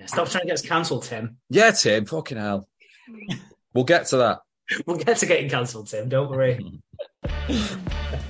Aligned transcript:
Yeah, 0.00 0.06
stop 0.06 0.30
trying 0.30 0.42
to 0.42 0.46
get 0.46 0.54
us 0.54 0.62
cancelled, 0.62 1.02
Tim. 1.02 1.36
Yeah, 1.50 1.72
Tim, 1.72 2.06
fucking 2.06 2.38
hell. 2.38 2.66
We'll 3.74 3.84
get 3.84 4.06
to 4.06 4.16
that. 4.16 4.40
We'll 4.86 4.98
get 4.98 5.16
to 5.16 5.26
getting 5.26 5.50
cancelled, 5.50 5.88
Tim. 5.88 6.08
Don't 6.08 6.30
worry. 6.30 6.80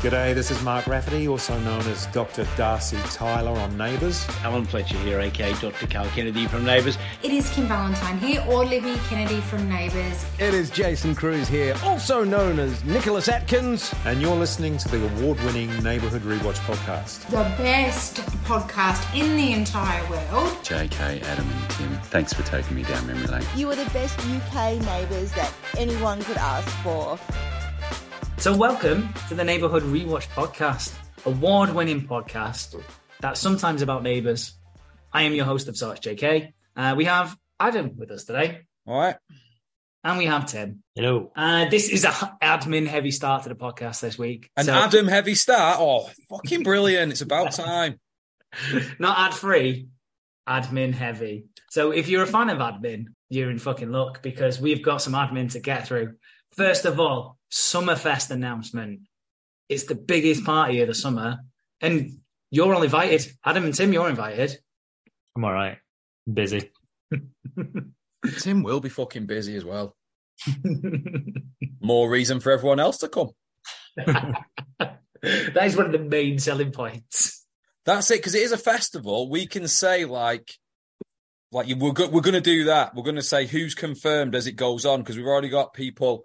G'day, 0.00 0.34
this 0.34 0.50
is 0.50 0.62
Mark 0.62 0.86
Raffety, 0.86 1.28
also 1.28 1.58
known 1.58 1.82
as 1.82 2.06
Dr. 2.06 2.48
Darcy 2.56 2.96
Tyler 3.10 3.50
on 3.60 3.76
Neighbours. 3.76 4.26
Alan 4.42 4.64
Fletcher 4.64 4.96
here, 5.00 5.20
aka 5.20 5.52
Dr. 5.60 5.86
Carl 5.88 6.06
Kennedy 6.14 6.46
from 6.46 6.64
Neighbours. 6.64 6.96
It 7.22 7.30
is 7.30 7.50
Kym 7.50 7.66
Valentine 7.66 8.18
here, 8.18 8.42
or 8.48 8.64
Libby 8.64 8.98
Kennedy 9.10 9.42
from 9.42 9.68
Neighbours. 9.68 10.24
It 10.38 10.54
is 10.54 10.70
Jason 10.70 11.14
Cruz 11.14 11.48
here, 11.48 11.76
also 11.84 12.24
known 12.24 12.58
as 12.58 12.82
Nicholas 12.82 13.28
Atkins. 13.28 13.94
And 14.06 14.22
you're 14.22 14.34
listening 14.34 14.78
to 14.78 14.88
the 14.88 15.04
award 15.04 15.38
winning 15.44 15.68
Neighbourhood 15.82 16.22
Rewatch 16.22 16.56
podcast. 16.60 17.26
The 17.26 17.62
best 17.62 18.22
podcast 18.46 19.14
in 19.14 19.36
the 19.36 19.52
entire 19.52 20.00
world. 20.08 20.48
JK, 20.64 21.22
Adam, 21.24 21.46
and 21.46 21.70
Tim, 21.72 21.92
thanks 22.04 22.32
for 22.32 22.42
taking 22.44 22.74
me 22.74 22.84
down 22.84 23.06
memory 23.06 23.26
lane. 23.26 23.44
You 23.54 23.70
are 23.70 23.76
the 23.76 23.90
best 23.90 24.18
UK 24.20 24.80
neighbours 24.80 25.30
that 25.32 25.52
anyone 25.76 26.22
could 26.22 26.38
ask 26.38 26.66
for. 26.78 27.18
So, 28.40 28.56
welcome 28.56 29.12
to 29.28 29.34
the 29.34 29.44
Neighborhood 29.44 29.82
Rewatch 29.82 30.26
podcast, 30.28 30.94
award 31.26 31.74
winning 31.74 32.06
podcast 32.08 32.82
that's 33.20 33.38
sometimes 33.38 33.82
about 33.82 34.02
neighbors. 34.02 34.54
I 35.12 35.22
am 35.22 35.34
your 35.34 35.44
host 35.44 35.68
of 35.68 35.76
sorts, 35.76 36.00
JK. 36.00 36.52
Uh, 36.74 36.94
we 36.96 37.04
have 37.04 37.36
Adam 37.58 37.96
with 37.98 38.10
us 38.10 38.24
today, 38.24 38.60
All 38.86 38.98
right. 38.98 39.16
and 40.04 40.16
we 40.16 40.24
have 40.24 40.46
Tim. 40.46 40.82
Hello. 40.94 41.30
Uh, 41.36 41.68
this 41.68 41.90
is 41.90 42.04
a 42.04 42.08
h- 42.08 42.30
admin 42.42 42.86
heavy 42.86 43.10
start 43.10 43.42
to 43.42 43.50
the 43.50 43.54
podcast 43.54 44.00
this 44.00 44.16
week. 44.18 44.48
An 44.56 44.64
So- 44.64 44.72
Adam 44.72 45.06
heavy 45.06 45.34
start. 45.34 45.76
Oh, 45.78 46.08
fucking 46.30 46.62
brilliant. 46.62 47.12
It's 47.12 47.20
about 47.20 47.52
time. 47.52 48.00
not 48.98 49.18
ad 49.18 49.34
free, 49.34 49.88
admin 50.48 50.94
heavy. 50.94 51.44
So 51.70 51.90
if 51.90 52.08
you're 52.08 52.22
a 52.22 52.26
fan 52.26 52.48
of 52.48 52.58
admin, 52.58 53.04
you're 53.28 53.50
in 53.50 53.58
fucking 53.58 53.92
luck 53.92 54.22
because 54.22 54.58
we've 54.58 54.82
got 54.82 55.02
some 55.02 55.12
admin 55.12 55.52
to 55.52 55.60
get 55.60 55.86
through. 55.86 56.14
First 56.60 56.84
of 56.84 57.00
all, 57.00 57.38
Summerfest 57.50 58.30
announcement. 58.30 59.00
It's 59.70 59.84
the 59.84 59.94
biggest 59.94 60.44
party 60.44 60.82
of 60.82 60.88
the 60.88 60.94
summer, 60.94 61.38
and 61.80 62.18
you're 62.50 62.74
all 62.74 62.82
invited. 62.82 63.32
Adam 63.42 63.64
and 63.64 63.74
Tim, 63.74 63.94
you're 63.94 64.10
invited. 64.10 64.58
I'm 65.34 65.42
all 65.46 65.54
right. 65.54 65.78
I'm 66.26 66.34
busy. 66.34 66.70
Tim 68.40 68.62
will 68.62 68.80
be 68.80 68.90
fucking 68.90 69.24
busy 69.24 69.56
as 69.56 69.64
well. 69.64 69.96
More 71.80 72.10
reason 72.10 72.40
for 72.40 72.52
everyone 72.52 72.78
else 72.78 72.98
to 72.98 73.08
come. 73.08 73.30
that 73.96 75.64
is 75.64 75.78
one 75.78 75.86
of 75.86 75.92
the 75.92 75.98
main 75.98 76.38
selling 76.38 76.72
points. 76.72 77.46
That's 77.86 78.10
it, 78.10 78.18
because 78.18 78.34
it 78.34 78.42
is 78.42 78.52
a 78.52 78.58
festival. 78.58 79.30
We 79.30 79.46
can 79.46 79.66
say 79.66 80.04
like, 80.04 80.52
like 81.52 81.68
we're 81.78 81.92
go- 81.92 82.10
we're 82.10 82.20
going 82.20 82.34
to 82.34 82.42
do 82.42 82.64
that. 82.64 82.94
We're 82.94 83.04
going 83.04 83.16
to 83.16 83.22
say 83.22 83.46
who's 83.46 83.74
confirmed 83.74 84.34
as 84.34 84.46
it 84.46 84.56
goes 84.56 84.84
on 84.84 85.00
because 85.00 85.16
we've 85.16 85.24
already 85.24 85.48
got 85.48 85.72
people. 85.72 86.22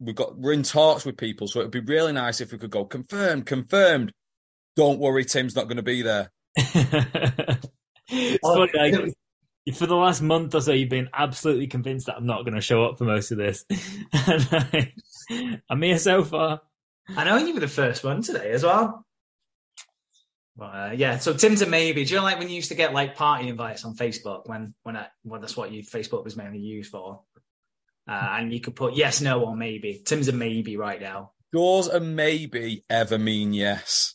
We've 0.00 0.14
got 0.14 0.38
we're 0.38 0.52
in 0.52 0.62
talks 0.62 1.04
with 1.04 1.16
people, 1.16 1.48
so 1.48 1.60
it'd 1.60 1.72
be 1.72 1.80
really 1.80 2.12
nice 2.12 2.40
if 2.40 2.52
we 2.52 2.58
could 2.58 2.70
go 2.70 2.84
confirmed, 2.84 3.46
confirmed. 3.46 4.12
Don't 4.76 5.00
worry, 5.00 5.24
Tim's 5.24 5.56
not 5.56 5.64
going 5.64 5.78
to 5.78 5.82
be 5.82 6.02
there. 6.02 6.30
it's 6.56 7.58
funny, 8.42 8.72
like, 8.74 9.14
for 9.74 9.86
the 9.86 9.96
last 9.96 10.22
month 10.22 10.54
or 10.54 10.60
so, 10.60 10.72
you've 10.72 10.88
been 10.88 11.08
absolutely 11.12 11.66
convinced 11.66 12.06
that 12.06 12.16
I'm 12.16 12.26
not 12.26 12.44
going 12.44 12.54
to 12.54 12.60
show 12.60 12.84
up 12.84 12.98
for 12.98 13.04
most 13.04 13.30
of 13.30 13.38
this. 13.38 13.64
And 14.26 14.48
I, 14.50 14.92
I'm 15.68 15.82
here 15.82 15.98
so 15.98 16.24
far. 16.24 16.62
I 17.14 17.24
know 17.24 17.36
you 17.36 17.52
were 17.52 17.60
the 17.60 17.68
first 17.68 18.04
one 18.04 18.22
today 18.22 18.50
as 18.52 18.62
well. 18.62 19.04
Well, 20.56 20.70
uh, 20.72 20.92
yeah, 20.92 21.18
so 21.18 21.34
Tim's 21.34 21.62
a 21.62 21.66
maybe. 21.66 22.04
Do 22.04 22.10
you 22.10 22.16
know 22.16 22.24
like 22.24 22.38
when 22.38 22.48
you 22.48 22.56
used 22.56 22.70
to 22.70 22.74
get 22.74 22.92
like 22.92 23.14
party 23.14 23.48
invites 23.48 23.84
on 23.84 23.94
Facebook 23.94 24.48
when 24.48 24.74
when 24.82 24.96
I, 24.96 25.06
well 25.22 25.40
that's 25.40 25.56
what 25.56 25.70
you 25.70 25.82
Facebook 25.82 26.24
was 26.24 26.36
mainly 26.36 26.58
used 26.58 26.90
for, 26.90 27.20
uh, 28.08 28.36
and 28.38 28.52
you 28.52 28.60
could 28.60 28.74
put 28.74 28.94
yes, 28.94 29.20
no, 29.20 29.44
or 29.44 29.54
maybe. 29.54 30.02
Tim's 30.04 30.28
a 30.28 30.32
maybe 30.32 30.76
right 30.76 31.00
now. 31.00 31.32
Does 31.52 31.88
a 31.88 32.00
maybe 32.00 32.84
ever 32.88 33.18
mean 33.18 33.52
yes? 33.52 34.14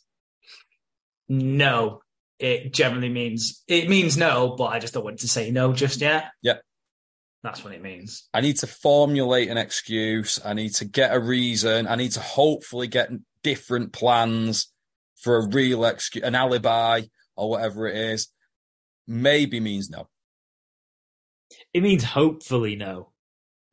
No, 1.30 2.02
it 2.40 2.74
generally 2.74 3.10
means 3.10 3.64
it 3.68 3.90
means 3.90 4.18
no, 4.18 4.56
but 4.58 4.66
I 4.66 4.80
just 4.80 4.94
don't 4.94 5.04
want 5.04 5.20
to 5.20 5.28
say 5.28 5.52
no 5.52 5.74
just 5.74 6.02
yet. 6.02 6.32
Yeah. 6.42 6.58
that's 7.44 7.64
what 7.64 7.74
it 7.74 7.82
means. 7.82 8.28
I 8.34 8.42
need 8.42 8.58
to 8.58 8.68
formulate 8.68 9.50
an 9.50 9.58
excuse. 9.58 10.40
I 10.44 10.54
need 10.54 10.74
to 10.76 10.86
get 10.86 11.16
a 11.16 11.20
reason. 11.20 11.88
I 11.88 11.96
need 11.96 12.12
to 12.14 12.20
hopefully 12.20 12.88
get 12.88 13.10
different 13.44 13.94
plans 13.94 14.72
for 15.18 15.38
a 15.38 15.48
real 15.48 15.86
excuse, 15.86 16.24
an 16.24 16.36
alibi 16.36 17.02
or 17.36 17.52
whatever 17.52 17.88
it 17.88 17.96
is. 17.96 18.28
Maybe 19.08 19.60
means 19.60 19.90
no. 19.90 20.08
It 21.74 21.84
means 21.84 22.04
hopefully 22.04 22.76
no. 22.76 23.13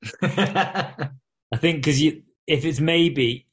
I 0.22 1.56
think 1.56 1.78
because 1.78 2.00
you, 2.00 2.22
if 2.47 2.65
it's 2.65 2.81
maybe, 2.81 3.47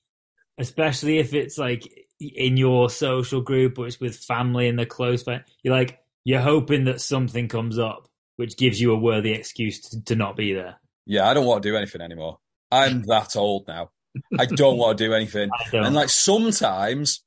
especially 0.57 1.19
if 1.19 1.33
it's 1.33 1.57
like 1.57 1.87
in 2.19 2.57
your 2.57 2.89
social 2.89 3.41
group 3.41 3.77
or 3.77 3.87
it's 3.87 3.99
with 3.99 4.17
family 4.17 4.67
and 4.67 4.77
the 4.77 4.85
close 4.85 5.23
friend, 5.23 5.43
you're 5.63 5.75
like 5.75 5.99
you're 6.23 6.41
hoping 6.41 6.85
that 6.85 7.01
something 7.01 7.47
comes 7.47 7.79
up 7.79 8.07
which 8.37 8.55
gives 8.55 8.79
you 8.79 8.93
a 8.93 8.97
worthy 8.97 9.33
excuse 9.33 9.81
to, 9.81 10.03
to 10.05 10.15
not 10.15 10.35
be 10.35 10.53
there. 10.53 10.79
Yeah, 11.05 11.27
I 11.27 11.33
don't 11.33 11.45
want 11.45 11.63
to 11.63 11.69
do 11.69 11.75
anything 11.75 12.01
anymore. 12.01 12.39
I'm 12.71 13.01
that 13.07 13.35
old 13.35 13.67
now. 13.67 13.91
I 14.39 14.45
don't 14.45 14.77
want 14.77 14.97
to 14.97 15.07
do 15.07 15.13
anything. 15.13 15.49
And 15.73 15.93
like 15.93 16.09
sometimes 16.09 17.23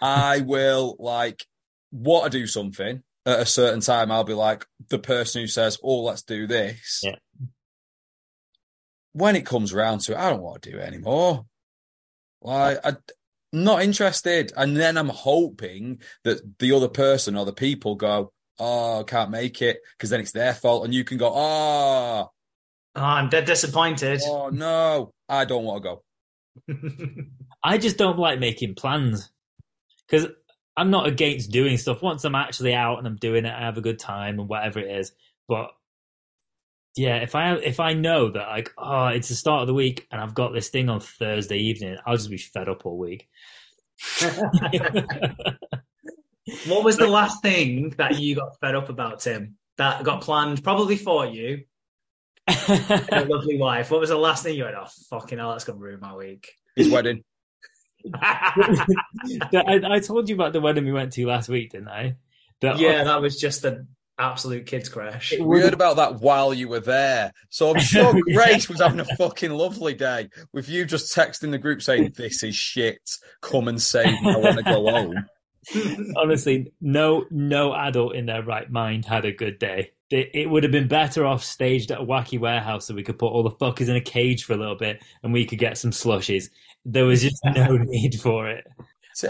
I 0.00 0.40
will 0.40 0.96
like 0.98 1.44
want 1.90 2.30
to 2.30 2.38
do 2.38 2.46
something 2.46 3.02
at 3.26 3.40
a 3.40 3.46
certain 3.46 3.80
time. 3.80 4.10
I'll 4.10 4.24
be 4.24 4.34
like 4.34 4.66
the 4.88 4.98
person 4.98 5.42
who 5.42 5.46
says, 5.46 5.78
"Oh, 5.82 6.02
let's 6.02 6.22
do 6.22 6.46
this." 6.46 7.00
Yeah. 7.02 7.16
When 9.12 9.36
it 9.36 9.46
comes 9.46 9.72
around 9.72 10.00
to 10.02 10.12
it, 10.12 10.18
I 10.18 10.30
don't 10.30 10.42
want 10.42 10.62
to 10.62 10.70
do 10.70 10.78
it 10.78 10.82
anymore. 10.82 11.46
Like 12.42 12.78
I, 12.84 12.88
I'm 12.90 12.96
not 13.52 13.82
interested. 13.82 14.52
And 14.56 14.76
then 14.76 14.96
I'm 14.96 15.08
hoping 15.08 16.00
that 16.24 16.40
the 16.58 16.72
other 16.72 16.88
person 16.88 17.36
or 17.36 17.44
the 17.44 17.52
people 17.52 17.96
go, 17.96 18.32
"Oh, 18.58 19.04
can't 19.06 19.30
make 19.30 19.60
it," 19.62 19.80
because 19.96 20.10
then 20.10 20.20
it's 20.20 20.32
their 20.32 20.54
fault, 20.54 20.84
and 20.84 20.94
you 20.94 21.04
can 21.04 21.18
go, 21.18 21.32
"Oh, 21.34 22.30
Oh, 22.96 23.00
I'm 23.02 23.28
dead 23.28 23.44
disappointed. 23.44 24.20
oh 24.24 24.48
no, 24.50 25.12
I 25.28 25.44
don't 25.44 25.64
want 25.64 25.82
to 25.82 25.88
go." 25.88 26.02
I 27.64 27.78
just 27.78 27.96
don't 27.96 28.18
like 28.18 28.38
making 28.38 28.74
plans 28.74 29.30
because 30.08 30.26
I'm 30.76 30.90
not 30.90 31.06
against 31.06 31.50
doing 31.50 31.76
stuff. 31.76 32.02
Once 32.02 32.24
I'm 32.24 32.34
actually 32.34 32.74
out 32.74 32.98
and 32.98 33.06
I'm 33.06 33.16
doing 33.16 33.44
it, 33.44 33.52
I 33.52 33.60
have 33.66 33.76
a 33.78 33.82
good 33.82 33.98
time 33.98 34.38
and 34.40 34.48
whatever 34.48 34.78
it 34.80 34.90
is. 34.90 35.12
But 35.48 35.70
yeah, 36.96 37.16
if 37.16 37.34
I 37.34 37.54
if 37.54 37.80
I 37.80 37.94
know 37.94 38.30
that 38.30 38.48
like 38.48 38.72
oh 38.76 39.06
it's 39.06 39.28
the 39.28 39.34
start 39.34 39.62
of 39.62 39.66
the 39.68 39.74
week 39.74 40.06
and 40.10 40.20
I've 40.20 40.34
got 40.34 40.52
this 40.52 40.68
thing 40.68 40.88
on 40.88 41.00
Thursday 41.00 41.58
evening, 41.58 41.96
I'll 42.06 42.16
just 42.16 42.30
be 42.30 42.38
fed 42.38 42.68
up 42.68 42.86
all 42.86 42.98
week. 42.98 43.28
What 46.66 46.84
was 46.84 46.96
the 46.96 47.06
last 47.06 47.42
thing 47.42 47.90
that 47.98 48.18
you 48.18 48.34
got 48.34 48.58
fed 48.60 48.74
up 48.74 48.88
about, 48.88 49.20
Tim? 49.20 49.56
That 49.76 50.04
got 50.04 50.22
planned 50.22 50.62
probably 50.62 50.96
for 50.96 51.26
you, 51.26 51.64
a 52.48 53.26
lovely 53.28 53.56
wife. 53.56 53.90
What 53.90 54.00
was 54.00 54.10
the 54.10 54.16
last 54.16 54.42
thing 54.42 54.56
you 54.56 54.64
went, 54.64 54.76
oh, 54.76 54.86
fucking 55.08 55.38
hell, 55.38 55.52
that's 55.52 55.64
going 55.64 55.78
to 55.78 55.84
ruin 55.84 56.00
my 56.00 56.14
week? 56.14 56.52
His 56.76 56.90
wedding. 56.90 57.22
I, 58.14 59.80
I 59.84 60.00
told 60.00 60.28
you 60.28 60.34
about 60.34 60.52
the 60.52 60.60
wedding 60.60 60.84
we 60.84 60.92
went 60.92 61.12
to 61.14 61.26
last 61.26 61.48
week, 61.48 61.72
didn't 61.72 61.88
I? 61.88 62.16
That, 62.60 62.78
yeah, 62.78 63.04
that 63.04 63.22
was 63.22 63.38
just 63.40 63.64
an 63.64 63.88
absolute 64.20 64.66
kids 64.66 64.88
crash. 64.88 65.32
We 65.40 65.60
heard 65.60 65.74
about 65.74 65.96
that 65.96 66.20
while 66.20 66.52
you 66.52 66.68
were 66.68 66.80
there. 66.80 67.32
So 67.48 67.74
I'm 67.74 67.80
sure 67.80 68.14
Grace 68.34 68.68
was 68.68 68.80
having 68.80 69.00
a 69.00 69.16
fucking 69.16 69.50
lovely 69.50 69.94
day 69.94 70.28
with 70.52 70.68
you 70.68 70.84
just 70.84 71.14
texting 71.16 71.50
the 71.50 71.58
group 71.58 71.82
saying, 71.82 72.12
This 72.16 72.42
is 72.42 72.54
shit. 72.54 73.00
Come 73.40 73.68
and 73.68 73.80
save 73.80 74.20
me. 74.22 74.32
I 74.32 74.36
want 74.36 74.58
to 74.58 74.62
go 74.62 74.90
home. 74.90 75.26
honestly, 76.16 76.72
no 76.80 77.24
no 77.30 77.74
adult 77.74 78.14
in 78.14 78.26
their 78.26 78.42
right 78.42 78.70
mind 78.70 79.04
had 79.04 79.24
a 79.24 79.32
good 79.32 79.58
day. 79.58 79.92
It, 80.10 80.30
it 80.34 80.50
would 80.50 80.64
have 80.64 80.72
been 80.72 80.88
better 80.88 81.24
off 81.24 81.44
staged 81.44 81.92
at 81.92 82.00
a 82.00 82.04
wacky 82.04 82.38
warehouse 82.38 82.86
so 82.86 82.94
we 82.94 83.04
could 83.04 83.18
put 83.18 83.28
all 83.28 83.44
the 83.44 83.50
fuckers 83.50 83.88
in 83.88 83.96
a 83.96 84.00
cage 84.00 84.44
for 84.44 84.54
a 84.54 84.56
little 84.56 84.76
bit 84.76 85.02
and 85.22 85.32
we 85.32 85.44
could 85.44 85.58
get 85.58 85.78
some 85.78 85.92
slushies. 85.92 86.50
There 86.84 87.04
was 87.04 87.22
just 87.22 87.40
no 87.44 87.76
need 87.80 88.18
for 88.20 88.48
it. 88.48 88.66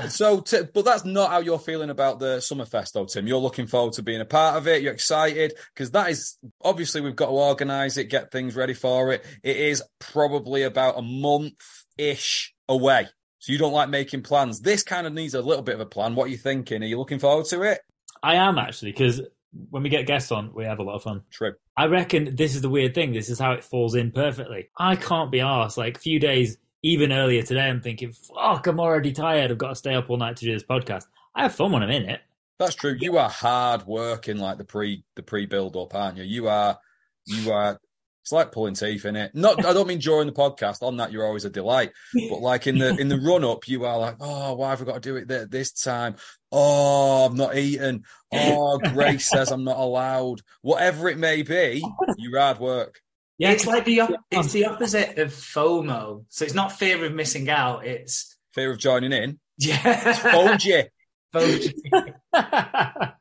So, 0.08 0.40
t- 0.40 0.62
but 0.72 0.84
that's 0.84 1.04
not 1.04 1.30
how 1.30 1.40
you're 1.40 1.58
feeling 1.58 1.90
about 1.90 2.18
the 2.18 2.36
Summerfest, 2.38 2.92
though, 2.92 3.06
Tim. 3.06 3.26
You're 3.26 3.38
looking 3.38 3.66
forward 3.66 3.94
to 3.94 4.02
being 4.02 4.20
a 4.20 4.24
part 4.26 4.56
of 4.56 4.66
it. 4.68 4.82
You're 4.82 4.92
excited 4.92 5.54
because 5.74 5.90
that 5.92 6.10
is 6.10 6.38
obviously 6.62 7.00
we've 7.00 7.16
got 7.16 7.26
to 7.26 7.32
organise 7.32 7.96
it, 7.96 8.04
get 8.04 8.30
things 8.30 8.56
ready 8.56 8.74
for 8.74 9.12
it. 9.12 9.24
It 9.42 9.56
is 9.56 9.82
probably 9.98 10.62
about 10.62 10.98
a 10.98 11.02
month 11.02 11.62
ish 11.98 12.54
away. 12.68 13.08
So 13.38 13.52
you 13.52 13.58
don't 13.58 13.72
like 13.72 13.88
making 13.88 14.22
plans. 14.22 14.60
This 14.60 14.82
kind 14.82 15.06
of 15.06 15.12
needs 15.12 15.34
a 15.34 15.40
little 15.40 15.62
bit 15.62 15.74
of 15.74 15.80
a 15.80 15.86
plan. 15.86 16.14
What 16.14 16.24
are 16.24 16.30
you 16.30 16.36
thinking? 16.36 16.82
Are 16.82 16.86
you 16.86 16.98
looking 16.98 17.18
forward 17.18 17.46
to 17.46 17.62
it? 17.62 17.80
I 18.22 18.34
am 18.34 18.58
actually 18.58 18.92
because 18.92 19.22
when 19.70 19.82
we 19.82 19.88
get 19.88 20.06
guests 20.06 20.30
on, 20.30 20.52
we 20.54 20.64
have 20.64 20.78
a 20.78 20.82
lot 20.82 20.96
of 20.96 21.02
fun. 21.02 21.22
True. 21.30 21.54
I 21.76 21.86
reckon 21.86 22.36
this 22.36 22.54
is 22.54 22.60
the 22.60 22.68
weird 22.68 22.94
thing. 22.94 23.12
This 23.12 23.30
is 23.30 23.38
how 23.38 23.52
it 23.52 23.64
falls 23.64 23.94
in 23.94 24.12
perfectly. 24.12 24.68
I 24.78 24.96
can't 24.96 25.32
be 25.32 25.40
asked. 25.40 25.78
Like 25.78 25.96
a 25.96 26.00
few 26.00 26.20
days, 26.20 26.58
even 26.82 27.12
earlier 27.12 27.42
today, 27.42 27.68
I'm 27.68 27.80
thinking, 27.80 28.12
fuck, 28.12 28.66
I'm 28.66 28.80
already 28.80 29.12
tired. 29.12 29.50
I've 29.50 29.58
got 29.58 29.68
to 29.68 29.74
stay 29.74 29.94
up 29.94 30.08
all 30.08 30.16
night 30.16 30.36
to 30.38 30.44
do 30.44 30.52
this 30.52 30.64
podcast. 30.64 31.06
I 31.34 31.42
have 31.42 31.54
fun 31.54 31.72
when 31.72 31.82
I'm 31.82 31.90
in 31.90 32.08
it. 32.08 32.20
That's 32.58 32.74
true. 32.74 32.96
You 32.98 33.18
are 33.18 33.28
hard 33.28 33.86
working 33.86 34.36
like 34.36 34.58
the 34.58 34.64
pre 34.64 35.02
the 35.16 35.22
pre 35.22 35.46
build 35.46 35.76
up, 35.76 35.94
aren't 35.94 36.18
you? 36.18 36.24
You 36.24 36.48
are 36.48 36.78
you 37.24 37.52
are 37.52 37.80
it's 38.22 38.32
like 38.32 38.52
pulling 38.52 38.74
teeth 38.74 39.06
in 39.06 39.16
it. 39.16 39.34
Not 39.34 39.64
I 39.64 39.72
don't 39.72 39.86
mean 39.86 39.98
during 39.98 40.26
the 40.26 40.32
podcast. 40.32 40.82
On 40.82 40.98
that, 40.98 41.10
you're 41.10 41.24
always 41.24 41.46
a 41.46 41.50
delight. 41.50 41.92
But 42.28 42.40
like 42.40 42.66
in 42.66 42.78
the 42.78 42.94
in 42.96 43.08
the 43.08 43.18
run 43.18 43.44
up, 43.44 43.66
you 43.66 43.86
are 43.86 43.98
like, 43.98 44.16
oh, 44.20 44.54
why 44.54 44.70
have 44.70 44.80
we 44.80 44.86
got 44.86 44.94
to 44.94 45.00
do 45.00 45.16
it 45.16 45.28
th- 45.28 45.48
this 45.48 45.72
time? 45.72 46.16
Oh, 46.52 47.24
I'm 47.24 47.34
not 47.34 47.56
eating. 47.56 48.04
Oh, 48.30 48.78
Grace 48.78 49.30
says 49.30 49.50
I'm 49.50 49.64
not 49.64 49.78
allowed. 49.78 50.42
Whatever 50.60 51.08
it 51.08 51.16
may 51.16 51.42
be, 51.42 51.82
you're 52.18 52.38
hard 52.38 52.58
work. 52.58 53.00
Yeah, 53.40 53.52
it's 53.52 53.66
like 53.66 53.86
the 53.86 54.02
it's 54.30 54.52
the 54.52 54.66
opposite 54.66 55.16
of 55.18 55.30
FOMO. 55.32 56.24
So 56.28 56.44
it's 56.44 56.52
not 56.54 56.72
fear 56.72 57.02
of 57.04 57.12
missing 57.14 57.48
out. 57.48 57.86
It's 57.86 58.36
Fear 58.52 58.72
of 58.72 58.78
joining 58.78 59.12
in. 59.12 59.38
yeah, 59.58 60.12
Told 60.30 60.62
you. 60.62 60.82
FOMO. 61.34 63.12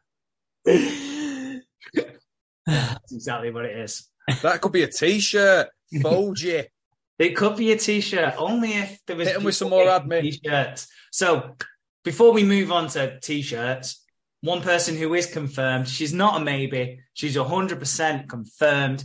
That's 2.65 3.11
exactly 3.13 3.51
what 3.51 3.65
it 3.65 3.77
is. 3.77 4.07
That 4.43 4.61
could 4.61 4.71
be 4.71 4.83
a 4.83 4.87
t-shirt. 4.87 5.67
Told 6.01 6.39
you. 6.39 6.63
It 7.17 7.35
could 7.35 7.57
be 7.57 7.71
a 7.71 7.77
t-shirt 7.77 8.35
only 8.37 8.73
if 8.73 8.99
there 9.05 9.15
was 9.15 9.27
Hit 9.27 9.37
'em 9.37 9.43
with 9.43 9.55
some 9.55 9.69
more 9.69 9.85
admin. 9.85 10.21
t-shirts. 10.21 10.87
So 11.11 11.55
before 12.03 12.31
we 12.33 12.43
move 12.43 12.71
on 12.71 12.87
to 12.89 13.19
t-shirts, 13.19 14.03
one 14.41 14.61
person 14.61 14.95
who 14.97 15.13
is 15.15 15.25
confirmed, 15.25 15.87
she's 15.89 16.13
not 16.13 16.41
a 16.41 16.43
maybe, 16.43 16.99
she's 17.13 17.35
hundred 17.35 17.79
percent 17.79 18.29
confirmed. 18.29 19.03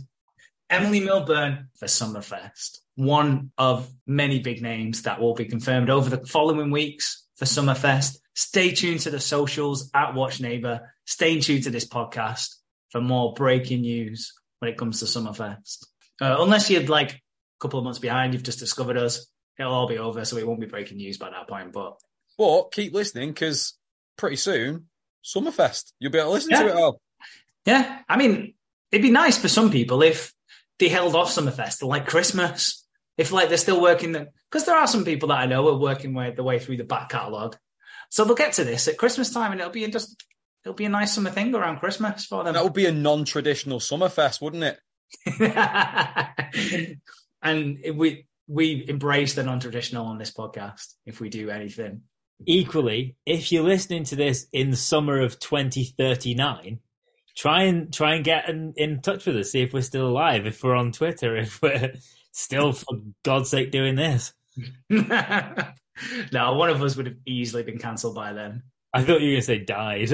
Emily 0.69 0.99
Milburn 0.99 1.69
for 1.77 1.85
Summerfest. 1.85 2.79
One 2.95 3.51
of 3.57 3.89
many 4.07 4.39
big 4.39 4.61
names 4.61 5.03
that 5.03 5.19
will 5.19 5.33
be 5.35 5.45
confirmed 5.45 5.89
over 5.89 6.09
the 6.09 6.25
following 6.25 6.71
weeks 6.71 7.25
for 7.35 7.45
Summerfest. 7.45 8.17
Stay 8.33 8.71
tuned 8.71 9.01
to 9.01 9.11
the 9.11 9.19
socials 9.19 9.89
at 9.93 10.13
Watch 10.15 10.41
Neighbor. 10.41 10.93
Stay 11.05 11.39
tuned 11.39 11.63
to 11.63 11.69
this 11.69 11.87
podcast 11.87 12.55
for 12.89 13.01
more 13.01 13.33
breaking 13.33 13.81
news 13.81 14.33
when 14.59 14.71
it 14.71 14.77
comes 14.77 14.99
to 14.99 15.05
Summerfest. 15.05 15.85
Uh, 16.21 16.37
unless 16.39 16.69
you're 16.69 16.83
like 16.83 17.11
a 17.13 17.19
couple 17.59 17.79
of 17.79 17.83
months 17.85 17.99
behind, 17.99 18.33
you've 18.33 18.43
just 18.43 18.59
discovered 18.59 18.97
us. 18.97 19.27
It'll 19.59 19.73
all 19.73 19.87
be 19.87 19.97
over, 19.97 20.25
so 20.25 20.37
it 20.37 20.47
won't 20.47 20.59
be 20.59 20.65
breaking 20.65 20.97
news 20.97 21.17
by 21.17 21.29
that 21.29 21.47
point. 21.47 21.71
But 21.73 21.97
But 22.37 22.71
keep 22.71 22.93
listening 22.93 23.29
because 23.29 23.73
pretty 24.17 24.35
soon, 24.37 24.87
Summerfest, 25.23 25.91
you'll 25.99 26.11
be 26.11 26.17
able 26.19 26.29
to 26.29 26.33
listen 26.33 26.51
Yeah. 26.51 26.63
to 26.63 26.69
it 26.69 26.75
all. 26.75 27.01
yeah, 27.65 28.01
I 28.09 28.17
mean, 28.17 28.53
it'd 28.91 29.01
be 29.03 29.11
nice 29.11 29.37
for 29.37 29.47
some 29.47 29.71
people 29.71 30.01
if 30.01 30.33
they 30.79 30.89
held 30.89 31.15
off 31.15 31.29
Summerfest 31.29 31.79
till 31.79 31.87
like 31.87 32.07
Christmas. 32.07 32.85
If 33.17 33.31
like 33.31 33.47
they're 33.47 33.57
still 33.57 33.81
working, 33.81 34.11
because 34.11 34.65
there 34.65 34.75
are 34.75 34.87
some 34.87 35.05
people 35.05 35.29
that 35.29 35.39
I 35.39 35.45
know 35.45 35.67
are 35.69 35.77
working 35.77 36.13
way, 36.13 36.31
the 36.31 36.43
way 36.43 36.59
through 36.59 36.77
the 36.77 36.83
back 36.83 37.09
catalogue, 37.09 37.55
so 38.09 38.25
they'll 38.25 38.35
get 38.35 38.53
to 38.53 38.63
this 38.63 38.87
at 38.87 38.97
Christmas 38.97 39.31
time, 39.31 39.51
and 39.51 39.61
it'll 39.61 39.71
be 39.71 39.87
just 39.87 40.21
it'll 40.63 40.75
be 40.75 40.85
a 40.85 40.89
nice 40.89 41.13
summer 41.13 41.29
thing 41.29 41.53
around 41.53 41.79
Christmas 41.79 42.25
for 42.25 42.43
them. 42.43 42.53
That 42.53 42.63
would 42.63 42.73
be 42.73 42.87
a 42.87 42.91
non-traditional 42.91 43.79
Summerfest, 43.79 44.41
wouldn't 44.41 44.63
it? 44.63 44.79
and 47.41 47.79
if 47.83 47.95
we 47.95 48.27
we 48.47 48.85
embrace 48.87 49.33
the 49.33 49.43
non-traditional 49.43 50.05
on 50.05 50.17
this 50.17 50.31
podcast 50.31 50.93
if 51.05 51.19
we 51.19 51.29
do 51.29 51.49
anything. 51.49 52.01
Equally, 52.45 53.15
if 53.25 53.51
you're 53.51 53.63
listening 53.63 54.03
to 54.05 54.15
this 54.15 54.47
in 54.51 54.69
the 54.69 54.75
summer 54.75 55.21
of 55.21 55.39
2039, 55.39 56.79
try 57.35 57.63
and 57.63 57.93
try 57.93 58.15
and 58.15 58.23
get 58.23 58.49
in, 58.49 58.73
in 58.77 59.01
touch 59.01 59.25
with 59.25 59.37
us. 59.37 59.51
See 59.51 59.61
if 59.61 59.73
we're 59.73 59.81
still 59.81 60.07
alive. 60.07 60.45
If 60.45 60.63
we're 60.63 60.75
on 60.75 60.91
Twitter. 60.91 61.35
If 61.45 61.61
we're 61.61 61.93
still, 62.31 62.73
for 62.73 62.99
God's 63.23 63.49
sake, 63.49 63.71
doing 63.71 63.95
this. 63.95 64.33
no, 64.89 66.53
one 66.53 66.69
of 66.69 66.81
us 66.81 66.95
would 66.95 67.07
have 67.07 67.17
easily 67.25 67.63
been 67.63 67.77
cancelled 67.77 68.15
by 68.15 68.33
then. 68.33 68.63
I 68.93 69.03
thought 69.03 69.19
you 69.19 69.27
were 69.27 69.41
going 69.41 69.41
to 69.41 69.41
say 69.41 69.59
died. 69.59 70.09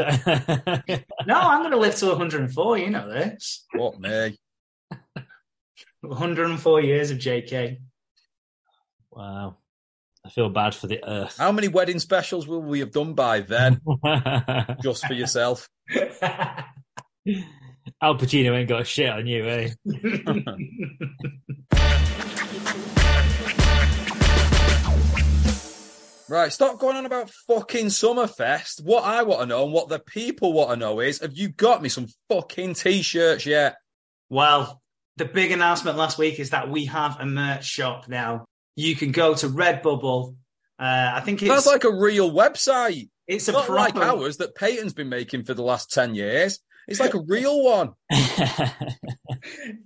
No, 1.27 1.35
I'm 1.35 1.59
going 1.61 1.71
to 1.71 1.77
live 1.77 1.95
to 1.97 2.07
104. 2.07 2.77
You 2.79 2.89
know 2.89 3.07
this. 3.07 3.65
What 3.75 3.99
me? 3.99 4.37
104 6.01 6.81
years 6.81 7.11
of 7.11 7.19
JK. 7.19 7.77
wow. 9.11 9.57
I 10.25 10.29
feel 10.29 10.49
bad 10.49 10.75
for 10.75 10.87
the 10.87 11.03
earth. 11.07 11.37
How 11.37 11.51
many 11.51 11.67
wedding 11.67 11.99
specials 11.99 12.47
will 12.47 12.61
we 12.61 12.79
have 12.79 12.91
done 12.91 13.13
by 13.13 13.41
then? 13.41 13.81
Just 14.83 15.05
for 15.07 15.13
yourself. 15.13 15.67
Al 18.01 18.17
Pacino 18.17 18.55
ain't 18.55 18.69
got 18.69 18.81
a 18.81 18.85
shit 18.85 19.09
on 19.09 19.27
you, 19.27 19.45
eh? 19.45 19.69
Right, 26.31 26.53
stop 26.53 26.79
going 26.79 26.95
on 26.95 27.05
about 27.05 27.29
fucking 27.29 27.87
Summerfest. 27.87 28.81
What 28.85 29.03
I 29.03 29.23
want 29.23 29.41
to 29.41 29.45
know 29.47 29.65
and 29.65 29.73
what 29.73 29.89
the 29.89 29.99
people 29.99 30.53
want 30.53 30.69
to 30.69 30.77
know 30.77 31.01
is, 31.01 31.19
have 31.19 31.33
you 31.33 31.49
got 31.49 31.81
me 31.81 31.89
some 31.89 32.07
fucking 32.29 32.75
t-shirts 32.75 33.45
yet? 33.45 33.75
Well, 34.29 34.81
the 35.17 35.25
big 35.25 35.51
announcement 35.51 35.97
last 35.97 36.17
week 36.17 36.39
is 36.39 36.51
that 36.51 36.69
we 36.69 36.85
have 36.85 37.17
a 37.19 37.25
merch 37.25 37.65
shop 37.65 38.07
now. 38.07 38.45
You 38.77 38.95
can 38.95 39.11
go 39.11 39.35
to 39.35 39.49
Redbubble. 39.49 40.37
Uh, 40.79 41.11
I 41.13 41.19
think 41.19 41.41
it's 41.41 41.49
That's 41.49 41.67
like 41.67 41.83
a 41.83 41.93
real 41.93 42.31
website. 42.31 43.09
it's 43.27 43.49
a 43.49 43.51
Not 43.51 43.69
like 43.69 43.97
ours 43.97 44.37
that 44.37 44.55
Peyton's 44.55 44.93
been 44.93 45.09
making 45.09 45.43
for 45.43 45.53
the 45.53 45.63
last 45.63 45.91
10 45.91 46.15
years. 46.15 46.59
It's 46.87 46.99
like 46.99 47.13
a 47.13 47.21
real 47.21 47.63
one. 47.63 47.93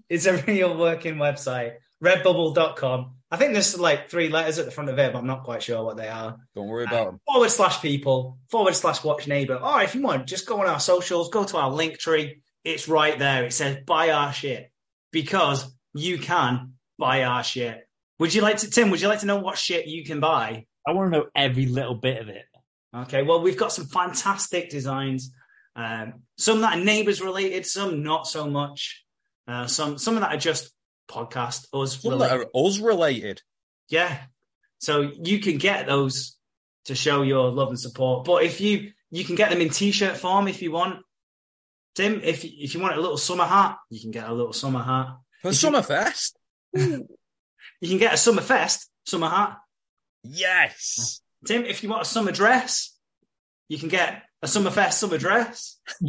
it's 0.09 0.25
a 0.25 0.37
real 0.43 0.77
working 0.77 1.15
website. 1.15 1.73
Redbubble.com. 2.03 3.15
I 3.31 3.37
think 3.37 3.53
there's 3.53 3.77
like 3.77 4.09
three 4.09 4.29
letters 4.29 4.59
at 4.59 4.65
the 4.65 4.71
front 4.71 4.89
of 4.89 4.99
it, 4.99 5.11
but 5.11 5.19
I'm 5.19 5.27
not 5.27 5.43
quite 5.43 5.63
sure 5.63 5.83
what 5.83 5.97
they 5.97 6.07
are. 6.07 6.37
Don't 6.55 6.67
worry 6.67 6.85
uh, 6.85 6.87
about 6.87 7.05
them. 7.05 7.19
Forward 7.25 7.49
slash 7.49 7.81
people, 7.81 8.37
forward 8.49 8.75
slash 8.75 9.03
watch 9.03 9.27
neighbor. 9.27 9.55
Or 9.55 9.81
if 9.81 9.95
you 9.95 10.01
want, 10.01 10.27
just 10.27 10.45
go 10.45 10.61
on 10.61 10.67
our 10.67 10.79
socials, 10.79 11.29
go 11.29 11.43
to 11.43 11.57
our 11.57 11.71
link 11.71 11.97
tree. 11.97 12.41
It's 12.63 12.87
right 12.87 13.17
there. 13.17 13.45
It 13.45 13.53
says 13.53 13.77
buy 13.85 14.11
our 14.11 14.31
shit 14.33 14.71
because 15.11 15.71
you 15.93 16.17
can 16.17 16.73
buy 16.97 17.23
our 17.23 17.43
shit. 17.43 17.87
Would 18.19 18.33
you 18.33 18.41
like 18.41 18.57
to, 18.57 18.69
Tim? 18.69 18.89
Would 18.91 19.01
you 19.01 19.07
like 19.07 19.19
to 19.19 19.25
know 19.25 19.39
what 19.39 19.57
shit 19.57 19.87
you 19.87 20.05
can 20.05 20.19
buy? 20.19 20.65
I 20.87 20.93
want 20.93 21.11
to 21.11 21.19
know 21.19 21.25
every 21.35 21.65
little 21.65 21.95
bit 21.95 22.21
of 22.21 22.29
it. 22.29 22.45
Okay, 22.95 23.23
well, 23.23 23.41
we've 23.41 23.57
got 23.57 23.73
some 23.73 23.85
fantastic 23.85 24.69
designs. 24.69 25.33
Um, 25.75 26.23
some 26.37 26.61
that 26.61 26.77
are 26.77 26.83
neighbors 26.83 27.21
related, 27.21 27.65
some 27.65 28.03
not 28.03 28.27
so 28.27 28.47
much. 28.49 29.03
Uh, 29.47 29.67
some 29.67 29.97
some 29.97 30.15
of 30.15 30.21
that 30.21 30.33
are 30.33 30.37
just 30.39 30.71
podcast 31.09 31.67
us 31.73 32.01
Some 32.01 32.17
that 32.19 32.25
related. 32.31 32.47
are 32.55 32.65
us 32.67 32.79
related. 32.79 33.41
Yeah, 33.89 34.17
so 34.79 35.11
you 35.21 35.39
can 35.39 35.57
get 35.57 35.85
those 35.85 36.37
to 36.85 36.95
show 36.95 37.21
your 37.23 37.51
love 37.51 37.69
and 37.69 37.79
support. 37.79 38.25
But 38.25 38.43
if 38.43 38.61
you 38.61 38.91
you 39.11 39.23
can 39.25 39.35
get 39.35 39.49
them 39.51 39.61
in 39.61 39.69
t-shirt 39.69 40.17
form 40.17 40.47
if 40.47 40.61
you 40.61 40.71
want. 40.71 41.01
Tim, 41.95 42.19
if 42.23 42.43
if 42.43 42.73
you 42.73 42.81
want 42.81 42.97
a 42.97 43.01
little 43.01 43.17
summer 43.17 43.45
hat, 43.45 43.77
you 43.89 44.01
can 44.01 44.11
get 44.11 44.27
a 44.27 44.33
little 44.33 44.51
summer 44.53 44.81
hat. 44.83 45.07
For 45.41 45.49
If 45.49 45.61
you- 45.63 45.69
Summerfest? 45.69 46.33
You 47.81 47.89
can 47.89 47.97
get 47.99 48.13
a 48.13 48.17
summer 48.17 48.41
fest 48.41 48.89
summer 49.05 49.27
hat. 49.29 49.57
Yes. 50.23 51.21
Tim, 51.45 51.65
if 51.65 51.83
you 51.83 51.89
want 51.89 52.01
a 52.01 52.05
summer 52.05 52.31
dress, 52.31 52.95
you 53.67 53.77
can 53.77 53.89
get 53.89 54.23
a 54.45 54.47
summer 54.47 54.69
fest 54.69 54.99
summer 54.99 55.17
dress. 55.17 55.77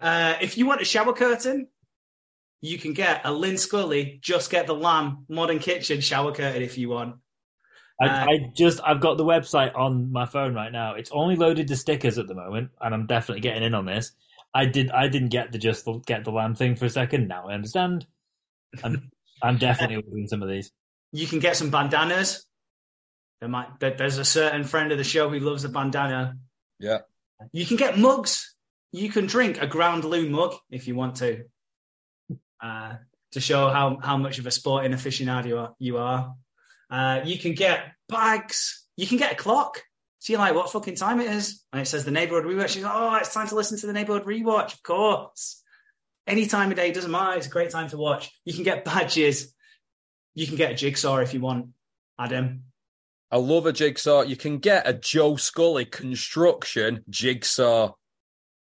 uh, 0.00 0.34
if 0.40 0.58
you 0.58 0.66
want 0.66 0.80
a 0.82 0.84
shower 0.84 1.12
curtain, 1.12 1.68
you 2.60 2.76
can 2.78 2.92
get 2.92 3.20
a 3.24 3.32
Lyn 3.32 3.56
Scully, 3.56 4.18
just 4.20 4.50
get 4.50 4.66
the 4.66 4.74
lamb 4.74 5.24
modern 5.28 5.60
kitchen 5.60 6.00
shower 6.00 6.32
curtain 6.32 6.62
if 6.62 6.76
you 6.76 6.88
want. 6.88 7.16
I, 8.00 8.06
Uh, 8.06 8.26
I 8.26 8.38
just 8.56 8.80
I've 8.84 9.00
got 9.00 9.16
the 9.16 9.24
website 9.24 9.76
on 9.76 10.10
my 10.10 10.26
phone 10.26 10.54
right 10.54 10.72
now. 10.72 10.94
It's 10.94 11.12
only 11.12 11.36
loaded 11.36 11.68
to 11.68 11.76
stickers 11.76 12.18
at 12.18 12.26
the 12.26 12.34
moment, 12.34 12.70
and 12.80 12.92
I'm 12.92 13.06
definitely 13.06 13.42
getting 13.42 13.62
in 13.62 13.74
on 13.74 13.86
this. 13.86 14.12
I 14.52 14.66
did 14.66 14.90
I 14.90 15.06
didn't 15.08 15.28
get 15.28 15.52
the 15.52 15.58
just 15.58 15.84
the, 15.84 16.00
get 16.06 16.24
the 16.24 16.32
lamb 16.32 16.56
thing 16.56 16.74
for 16.74 16.86
a 16.86 16.90
second. 16.90 17.28
Now 17.28 17.48
I 17.48 17.54
understand. 17.54 18.06
I'm 18.82 19.10
I'm 19.42 19.58
definitely 19.58 19.96
ordering 19.96 20.26
some 20.26 20.42
of 20.42 20.48
these. 20.48 20.72
You 21.12 21.28
can 21.28 21.38
get 21.38 21.56
some 21.56 21.70
bandanas. 21.70 22.44
There 23.44 23.50
might 23.50 23.78
there- 23.78 23.94
there's 23.94 24.16
a 24.16 24.24
certain 24.24 24.64
friend 24.64 24.90
of 24.90 24.96
the 24.96 25.04
show 25.04 25.28
who 25.28 25.38
loves 25.38 25.64
a 25.64 25.68
bandana. 25.68 26.38
Yeah. 26.78 27.00
You 27.52 27.66
can 27.66 27.76
get 27.76 27.98
mugs. 27.98 28.56
You 28.90 29.10
can 29.10 29.26
drink 29.26 29.60
a 29.60 29.66
Ground 29.66 30.06
Loon 30.06 30.32
mug 30.32 30.54
if 30.70 30.88
you 30.88 30.94
want 30.94 31.16
to, 31.16 31.44
uh, 32.62 32.94
to 33.32 33.40
show 33.40 33.68
how, 33.68 33.98
how 34.02 34.16
much 34.16 34.38
of 34.38 34.46
a 34.46 34.50
sporting 34.50 34.92
aficionado 34.92 35.46
you 35.46 35.58
are. 35.58 35.74
You, 35.78 35.98
are. 35.98 36.34
Uh, 36.88 37.20
you 37.26 37.38
can 37.38 37.52
get 37.52 37.92
bags. 38.08 38.86
You 38.96 39.06
can 39.06 39.18
get 39.18 39.32
a 39.32 39.36
clock. 39.36 39.82
So 40.20 40.32
you're 40.32 40.40
like, 40.40 40.54
what 40.54 40.72
fucking 40.72 40.94
time 40.94 41.20
it 41.20 41.30
is? 41.30 41.62
And 41.70 41.82
it 41.82 41.86
says 41.86 42.06
the 42.06 42.10
neighborhood 42.10 42.46
rewatch. 42.50 42.76
You 42.76 42.82
go, 42.84 42.90
oh, 42.90 43.16
it's 43.16 43.34
time 43.34 43.48
to 43.48 43.56
listen 43.56 43.76
to 43.80 43.86
the 43.86 43.92
neighborhood 43.92 44.24
rewatch. 44.24 44.72
Of 44.72 44.82
course. 44.82 45.62
Any 46.26 46.46
time 46.46 46.70
of 46.70 46.78
day, 46.78 46.92
doesn't 46.92 47.10
matter. 47.10 47.36
It's 47.36 47.46
a 47.46 47.50
great 47.50 47.68
time 47.68 47.90
to 47.90 47.98
watch. 47.98 48.32
You 48.46 48.54
can 48.54 48.62
get 48.64 48.86
badges. 48.86 49.54
You 50.34 50.46
can 50.46 50.56
get 50.56 50.70
a 50.70 50.74
jigsaw 50.74 51.18
if 51.18 51.34
you 51.34 51.40
want, 51.40 51.66
Adam. 52.18 52.62
I 53.34 53.38
love 53.38 53.66
a 53.66 53.72
jigsaw. 53.72 54.22
You 54.22 54.36
can 54.36 54.58
get 54.58 54.86
a 54.86 54.92
Joe 54.92 55.34
Scully 55.34 55.84
construction 55.86 57.02
jigsaw. 57.10 57.92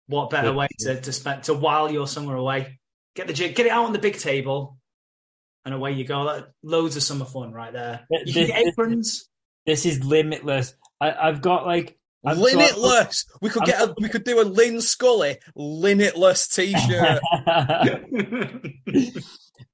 What 0.07 0.31
better 0.31 0.53
way 0.53 0.69
to, 0.79 1.00
to 1.00 1.12
spend 1.12 1.43
to 1.45 1.55
while 1.55 1.91
your 1.91 2.07
summer 2.07 2.37
away? 2.37 2.79
Get 3.17 3.27
the 3.27 3.33
jig, 3.33 3.57
get 3.57 3.67
it 3.67 3.71
out 3.71 3.87
on 3.87 3.93
the 3.93 3.99
big 3.99 4.17
table, 4.17 4.79
and 5.65 5.75
away 5.75 5.91
you 5.91 6.05
go. 6.05 6.25
That, 6.25 6.53
loads 6.62 6.95
of 6.95 7.03
summer 7.03 7.25
fun 7.25 7.53
right 7.53 7.73
there. 7.73 8.07
You 8.11 8.33
can 8.33 8.43
This- 8.43 8.47
get 8.47 8.67
aprons. 8.69 9.29
This 9.67 9.85
is 9.87 10.05
limitless. 10.05 10.75
I, 11.00 11.15
I've 11.15 11.43
got 11.43 11.67
like 11.67 11.99
I'm 12.25 12.39
limitless. 12.39 13.27
We 13.43 13.50
could 13.50 13.62
I'm 13.62 13.67
get 13.67 13.81
a, 13.81 13.95
we 14.00 14.09
could 14.09 14.23
do 14.23 14.41
a 14.41 14.45
Lyn 14.45 14.81
Scully 14.81 15.39
limitless 15.57 16.47
t-shirt. 16.47 17.21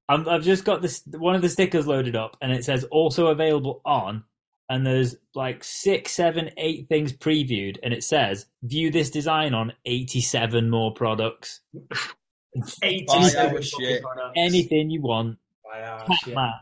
I'm, 0.08 0.26
I've 0.26 0.42
just 0.42 0.64
got 0.64 0.80
this 0.80 1.02
one 1.06 1.34
of 1.34 1.42
the 1.42 1.50
stickers 1.50 1.86
loaded 1.86 2.16
up, 2.16 2.38
and 2.40 2.50
it 2.50 2.64
says 2.64 2.84
also 2.84 3.26
available 3.26 3.82
on. 3.84 4.24
And 4.68 4.84
there's 4.84 5.16
like 5.34 5.62
six, 5.62 6.12
seven, 6.12 6.50
eight 6.56 6.88
things 6.88 7.12
previewed, 7.12 7.76
and 7.82 7.94
it 7.94 8.02
says 8.02 8.46
view 8.62 8.90
this 8.90 9.10
design 9.10 9.54
on 9.54 9.72
87 9.84 10.68
more 10.68 10.92
products. 10.92 11.60
87 12.82 13.54
our 13.56 13.62
shit. 13.62 14.02
products. 14.02 14.32
Anything 14.36 14.90
you 14.90 15.02
want. 15.02 15.38
Cat 15.72 16.08
shit. 16.24 16.34
mat, 16.34 16.54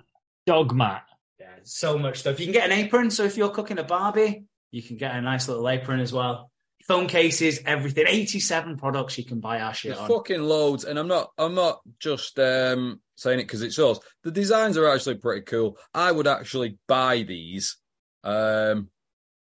dog 0.47 0.75
mat. 0.75 1.05
Yeah, 1.39 1.47
so 1.63 1.99
much 1.99 2.19
stuff. 2.19 2.41
You 2.41 2.47
can 2.47 2.53
get 2.53 2.71
an 2.71 2.73
apron. 2.79 3.11
So 3.11 3.25
if 3.25 3.37
you're 3.37 3.51
cooking 3.51 3.79
a 3.79 3.85
Barbie, 3.85 4.45
you 4.71 4.83
can 4.83 4.97
get 4.97 5.15
a 5.15 5.21
nice 5.21 5.49
little 5.49 5.69
apron 5.69 6.01
as 6.01 6.13
well. 6.13 6.51
Phone 6.87 7.07
cases, 7.07 7.61
everything. 7.65 8.05
87 8.07 8.77
products 8.77 9.17
you 9.17 9.25
can 9.25 9.41
buy 9.41 9.61
our 9.61 9.73
shit 9.73 9.91
There's 9.95 10.01
on. 10.01 10.09
fucking 10.09 10.43
loads, 10.43 10.85
and 10.85 10.99
I'm 10.99 11.09
not 11.09 11.31
I'm 11.39 11.55
not 11.55 11.81
just 11.99 12.39
um, 12.39 13.01
saying 13.17 13.39
it 13.39 13.45
because 13.45 13.63
it's 13.63 13.79
us. 13.79 14.01
The 14.23 14.31
designs 14.31 14.77
are 14.77 14.89
actually 14.89 15.15
pretty 15.17 15.43
cool. 15.43 15.79
I 15.95 16.11
would 16.13 16.27
actually 16.27 16.79
buy 16.89 17.23
these, 17.23 17.77
um, 18.25 18.89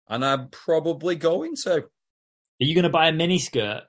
and 0.09 0.25
I'm 0.25 0.49
probably 0.49 1.15
going 1.15 1.55
to. 1.63 1.75
Are 1.83 1.89
you 2.59 2.75
going 2.75 2.83
to 2.83 2.89
buy 2.89 3.07
a 3.07 3.13
mini 3.13 3.39
skirt? 3.39 3.83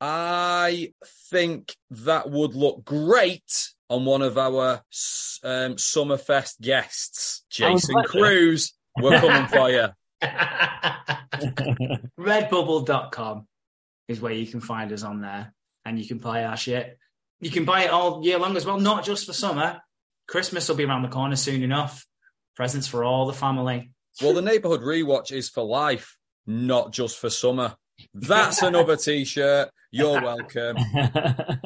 I 0.00 0.92
think 1.30 1.74
that 1.90 2.30
would 2.30 2.54
look 2.54 2.84
great 2.84 3.70
on 3.90 4.04
one 4.04 4.22
of 4.22 4.38
our 4.38 4.82
s- 4.92 5.40
um, 5.42 5.74
Summerfest 5.74 6.60
guests, 6.60 7.44
Jason 7.50 7.96
like. 7.96 8.06
Cruz. 8.06 8.74
We're 9.00 9.18
coming 9.18 9.48
for 9.48 9.70
you. 9.70 9.88
Redbubble.com 12.18 13.46
is 14.08 14.20
where 14.20 14.32
you 14.32 14.46
can 14.46 14.60
find 14.60 14.92
us 14.92 15.02
on 15.02 15.20
there 15.20 15.52
and 15.84 15.98
you 15.98 16.06
can 16.06 16.18
buy 16.18 16.44
our 16.44 16.56
shit. 16.56 16.98
You 17.40 17.50
can 17.50 17.64
buy 17.64 17.84
it 17.84 17.90
all 17.90 18.24
year 18.24 18.38
long 18.38 18.56
as 18.56 18.66
well, 18.66 18.80
not 18.80 19.04
just 19.04 19.26
for 19.26 19.32
summer. 19.32 19.80
Christmas 20.26 20.68
will 20.68 20.76
be 20.76 20.84
around 20.84 21.02
the 21.02 21.08
corner 21.08 21.36
soon 21.36 21.62
enough. 21.62 22.04
Presents 22.56 22.88
for 22.88 23.04
all 23.04 23.26
the 23.26 23.32
family. 23.32 23.92
Well, 24.22 24.34
the 24.34 24.42
neighborhood 24.42 24.80
rewatch 24.80 25.32
is 25.32 25.48
for 25.48 25.64
life, 25.64 26.16
not 26.46 26.92
just 26.92 27.18
for 27.18 27.30
summer. 27.30 27.76
That's 28.14 28.62
another 28.62 28.96
t-shirt. 29.04 29.70
You're 29.90 30.20
welcome. 30.20 30.76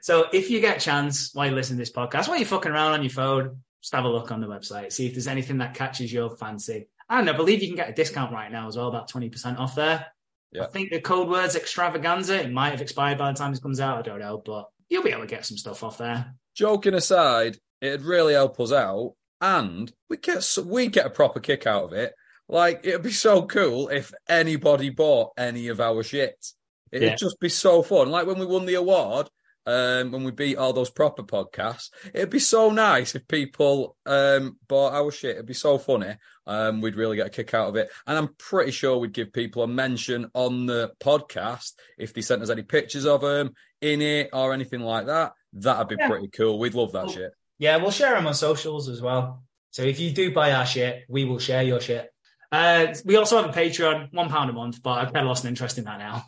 So 0.00 0.26
if 0.32 0.48
you 0.50 0.60
get 0.60 0.78
a 0.78 0.80
chance 0.80 1.34
while 1.34 1.48
you 1.48 1.54
listen 1.54 1.76
to 1.76 1.82
this 1.82 1.92
podcast, 1.92 2.28
while 2.28 2.38
you're 2.38 2.46
fucking 2.46 2.72
around 2.72 2.92
on 2.92 3.02
your 3.02 3.10
phone, 3.10 3.62
just 3.82 3.94
have 3.94 4.04
a 4.04 4.08
look 4.08 4.32
on 4.32 4.40
the 4.40 4.46
website, 4.46 4.90
see 4.90 5.06
if 5.06 5.12
there's 5.12 5.26
anything 5.26 5.58
that 5.58 5.74
catches 5.74 6.10
your 6.10 6.30
fancy. 6.30 6.88
And 7.10 7.28
I 7.28 7.34
believe 7.34 7.60
you 7.62 7.68
can 7.68 7.76
get 7.76 7.90
a 7.90 7.92
discount 7.92 8.32
right 8.32 8.50
now 8.50 8.68
as 8.68 8.76
well, 8.78 8.88
about 8.88 9.10
20% 9.10 9.58
off 9.58 9.74
there. 9.74 10.06
Yeah. 10.50 10.62
I 10.64 10.66
think 10.68 10.90
the 10.90 11.00
code 11.02 11.28
word's 11.28 11.56
extravaganza. 11.56 12.40
It 12.42 12.50
might 12.50 12.70
have 12.70 12.80
expired 12.80 13.18
by 13.18 13.30
the 13.30 13.38
time 13.38 13.50
this 13.50 13.60
comes 13.60 13.80
out. 13.80 13.98
I 13.98 14.02
don't 14.02 14.18
know, 14.18 14.42
but 14.42 14.70
you'll 14.88 15.02
be 15.02 15.10
able 15.10 15.22
to 15.22 15.26
get 15.26 15.44
some 15.44 15.58
stuff 15.58 15.84
off 15.84 15.98
there. 15.98 16.34
Joking 16.54 16.94
aside, 16.94 17.58
it'd 17.82 18.00
really 18.00 18.32
help 18.32 18.58
us 18.60 18.72
out, 18.72 19.14
and 19.40 19.92
we 20.08 20.16
get 20.16 20.56
we 20.64 20.88
get 20.88 21.06
a 21.06 21.10
proper 21.10 21.40
kick 21.40 21.66
out 21.66 21.84
of 21.84 21.92
it. 21.92 22.12
Like 22.48 22.80
it'd 22.84 23.02
be 23.02 23.10
so 23.12 23.42
cool 23.46 23.88
if 23.88 24.12
anybody 24.28 24.90
bought 24.90 25.32
any 25.36 25.68
of 25.68 25.80
our 25.80 26.02
shit. 26.02 26.34
It'd 26.90 27.10
Yeah. 27.10 27.14
just 27.16 27.38
be 27.40 27.48
so 27.50 27.82
fun. 27.82 28.10
Like 28.10 28.26
when 28.26 28.38
we 28.38 28.46
won 28.46 28.64
the 28.66 28.74
award, 28.74 29.28
um, 29.66 30.12
when 30.12 30.24
we 30.24 30.30
beat 30.30 30.56
all 30.56 30.72
those 30.72 30.88
proper 30.88 31.22
podcasts, 31.22 31.90
it'd 32.14 32.30
be 32.30 32.38
so 32.38 32.70
nice 32.70 33.14
if 33.14 33.28
people 33.28 33.96
um 34.06 34.56
bought 34.66 34.94
our 34.94 35.10
shit. 35.10 35.32
It'd 35.36 35.46
be 35.46 35.52
so 35.54 35.76
funny. 35.76 36.16
Um, 36.46 36.80
we'd 36.80 36.96
really 36.96 37.16
get 37.16 37.26
a 37.26 37.30
kick 37.30 37.52
out 37.52 37.68
of 37.68 37.76
it, 37.76 37.90
and 38.06 38.16
I'm 38.16 38.34
pretty 38.38 38.70
sure 38.70 38.96
we'd 38.96 39.12
give 39.12 39.34
people 39.34 39.62
a 39.62 39.68
mention 39.68 40.30
on 40.32 40.64
the 40.64 40.92
podcast 40.98 41.74
if 41.98 42.14
they 42.14 42.22
sent 42.22 42.40
us 42.42 42.48
any 42.48 42.62
pictures 42.62 43.04
of 43.04 43.20
them 43.20 43.50
in 43.82 44.00
it 44.00 44.30
or 44.32 44.54
anything 44.54 44.80
like 44.80 45.04
that. 45.06 45.32
That'd 45.52 45.88
be 45.88 45.96
Yeah. 45.98 46.08
pretty 46.08 46.28
cool. 46.28 46.58
We'd 46.58 46.72
love 46.74 46.92
that 46.92 47.04
Cool. 47.04 47.12
shit. 47.14 47.32
Yeah, 47.58 47.76
we'll 47.76 47.90
share 47.90 48.14
them 48.14 48.26
on 48.26 48.34
socials 48.34 48.88
as 48.88 49.00
well. 49.02 49.42
So 49.70 49.82
if 49.82 50.00
you 50.00 50.10
do 50.12 50.32
buy 50.32 50.52
our 50.52 50.66
shit, 50.66 51.04
we 51.08 51.24
will 51.24 51.38
share 51.38 51.62
your 51.62 51.80
shit. 51.80 52.10
Uh, 52.50 52.94
we 53.04 53.16
also 53.16 53.40
have 53.42 53.50
a 53.50 53.58
Patreon, 53.58 54.12
one 54.12 54.30
pound 54.30 54.48
a 54.48 54.52
month, 54.52 54.82
but 54.82 54.92
I've 54.92 55.12
kind 55.12 55.24
of 55.24 55.28
lost 55.28 55.44
an 55.44 55.48
interest 55.48 55.78
in 55.78 55.84
that 55.84 55.98
now. 55.98 56.24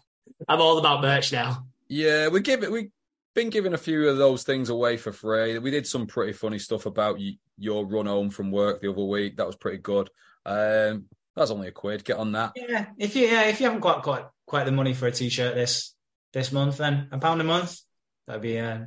I'm 0.48 0.60
all 0.60 0.78
about 0.78 1.02
merch 1.02 1.32
now. 1.32 1.66
Yeah, 1.88 2.28
we 2.28 2.40
give 2.40 2.62
it. 2.62 2.70
We've 2.70 2.90
been 3.34 3.50
giving 3.50 3.72
a 3.74 3.78
few 3.78 4.08
of 4.08 4.18
those 4.18 4.42
things 4.42 4.68
away 4.68 4.96
for 4.96 5.12
free. 5.12 5.58
We 5.58 5.70
did 5.70 5.86
some 5.86 6.06
pretty 6.06 6.32
funny 6.32 6.58
stuff 6.58 6.86
about 6.86 7.18
y- 7.18 7.38
your 7.58 7.86
run 7.86 8.06
home 8.06 8.30
from 8.30 8.50
work 8.50 8.80
the 8.80 8.90
other 8.90 9.02
week. 9.02 9.36
That 9.36 9.46
was 9.46 9.56
pretty 9.56 9.78
good. 9.78 10.10
Um, 10.44 11.06
that's 11.36 11.50
only 11.50 11.68
a 11.68 11.72
quid. 11.72 12.04
Get 12.04 12.18
on 12.18 12.32
that. 12.32 12.52
Yeah, 12.56 12.86
if 12.98 13.16
you 13.16 13.26
yeah, 13.26 13.44
if 13.44 13.60
you 13.60 13.66
haven't 13.66 13.80
got 13.80 14.02
quite 14.02 14.24
quite 14.46 14.64
the 14.64 14.72
money 14.72 14.94
for 14.94 15.06
a 15.06 15.12
t-shirt 15.12 15.54
this 15.54 15.94
this 16.32 16.52
month, 16.52 16.78
then 16.78 17.08
a 17.12 17.18
pound 17.18 17.40
a 17.40 17.44
month 17.44 17.78
that'd 18.26 18.42
be 18.42 18.58
uh, 18.58 18.80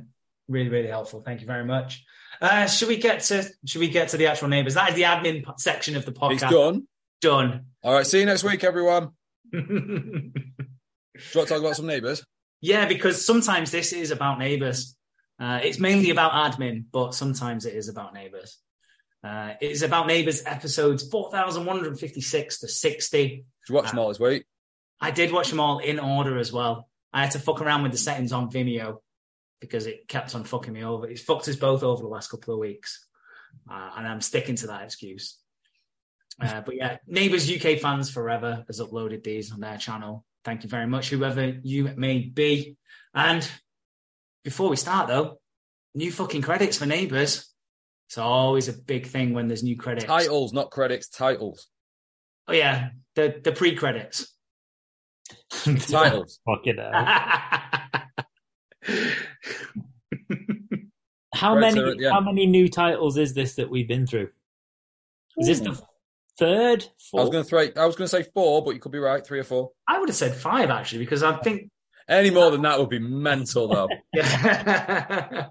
really 0.48 0.68
really 0.68 0.88
helpful. 0.88 1.20
Thank 1.22 1.40
you 1.40 1.46
very 1.46 1.64
much. 1.64 2.04
Uh, 2.40 2.66
should 2.66 2.88
we 2.88 2.96
get 2.96 3.20
to 3.22 3.44
should 3.64 3.80
we 3.80 3.88
get 3.88 4.08
to 4.10 4.16
the 4.16 4.26
actual 4.26 4.48
neighbours? 4.48 4.74
That 4.74 4.90
is 4.90 4.94
the 4.96 5.02
admin 5.02 5.44
p- 5.44 5.52
section 5.58 5.96
of 5.96 6.04
the 6.04 6.12
podcast. 6.12 6.32
It's 6.32 6.42
done. 6.42 6.88
Done. 7.20 7.66
All 7.82 7.92
right. 7.92 8.06
See 8.06 8.20
you 8.20 8.26
next 8.26 8.44
week, 8.44 8.64
everyone. 8.64 9.10
Do 9.52 9.58
you 9.60 10.32
want 11.36 11.48
to 11.48 11.54
talk 11.54 11.60
about 11.60 11.76
some 11.76 11.86
neighbours? 11.86 12.24
Yeah, 12.60 12.86
because 12.86 13.24
sometimes 13.24 13.70
this 13.70 13.92
is 13.92 14.10
about 14.10 14.38
neighbours. 14.38 14.96
Uh, 15.38 15.60
it's 15.62 15.78
mainly 15.78 16.10
about 16.10 16.32
admin, 16.32 16.84
but 16.90 17.14
sometimes 17.14 17.66
it 17.66 17.74
is 17.74 17.88
about 17.88 18.14
neighbours. 18.14 18.58
Uh, 19.22 19.54
it's 19.60 19.82
about 19.82 20.06
neighbours 20.06 20.42
episodes 20.44 21.08
4,156 21.08 22.60
to 22.60 22.68
60. 22.68 23.26
Did 23.28 23.44
you 23.68 23.74
watch 23.74 23.90
them 23.90 23.98
all 23.98 24.08
this 24.08 24.20
week? 24.20 24.44
I 25.00 25.10
did 25.10 25.32
watch 25.32 25.50
them 25.50 25.60
all 25.60 25.78
in 25.78 25.98
order 25.98 26.38
as 26.38 26.52
well. 26.52 26.88
I 27.12 27.22
had 27.22 27.32
to 27.32 27.38
fuck 27.38 27.60
around 27.60 27.82
with 27.82 27.92
the 27.92 27.98
settings 27.98 28.32
on 28.32 28.50
Vimeo 28.50 28.98
because 29.60 29.86
it 29.86 30.08
kept 30.08 30.34
on 30.34 30.44
fucking 30.44 30.72
me 30.72 30.84
over. 30.84 31.06
It's 31.08 31.22
fucked 31.22 31.48
us 31.48 31.56
both 31.56 31.82
over 31.82 32.02
the 32.02 32.08
last 32.08 32.30
couple 32.30 32.54
of 32.54 32.60
weeks. 32.60 33.06
Uh, 33.70 33.90
and 33.96 34.06
I'm 34.06 34.20
sticking 34.20 34.56
to 34.56 34.66
that 34.68 34.82
excuse. 34.82 35.38
Uh, 36.40 36.60
but 36.66 36.76
yeah, 36.76 36.98
Neighbours 37.06 37.50
UK 37.50 37.78
Fans 37.78 38.10
Forever 38.10 38.64
has 38.66 38.80
uploaded 38.80 39.22
these 39.22 39.52
on 39.52 39.60
their 39.60 39.78
channel. 39.78 40.24
Thank 40.44 40.62
you 40.62 40.68
very 40.68 40.86
much, 40.86 41.08
whoever 41.08 41.54
you 41.62 41.90
may 41.96 42.18
be. 42.18 42.76
And 43.14 43.48
before 44.42 44.68
we 44.68 44.76
start, 44.76 45.08
though, 45.08 45.38
new 45.94 46.12
fucking 46.12 46.42
credits 46.42 46.78
for 46.78 46.86
Neighbours. 46.86 47.50
It's 48.08 48.18
always 48.18 48.68
a 48.68 48.74
big 48.74 49.06
thing 49.06 49.32
when 49.32 49.48
there's 49.48 49.62
new 49.62 49.76
credits. 49.76 50.04
Titles, 50.04 50.52
not 50.52 50.70
credits. 50.70 51.08
Titles. 51.08 51.66
Oh 52.46 52.52
yeah, 52.52 52.90
the 53.14 53.40
the 53.42 53.52
pre 53.52 53.74
credits. 53.74 54.36
Titles. 55.50 56.40
Fucking 56.44 56.76
hell. 56.76 57.80
How 61.34 61.54
Right, 61.54 61.60
many 61.60 61.74
so, 61.74 61.94
yeah. 61.98 62.10
how 62.12 62.20
many 62.20 62.46
new 62.46 62.68
titles 62.68 63.18
is 63.18 63.34
this 63.34 63.56
that 63.56 63.68
we've 63.68 63.88
been 63.88 64.06
through? 64.06 64.28
Is 65.36 65.48
this 65.48 65.60
the 65.60 65.80
third? 66.38 66.84
I 67.12 67.20
was 67.20 67.30
going 67.30 67.42
to 67.42 67.48
throw. 67.48 67.60
I 67.60 67.86
was 67.86 67.96
going 67.96 68.08
to 68.08 68.08
say 68.08 68.22
four, 68.22 68.64
but 68.64 68.70
you 68.74 68.80
could 68.80 68.92
be 68.92 68.98
right. 69.00 69.26
Three 69.26 69.40
or 69.40 69.44
four. 69.44 69.72
I 69.88 69.98
would 69.98 70.08
have 70.08 70.16
said 70.16 70.34
five 70.36 70.70
actually 70.70 71.00
because 71.00 71.24
I 71.24 71.36
think 71.38 71.70
Any 72.08 72.30
more 72.30 72.52
than 72.52 72.62
that 72.62 72.78
would 72.78 72.88
be 72.88 73.00
mental, 73.00 73.66
though. 73.66 73.88
yeah, 74.14 75.48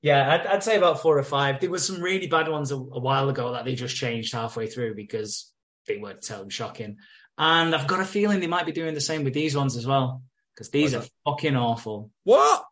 yeah, 0.00 0.32
I'd, 0.34 0.46
I'd 0.46 0.64
say 0.64 0.76
about 0.76 1.02
four 1.02 1.18
or 1.18 1.22
five. 1.22 1.60
There 1.60 1.70
was 1.70 1.86
some 1.86 2.00
really 2.00 2.26
bad 2.26 2.48
ones 2.48 2.72
a, 2.72 2.76
a 2.76 3.00
while 3.00 3.28
ago 3.28 3.52
that 3.52 3.64
they 3.66 3.74
just 3.74 3.96
changed 3.96 4.32
halfway 4.32 4.66
through 4.68 4.94
because 4.94 5.52
they 5.86 5.98
weren't 5.98 6.24
so 6.24 6.48
shocking. 6.48 6.96
And 7.36 7.74
I've 7.74 7.86
got 7.88 8.00
a 8.00 8.04
feeling 8.06 8.40
they 8.40 8.46
might 8.46 8.66
be 8.66 8.72
doing 8.72 8.94
the 8.94 9.00
same 9.00 9.24
with 9.24 9.34
these 9.34 9.56
ones 9.56 9.76
as 9.76 9.86
well 9.86 10.22
because 10.54 10.70
these 10.70 10.94
are 10.94 11.04
fucking 11.24 11.56
awful. 11.56 12.10
what? 12.24 12.64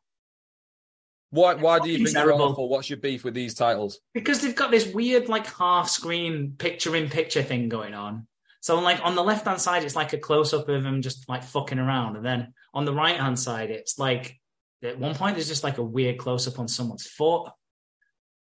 Why? 1.31 1.55
Why 1.55 1.79
do 1.79 1.89
you 1.89 1.95
Fucking 1.95 2.05
think 2.07 2.15
they're 2.15 2.33
awful? 2.33 2.69
What's 2.69 2.91
your 2.91 2.99
beef 2.99 3.25
with 3.25 3.35
these 3.35 3.55
titles? 3.55 4.01
because 4.13 4.41
they've 4.43 4.55
got 4.55 4.71
this 4.71 4.87
weird 4.93 5.29
like 5.29 5.47
half 5.47 5.89
screen 5.89 6.55
picture 6.59 6.95
in 6.95 7.09
picture 7.09 7.43
thing 7.43 7.69
going 7.71 7.95
on. 7.95 8.27
So 8.61 8.79
like 8.79 9.01
on 9.03 9.15
the 9.15 9.25
left 9.25 9.47
hand 9.47 9.61
side, 9.61 9.83
it's 9.83 9.97
like 9.97 10.13
a 10.13 10.19
close 10.19 10.53
up 10.53 10.69
of 10.69 10.83
them 10.83 11.03
just 11.03 11.29
like 11.29 11.43
fucking 11.43 11.79
around, 11.79 12.17
and 12.17 12.25
then 12.25 12.53
on 12.75 12.85
the 12.85 12.93
right 12.93 13.17
hand 13.17 13.39
side, 13.39 13.71
it's 13.71 13.99
like 13.99 14.39
at 14.83 14.99
one 14.99 15.15
point 15.15 15.37
there's 15.37 15.49
just 15.49 15.65
like 15.65 15.79
a 15.79 15.83
weird 15.83 16.19
close 16.19 16.47
up 16.47 16.59
on 16.59 16.69
someone's 16.69 17.07
foot. 17.07 17.51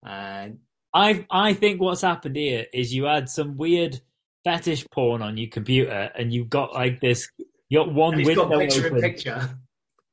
Uh, 0.04 0.48
I 0.92 1.26
I 1.30 1.54
think 1.54 1.80
what's 1.80 2.02
happened 2.02 2.36
here 2.36 2.66
is 2.72 2.92
you 2.92 3.04
had 3.04 3.28
some 3.28 3.56
weird 3.56 4.00
fetish 4.44 4.86
porn 4.90 5.22
on 5.22 5.36
your 5.36 5.48
computer, 5.50 6.10
and 6.14 6.32
you 6.32 6.44
got 6.44 6.74
like 6.74 7.00
this. 7.00 7.28
You 7.70 7.78
got 7.78 7.94
one 7.94 8.14
and 8.14 8.20
he's 8.20 8.26
window 8.26 8.48
got 8.48 8.58
picture 8.58 8.86
in 8.88 8.92
open. 8.94 9.00
picture. 9.00 9.58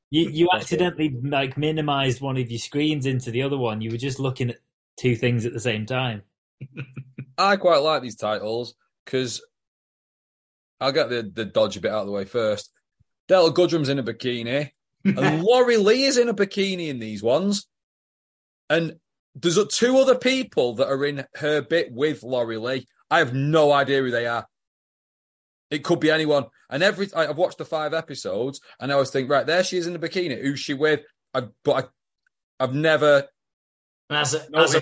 You 0.10 0.30
you 0.30 0.48
accidentally 0.54 1.18
like 1.22 1.58
minimized 1.58 2.22
one 2.22 2.38
of 2.38 2.50
your 2.50 2.60
screens 2.60 3.06
into 3.06 3.32
the 3.32 3.42
other 3.42 3.58
one. 3.58 3.82
You 3.82 3.92
were 3.92 3.98
just 3.98 4.20
looking 4.20 4.52
at 4.52 4.58
two 4.98 5.16
things 5.16 5.46
at 5.46 5.54
the 5.54 5.60
same 5.60 5.86
time. 5.86 6.22
I 7.38 7.58
quite 7.58 7.80
like 7.80 8.04
these 8.04 8.16
titles 8.16 8.76
because 9.04 9.44
I'll 10.80 10.92
get 10.92 11.10
the, 11.10 11.30
the 11.34 11.46
dodgy 11.46 11.80
bit 11.80 11.92
out 11.92 12.02
of 12.02 12.06
the 12.06 12.14
way 12.14 12.26
first. 12.26 12.72
Delta 13.28 13.52
Goodrem's 13.52 13.90
in 13.90 14.00
a 14.00 14.04
bikini, 14.04 14.72
and 15.06 15.44
Lori 15.44 15.78
Lee 15.78 16.04
is 16.04 16.18
in 16.18 16.30
a 16.30 16.34
bikini 16.34 16.88
in 16.88 17.00
these 17.00 17.24
ones. 17.24 17.68
And 18.70 18.96
there's 19.36 19.60
two 19.68 19.98
other 19.98 20.18
people 20.18 20.76
that 20.76 20.88
are 20.88 21.06
in 21.06 21.26
her 21.36 21.62
bit 21.62 21.92
with 21.92 22.24
Lori 22.24 22.58
Lee. 22.58 22.88
I 23.10 23.20
have 23.20 23.34
no 23.34 23.72
idea 23.72 24.00
who 24.02 24.12
they 24.12 24.28
are. 24.28 24.46
It 25.69 25.83
could 25.83 26.00
be 26.00 26.12
anyone. 26.12 26.45
And 26.69 26.81
every 26.83 27.09
I- 27.15 27.27
I've 27.27 27.38
watched 27.38 27.57
the 27.57 27.65
five 27.65 27.93
episodes, 27.93 28.62
and 28.79 28.91
I 28.91 28.95
always 28.95 29.09
think, 29.09 29.29
right, 29.29 29.45
there 29.45 29.63
she 29.63 29.77
is 29.77 29.88
in 29.88 29.93
the 29.93 30.00
bikini. 30.00 30.41
Who's 30.41 30.59
she 30.59 30.74
with? 30.74 31.01
I, 31.33 31.43
but 31.63 31.86
I, 32.59 32.63
I've 32.63 32.74
never 32.74 33.25
And 34.09 34.17
as 34.19 34.33
a, 34.33 34.47
as 34.55 34.75
a 34.75 34.81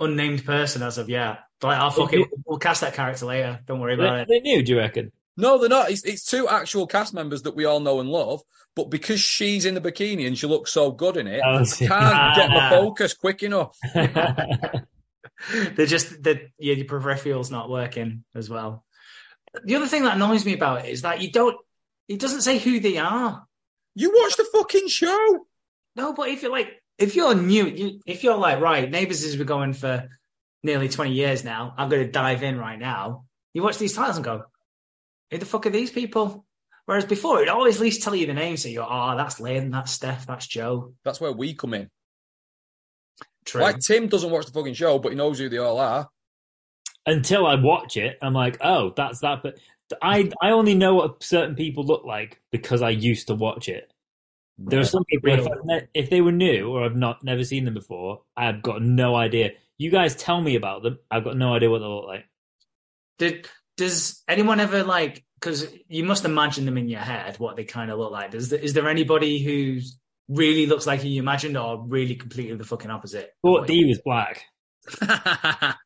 unnamed 0.00 0.44
person 0.44 0.82
as 0.82 0.98
of 0.98 1.08
yeah, 1.08 1.38
But 1.60 1.78
I'll 1.78 1.90
fuck 1.90 2.12
it. 2.12 2.28
We'll 2.46 2.58
cast 2.58 2.80
that 2.80 2.94
character 2.94 3.26
later. 3.26 3.60
Don't 3.66 3.80
worry 3.80 3.94
about 3.94 4.26
They, 4.28 4.36
it. 4.36 4.42
they 4.44 4.50
knew, 4.50 4.62
do 4.62 4.72
you 4.72 4.78
reckon? 4.78 5.12
No, 5.36 5.58
they're 5.58 5.68
not. 5.68 5.90
It's, 5.90 6.04
it's 6.04 6.24
two 6.24 6.48
actual 6.48 6.86
cast 6.86 7.12
members 7.12 7.42
that 7.42 7.54
we 7.56 7.64
all 7.64 7.80
know 7.80 8.00
and 8.00 8.08
love. 8.08 8.40
But 8.76 8.90
because 8.90 9.20
she's 9.20 9.66
in 9.66 9.74
the 9.74 9.80
bikini 9.80 10.26
and 10.26 10.36
she 10.38 10.46
looks 10.46 10.72
so 10.72 10.90
good 10.90 11.16
in 11.16 11.26
it, 11.26 11.40
Oh, 11.44 11.58
I 11.58 11.64
can't 11.64 12.36
get 12.36 12.50
my 12.50 12.66
ah. 12.66 12.70
focus 12.70 13.14
quick 13.14 13.42
enough. 13.42 13.76
They're 15.76 15.86
just 15.86 16.22
that 16.22 16.40
yeah, 16.58 16.74
your 16.74 16.86
peripheral's 16.86 17.50
not 17.50 17.68
working 17.68 18.24
as 18.34 18.48
well. 18.48 18.84
The 19.64 19.76
other 19.76 19.86
thing 19.86 20.04
that 20.04 20.16
annoys 20.16 20.44
me 20.44 20.54
about 20.54 20.84
it 20.84 20.90
is 20.90 21.02
that 21.02 21.20
you 21.20 21.30
don't. 21.30 21.56
It 22.08 22.20
doesn't 22.20 22.42
say 22.42 22.58
who 22.58 22.80
they 22.80 22.98
are. 22.98 23.46
You 23.94 24.12
watch 24.12 24.36
the 24.36 24.46
fucking 24.52 24.88
show. 24.88 25.46
No, 25.96 26.12
but 26.12 26.28
if 26.28 26.42
you're 26.42 26.50
like, 26.50 26.82
if 26.98 27.14
you're 27.14 27.34
new, 27.34 27.66
you, 27.66 28.00
if 28.06 28.24
you're 28.24 28.36
like, 28.36 28.60
right, 28.60 28.90
Neighbours 28.90 29.22
has 29.22 29.36
been 29.36 29.46
going 29.46 29.72
for 29.72 30.08
nearly 30.62 30.88
20 30.88 31.12
years 31.12 31.44
now, 31.44 31.74
I'm 31.76 31.88
going 31.88 32.04
to 32.04 32.10
dive 32.10 32.42
in 32.42 32.58
right 32.58 32.78
now. 32.78 33.24
You 33.52 33.62
watch 33.62 33.78
these 33.78 33.94
titles 33.94 34.16
and 34.16 34.24
go, 34.24 34.44
who 35.30 35.38
the 35.38 35.46
fuck 35.46 35.66
are 35.66 35.70
these 35.70 35.90
people? 35.90 36.44
Whereas 36.86 37.04
before, 37.04 37.38
it'd 37.38 37.48
always 37.48 37.76
at 37.76 37.82
least 37.82 38.02
tell 38.02 38.14
you 38.14 38.26
the 38.26 38.34
name. 38.34 38.56
So 38.56 38.68
you're, 38.68 38.86
oh, 38.88 39.16
that's 39.16 39.40
Lyn, 39.40 39.70
that's 39.70 39.92
Steph, 39.92 40.26
that's 40.26 40.46
Joe. 40.46 40.92
That's 41.04 41.20
where 41.20 41.32
we 41.32 41.54
come 41.54 41.74
in. 41.74 41.90
True. 43.44 43.62
Like 43.62 43.78
Tim 43.78 44.08
doesn't 44.08 44.30
watch 44.30 44.46
the 44.46 44.52
fucking 44.52 44.74
show, 44.74 44.98
but 44.98 45.10
he 45.10 45.16
knows 45.16 45.38
who 45.38 45.48
they 45.48 45.58
all 45.58 45.78
are. 45.78 46.08
Until 47.06 47.46
I 47.46 47.56
watch 47.56 47.96
it, 47.96 48.18
I'm 48.22 48.32
like, 48.32 48.58
oh, 48.60 48.92
that's 48.96 49.20
that. 49.20 49.42
But 49.42 49.58
I 50.02 50.30
I 50.40 50.50
only 50.50 50.74
know 50.74 50.94
what 50.94 51.22
certain 51.22 51.54
people 51.54 51.84
look 51.84 52.04
like 52.04 52.40
because 52.50 52.82
I 52.82 52.90
used 52.90 53.28
to 53.28 53.34
watch 53.34 53.68
it. 53.68 53.92
There 54.58 54.80
are 54.80 54.84
some 54.84 55.04
people 55.04 55.32
if? 55.32 55.46
Ne- 55.64 55.88
if 55.94 56.10
they 56.10 56.20
were 56.20 56.32
new 56.32 56.70
or 56.70 56.84
I've 56.84 56.96
not 56.96 57.24
never 57.24 57.44
seen 57.44 57.64
them 57.64 57.74
before, 57.74 58.22
I've 58.36 58.62
got 58.62 58.82
no 58.82 59.14
idea. 59.14 59.50
You 59.78 59.90
guys 59.90 60.14
tell 60.14 60.40
me 60.40 60.54
about 60.54 60.82
them. 60.82 60.98
I've 61.10 61.24
got 61.24 61.36
no 61.36 61.54
idea 61.54 61.70
what 61.70 61.80
they 61.80 61.86
look 61.86 62.06
like. 62.06 62.24
Did 63.18 63.48
does 63.76 64.22
anyone 64.28 64.60
ever 64.60 64.84
like? 64.84 65.24
Because 65.40 65.66
you 65.88 66.04
must 66.04 66.24
imagine 66.24 66.64
them 66.64 66.78
in 66.78 66.88
your 66.88 67.00
head, 67.00 67.38
what 67.38 67.56
they 67.56 67.64
kind 67.64 67.90
of 67.90 67.98
look 67.98 68.12
like. 68.12 68.30
Does 68.30 68.52
is 68.52 68.72
there 68.72 68.88
anybody 68.88 69.42
who 69.42 69.80
really 70.28 70.66
looks 70.66 70.86
like 70.86 71.02
who 71.02 71.08
you 71.08 71.20
imagined, 71.20 71.56
or 71.56 71.84
really 71.86 72.14
completely 72.14 72.56
the 72.56 72.64
fucking 72.64 72.90
opposite? 72.90 73.32
Thought 73.42 73.66
Dee 73.66 73.84
was 73.84 74.00
black. 74.04 74.44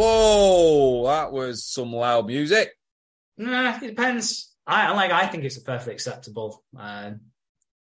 Whoa, 0.00 1.04
that 1.08 1.30
was 1.30 1.62
some 1.62 1.92
loud 1.92 2.26
music. 2.26 2.70
Nah, 3.36 3.76
it 3.76 3.88
depends. 3.88 4.54
I 4.66 4.86
I 4.86 4.90
like. 4.92 5.10
I 5.10 5.26
think 5.26 5.44
it's 5.44 5.58
a 5.58 5.62
perfectly 5.62 5.92
acceptable 5.92 6.64
uh, 6.78 7.10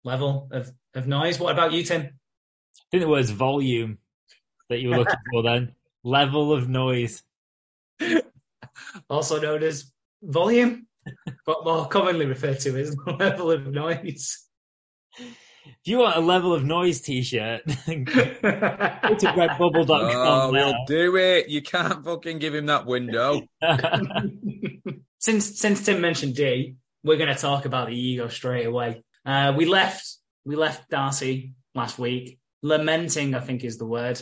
level 0.02 0.48
of 0.50 0.72
of 0.94 1.06
noise. 1.06 1.38
What 1.38 1.52
about 1.52 1.72
you, 1.72 1.82
Tim? 1.82 2.00
I 2.02 2.84
think 2.90 3.02
the 3.02 3.08
word's 3.08 3.28
volume 3.28 3.98
that 4.70 4.80
you 4.80 4.88
were 4.88 4.98
looking 4.98 5.14
for 5.30 5.42
then. 5.42 5.74
Level 6.04 6.52
of 6.52 6.68
noise. 6.68 7.22
Also 9.08 9.40
known 9.40 9.62
as 9.62 9.90
volume, 10.22 10.86
but 11.46 11.64
more 11.64 11.86
commonly 11.88 12.26
referred 12.26 12.60
to 12.60 12.78
as 12.78 12.94
level 13.06 13.50
of 13.50 13.66
noise. 13.66 14.46
If 15.68 15.90
you 15.90 15.98
want 15.98 16.16
a 16.16 16.20
level 16.20 16.52
of 16.54 16.64
noise 16.64 17.00
t-shirt, 17.00 17.64
go 17.66 17.72
to 17.74 19.26
redbubble.com 19.36 19.88
Oh, 19.88 20.50
now. 20.50 20.50
we'll 20.50 20.74
do 20.86 21.16
it. 21.16 21.48
You 21.48 21.62
can't 21.62 22.04
fucking 22.04 22.38
give 22.38 22.54
him 22.54 22.66
that 22.66 22.86
window. 22.86 23.42
since 25.18 25.58
since 25.60 25.84
Tim 25.84 26.00
mentioned 26.00 26.34
Dee, 26.36 26.76
we're 27.04 27.16
going 27.18 27.34
to 27.34 27.40
talk 27.40 27.64
about 27.64 27.88
the 27.88 27.94
ego 27.98 28.28
straight 28.28 28.66
away. 28.66 29.02
Uh, 29.24 29.54
we 29.56 29.64
left 29.66 30.16
we 30.44 30.56
left 30.56 30.88
Darcy 30.90 31.54
last 31.74 31.98
week, 31.98 32.38
lamenting. 32.62 33.34
I 33.34 33.40
think 33.40 33.64
is 33.64 33.78
the 33.78 33.86
word 33.86 34.20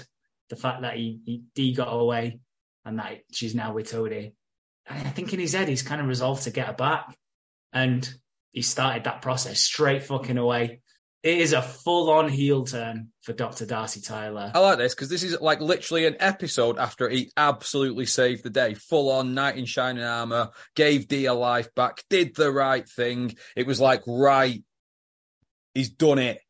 the 0.51 0.57
fact 0.57 0.83
that 0.83 0.97
he, 0.97 1.21
he 1.25 1.43
Dee 1.55 1.75
got 1.75 1.89
away 1.89 2.39
and 2.85 2.99
that 2.99 3.21
she's 3.33 3.55
now 3.55 3.73
with 3.73 3.91
Toadie. 3.91 4.35
And 4.87 5.09
I 5.09 5.11
think 5.11 5.33
in 5.33 5.41
his 5.41 5.55
head 5.55 5.69
he's 5.69 5.83
kind 5.83 6.01
of 6.01 6.07
resolved 6.07 6.43
to 6.43 6.51
get 6.51 6.67
her 6.67 6.75
back, 6.75 7.17
and 7.73 8.07
he 8.53 8.61
started 8.63 9.05
that 9.05 9.23
process 9.23 9.61
straight 9.61 10.03
fucking 10.03 10.37
away. 10.37 10.81
It 11.25 11.39
is 11.39 11.55
a 11.55 11.63
full 11.63 12.11
on 12.11 12.29
heel 12.29 12.65
turn 12.67 13.09
for 13.23 13.33
Doctor 13.33 13.65
Darcy 13.65 14.03
Tyler. 14.03 14.53
I 14.55 14.59
like 14.59 14.77
this 14.77 14.95
because 14.95 15.09
this 15.09 15.23
is 15.23 15.41
like 15.41 15.59
literally 15.59 16.05
an 16.05 16.17
episode 16.21 16.79
after 16.79 17.09
he 17.09 17.33
absolutely 17.35 18.05
saved 18.05 18.45
the 18.45 18.51
day. 18.51 18.75
Full 18.75 19.11
on 19.11 19.33
knight 19.33 19.57
in 19.57 19.65
shining 19.65 20.05
armor, 20.05 20.51
gave 20.77 21.09
Dee 21.09 21.25
a 21.25 21.33
life 21.33 21.75
back, 21.75 22.03
did 22.11 22.37
the 22.37 22.53
right 22.53 22.87
thing. 22.87 23.35
It 23.57 23.67
was 23.67 23.81
like, 23.81 24.03
right, 24.07 24.63
he's 25.73 25.89
done 25.89 26.19
it. 26.19 26.41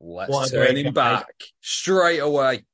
Let's 0.00 0.30
What 0.30 0.50
turn 0.52 0.76
him 0.76 0.92
guy. 0.92 1.16
back 1.16 1.26
straight 1.60 2.20
away. 2.20 2.66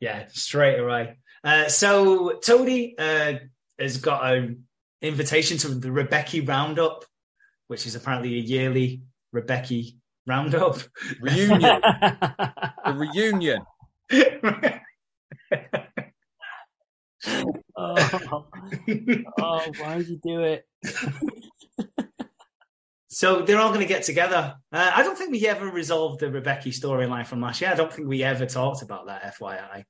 Yeah, 0.00 0.26
straight 0.32 0.80
away. 0.80 1.18
Uh, 1.44 1.68
so 1.68 2.40
Toadie 2.44 2.96
uh, 2.98 3.34
has 3.78 3.98
got 3.98 4.34
an 4.34 4.64
invitation 5.00 5.58
to 5.58 5.68
the 5.68 5.90
Rebecchi 5.90 6.46
Roundup, 6.46 7.04
which 7.68 7.86
is 7.86 7.94
apparently 7.94 8.34
a 8.34 8.40
yearly 8.42 9.02
Rebecchi 9.32 9.94
Roundup. 10.30 10.78
Reunion. 11.20 11.60
the 11.82 12.94
reunion. 12.94 13.62
oh, 17.76 18.46
oh, 19.40 19.64
why 19.78 19.98
did 19.98 20.08
you 20.08 20.20
do 20.22 20.42
it? 20.42 20.64
so 23.08 23.42
they're 23.42 23.58
all 23.58 23.70
going 23.70 23.80
to 23.80 23.86
get 23.86 24.04
together. 24.04 24.54
Uh, 24.72 24.92
I 24.94 25.02
don't 25.02 25.18
think 25.18 25.32
we 25.32 25.48
ever 25.48 25.66
resolved 25.66 26.20
the 26.20 26.26
Rebecchi 26.26 26.68
storyline 26.68 27.26
from 27.26 27.40
last 27.40 27.60
year. 27.60 27.70
I 27.70 27.74
don't 27.74 27.92
think 27.92 28.06
we 28.06 28.22
ever 28.22 28.46
talked 28.46 28.82
about 28.82 29.06
that. 29.06 29.34
FYI, 29.34 29.82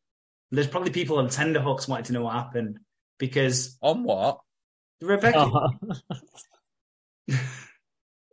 there's 0.51 0.69
probably 0.69 0.91
people 0.91 1.19
on 1.19 1.29
tenderhooks 1.29 1.87
wanting 1.87 2.07
to 2.07 2.15
know 2.15 2.23
what 2.23 2.33
happened 2.33 2.79
because 3.19 3.77
On 3.83 4.05
what? 4.05 4.41
Rebecchi 5.03 5.35
Oh. 5.37 5.69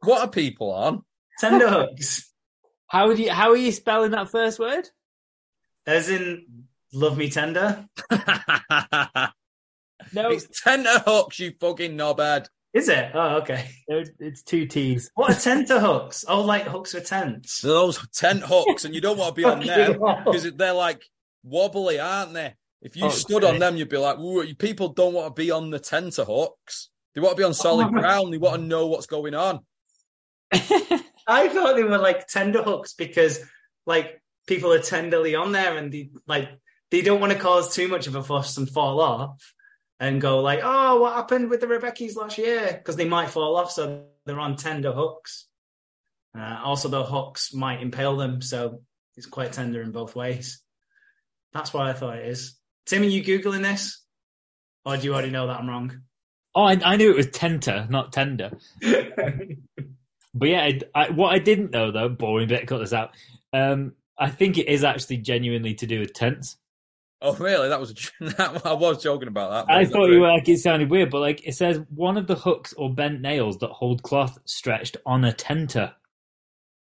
What 0.03 0.21
are 0.21 0.29
people 0.29 0.71
on? 0.71 1.03
Tenderhooks, 1.41 2.23
How 2.87 3.07
would 3.07 3.19
you? 3.19 3.31
How 3.31 3.49
are 3.51 3.57
you 3.57 3.71
spelling 3.71 4.11
that 4.11 4.29
first 4.29 4.59
word? 4.59 4.87
as 5.85 6.09
in 6.09 6.65
love 6.93 7.17
me 7.17 7.29
tender. 7.29 7.85
No, 10.13 10.29
it's 10.29 10.61
tender 10.63 10.99
hooks, 11.05 11.39
you 11.39 11.51
fucking 11.59 11.97
knobhead. 11.97 12.47
Is 12.73 12.87
it? 12.87 13.11
Oh, 13.13 13.37
okay. 13.37 13.69
it's 13.87 14.41
two 14.43 14.65
T's. 14.65 15.11
What 15.15 15.31
are 15.35 15.39
tenter 15.39 15.79
hooks? 15.81 16.23
Oh, 16.27 16.41
like 16.41 16.63
hooks 16.63 16.93
for 16.93 17.01
tents. 17.01 17.59
Those 17.61 17.99
tent 18.13 18.43
hooks, 18.45 18.85
and 18.85 18.95
you 18.95 19.01
don't 19.01 19.17
want 19.17 19.35
to 19.35 19.41
be 19.41 19.43
on 19.43 19.59
them 19.65 19.99
because 20.23 20.49
they're 20.53 20.71
like 20.73 21.01
wobbly, 21.43 21.99
aren't 21.99 22.33
they? 22.33 22.53
If 22.81 22.95
you 22.95 23.05
Oh, 23.05 23.09
stood 23.09 23.43
okay. 23.43 23.53
on 23.53 23.59
them, 23.59 23.75
you'd 23.75 23.89
be 23.89 23.97
like, 23.97 24.17
people 24.59 24.89
don't 24.89 25.13
want 25.13 25.35
to 25.35 25.41
be 25.41 25.51
on 25.51 25.71
the 25.71 25.79
tenter 25.79 26.23
hooks. 26.23 26.89
They 27.13 27.19
want 27.21 27.35
to 27.35 27.41
be 27.41 27.45
on 27.45 27.53
solid 27.53 27.87
Oh. 27.87 27.89
ground. 27.89 28.31
They 28.33 28.37
want 28.37 28.61
to 28.61 28.67
know 28.67 28.87
what's 28.87 29.07
going 29.07 29.33
on. 29.33 29.59
I 31.27 31.49
thought 31.49 31.75
they 31.75 31.83
were 31.83 31.97
like 31.97 32.27
tender 32.27 32.63
hooks 32.63 32.93
because 32.93 33.39
like 33.85 34.21
people 34.47 34.71
are 34.71 34.79
tenderly 34.79 35.35
on 35.35 35.51
there 35.51 35.77
and 35.77 35.91
they 35.91 36.09
like 36.25 36.49
they 36.89 37.01
don't 37.01 37.19
want 37.19 37.33
to 37.33 37.39
cause 37.39 37.75
too 37.75 37.87
much 37.87 38.07
of 38.07 38.15
a 38.15 38.23
fuss 38.23 38.57
and 38.57 38.69
fall 38.69 39.01
off 39.01 39.53
and 39.99 40.21
go 40.21 40.39
like, 40.39 40.61
oh, 40.63 41.01
what 41.01 41.15
happened 41.15 41.49
with 41.49 41.61
the 41.61 41.67
Rebecchi's 41.67 42.15
last 42.15 42.37
year? 42.37 42.71
Because 42.71 42.95
they 42.95 43.07
might 43.07 43.29
fall 43.29 43.57
off, 43.57 43.71
so 43.71 44.05
they're 44.25 44.39
on 44.39 44.55
tender 44.55 44.91
hooks. 44.91 45.47
Uh, 46.37 46.59
also, 46.63 46.87
the 46.87 47.03
hooks 47.03 47.53
might 47.53 47.81
impale 47.81 48.15
them, 48.15 48.41
so 48.41 48.81
it's 49.15 49.25
quite 49.25 49.53
tender 49.53 49.81
in 49.81 49.91
both 49.91 50.15
ways. 50.15 50.61
That's 51.53 51.73
what 51.73 51.87
I 51.87 51.93
thought 51.93 52.17
it 52.17 52.27
is. 52.27 52.55
Tim, 52.85 53.01
are 53.01 53.05
you 53.05 53.23
googling 53.23 53.63
this, 53.63 54.03
or 54.85 54.97
do 54.97 55.03
you 55.03 55.13
already 55.13 55.31
know 55.31 55.47
that 55.47 55.59
I'm 55.59 55.69
wrong? 55.69 56.01
Oh, 56.53 56.63
I, 56.63 56.79
I 56.83 56.95
knew 56.95 57.11
it 57.11 57.17
was 57.17 57.29
tenter, 57.31 57.87
not 57.89 58.13
tender. 58.13 58.51
But 60.37 60.49
yeah, 60.49 60.61
I, 60.61 60.79
I, 60.95 61.09
what 61.11 61.33
I 61.33 61.39
didn't 61.39 61.71
know 61.71 61.91
though, 61.91 62.09
boring 62.09 62.47
bit, 62.47 62.67
cut 62.67 62.79
this 62.79 62.93
out. 62.93 63.11
Um, 63.53 63.93
I 64.17 64.29
think 64.29 64.57
it 64.57 64.67
is 64.67 64.83
actually 64.83 65.17
genuinely 65.17 65.73
to 65.75 65.87
do 65.87 65.99
with 65.99 66.13
tents. 66.13 66.57
Oh, 67.21 67.33
really? 67.35 67.67
That 67.69 67.79
was 67.79 67.91
a, 67.91 67.95
that, 68.37 68.65
I 68.65 68.73
was 68.73 69.01
joking 69.01 69.27
about 69.27 69.67
that. 69.67 69.73
I 69.73 69.85
thought 69.85 70.09
you 70.09 70.21
were 70.21 70.29
like 70.29 70.47
it 70.47 70.59
sounded 70.59 70.89
weird, 70.89 71.09
but 71.09 71.19
like 71.19 71.47
it 71.47 71.55
says 71.55 71.81
one 71.89 72.17
of 72.17 72.27
the 72.27 72.35
hooks 72.35 72.73
or 72.73 72.93
bent 72.93 73.21
nails 73.21 73.57
that 73.59 73.71
hold 73.71 74.03
cloth 74.03 74.37
stretched 74.45 74.97
on 75.05 75.25
a 75.25 75.33
tenter. 75.33 75.93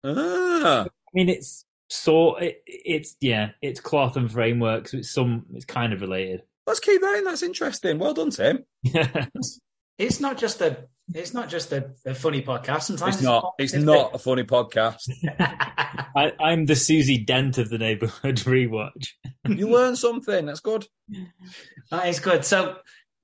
Ah, 0.03 0.83
I 0.83 0.89
mean, 1.13 1.29
it's 1.29 1.65
sort 1.89 2.43
it, 2.43 2.61
it's 2.67 3.15
yeah, 3.19 3.49
it's 3.61 3.79
cloth 3.79 4.15
and 4.15 4.31
framework, 4.31 4.87
so 4.87 4.97
it's 4.97 5.11
some 5.11 5.45
it's 5.53 5.65
kind 5.65 5.91
of 5.91 6.01
related. 6.01 6.43
let's 6.67 6.79
keep 6.79 7.01
that 7.01 7.17
in. 7.17 7.23
That's 7.23 7.43
interesting. 7.43 7.97
Well 7.97 8.13
done, 8.13 8.29
Tim. 8.29 8.63
it's 9.97 10.19
not 10.19 10.37
just 10.37 10.61
a 10.61 10.85
it's 11.13 11.33
not 11.33 11.49
just 11.49 11.71
a, 11.71 11.91
a 12.05 12.13
funny 12.13 12.41
podcast. 12.41 12.83
Sometimes 12.83 13.15
It's 13.15 13.23
not. 13.23 13.53
It's 13.57 13.73
not 13.73 14.13
a 14.15 14.17
funny 14.17 14.43
podcast. 14.43 15.09
I, 16.15 16.33
I'm 16.39 16.65
the 16.65 16.75
Susie 16.75 17.17
Dent 17.19 17.57
of 17.57 17.69
the 17.69 17.77
neighborhood 17.77 18.35
rewatch. 18.37 19.09
You 19.47 19.69
learn 19.69 19.95
something. 19.95 20.45
That's 20.45 20.59
good. 20.59 20.85
That 21.91 22.07
is 22.07 22.19
good. 22.19 22.43
So, 22.45 22.77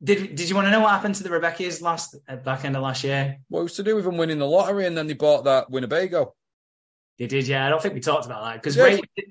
did 0.04 0.36
did 0.36 0.50
you 0.50 0.56
want 0.56 0.68
to 0.68 0.72
know 0.72 0.80
what 0.82 0.92
happened 0.92 1.16
to 1.16 1.24
the 1.24 1.30
Rebecchi's 1.30 1.82
last 1.82 2.16
at 2.28 2.44
back 2.44 2.66
end 2.66 2.76
of 2.76 2.84
last 2.84 3.04
year? 3.04 3.38
What 3.50 3.64
was 3.64 3.74
to 3.76 3.84
do 3.84 3.96
with 3.96 4.06
them 4.06 4.18
winning 4.18 4.40
the 4.40 4.48
lottery 4.48 4.86
and 4.86 4.98
then 4.98 5.08
they 5.08 5.14
bought 5.14 5.46
that 5.46 5.70
Winnebago? 5.70 6.36
They 7.20 7.28
did, 7.28 7.48
yeah. 7.48 7.66
I 7.66 7.70
don't 7.70 7.82
think 7.82 7.94
we 7.94 8.00
talked 8.00 8.26
about 8.26 8.44
that 8.44 8.56
because 8.56 8.76
Yeah. 8.76 8.98
did, 9.16 9.26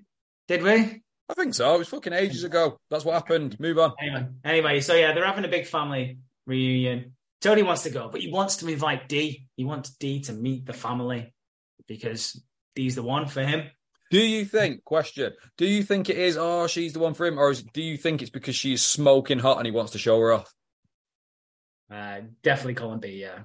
did 0.48 0.62
we? 0.62 1.02
I 1.28 1.34
think 1.34 1.54
so. 1.54 1.74
It 1.74 1.78
was 1.78 1.88
fucking 1.88 2.12
ages 2.12 2.44
ago. 2.44 2.78
That's 2.90 3.04
what 3.04 3.14
happened. 3.14 3.58
Move 3.58 3.78
on. 3.78 3.94
Anyway, 4.00 4.26
anyway, 4.44 4.80
so 4.80 4.94
yeah, 4.94 5.12
they're 5.14 5.24
having 5.26 5.44
a 5.44 5.48
big 5.48 5.66
family 5.66 6.18
reunion. 6.46 7.14
Toadie 7.42 7.64
wants 7.64 7.82
to 7.82 7.90
go, 7.90 8.08
but 8.08 8.20
he 8.20 8.30
wants 8.30 8.56
to 8.58 8.68
invite 8.68 9.08
Dee. 9.08 9.46
He 9.56 9.64
wants 9.64 9.90
Dee 9.90 10.20
to 10.22 10.32
meet 10.32 10.64
the 10.64 10.72
family 10.72 11.34
because 11.88 12.40
Dee's 12.76 12.94
the 12.94 13.02
one 13.02 13.26
for 13.26 13.42
him. 13.42 13.64
Do 14.10 14.20
you 14.20 14.44
think, 14.44 14.84
question, 14.84 15.32
do 15.56 15.66
you 15.66 15.82
think 15.82 16.10
it 16.10 16.18
is, 16.18 16.36
oh, 16.36 16.66
she's 16.66 16.92
the 16.92 16.98
one 16.98 17.14
for 17.14 17.26
him? 17.26 17.38
Or 17.38 17.50
is, 17.50 17.62
do 17.62 17.82
you 17.82 17.96
think 17.96 18.20
it's 18.20 18.30
because 18.30 18.54
she's 18.54 18.82
smoking 18.82 19.38
hot 19.38 19.56
and 19.56 19.66
he 19.66 19.72
wants 19.72 19.92
to 19.92 19.98
show 19.98 20.20
her 20.20 20.32
off? 20.32 20.52
Uh, 21.90 22.20
definitely 22.42 22.74
Colin 22.74 23.00
B. 23.00 23.08
Yeah, 23.20 23.40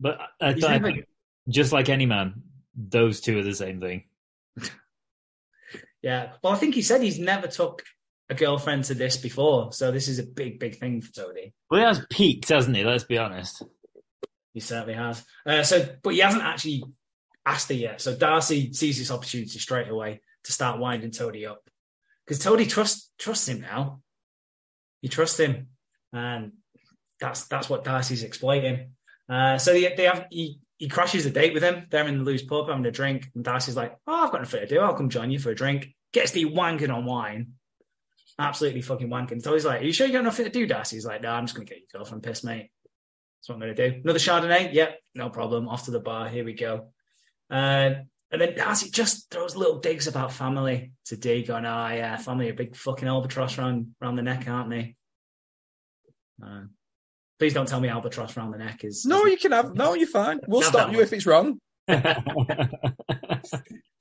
But 0.00 0.18
I, 0.40 0.52
He's 0.52 0.64
I 0.64 0.72
never- 0.74 0.92
think, 0.92 1.04
just 1.48 1.72
like 1.72 1.88
any 1.88 2.06
man, 2.06 2.42
those 2.76 3.20
two 3.20 3.38
are 3.38 3.42
the 3.42 3.54
same 3.54 3.80
thing. 3.80 4.04
yeah. 6.02 6.32
Well, 6.42 6.52
I 6.52 6.56
think 6.56 6.74
he 6.74 6.82
said 6.82 7.02
he's 7.02 7.18
never 7.18 7.48
took 7.48 7.82
a 8.28 8.34
girlfriend 8.34 8.84
to 8.84 8.94
this 8.94 9.16
before, 9.16 9.72
so 9.72 9.90
this 9.90 10.08
is 10.08 10.18
a 10.18 10.24
big, 10.24 10.58
big 10.58 10.78
thing 10.78 11.00
for 11.00 11.12
Toadie. 11.12 11.52
Well, 11.70 11.80
he 11.80 11.86
has 11.86 12.04
peaked, 12.10 12.48
hasn't 12.48 12.76
he? 12.76 12.84
Let's 12.84 13.04
be 13.04 13.18
honest. 13.18 13.62
He 14.52 14.60
certainly 14.60 14.94
has. 14.94 15.24
Uh, 15.44 15.62
so, 15.62 15.88
but 16.02 16.14
he 16.14 16.20
hasn't 16.20 16.42
actually 16.42 16.82
asked 17.44 17.68
her 17.68 17.74
yet. 17.74 18.00
So 18.00 18.16
Darcy 18.16 18.72
sees 18.72 18.98
this 18.98 19.10
opportunity 19.10 19.58
straight 19.58 19.88
away 19.88 20.20
to 20.44 20.52
start 20.52 20.80
winding 20.80 21.10
Toadie 21.10 21.46
up 21.46 21.62
because 22.26 22.42
Toadie 22.42 22.68
trusts 22.68 23.10
trusts 23.18 23.48
him 23.48 23.60
now. 23.60 24.00
He 25.02 25.08
trusts 25.08 25.38
him, 25.38 25.68
and 26.12 26.52
that's 27.20 27.44
that's 27.46 27.68
what 27.68 27.84
Darcy's 27.84 28.22
exploiting. 28.22 28.92
Uh, 29.28 29.58
so 29.58 29.72
they, 29.72 29.94
they 29.94 30.04
have 30.04 30.26
he 30.30 30.58
he 30.78 30.88
crashes 30.88 31.26
a 31.26 31.30
date 31.30 31.54
with 31.54 31.62
him. 31.62 31.86
They're 31.90 32.06
in 32.06 32.18
the 32.18 32.24
Lou's 32.24 32.42
pub 32.42 32.68
having 32.68 32.84
a 32.86 32.90
drink, 32.90 33.30
and 33.34 33.44
Darcy's 33.44 33.76
like, 33.76 33.96
"Oh, 34.06 34.24
I've 34.24 34.32
got 34.32 34.40
nothing 34.40 34.60
to 34.60 34.66
do. 34.66 34.80
I'll 34.80 34.94
come 34.94 35.08
join 35.08 35.30
you 35.30 35.38
for 35.38 35.50
a 35.50 35.54
drink." 35.54 35.88
Gets 36.12 36.32
the 36.32 36.46
wanking 36.46 36.92
on 36.94 37.04
wine. 37.04 37.52
Absolutely 38.38 38.82
fucking 38.82 39.08
wanking. 39.08 39.42
So 39.42 39.54
he's 39.54 39.64
like, 39.64 39.80
Are 39.80 39.84
you 39.84 39.92
sure 39.92 40.06
you 40.06 40.12
got 40.12 40.24
nothing 40.24 40.44
to 40.44 40.50
do, 40.50 40.66
Darcy? 40.66 40.96
He's 40.96 41.06
like, 41.06 41.22
No, 41.22 41.30
I'm 41.30 41.44
just 41.46 41.54
going 41.54 41.66
to 41.66 41.72
get 41.74 41.80
your 41.80 42.00
girlfriend 42.00 42.22
pissed, 42.22 42.44
mate. 42.44 42.70
That's 43.38 43.48
what 43.48 43.54
I'm 43.54 43.60
going 43.60 43.74
to 43.74 43.90
do. 43.90 44.00
Another 44.02 44.18
Chardonnay? 44.18 44.74
Yep, 44.74 44.98
no 45.14 45.30
problem. 45.30 45.68
Off 45.68 45.84
to 45.86 45.90
the 45.90 46.00
bar. 46.00 46.28
Here 46.28 46.44
we 46.44 46.52
go. 46.54 46.88
Uh, 47.50 47.94
and 48.30 48.40
then 48.40 48.56
Darcy 48.56 48.90
just 48.90 49.30
throws 49.30 49.56
little 49.56 49.78
digs 49.78 50.06
about 50.08 50.32
family 50.32 50.92
to 51.06 51.16
D, 51.16 51.44
going, 51.44 51.64
Oh, 51.64 51.88
yeah, 51.88 52.16
family, 52.16 52.48
a 52.48 52.54
big 52.54 52.76
fucking 52.76 53.08
albatross 53.08 53.56
round, 53.56 53.88
round 54.00 54.18
the 54.18 54.22
neck, 54.22 54.46
aren't 54.48 54.70
they? 54.70 54.96
Uh, 56.44 56.62
please 57.38 57.54
don't 57.54 57.68
tell 57.68 57.80
me 57.80 57.88
albatross 57.88 58.36
round 58.36 58.52
the 58.52 58.58
neck 58.58 58.84
is. 58.84 59.06
No, 59.06 59.24
you 59.26 59.36
can 59.38 59.52
have, 59.52 59.74
no, 59.74 59.94
you're 59.94 60.08
fine. 60.08 60.40
We'll 60.46 60.62
stop 60.62 60.90
you 60.90 60.98
one. 60.98 61.04
if 61.04 61.12
it's 61.12 61.26
wrong. 61.26 61.60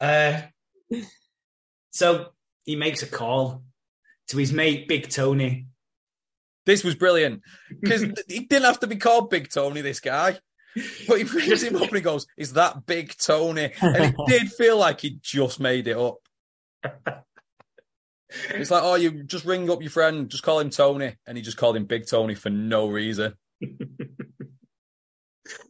Uh, 0.01 0.41
so 1.91 2.27
he 2.65 2.75
makes 2.75 3.01
a 3.01 3.07
call 3.07 3.63
to 4.29 4.37
his 4.37 4.51
mate, 4.53 4.87
Big 4.87 5.09
Tony. 5.09 5.67
This 6.65 6.83
was 6.83 6.95
brilliant 6.95 7.41
because 7.81 8.01
he 8.27 8.41
didn't 8.41 8.65
have 8.65 8.79
to 8.79 8.87
be 8.87 8.95
called 8.95 9.29
Big 9.29 9.49
Tony, 9.51 9.81
this 9.81 9.99
guy. 9.99 10.39
But 11.07 11.19
he 11.19 11.23
brings 11.23 11.63
him 11.63 11.75
up 11.77 11.83
and 11.83 11.95
he 11.95 12.01
goes, 12.01 12.27
Is 12.37 12.53
that 12.53 12.85
Big 12.85 13.15
Tony? 13.17 13.71
And 13.79 14.05
it 14.05 14.15
did 14.27 14.51
feel 14.51 14.77
like 14.77 14.99
he 15.01 15.19
just 15.21 15.59
made 15.59 15.87
it 15.87 15.97
up. 15.97 16.17
It's 18.49 18.71
like, 18.71 18.83
Oh, 18.83 18.95
you 18.95 19.23
just 19.23 19.45
ring 19.45 19.69
up 19.69 19.81
your 19.81 19.91
friend, 19.91 20.27
just 20.29 20.43
call 20.43 20.59
him 20.59 20.69
Tony. 20.69 21.15
And 21.25 21.37
he 21.37 21.43
just 21.43 21.55
called 21.55 21.77
him 21.77 21.85
Big 21.85 22.05
Tony 22.07 22.35
for 22.35 22.49
no 22.49 22.87
reason. 22.87 23.35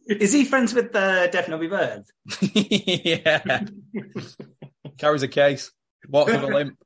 Is 0.08 0.32
he 0.32 0.44
friends 0.44 0.74
with 0.74 0.96
uh, 0.96 1.28
Def 1.28 1.48
Nobby 1.48 1.68
Bird? 1.68 2.04
yeah. 2.40 3.60
Carries 4.98 5.22
a 5.22 5.28
case, 5.28 5.70
walks 6.08 6.32
with 6.32 6.42
a 6.42 6.46
limp. 6.46 6.78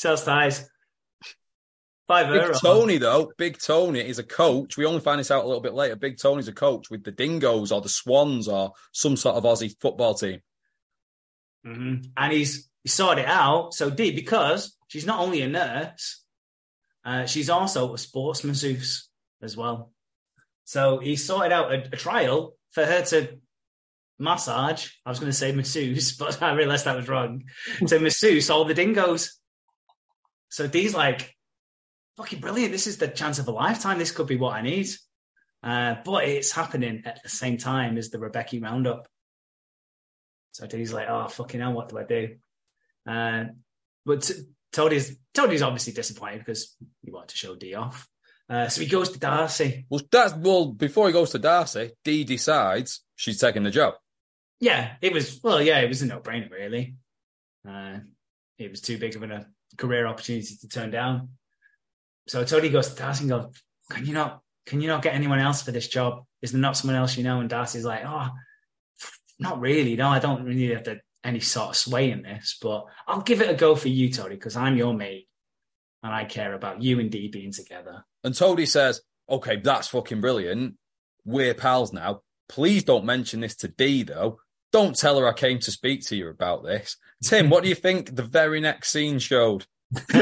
Sells 0.00 0.24
ties. 0.24 0.66
Five 2.08 2.28
Big 2.32 2.40
euro. 2.40 2.54
Tony, 2.54 2.96
though, 2.96 3.30
Big 3.36 3.58
Tony 3.58 4.00
is 4.00 4.18
a 4.18 4.22
coach. 4.24 4.78
We 4.78 4.86
only 4.86 5.00
find 5.00 5.20
this 5.20 5.30
out 5.30 5.44
a 5.44 5.46
little 5.46 5.60
bit 5.60 5.74
later. 5.74 5.94
Big 5.94 6.16
Tony's 6.16 6.48
a 6.48 6.54
coach 6.54 6.88
with 6.90 7.04
the 7.04 7.12
Dingoes 7.12 7.70
or 7.70 7.82
the 7.82 7.90
Swans 7.90 8.48
or 8.48 8.72
some 8.92 9.14
sort 9.14 9.36
of 9.36 9.44
Aussie 9.44 9.78
football 9.78 10.14
team. 10.14 10.40
Mhm. 11.66 12.12
And 12.16 12.32
he's 12.32 12.70
he 12.82 12.88
sorted 12.88 13.24
it 13.24 13.28
out 13.28 13.74
so 13.74 13.90
deep 13.90 14.16
because 14.16 14.74
she's 14.88 15.04
not 15.04 15.20
only 15.20 15.42
a 15.42 15.48
nurse, 15.48 16.24
uh, 17.04 17.26
she's 17.26 17.50
also 17.50 17.92
a 17.92 17.98
sports 17.98 18.42
masseuse 18.42 19.06
as 19.42 19.54
well. 19.54 19.92
So 20.64 20.98
he 20.98 21.14
sorted 21.14 21.52
out 21.52 21.74
a, 21.74 21.88
a 21.92 21.96
trial 21.98 22.54
for 22.70 22.86
her 22.86 23.02
to 23.02 23.38
massage. 24.18 24.92
I 25.04 25.10
was 25.10 25.18
going 25.18 25.30
to 25.30 25.36
say 25.36 25.52
masseuse, 25.52 26.16
but 26.18 26.42
I 26.42 26.54
realized 26.54 26.86
that 26.86 26.96
was 26.96 27.06
wrong. 27.06 27.44
to 27.86 27.98
masseuse 27.98 28.48
all 28.48 28.64
the 28.64 28.72
dingoes. 28.72 29.36
So 30.50 30.66
Dee's 30.66 30.94
like, 30.94 31.34
fucking 32.16 32.40
brilliant. 32.40 32.72
This 32.72 32.86
is 32.86 32.98
the 32.98 33.08
chance 33.08 33.38
of 33.38 33.48
a 33.48 33.52
lifetime. 33.52 33.98
This 33.98 34.12
could 34.12 34.26
be 34.26 34.36
what 34.36 34.54
I 34.54 34.62
need. 34.62 34.88
Uh, 35.62 35.96
but 36.04 36.24
it's 36.24 36.52
happening 36.52 37.02
at 37.06 37.22
the 37.22 37.28
same 37.28 37.56
time 37.56 37.96
as 37.96 38.10
the 38.10 38.18
Rebecchi 38.18 38.62
roundup. 38.62 39.08
So 40.52 40.66
Dee's 40.66 40.92
like, 40.92 41.08
oh, 41.08 41.28
fucking 41.28 41.60
hell, 41.60 41.72
what 41.72 41.88
do 41.88 41.98
I 41.98 42.04
do? 42.04 42.36
Uh, 43.08 43.44
but 44.04 44.22
T- 44.22 44.42
Toadie's, 44.72 45.16
Toadie's 45.32 45.62
obviously 45.62 45.92
disappointed 45.92 46.40
because 46.40 46.76
he 47.02 47.10
wanted 47.10 47.28
to 47.28 47.36
show 47.36 47.54
Dee 47.54 47.74
off. 47.74 48.08
Uh, 48.48 48.68
so 48.68 48.80
he 48.80 48.88
goes 48.88 49.10
to 49.10 49.18
Darcy. 49.18 49.86
Well, 49.88 50.00
that's 50.10 50.34
well. 50.34 50.72
Before 50.72 51.06
he 51.06 51.12
goes 51.12 51.30
to 51.30 51.38
Darcy, 51.38 51.92
Dee 52.04 52.24
decides 52.24 53.00
she's 53.14 53.38
taking 53.38 53.62
the 53.62 53.70
job. 53.70 53.94
Yeah, 54.58 54.94
it 55.00 55.12
was, 55.12 55.40
well, 55.42 55.62
yeah, 55.62 55.78
it 55.80 55.88
was 55.88 56.02
a 56.02 56.06
no 56.06 56.18
brainer, 56.18 56.50
really. 56.50 56.96
Uh, 57.66 57.98
it 58.58 58.70
was 58.70 58.80
too 58.80 58.98
big 58.98 59.14
of 59.14 59.22
a 59.22 59.46
career 59.76 60.06
opportunity 60.06 60.56
to 60.60 60.68
turn 60.68 60.90
down. 60.90 61.30
So 62.28 62.44
Toadie 62.44 62.70
goes 62.70 62.88
to 62.88 62.96
Darcy 62.96 63.22
and 63.22 63.30
goes, 63.30 63.62
can 63.90 64.06
you 64.06 64.14
not, 64.14 64.40
can 64.66 64.80
you 64.80 64.88
not 64.88 65.02
get 65.02 65.14
anyone 65.14 65.40
else 65.40 65.62
for 65.62 65.72
this 65.72 65.88
job? 65.88 66.24
Is 66.42 66.52
there 66.52 66.60
not 66.60 66.76
someone 66.76 66.96
else 66.96 67.16
you 67.16 67.24
know? 67.24 67.40
And 67.40 67.50
Darcy's 67.50 67.84
like, 67.84 68.02
oh, 68.06 68.28
not 69.38 69.60
really. 69.60 69.96
No, 69.96 70.08
I 70.08 70.18
don't 70.18 70.44
really 70.44 70.74
have 70.74 70.84
the, 70.84 71.00
any 71.24 71.40
sort 71.40 71.70
of 71.70 71.76
sway 71.76 72.10
in 72.10 72.22
this, 72.22 72.56
but 72.60 72.84
I'll 73.06 73.22
give 73.22 73.40
it 73.40 73.50
a 73.50 73.54
go 73.54 73.74
for 73.74 73.88
you, 73.88 74.08
Toadie, 74.08 74.30
because 74.30 74.56
I'm 74.56 74.76
your 74.76 74.94
mate 74.94 75.28
and 76.02 76.14
I 76.14 76.24
care 76.24 76.54
about 76.54 76.82
you 76.82 77.00
and 77.00 77.10
Dee 77.10 77.28
being 77.28 77.52
together. 77.52 78.04
And 78.24 78.34
Toadie 78.34 78.68
says, 78.68 79.02
"Okay, 79.28 79.56
that's 79.56 79.88
fucking 79.88 80.20
brilliant. 80.20 80.76
We're 81.24 81.54
pals 81.54 81.92
now. 81.92 82.22
Please 82.48 82.84
don't 82.84 83.04
mention 83.04 83.40
this 83.40 83.56
to 83.56 83.68
Dee, 83.68 84.02
though. 84.02 84.40
Don't 84.72 84.96
tell 84.96 85.18
her 85.18 85.28
I 85.28 85.32
came 85.32 85.58
to 85.60 85.70
speak 85.70 86.06
to 86.06 86.16
you 86.16 86.28
about 86.28 86.64
this." 86.64 86.96
Tim, 87.22 87.50
what 87.50 87.62
do 87.62 87.68
you 87.68 87.74
think 87.74 88.14
the 88.16 88.22
very 88.22 88.60
next 88.60 88.90
scene 88.90 89.18
showed? 89.18 89.66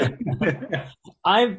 I 1.24 1.58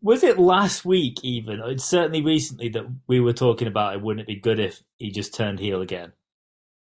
was 0.00 0.22
it 0.24 0.38
last 0.38 0.84
week 0.84 1.18
even. 1.22 1.60
It's 1.64 1.84
certainly 1.84 2.22
recently 2.22 2.70
that 2.70 2.86
we 3.06 3.20
were 3.20 3.32
talking 3.32 3.68
about 3.68 3.94
it. 3.94 4.02
Wouldn't 4.02 4.22
it 4.22 4.26
be 4.26 4.40
good 4.40 4.58
if 4.58 4.82
he 4.98 5.10
just 5.10 5.34
turned 5.34 5.58
heel 5.60 5.82
again? 5.82 6.12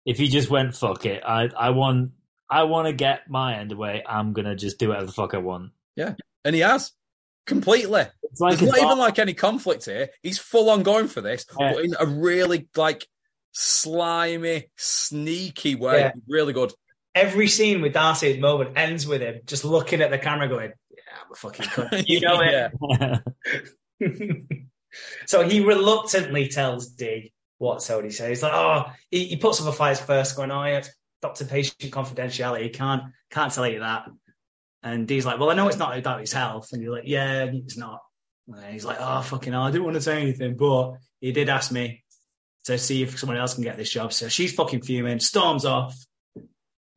If 0.04 0.18
he 0.18 0.28
just 0.28 0.50
went 0.50 0.76
fuck 0.76 1.06
it, 1.06 1.22
I 1.26 1.48
I 1.58 1.70
want 1.70 2.12
I 2.50 2.64
want 2.64 2.88
to 2.88 2.92
get 2.92 3.28
my 3.30 3.56
end 3.56 3.72
away. 3.72 4.02
I'm 4.06 4.32
gonna 4.32 4.54
just 4.54 4.78
do 4.78 4.88
whatever 4.88 5.06
the 5.06 5.12
fuck 5.12 5.34
I 5.34 5.38
want. 5.38 5.72
Yeah, 5.96 6.14
and 6.44 6.54
he 6.54 6.60
has 6.60 6.92
completely. 7.46 8.02
It's 8.24 8.40
like 8.40 8.58
There's 8.58 8.70
not 8.70 8.82
even 8.82 8.98
like 8.98 9.18
any 9.18 9.32
conflict 9.34 9.86
here. 9.86 10.10
He's 10.22 10.38
full 10.38 10.68
on 10.68 10.82
going 10.82 11.08
for 11.08 11.20
this, 11.20 11.46
Yeah. 11.58 11.72
but 11.72 11.84
in 11.84 11.94
a 11.98 12.06
really 12.06 12.68
like 12.76 13.06
slimy, 13.54 14.66
sneaky 14.76 15.74
way. 15.74 16.00
Yeah. 16.00 16.12
Really 16.28 16.52
good. 16.52 16.72
Every 17.14 17.48
scene 17.48 17.80
with 17.80 17.94
Darcy 17.94 18.30
at 18.30 18.34
the 18.34 18.40
moment 18.40 18.76
ends 18.76 19.06
with 19.06 19.22
him 19.22 19.40
just 19.46 19.64
looking 19.64 20.02
at 20.02 20.10
the 20.10 20.18
camera 20.18 20.48
going, 20.48 20.72
yeah, 20.90 21.02
I'm 21.24 21.32
a 21.32 21.36
fucking 21.36 21.66
cunt. 21.66 22.04
You 22.08 22.20
know 22.20 22.40
it. 24.00 24.60
So 25.26 25.46
he 25.46 25.60
reluctantly 25.60 26.48
tells 26.48 26.88
Dee 26.88 27.32
what 27.58 27.78
Toadie 27.78 28.12
says. 28.12 28.28
He's 28.28 28.42
like, 28.42 28.52
oh, 28.52 28.84
he, 29.10 29.26
he 29.26 29.36
puts 29.36 29.60
up 29.60 29.66
a 29.66 29.72
fight 29.72 29.98
first, 29.98 30.36
going, 30.36 30.50
oh, 30.50 30.64
yeah, 30.64 30.78
it's 30.78 30.90
doctor 31.22 31.44
patient 31.44 31.78
confidentiality. 31.92 32.72
Can't 32.72 33.02
can't 33.30 33.52
tell 33.52 33.66
you 33.66 33.80
that. 33.80 34.06
And 34.82 35.08
Dee's 35.08 35.24
like, 35.24 35.40
well, 35.40 35.50
I 35.50 35.54
know 35.54 35.68
it's 35.68 35.78
not 35.78 35.96
about 35.98 36.20
his 36.20 36.32
health. 36.32 36.68
And 36.72 36.82
you're 36.82 36.94
like, 36.94 37.06
yeah, 37.06 37.44
it's 37.44 37.76
not. 37.76 38.00
And 38.46 38.72
he's 38.72 38.84
like, 38.84 38.98
oh, 39.00 39.22
fucking 39.22 39.52
hell, 39.52 39.62
I 39.62 39.70
didn't 39.70 39.84
want 39.84 39.94
to 39.94 40.02
say 40.02 40.20
anything, 40.20 40.56
but 40.56 40.96
he 41.20 41.32
did 41.32 41.48
ask 41.48 41.72
me 41.72 42.03
to 42.64 42.78
see 42.78 43.02
if 43.02 43.18
someone 43.18 43.36
else 43.36 43.54
can 43.54 43.62
get 43.62 43.76
this 43.76 43.90
job. 43.90 44.12
So 44.12 44.28
she's 44.28 44.54
fucking 44.54 44.82
fuming, 44.82 45.20
storms 45.20 45.64
off, 45.64 45.96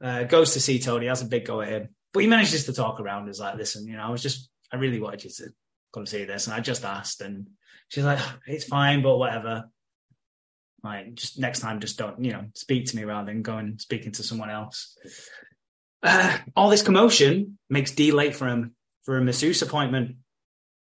uh, 0.02 0.24
goes 0.24 0.54
to 0.54 0.60
see 0.60 0.80
Toadie, 0.80 1.08
has 1.08 1.22
a 1.22 1.26
big 1.26 1.46
go 1.46 1.62
at 1.62 1.70
him. 1.70 1.90
But 2.14 2.22
he 2.22 2.28
manages 2.28 2.66
to 2.66 2.74
talk 2.74 3.00
around. 3.00 3.30
Is 3.30 3.40
like, 3.40 3.56
listen, 3.56 3.88
you 3.88 3.98
know, 3.98 4.04
I 4.04 4.10
was 4.10 4.22
just, 4.22 4.50
I 4.72 4.78
really 4.78 5.00
wanted 5.00 5.26
you 5.26 5.30
to 5.30 5.50
come 5.94 6.06
see 6.06 6.24
this, 6.24 6.48
and 6.48 6.54
I 6.54 6.62
just 6.62 6.86
asked, 6.86 7.22
and 7.22 7.48
she's 7.90 8.06
like, 8.06 8.20
it's 8.48 8.66
fine, 8.66 9.02
but 9.02 9.18
whatever. 9.18 9.70
Like, 10.84 11.16
just 11.16 11.38
next 11.40 11.60
time, 11.60 11.80
just 11.80 11.98
don't, 11.98 12.24
you 12.24 12.32
know, 12.32 12.46
speak 12.54 12.86
to 12.88 12.96
me 12.96 13.04
rather 13.04 13.32
than 13.32 13.42
going 13.42 13.78
speaking 13.80 14.14
to 14.14 14.24
someone 14.24 14.50
else. 14.50 14.98
Uh, 16.02 16.38
all 16.56 16.70
this 16.70 16.84
commotion 16.84 17.58
makes 17.70 17.92
Dee 17.92 18.12
late 18.12 18.36
for 18.36 18.48
him 18.48 18.76
for 19.04 19.18
a 19.18 19.22
masseuse 19.22 19.62
appointment 19.62 20.18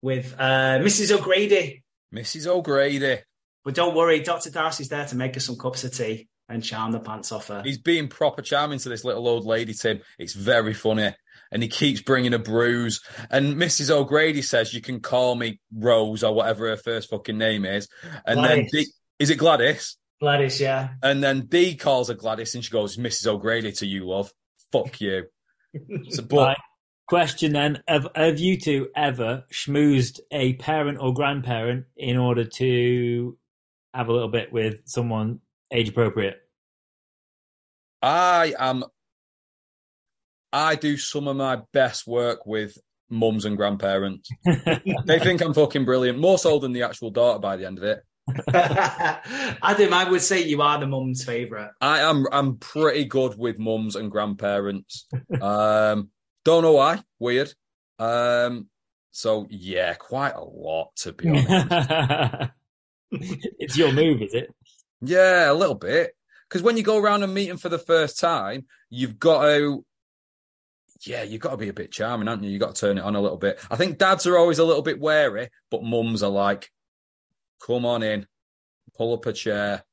with 0.01 0.35
uh, 0.39 0.79
Mrs. 0.79 1.15
O'Grady. 1.15 1.83
Mrs. 2.13 2.47
O'Grady. 2.47 3.19
But 3.63 3.75
don't 3.75 3.95
worry, 3.95 4.19
Dr. 4.19 4.49
Darcy's 4.49 4.89
there 4.89 5.05
to 5.05 5.15
make 5.15 5.37
us 5.37 5.45
some 5.45 5.57
cups 5.57 5.83
of 5.83 5.93
tea 5.95 6.27
and 6.49 6.63
charm 6.63 6.91
the 6.91 6.99
pants 6.99 7.31
off 7.31 7.47
her. 7.47 7.61
He's 7.63 7.77
being 7.77 8.07
proper 8.09 8.41
charming 8.41 8.79
to 8.79 8.89
this 8.89 9.05
little 9.05 9.27
old 9.27 9.45
lady, 9.45 9.73
Tim. 9.73 10.01
It's 10.19 10.33
very 10.33 10.73
funny. 10.73 11.15
And 11.51 11.63
he 11.63 11.69
keeps 11.69 12.01
bringing 12.01 12.33
a 12.33 12.39
bruise. 12.39 13.01
And 13.29 13.55
Mrs. 13.55 13.89
O'Grady 13.89 14.41
says, 14.41 14.73
You 14.73 14.81
can 14.81 14.99
call 14.99 15.35
me 15.35 15.59
Rose 15.73 16.23
or 16.23 16.33
whatever 16.33 16.69
her 16.69 16.77
first 16.77 17.09
fucking 17.09 17.37
name 17.37 17.63
is. 17.63 17.87
And 18.25 18.39
Gladys. 18.39 18.71
then, 18.71 18.81
Dee, 18.81 18.91
is 19.19 19.29
it 19.29 19.37
Gladys? 19.37 19.97
Gladys, 20.19 20.59
yeah. 20.59 20.89
And 21.01 21.23
then 21.23 21.45
Dee 21.45 21.75
calls 21.75 22.09
her 22.09 22.15
Gladys 22.15 22.55
and 22.55 22.63
she 22.63 22.71
goes, 22.71 22.97
Mrs. 22.97 23.27
O'Grady 23.27 23.71
to 23.73 23.85
you, 23.85 24.07
love. 24.07 24.31
Fuck 24.71 24.99
you. 24.99 25.25
So, 26.09 26.23
but 26.23 26.37
Right. 26.37 26.57
Question 27.07 27.51
then: 27.51 27.83
have, 27.87 28.07
have 28.15 28.39
you 28.39 28.57
two 28.57 28.87
ever 28.95 29.43
schmoozed 29.51 30.21
a 30.31 30.53
parent 30.53 30.99
or 31.01 31.13
grandparent 31.13 31.85
in 31.97 32.17
order 32.17 32.45
to 32.45 33.37
have 33.93 34.09
a 34.09 34.13
little 34.13 34.29
bit 34.29 34.51
with 34.51 34.81
someone 34.85 35.39
age 35.71 35.89
appropriate? 35.89 36.37
I 38.01 38.53
am. 38.59 38.83
I 40.51 40.75
do 40.75 40.97
some 40.97 41.27
of 41.27 41.37
my 41.37 41.61
best 41.71 42.05
work 42.05 42.45
with 42.45 42.77
mums 43.09 43.45
and 43.45 43.57
grandparents. 43.57 44.29
they 45.05 45.19
think 45.19 45.41
I'm 45.41 45.53
fucking 45.53 45.85
brilliant, 45.85 46.19
more 46.19 46.37
so 46.37 46.59
than 46.59 46.73
the 46.73 46.83
actual 46.83 47.11
daughter 47.11 47.39
by 47.39 47.55
the 47.55 47.65
end 47.65 47.77
of 47.77 47.83
it. 47.83 48.03
Adam, 48.53 49.93
I 49.93 50.07
would 50.09 50.21
say 50.21 50.43
you 50.43 50.61
are 50.61 50.79
the 50.79 50.87
mum's 50.87 51.23
favourite. 51.23 51.71
I 51.81 51.99
am 51.99 52.25
I'm 52.31 52.57
pretty 52.57 53.05
good 53.05 53.37
with 53.37 53.59
mums 53.59 53.95
and 53.95 54.09
grandparents. 54.09 55.07
Um 55.41 56.09
don't 56.45 56.63
know 56.63 56.73
why. 56.73 57.03
Weird. 57.19 57.53
Um 57.99 58.67
so 59.11 59.45
yeah, 59.49 59.93
quite 59.95 60.35
a 60.35 60.43
lot 60.43 60.95
to 60.97 61.11
be 61.11 61.29
honest. 61.29 62.51
it's 63.59 63.77
your 63.77 63.91
move, 63.91 64.21
is 64.21 64.33
it? 64.33 64.53
yeah, 65.01 65.51
a 65.51 65.53
little 65.53 65.75
bit. 65.75 66.15
Because 66.47 66.61
when 66.61 66.77
you 66.77 66.83
go 66.83 66.97
around 66.97 67.23
and 67.23 67.33
meet 67.33 67.47
them 67.47 67.57
for 67.57 67.69
the 67.69 67.79
first 67.79 68.19
time, 68.19 68.65
you've 68.89 69.19
got 69.19 69.43
to 69.43 69.85
yeah, 71.05 71.23
you've 71.23 71.41
got 71.41 71.51
to 71.51 71.57
be 71.57 71.69
a 71.69 71.73
bit 71.73 71.91
charming, 71.91 72.27
haven't 72.27 72.45
you? 72.45 72.51
You've 72.51 72.61
got 72.61 72.75
to 72.75 72.81
turn 72.81 72.97
it 72.97 73.03
on 73.03 73.15
a 73.15 73.21
little 73.21 73.37
bit. 73.37 73.59
I 73.69 73.75
think 73.75 73.97
dads 73.97 74.25
are 74.25 74.37
always 74.37 74.59
a 74.59 74.63
little 74.63 74.81
bit 74.81 74.99
wary, 74.99 75.49
but 75.69 75.83
mums 75.83 76.23
are 76.23 76.29
like, 76.29 76.71
come 77.65 77.85
on 77.85 78.03
in, 78.03 78.25
pull 78.95 79.13
up 79.13 79.25
a 79.25 79.33
chair. 79.33 79.83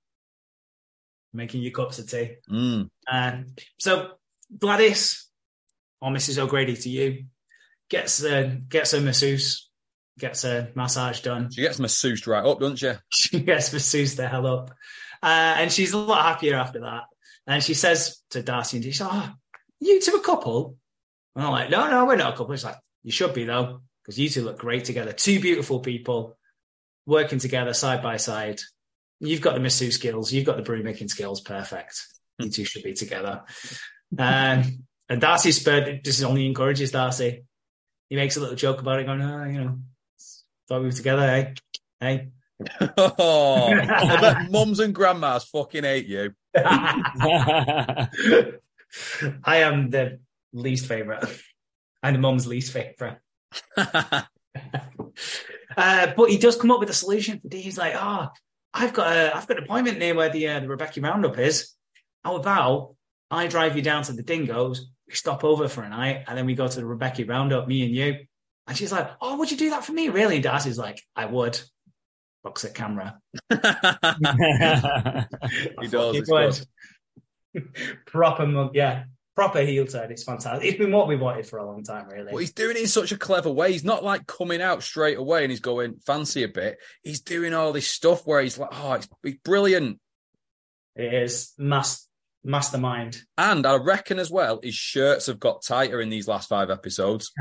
Making 1.32 1.62
you 1.62 1.72
cups 1.72 1.98
of 1.98 2.08
tea. 2.08 2.36
Mm. 2.50 2.90
Uh, 3.10 3.32
so 3.78 4.12
Gladys 4.56 5.28
or 6.00 6.10
Mrs. 6.10 6.38
O'Grady 6.38 6.76
to 6.76 6.88
you 6.88 7.24
gets 7.88 8.22
uh, 8.24 8.56
gets 8.68 8.92
a 8.92 9.00
masseuse, 9.00 9.69
gets 10.20 10.44
a 10.44 10.70
massage 10.74 11.20
done. 11.20 11.50
She 11.50 11.62
gets 11.62 11.78
masseused 11.78 12.26
right 12.26 12.44
up, 12.44 12.60
doesn't 12.60 12.76
she? 12.76 12.92
She 13.10 13.40
gets 13.40 13.72
masseused 13.72 14.16
the 14.16 14.28
hell 14.28 14.46
up, 14.46 14.70
uh, 15.22 15.54
and 15.58 15.72
she's 15.72 15.92
a 15.92 15.98
lot 15.98 16.24
happier 16.24 16.56
after 16.56 16.80
that. 16.80 17.04
And 17.46 17.62
she 17.62 17.74
says 17.74 18.22
to 18.30 18.42
Darcy 18.42 18.76
and 18.76 18.84
she's 18.84 19.00
like, 19.00 19.10
"Oh, 19.12 19.32
you 19.80 20.00
two 20.00 20.16
a 20.16 20.20
couple?" 20.20 20.76
And 21.34 21.44
I'm 21.44 21.50
like, 21.50 21.70
"No, 21.70 21.90
no, 21.90 22.04
we're 22.04 22.16
not 22.16 22.34
a 22.34 22.36
couple." 22.36 22.54
She's 22.54 22.64
like, 22.64 22.78
"You 23.02 23.10
should 23.10 23.34
be 23.34 23.44
though, 23.44 23.80
because 24.04 24.18
you 24.18 24.28
two 24.28 24.44
look 24.44 24.58
great 24.58 24.84
together. 24.84 25.12
Two 25.12 25.40
beautiful 25.40 25.80
people 25.80 26.38
working 27.06 27.38
together 27.38 27.72
side 27.72 28.02
by 28.02 28.18
side. 28.18 28.60
You've 29.18 29.40
got 29.40 29.54
the 29.54 29.60
masseuse 29.60 29.96
skills, 29.96 30.32
you've 30.32 30.46
got 30.46 30.56
the 30.56 30.62
brew 30.62 30.82
making 30.82 31.08
skills. 31.08 31.40
Perfect. 31.40 32.00
You 32.38 32.50
two 32.50 32.64
should 32.64 32.84
be 32.84 32.92
together." 32.92 33.42
Um, 34.18 34.84
and 35.08 35.20
Darcy's 35.20 35.60
spurred 35.60 36.02
this 36.04 36.22
only 36.22 36.46
encourages 36.46 36.92
Darcy. 36.92 37.44
He 38.08 38.16
makes 38.16 38.36
a 38.36 38.40
little 38.40 38.56
joke 38.56 38.80
about 38.80 39.00
it, 39.00 39.06
going, 39.06 39.22
"Oh, 39.22 39.44
you 39.44 39.64
know, 39.64 39.78
thought 40.70 40.80
we 40.82 40.86
were 40.86 40.92
together, 40.92 41.22
eh? 41.22 41.54
Hey." 41.98 42.28
oh, 42.96 43.72
I 43.72 44.20
bet 44.20 44.50
mums 44.52 44.78
and 44.78 44.94
grandmas 44.94 45.44
fucking 45.44 45.82
hate 45.82 46.06
you. 46.06 46.32
I 46.56 48.08
am 49.44 49.90
the 49.90 50.20
least 50.52 50.86
favorite. 50.86 51.24
and 52.04 52.14
am 52.14 52.22
mum's 52.22 52.46
least 52.46 52.72
favorite. 52.72 53.18
uh, 53.76 54.22
but 55.76 56.30
he 56.30 56.38
does 56.38 56.54
come 56.56 56.70
up 56.70 56.78
with 56.78 56.90
a 56.90 56.94
solution. 56.94 57.40
For 57.40 57.48
Dee. 57.48 57.62
He's 57.62 57.78
like, 57.78 57.94
"Oh, 57.96 58.28
I've 58.72 58.92
got 58.92 59.16
a, 59.16 59.36
I've 59.36 59.48
got 59.48 59.58
an 59.58 59.64
appointment 59.64 59.98
near 59.98 60.14
where 60.14 60.28
the 60.30 60.46
uh, 60.46 60.60
the 60.60 60.66
Rebecchi 60.66 61.02
Roundup 61.02 61.36
is. 61.38 61.74
How 62.24 62.36
about 62.36 62.94
I 63.28 63.48
drive 63.48 63.74
you 63.74 63.82
down 63.82 64.04
to 64.04 64.12
the 64.12 64.22
Dingoes? 64.22 64.86
We 65.08 65.14
stop 65.14 65.42
over 65.42 65.66
for 65.66 65.82
a 65.82 65.88
night, 65.88 66.26
and 66.28 66.38
then 66.38 66.46
we 66.46 66.54
go 66.54 66.68
to 66.68 66.80
the 66.80 66.86
Rebecchi 66.86 67.28
Roundup, 67.28 67.66
me 67.66 67.84
and 67.84 67.94
you." 67.94 68.26
And 68.70 68.78
she's 68.78 68.92
like, 68.92 69.10
"Oh, 69.20 69.36
would 69.38 69.50
you 69.50 69.56
do 69.56 69.70
that 69.70 69.84
for 69.84 69.90
me, 69.90 70.10
really?" 70.10 70.36
And 70.36 70.44
Darcy's 70.44 70.78
like, 70.78 71.02
"I 71.16 71.26
would." 71.26 71.60
Looks 72.44 72.64
at 72.64 72.72
camera. 72.72 73.18
he 73.50 73.56
does. 73.56 73.66
I 73.82 75.26
It's 75.82 75.92
fucking 75.92 76.22
good. 76.22 76.60
would. 77.52 77.96
proper 78.06 78.46
mug, 78.46 78.70
yeah, 78.74 79.06
proper 79.34 79.62
heel 79.62 79.86
turn. 79.86 80.12
It's 80.12 80.22
fantastic. 80.22 80.68
It's 80.68 80.78
been 80.78 80.92
what 80.92 81.08
we 81.08 81.16
wanted 81.16 81.46
for 81.46 81.58
a 81.58 81.66
long 81.66 81.82
time, 81.82 82.08
really. 82.08 82.30
But 82.30 82.38
he's 82.38 82.52
doing 82.52 82.76
it 82.76 82.82
in 82.82 82.86
such 82.86 83.10
a 83.10 83.18
clever 83.18 83.50
way. 83.50 83.72
He's 83.72 83.82
not 83.82 84.04
like 84.04 84.26
coming 84.28 84.62
out 84.62 84.84
straight 84.84 85.18
away 85.18 85.42
and 85.42 85.50
he's 85.50 85.58
going 85.58 85.96
fancy 86.06 86.44
a 86.44 86.48
bit. 86.48 86.78
He's 87.02 87.22
doing 87.22 87.54
all 87.54 87.72
this 87.72 87.88
stuff 87.88 88.24
where 88.24 88.40
he's 88.40 88.56
like, 88.56 88.70
oh, 88.72 88.92
it's, 88.92 89.08
it's 89.24 89.38
brilliant. 89.44 89.98
It 90.94 91.12
is 91.12 91.52
mas- 91.58 92.06
mastermind. 92.44 93.18
And 93.36 93.66
I 93.66 93.76
reckon 93.76 94.18
as 94.18 94.30
well, 94.30 94.60
his 94.62 94.74
shirts 94.74 95.26
have 95.26 95.40
got 95.40 95.62
tighter 95.62 96.00
in 96.00 96.10
these 96.10 96.28
last 96.28 96.48
five 96.48 96.70
episodes. 96.70 97.32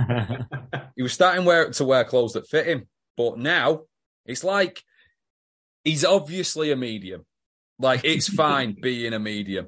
he 0.95 1.03
was 1.03 1.13
starting 1.13 1.45
wear, 1.45 1.69
to 1.71 1.85
wear 1.85 2.03
clothes 2.03 2.33
that 2.33 2.47
fit 2.47 2.67
him, 2.67 2.87
but 3.17 3.37
now 3.37 3.81
it's 4.25 4.43
like 4.43 4.83
he's 5.83 6.05
obviously 6.05 6.71
a 6.71 6.75
medium. 6.75 7.25
Like 7.77 8.01
it's 8.03 8.27
fine 8.33 8.75
being 8.79 9.13
a 9.13 9.19
medium. 9.19 9.67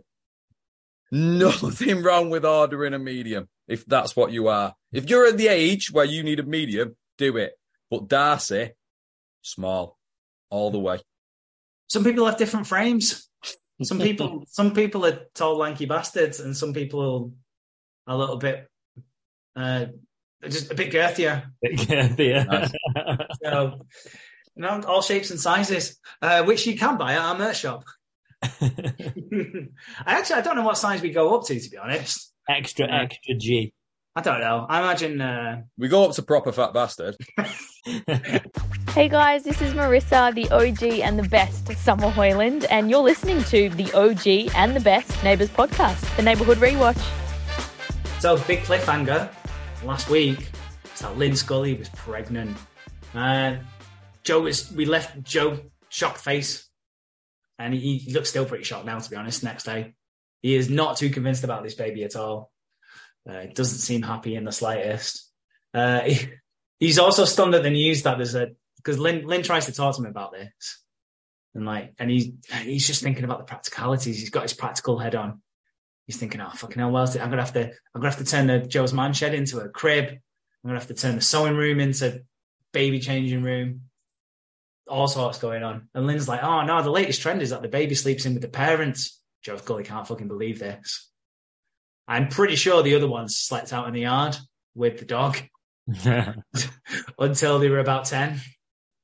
Nothing 1.12 2.04
wrong 2.04 2.30
with 2.30 2.46
ordering 2.46 2.94
a 2.94 3.00
medium 3.00 3.50
if 3.68 3.86
that's 3.86 4.16
what 4.16 4.32
you 4.32 4.48
are. 4.48 4.74
If 4.92 5.10
you're 5.10 5.28
at 5.28 5.38
the 5.38 5.48
age 5.48 5.92
where 5.92 6.06
you 6.06 6.24
need 6.24 6.40
a 6.40 6.44
medium, 6.44 6.96
do 7.18 7.38
it. 7.38 7.54
But 7.90 8.08
Darcy, 8.08 8.72
small, 9.42 9.98
all 10.50 10.72
the 10.72 10.80
way. 10.80 11.00
Some 11.88 12.04
people 12.04 12.26
have 12.26 12.38
different 12.38 12.68
frames. 12.68 13.30
Some 13.84 14.00
people, 14.00 14.44
some 14.48 14.74
people 14.74 15.06
are 15.06 15.26
tall, 15.34 15.58
lanky 15.58 15.86
bastards, 15.86 16.40
and 16.40 16.56
some 16.56 16.74
people 16.74 17.34
are 18.08 18.14
a 18.14 18.18
little 18.18 18.38
bit, 18.38 18.68
uh, 19.56 19.86
just 20.48 20.72
a 20.72 20.76
bit 20.76 20.92
girthier. 20.92 21.46
yeah. 22.18 22.68
So, 23.44 23.80
you 24.56 24.62
know, 24.64 24.82
all 24.88 25.02
shapes 25.02 25.32
and 25.32 25.40
sizes, 25.40 26.00
uh, 26.22 26.44
which 26.44 26.66
you 26.68 26.78
can 26.78 26.98
buy 26.98 27.14
at 27.14 27.20
our 27.22 27.38
merch 27.38 27.60
shop. 27.60 27.84
I 28.44 29.68
actually, 30.06 30.36
I 30.36 30.42
don't 30.42 30.56
know 30.56 30.64
what 30.64 30.78
size 30.78 31.02
we 31.02 31.12
go 31.12 31.36
up 31.38 31.46
to, 31.48 31.60
to 31.60 31.70
be 31.70 31.78
honest. 31.78 32.34
extra, 32.50 32.88
Yeah. 32.88 33.02
extra 33.04 33.36
G. 33.36 33.74
I 34.16 34.22
don't 34.22 34.42
know. 34.42 34.66
I 34.68 34.80
imagine. 34.82 35.22
Uh, 35.22 35.62
We 35.78 35.88
go 35.88 36.04
up 36.06 36.14
to 36.16 36.22
proper 36.24 36.52
fat 36.52 36.74
bastard. 36.74 37.16
Hey 38.92 39.08
guys, 39.08 39.44
this 39.44 39.62
is 39.62 39.74
Marisa, 39.74 40.36
the 40.36 40.50
OG 40.52 41.00
and 41.00 41.18
the 41.18 41.28
best 41.30 41.66
Summer 41.78 42.10
Hoyland, 42.10 42.66
and 42.66 42.90
you're 42.92 43.02
listening 43.02 43.42
to 43.46 43.70
the 43.70 43.92
OG 43.94 44.52
and 44.56 44.76
the 44.76 44.82
best 44.82 45.24
Neighbours 45.24 45.50
podcast, 45.50 46.16
the 46.18 46.22
Neighbourhood 46.22 46.58
Rewatch. 46.58 47.00
So 48.20 48.38
big 48.40 48.60
cliffhanger 48.60 49.30
last 49.86 50.10
week 50.10 50.40
is 50.94 51.00
that 51.00 51.18
Lyn 51.18 51.36
Scully 51.36 51.74
was 51.76 51.88
pregnant. 51.90 52.56
Uh, 53.16 53.56
Joe 54.24 54.42
was 54.42 54.72
we 54.74 54.86
left 54.86 55.24
Joe 55.24 55.58
shocked 55.90 56.20
face, 56.20 56.68
and 57.58 57.74
he, 57.74 57.98
he 57.98 58.12
looks 58.12 58.30
still 58.30 58.46
pretty 58.46 58.66
shocked 58.66 58.86
now. 58.86 59.00
To 59.00 59.10
be 59.10 59.16
honest, 59.16 59.42
next 59.42 59.64
day 59.64 59.96
he 60.42 60.54
is 60.54 60.70
not 60.70 60.98
too 60.98 61.10
convinced 61.10 61.46
about 61.46 61.64
this 61.64 61.76
baby 61.76 62.04
at 62.04 62.18
all. 62.18 62.52
Uh, 63.28 63.46
doesn't 63.54 63.80
seem 63.80 64.02
happy 64.02 64.36
in 64.36 64.44
the 64.44 64.52
slightest. 64.52 65.32
Uh, 65.74 66.02
he- 66.02 66.28
he's 66.82 67.00
also 67.00 67.24
stunned 67.24 67.56
at 67.56 67.64
the 67.64 67.70
news 67.70 68.04
that 68.04 68.18
there's 68.18 68.36
a 68.36 68.50
because 68.76 69.00
Lyn 69.00 69.26
Lyn 69.26 69.44
tries 69.44 69.68
to 69.68 69.72
talk 69.72 69.96
to 69.96 70.02
him 70.02 70.10
about 70.10 70.34
this, 70.34 70.84
and 71.56 71.66
like, 71.66 71.94
and 71.98 72.12
he's 72.12 72.32
he's 72.64 72.86
just 72.86 73.02
thinking 73.02 73.24
about 73.24 73.38
the 73.38 73.46
practicalities. 73.46 74.20
He's 74.20 74.30
got 74.30 74.44
his 74.44 74.54
practical 74.54 75.00
head 75.00 75.16
on 75.16 75.42
he's 76.12 76.18
thinking, 76.18 76.42
oh 76.42 76.50
fucking 76.50 76.80
hell, 76.80 76.92
well, 76.92 77.08
I'm 77.08 77.30
gonna 77.30 77.42
have 77.42 77.54
to, 77.54 77.68
I'm 77.68 78.02
gonna 78.02 78.10
have 78.10 78.18
to 78.18 78.26
turn 78.26 78.48
the 78.48 78.60
Joe's 78.60 78.94
man 78.94 79.14
shed 79.14 79.34
into 79.34 79.60
a 79.60 79.70
crib. 79.70 80.10
I'm 80.10 80.68
gonna 80.68 80.80
have 80.80 80.88
to 80.88 80.94
turn 80.94 81.16
the 81.16 81.22
sewing 81.22 81.56
room 81.56 81.80
into 81.80 82.24
baby 82.74 83.00
changing 83.00 83.44
room. 83.44 83.84
All 84.88 85.08
sorts 85.08 85.40
going 85.40 85.64
on. 85.64 85.88
And 85.94 86.06
Lyn's 86.06 86.28
like, 86.28 86.44
oh 86.44 86.64
no, 86.64 86.82
the 86.82 86.92
latest 86.92 87.22
trend 87.22 87.42
is 87.42 87.52
that 87.52 87.62
the 87.62 87.70
baby 87.70 87.96
sleeps 87.96 88.26
in 88.26 88.34
with 88.34 88.42
the 88.42 88.50
parents. 88.50 89.20
Joe 89.42 89.58
Scully 89.58 89.84
can't 89.84 90.08
fucking 90.08 90.28
believe 90.28 90.60
this. 90.60 91.10
I'm 92.08 92.28
pretty 92.28 92.56
sure 92.56 92.84
the 92.84 92.96
other 92.96 93.08
ones 93.08 93.38
slept 93.38 93.72
out 93.72 93.88
in 93.88 93.94
the 93.94 94.02
yard 94.02 94.36
with 94.76 95.00
the 95.00 95.06
dog. 95.06 95.38
until 97.20 97.60
they 97.60 97.70
were 97.70 97.80
about 97.80 98.06
10. 98.06 98.40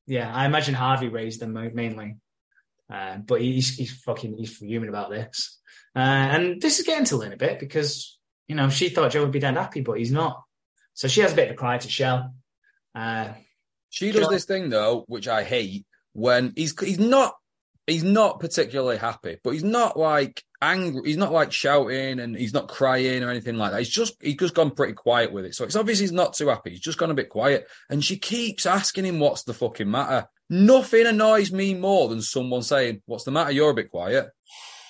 Yeah, 0.05 0.33
I 0.33 0.45
imagine 0.45 0.73
Harvey 0.73 1.09
raised 1.09 1.39
them 1.39 1.53
mainly. 1.73 2.17
Uh, 2.89 3.17
but 3.17 3.41
he's, 3.41 3.75
he's 3.75 3.91
fucking, 4.01 4.37
he's 4.37 4.55
fuming 4.55 4.89
about 4.89 5.09
this. 5.09 5.59
Uh, 5.95 5.99
and 5.99 6.61
this 6.61 6.79
is 6.79 6.85
getting 6.85 7.05
to 7.05 7.17
Lyn 7.17 7.33
a 7.33 7.37
bit 7.37 7.59
because, 7.59 8.17
you 8.47 8.55
know, 8.55 8.69
she 8.69 8.89
thought 8.89 9.11
Joe 9.11 9.23
would 9.23 9.31
be 9.31 9.39
dead 9.39 9.55
happy, 9.57 9.81
but 9.81 9.97
he's 9.97 10.11
not. 10.11 10.43
So 10.93 11.07
she 11.07 11.21
has 11.21 11.33
a 11.33 11.35
bit 11.35 11.49
of 11.49 11.53
a 11.53 11.57
cry 11.57 11.77
to 11.77 11.89
Shell. 11.89 12.33
Uh, 12.95 13.29
She 13.89 14.11
does 14.11 14.29
this 14.29 14.45
thing 14.45 14.69
though, 14.69 15.03
which 15.07 15.27
I 15.27 15.43
hate, 15.43 15.85
when 16.13 16.53
he's 16.55 16.79
he's 16.79 16.97
not 16.99 17.35
he's 17.87 18.03
not 18.03 18.39
particularly 18.39 18.97
happy, 18.97 19.37
but 19.43 19.51
he's 19.51 19.63
not 19.63 19.97
like 19.97 20.43
angry. 20.61 21.01
He's 21.05 21.17
not 21.17 21.31
like 21.31 21.51
shouting 21.51 22.19
and 22.19 22.35
he's 22.35 22.53
not 22.53 22.67
crying 22.67 23.23
or 23.23 23.29
anything 23.29 23.55
like 23.55 23.71
that. 23.71 23.79
He's 23.79 23.89
just 23.89 24.15
he's 24.21 24.35
just 24.35 24.53
gone 24.53 24.71
pretty 24.71 24.93
quiet 24.93 25.31
with 25.31 25.45
it. 25.45 25.55
So 25.55 25.63
it's 25.63 25.75
obvious 25.75 25.97
he's 25.97 26.11
not 26.11 26.33
too 26.33 26.49
happy. 26.49 26.71
He's 26.71 26.81
just 26.81 26.97
gone 26.97 27.11
a 27.11 27.15
bit 27.15 27.29
quiet, 27.29 27.67
and 27.89 28.03
she 28.03 28.17
keeps 28.17 28.65
asking 28.65 29.05
him 29.05 29.19
what's 29.19 29.43
the 29.43 29.53
fucking 29.53 29.89
matter. 29.89 30.27
Nothing 30.49 31.07
annoys 31.07 31.51
me 31.51 31.73
more 31.73 32.07
than 32.09 32.21
someone 32.21 32.61
saying, 32.61 33.01
"What's 33.05 33.23
the 33.23 33.31
matter? 33.31 33.51
You're 33.51 33.71
a 33.71 33.75
bit 33.75 33.89
quiet." 33.89 34.29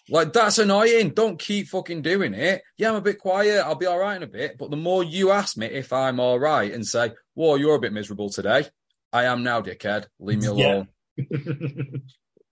Like 0.10 0.34
that's 0.34 0.58
annoying. 0.58 1.10
Don't 1.10 1.38
keep 1.40 1.68
fucking 1.68 2.02
doing 2.02 2.34
it. 2.34 2.62
Yeah, 2.78 2.90
I'm 2.90 2.96
a 2.96 3.02
bit 3.02 3.20
quiet. 3.20 3.62
I'll 3.66 3.76
be 3.76 3.88
all 3.88 4.00
right 4.00 4.16
in 4.16 4.24
a 4.24 4.28
bit. 4.28 4.58
But 4.58 4.72
the 4.72 4.78
more 4.78 5.04
you 5.04 5.32
ask 5.32 5.58
me 5.58 5.68
if 5.68 5.92
I'm 5.92 6.20
all 6.20 6.40
right 6.40 6.74
and 6.74 6.86
say, 6.86 7.12
"Whoa, 7.34 7.56
you're 7.56 7.76
a 7.76 7.80
bit 7.80 7.94
miserable 7.94 8.30
today," 8.30 8.68
I 9.12 9.26
am 9.26 9.44
now, 9.44 9.62
dickhead. 9.62 10.06
Leave 10.20 10.42
me 10.42 10.64
Yeah. 10.64 10.84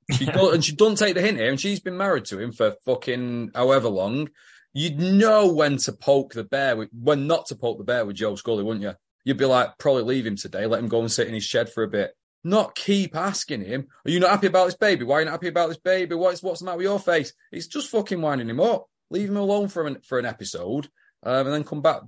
alone. 0.10 0.20
She 0.20 0.26
do 0.32 0.50
and 0.52 0.64
she 0.66 0.76
doesn't 0.76 0.98
take 0.98 1.16
the 1.16 1.22
hint 1.22 1.38
here, 1.38 1.50
and 1.50 1.60
she's 1.60 1.80
been 1.80 1.98
married 1.98 2.26
to 2.26 2.40
him 2.40 2.52
for 2.52 2.76
fucking 2.86 3.52
however 3.56 3.90
long. 3.90 4.30
You'd 4.74 5.00
know 5.00 5.54
when 5.54 5.78
to 5.78 5.94
poke 5.94 6.34
the 6.34 6.44
bear, 6.44 6.76
with, 6.76 6.90
when 6.92 7.28
not 7.28 7.46
to 7.48 7.56
poke 7.56 7.78
the 7.78 7.86
bear 7.86 8.06
with 8.06 8.18
Joe 8.18 8.36
Scully, 8.36 8.62
wouldn't 8.64 8.84
you? 8.84 8.94
You'd 9.24 9.38
be 9.38 9.46
like, 9.46 9.78
probably 9.78 10.04
leave 10.04 10.26
him 10.28 10.36
today, 10.36 10.66
let 10.66 10.82
him 10.82 10.90
go 10.90 11.00
and 11.00 11.12
sit 11.12 11.28
in 11.30 11.34
his 11.34 11.46
shed 11.46 11.70
for 11.72 11.84
a 11.84 11.88
bit. 11.88 12.12
Not 12.44 12.76
keep 12.76 13.16
asking 13.16 13.64
him, 13.64 13.88
are 14.06 14.12
you 14.12 14.20
not 14.20 14.30
happy 14.32 14.48
about 14.48 14.66
this 14.66 14.76
baby? 14.76 15.04
Why 15.06 15.16
are 15.16 15.20
you 15.22 15.26
not 15.26 15.32
happy 15.32 15.48
about 15.48 15.70
this 15.70 15.80
baby? 15.80 16.14
What's 16.14 16.44
what's 16.44 16.60
the 16.60 16.66
matter 16.66 16.78
with 16.78 16.84
your 16.84 17.00
face? 17.00 17.34
It's 17.52 17.68
just 17.68 17.90
fucking 17.90 18.22
winding 18.22 18.50
him 18.50 18.60
up. 18.60 18.88
Leave 19.10 19.30
him 19.30 19.38
alone 19.38 19.70
for 19.70 19.88
an 19.88 20.02
for 20.02 20.20
an 20.20 20.26
episode, 20.26 20.90
um, 21.24 21.48
and 21.48 21.54
then 21.56 21.64
come 21.64 21.82
back 21.82 22.02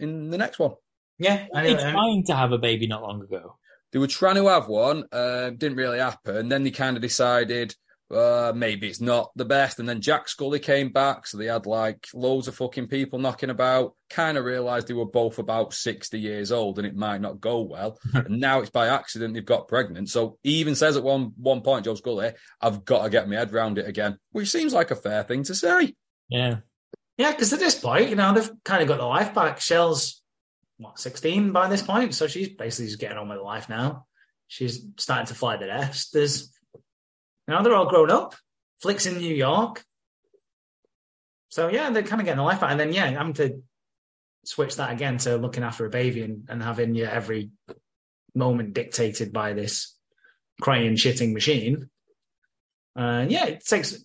in 0.00 0.30
the 0.30 0.38
next 0.38 0.58
one. 0.58 0.72
yeah, 1.18 1.46
I 1.54 1.62
They 1.64 1.74
know. 1.74 1.92
trying 1.92 2.24
to 2.26 2.34
have 2.34 2.50
a 2.52 2.58
baby 2.58 2.86
not 2.86 3.02
long 3.02 3.22
ago. 3.22 3.58
They 3.96 4.00
were 4.00 4.06
trying 4.08 4.34
to 4.34 4.48
have 4.48 4.68
one, 4.68 5.04
uh, 5.10 5.48
didn't 5.48 5.78
really 5.78 6.00
happen. 6.00 6.50
Then 6.50 6.64
they 6.64 6.70
kind 6.70 6.96
of 6.96 7.02
decided 7.02 7.74
uh, 8.10 8.52
maybe 8.54 8.88
it's 8.88 9.00
not 9.00 9.30
the 9.36 9.46
best. 9.46 9.78
And 9.78 9.88
then 9.88 10.02
Jack 10.02 10.28
Scully 10.28 10.58
came 10.58 10.90
back, 10.90 11.26
so 11.26 11.38
they 11.38 11.46
had 11.46 11.64
like 11.64 12.06
loads 12.12 12.46
of 12.46 12.56
fucking 12.56 12.88
people 12.88 13.18
knocking 13.18 13.48
about. 13.48 13.94
Kind 14.10 14.36
of 14.36 14.44
realised 14.44 14.86
they 14.86 14.92
were 14.92 15.06
both 15.06 15.38
about 15.38 15.72
sixty 15.72 16.20
years 16.20 16.52
old, 16.52 16.76
and 16.76 16.86
it 16.86 16.94
might 16.94 17.22
not 17.22 17.40
go 17.40 17.62
well. 17.62 17.98
and 18.12 18.38
now 18.38 18.60
it's 18.60 18.68
by 18.68 18.88
accident 18.88 19.32
they've 19.32 19.42
got 19.42 19.66
pregnant. 19.66 20.10
So 20.10 20.36
he 20.42 20.56
even 20.56 20.74
says 20.74 20.98
at 20.98 21.02
one 21.02 21.32
one 21.38 21.62
point, 21.62 21.86
Joe 21.86 21.94
Scully, 21.94 22.32
"I've 22.60 22.84
got 22.84 23.04
to 23.04 23.08
get 23.08 23.30
my 23.30 23.36
head 23.36 23.54
round 23.54 23.78
it 23.78 23.88
again," 23.88 24.18
which 24.32 24.50
seems 24.50 24.74
like 24.74 24.90
a 24.90 24.96
fair 24.96 25.22
thing 25.22 25.42
to 25.44 25.54
say. 25.54 25.94
Yeah. 26.28 26.56
Yeah, 27.16 27.30
because 27.30 27.54
at 27.54 27.60
this 27.60 27.80
point, 27.80 28.10
you 28.10 28.16
know, 28.16 28.34
they've 28.34 28.50
kind 28.62 28.82
of 28.82 28.88
got 28.88 28.98
the 28.98 29.06
life 29.06 29.32
back. 29.32 29.58
Shell's 29.58 30.20
what, 30.78 30.98
16 30.98 31.52
by 31.52 31.68
this 31.68 31.82
point, 31.82 32.14
so 32.14 32.26
she's 32.26 32.48
basically 32.48 32.86
just 32.86 33.00
getting 33.00 33.18
on 33.18 33.28
with 33.28 33.38
life 33.38 33.68
now. 33.68 34.06
She's 34.48 34.84
starting 34.98 35.26
to 35.26 35.34
fly 35.34 35.56
the 35.56 35.66
nest. 35.66 36.12
There's, 36.12 36.52
know, 37.48 37.62
they're 37.62 37.74
all 37.74 37.88
grown 37.88 38.10
up. 38.10 38.34
Flick's 38.80 39.06
in 39.06 39.18
New 39.18 39.34
York. 39.34 39.82
So 41.48 41.68
yeah, 41.68 41.90
they're 41.90 42.02
kind 42.02 42.20
of 42.20 42.26
getting 42.26 42.38
the 42.38 42.44
life 42.44 42.60
back. 42.60 42.70
And 42.70 42.78
then, 42.78 42.92
yeah, 42.92 43.06
I'm 43.18 43.32
to 43.34 43.62
switch 44.44 44.76
that 44.76 44.92
again 44.92 45.18
to 45.18 45.36
looking 45.36 45.62
after 45.62 45.86
a 45.86 45.90
baby 45.90 46.22
and, 46.22 46.44
and 46.48 46.62
having 46.62 46.94
your 46.94 47.08
every 47.08 47.50
moment 48.34 48.74
dictated 48.74 49.32
by 49.32 49.54
this 49.54 49.96
crying, 50.60 50.94
shitting 50.94 51.32
machine. 51.32 51.88
Uh, 52.94 53.26
yeah, 53.28 53.46
it 53.46 53.64
takes 53.64 54.04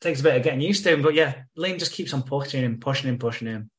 takes 0.00 0.20
a 0.20 0.22
bit 0.22 0.36
of 0.36 0.42
getting 0.42 0.60
used 0.60 0.84
to 0.84 0.92
him, 0.92 1.02
but 1.02 1.14
yeah, 1.14 1.34
Lyn 1.56 1.78
just 1.78 1.92
keeps 1.92 2.12
on 2.12 2.22
pushing 2.22 2.62
him, 2.62 2.78
pushing 2.78 3.08
him, 3.08 3.18
pushing 3.18 3.48
him. 3.48 3.70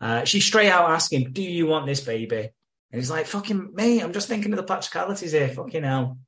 Uh, 0.00 0.24
she's 0.24 0.44
straight 0.44 0.70
out 0.70 0.90
asking, 0.90 1.32
"Do 1.32 1.42
you 1.42 1.66
want 1.66 1.86
this 1.86 2.00
baby?" 2.00 2.50
And 2.90 3.00
he's 3.00 3.10
like, 3.10 3.26
"Fucking 3.26 3.74
me, 3.74 4.00
I'm 4.00 4.12
just 4.12 4.28
thinking 4.28 4.52
of 4.52 4.56
the 4.56 4.62
practicalities 4.62 5.32
here. 5.32 5.48
Fucking 5.48 5.82
hell, 5.82 6.18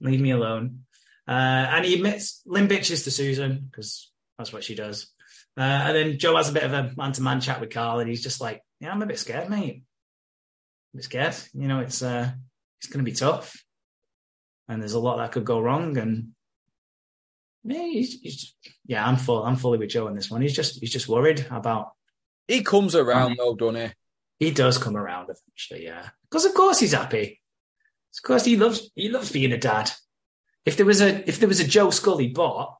leave 0.00 0.20
me 0.20 0.30
alone." 0.30 0.84
Uh, 1.26 1.30
and 1.30 1.84
he 1.84 1.94
admits 1.94 2.42
Lyn 2.46 2.68
bitches 2.68 3.04
to 3.04 3.10
Susan 3.10 3.68
because 3.70 4.10
that's 4.36 4.52
what 4.52 4.64
she 4.64 4.74
does. 4.74 5.08
Uh, 5.56 5.60
and 5.60 5.96
then 5.96 6.18
Joe 6.18 6.36
has 6.36 6.48
a 6.48 6.52
bit 6.52 6.64
of 6.64 6.72
a 6.72 6.92
man-to-man 6.96 7.40
chat 7.40 7.60
with 7.60 7.70
Carl, 7.70 8.00
and 8.00 8.08
he's 8.08 8.22
just 8.22 8.40
like, 8.40 8.62
"Yeah, 8.80 8.90
I'm 8.90 9.02
a 9.02 9.06
bit 9.06 9.18
scared, 9.18 9.48
mate. 9.48 9.82
I'm 10.92 10.94
a 10.94 10.96
bit 10.96 11.04
scared. 11.04 11.36
You 11.54 11.68
know, 11.68 11.80
it's 11.80 12.02
uh, 12.02 12.30
it's 12.80 12.90
going 12.90 13.04
to 13.04 13.10
be 13.10 13.16
tough, 13.16 13.62
and 14.68 14.80
there's 14.80 14.94
a 14.94 15.00
lot 15.00 15.16
that 15.16 15.32
could 15.32 15.44
go 15.44 15.60
wrong, 15.60 15.96
and." 15.96 16.32
Yeah, 17.64 17.84
he's, 17.84 18.20
he's, 18.20 18.56
yeah, 18.86 19.06
I'm 19.06 19.16
full. 19.16 19.44
I'm 19.44 19.54
fully 19.54 19.78
with 19.78 19.90
Joe 19.90 20.08
on 20.08 20.16
this 20.16 20.28
one. 20.28 20.42
He's 20.42 20.52
just 20.52 20.80
he's 20.80 20.90
just 20.90 21.08
worried 21.08 21.46
about. 21.48 21.92
He 22.52 22.62
comes 22.62 22.94
around 22.94 23.36
though, 23.38 23.54
doesn't 23.54 23.76
he? 24.38 24.46
He 24.46 24.50
does 24.50 24.76
come 24.76 24.96
around 24.96 25.30
eventually, 25.30 25.84
yeah. 25.86 26.10
Because 26.30 26.44
of 26.44 26.52
course 26.54 26.78
he's 26.80 26.92
happy. 26.92 27.40
Of 28.18 28.22
course 28.26 28.44
he 28.44 28.56
loves 28.56 28.90
he 28.94 29.08
loves 29.08 29.32
being 29.32 29.52
a 29.52 29.58
dad. 29.58 29.90
If 30.66 30.76
there 30.76 30.84
was 30.86 31.00
a 31.00 31.26
if 31.28 31.38
there 31.38 31.48
was 31.48 31.60
a 31.60 31.66
Joe 31.66 31.90
Scully 31.90 32.28
bot, 32.28 32.76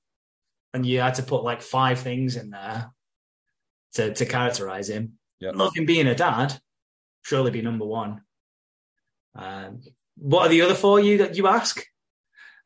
and 0.75 0.85
you 0.85 1.01
had 1.01 1.15
to 1.15 1.23
put 1.23 1.43
like 1.43 1.63
five 1.63 2.01
things 2.01 2.37
in 2.37 2.51
there 2.51 2.93
to 3.95 4.13
to 4.13 4.27
characterize 4.27 4.91
him, 4.91 5.19
Yep. 5.41 5.57
loving 5.57 5.87
being 5.87 6.07
a 6.07 6.15
dad, 6.15 6.55
surely 7.23 7.51
be 7.51 7.63
number 7.63 7.87
one. 7.87 8.21
Um, 9.35 9.81
what 10.17 10.47
are 10.47 10.51
the 10.51 10.63
other 10.63 10.75
four 10.75 11.01
you 11.01 11.19
that 11.19 11.37
you 11.37 11.47
ask? 11.49 11.83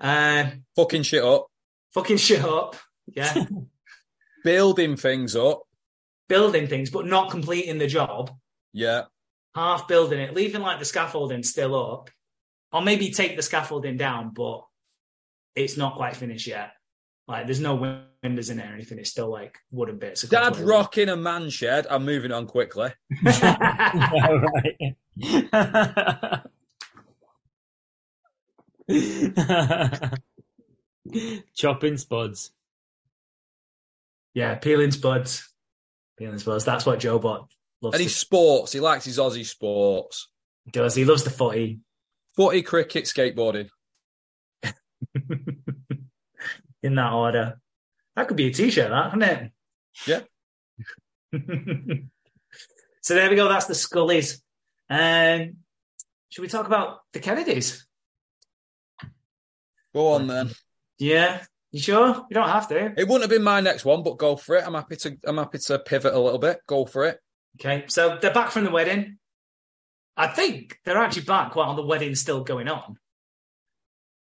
Uh, 0.01 0.51
Fucking 0.75 1.05
shit 1.05 1.23
up, 1.23 1.47
fucking 1.95 2.17
shit 2.19 2.45
up, 2.45 2.77
yeah. 3.07 3.47
building 4.45 4.97
things 4.97 5.37
up. 5.37 5.63
Building 6.29 6.67
things, 6.67 6.91
but 6.91 7.07
not 7.07 7.31
completing 7.31 7.79
the 7.79 7.87
job, 7.87 8.31
Yeah, 8.73 9.03
half 9.55 9.89
building 9.89 10.21
it, 10.21 10.35
leaving 10.35 10.63
like 10.63 10.79
the 10.79 10.85
scaffolding 10.85 11.43
still 11.43 11.75
up, 11.75 12.11
or 12.73 12.83
maybe 12.83 13.11
take 13.11 13.37
the 13.37 13.43
scaffolding 13.43 13.97
down, 13.97 14.33
but 14.35 14.65
it's 15.55 15.77
not 15.77 15.97
quite 15.97 16.17
finished 16.17 16.47
yet. 16.47 16.71
Like 17.29 17.47
there's 17.47 17.61
no 17.61 17.75
windows 18.23 18.51
in 18.51 18.61
it 18.61 18.71
or 18.71 18.75
anything. 18.75 18.99
It's 18.99 19.11
still 19.11 19.31
like 19.31 19.59
wooden 19.73 19.99
bits. 19.99 20.23
across 20.25 20.57
Dad 20.57 20.65
rocking 20.67 21.09
a 21.09 21.17
man 21.17 21.51
shed. 21.51 21.87
I'm 21.91 22.05
moving 22.05 22.31
on 22.31 22.47
quickly. 22.47 22.91
was. 23.25 23.41
Chopping 31.57 31.97
spuds. 31.97 32.53
yeah, 34.35 34.55
peeling 34.57 34.91
spuds. 34.93 35.49
Peeling 36.19 36.39
spuds. 36.39 36.65
That's 36.65 36.87
what 36.87 36.99
Joe 37.01 37.19
Bot 37.19 37.51
loves. 37.83 37.95
And 37.95 38.01
to 38.01 38.05
he 38.05 38.09
sports. 38.09 38.73
He 38.73 38.81
likes 38.81 39.05
his 39.05 39.19
Aussie 39.19 39.45
sports. 39.45 40.29
does. 40.71 40.95
He 40.95 41.05
loves 41.05 41.25
the 41.25 41.31
footy. 41.31 41.81
Footy, 42.37 42.63
cricket, 42.63 43.05
skateboarding. 43.05 43.69
in 46.83 46.95
that 46.95 47.13
order. 47.13 47.61
That 48.15 48.29
could 48.29 48.37
be 48.37 48.47
a 48.47 48.53
t-shirt, 48.53 48.91
that, 48.91 49.13
couldn't 49.13 49.29
it? 49.29 49.53
Yeah. 50.07 50.21
so 53.03 53.15
there 53.15 53.29
we 53.29 53.37
go. 53.37 53.49
That's 53.49 53.67
the 53.67 53.75
Scullies. 53.75 54.41
Um, 54.89 55.57
should 56.31 56.43
we 56.43 56.49
talk 56.49 56.67
about 56.67 57.01
the 57.13 57.21
Kennedys? 57.21 57.87
Go 59.95 60.13
on 60.13 60.27
then. 60.27 60.51
Yeah. 60.99 61.43
You 61.77 61.83
sure? 61.83 62.25
You 62.31 62.35
don't 62.35 62.49
have 62.49 62.69
to. 62.69 62.95
It 62.99 63.07
wouldn't 63.07 63.21
have 63.21 63.29
been 63.29 63.43
my 63.43 63.61
next 63.61 63.85
one, 63.85 64.03
but 64.03 64.17
go 64.17 64.35
for 64.35 64.57
it. 64.57 64.67
I'm 64.67 64.73
happy 64.73 64.97
to. 64.97 65.15
I'm 65.27 65.37
happy 65.37 65.59
to 65.59 65.79
pivot 65.79 66.15
a 66.15 66.19
little 66.19 66.39
bit. 66.39 66.61
Go 66.67 66.87
for 66.87 67.05
it. 67.05 67.21
Okay. 67.61 67.85
So 67.89 68.17
they're 68.19 68.33
back 68.33 68.51
from 68.51 68.65
the 68.65 68.71
wedding. 68.71 69.19
I 70.17 70.29
think 70.29 70.79
they're 70.87 70.97
actually 70.97 71.25
back 71.25 71.55
while 71.55 71.75
the 71.75 71.85
wedding's 71.85 72.19
still 72.19 72.45
going 72.45 72.67
on. 72.67 72.97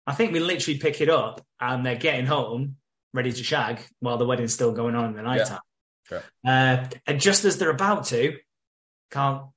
I 0.07 0.13
think 0.13 0.33
we 0.33 0.39
literally 0.39 0.79
pick 0.79 0.99
it 0.99 1.09
up 1.09 1.45
and 1.59 1.85
they're 1.85 1.93
getting 1.93 2.25
home, 2.25 2.77
ready 3.13 3.31
to 3.31 3.43
shag 3.43 3.81
while 3.99 4.17
the 4.17 4.25
wedding's 4.25 4.56
still 4.56 4.71
going 4.71 4.95
on 4.95 5.12
in 5.12 5.15
the 5.15 5.21
night 5.21 5.45
time. 5.45 5.60
Correct. 6.10 6.25
Uh, 6.43 6.85
and 7.06 7.21
just 7.21 7.45
as 7.45 7.60
they're 7.60 7.69
about 7.69 8.06
to, 8.06 8.35
Carl, 9.12 9.54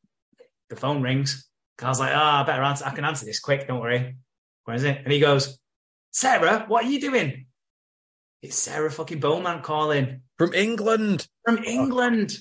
the 0.69 0.77
phone 0.77 1.01
rings. 1.01 1.49
Carl's 1.79 1.99
like, 1.99 2.13
ah, 2.15 2.43
I 2.43 2.45
better 2.45 2.63
answer. 2.63 2.85
I 2.85 2.91
can 2.91 3.07
answer 3.07 3.25
this 3.25 3.41
quick. 3.41 3.67
Don't 3.67 3.81
worry. 3.81 4.17
Where 4.65 4.77
is 4.77 4.85
it? 4.85 4.99
And 5.03 5.11
he 5.11 5.19
goes, 5.19 5.59
Sarah, 6.11 6.67
what 6.69 6.85
are 6.85 6.89
you 6.89 7.01
doing? 7.01 7.47
It's 8.47 8.57
Sarah 8.57 8.93
fucking 8.93 9.19
Beaumont 9.19 9.65
calling 9.65 10.21
From 10.39 10.55
England. 10.55 11.27
from 11.45 11.65
England. 11.65 12.39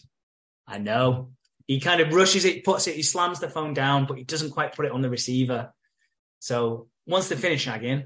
I 0.67 0.77
know. 0.77 1.31
He 1.65 1.79
kind 1.79 1.99
of 1.99 2.13
rushes 2.13 2.45
it, 2.45 2.63
puts 2.63 2.85
it, 2.85 2.95
he 2.95 3.01
slams 3.01 3.39
the 3.39 3.49
phone 3.49 3.73
down, 3.73 4.05
but 4.05 4.19
he 4.19 4.23
doesn't 4.23 4.51
quite 4.51 4.75
put 4.75 4.85
it 4.85 4.91
on 4.91 5.01
the 5.01 5.09
receiver. 5.09 5.73
So 6.37 6.89
once 7.07 7.27
they 7.27 7.35
finish 7.35 7.65
shagging, 7.65 8.03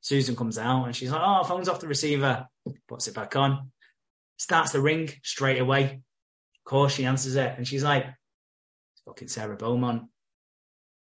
Susan 0.00 0.34
comes 0.34 0.58
out 0.58 0.86
and 0.86 0.96
she's 0.96 1.12
like, 1.12 1.20
Oh, 1.24 1.44
phone's 1.44 1.68
off 1.68 1.78
the 1.78 1.86
receiver. 1.86 2.48
Puts 2.88 3.06
it 3.06 3.14
back 3.14 3.36
on. 3.36 3.70
Starts 4.38 4.72
the 4.72 4.80
ring 4.80 5.08
straight 5.22 5.60
away. 5.60 5.84
Of 5.84 6.64
course, 6.68 6.94
she 6.94 7.04
answers 7.04 7.36
it. 7.36 7.54
And 7.56 7.66
she's 7.66 7.84
like, 7.84 8.06
fucking 9.04 9.28
Sarah 9.28 9.56
Beaumont. 9.56 10.02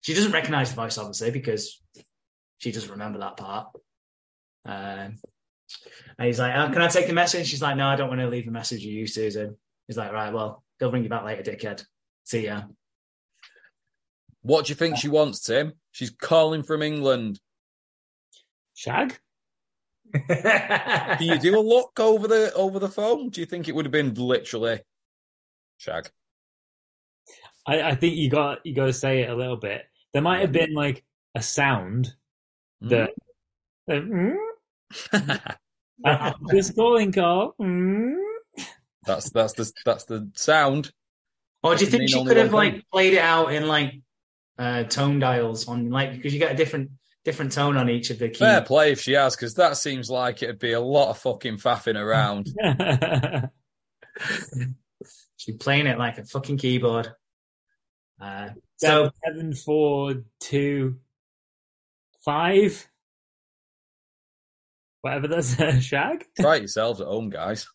She 0.02 0.14
doesn't 0.14 0.34
recognize 0.34 0.72
the 0.72 0.76
voice, 0.76 0.98
obviously, 0.98 1.32
because 1.32 1.82
she 2.58 2.74
doesn't 2.74 2.92
remember 2.92 3.20
that 3.20 3.38
part. 3.38 3.68
Um, 4.66 5.16
and 6.18 6.28
he's 6.28 6.40
like, 6.40 6.54
oh, 6.56 6.72
"Can 6.72 6.82
I 6.82 6.88
take 6.88 7.08
the 7.08 7.14
message?" 7.14 7.48
She's 7.48 7.62
like, 7.62 7.78
"No, 7.78 7.88
I 7.88 7.96
don't 7.96 8.10
want 8.10 8.22
to 8.22 8.28
leave 8.28 8.48
a 8.48 8.52
message 8.52 8.80
with 8.84 8.94
you, 8.94 9.08
Susan." 9.08 9.58
He's 9.88 9.98
like, 9.98 10.12
"Right, 10.12 10.34
well, 10.34 10.64
they'll 10.80 10.92
bring 10.92 11.04
you 11.04 11.10
back 11.10 11.24
later, 11.24 11.44
dickhead. 11.52 11.86
See 12.24 12.46
ya." 12.46 12.64
What 14.42 14.66
do 14.66 14.72
you 14.72 14.76
think 14.76 14.98
she 14.98 15.10
wants, 15.10 15.42
Tim? 15.42 15.74
She's 15.92 16.10
calling 16.10 16.64
from 16.64 16.82
England. 16.82 17.40
Shag? 18.74 19.18
Do 20.14 21.26
you 21.26 21.38
do 21.38 21.60
a 21.60 21.60
look 21.60 22.00
over 22.00 22.28
the 22.28 22.54
over 22.54 22.80
the 22.80 22.88
phone? 22.90 23.30
Do 23.30 23.42
you 23.42 23.46
think 23.46 23.68
it 23.68 23.76
would 23.76 23.86
have 23.86 23.92
been 23.92 24.14
literally 24.14 24.80
shag? 25.78 26.10
I, 27.66 27.82
I 27.82 27.96
think 27.96 28.16
you 28.16 28.30
got 28.30 28.66
you 28.66 28.74
got 28.74 28.86
to 28.86 28.94
say 28.94 29.24
it 29.24 29.30
a 29.30 29.36
little 29.36 29.58
bit. 29.58 29.84
There 30.14 30.22
might 30.22 30.40
have 30.40 30.54
been 30.54 30.74
like 30.74 31.04
a 31.36 31.42
sound 31.42 32.14
that. 32.82 33.10
uh, 33.90 33.94
mm, 33.94 34.36
uh, 35.14 36.34
just 36.52 36.76
calling 36.76 37.12
call. 37.12 37.56
Mm. 37.62 38.16
That's 39.06 39.30
that's 39.32 39.54
the 39.54 39.72
that's 39.86 40.06
the 40.06 40.30
sound. 40.36 40.92
Or 41.64 41.76
do 41.76 41.86
you 41.86 41.92
think 41.92 42.10
she 42.10 42.24
could 42.24 42.38
have 42.38 42.54
one 42.54 42.66
thing. 42.66 42.74
like 42.76 42.86
played 42.92 43.14
it 43.14 43.22
out 43.22 43.54
in 43.54 43.68
like 43.68 44.02
uh, 44.60 44.84
tone 44.84 45.20
dials 45.20 45.68
on 45.68 45.90
like 45.90 46.14
because 46.14 46.34
you 46.34 46.40
get 46.40 46.52
a 46.52 46.56
different 46.56 46.92
different 47.28 47.52
tone 47.52 47.76
on 47.78 47.90
each 47.90 48.10
of 48.10 48.20
the 48.20 48.30
keys. 48.30 48.40
Fair 48.40 48.62
play 48.62 48.92
if 48.92 49.02
she 49.02 49.14
has, 49.14 49.36
because 49.36 49.56
that 49.56 49.76
seems 49.78 50.10
like 50.10 50.42
it'd 50.42 50.60
be 50.60 50.74
a 50.74 50.80
lot 50.80 51.10
of 51.10 51.18
fucking 51.18 51.58
faffing 51.58 52.00
around. 52.00 52.48
She's 55.38 55.58
playing 55.58 55.88
it 55.88 55.98
like 55.98 56.18
a 56.18 56.24
fucking 56.24 56.58
keyboard. 56.58 57.12
Uh, 58.20 58.50
so 58.78 59.12
seven, 59.26 59.54
four, 59.54 60.24
two, 60.40 60.98
five. 62.24 62.88
Whatever 65.08 65.30
that's 65.30 65.58
uh, 65.58 65.80
shag. 65.80 66.26
Try 66.40 66.58
it 66.58 66.64
yourselves 66.64 67.00
at 67.00 67.08
home, 67.08 67.30
guys. 67.30 67.66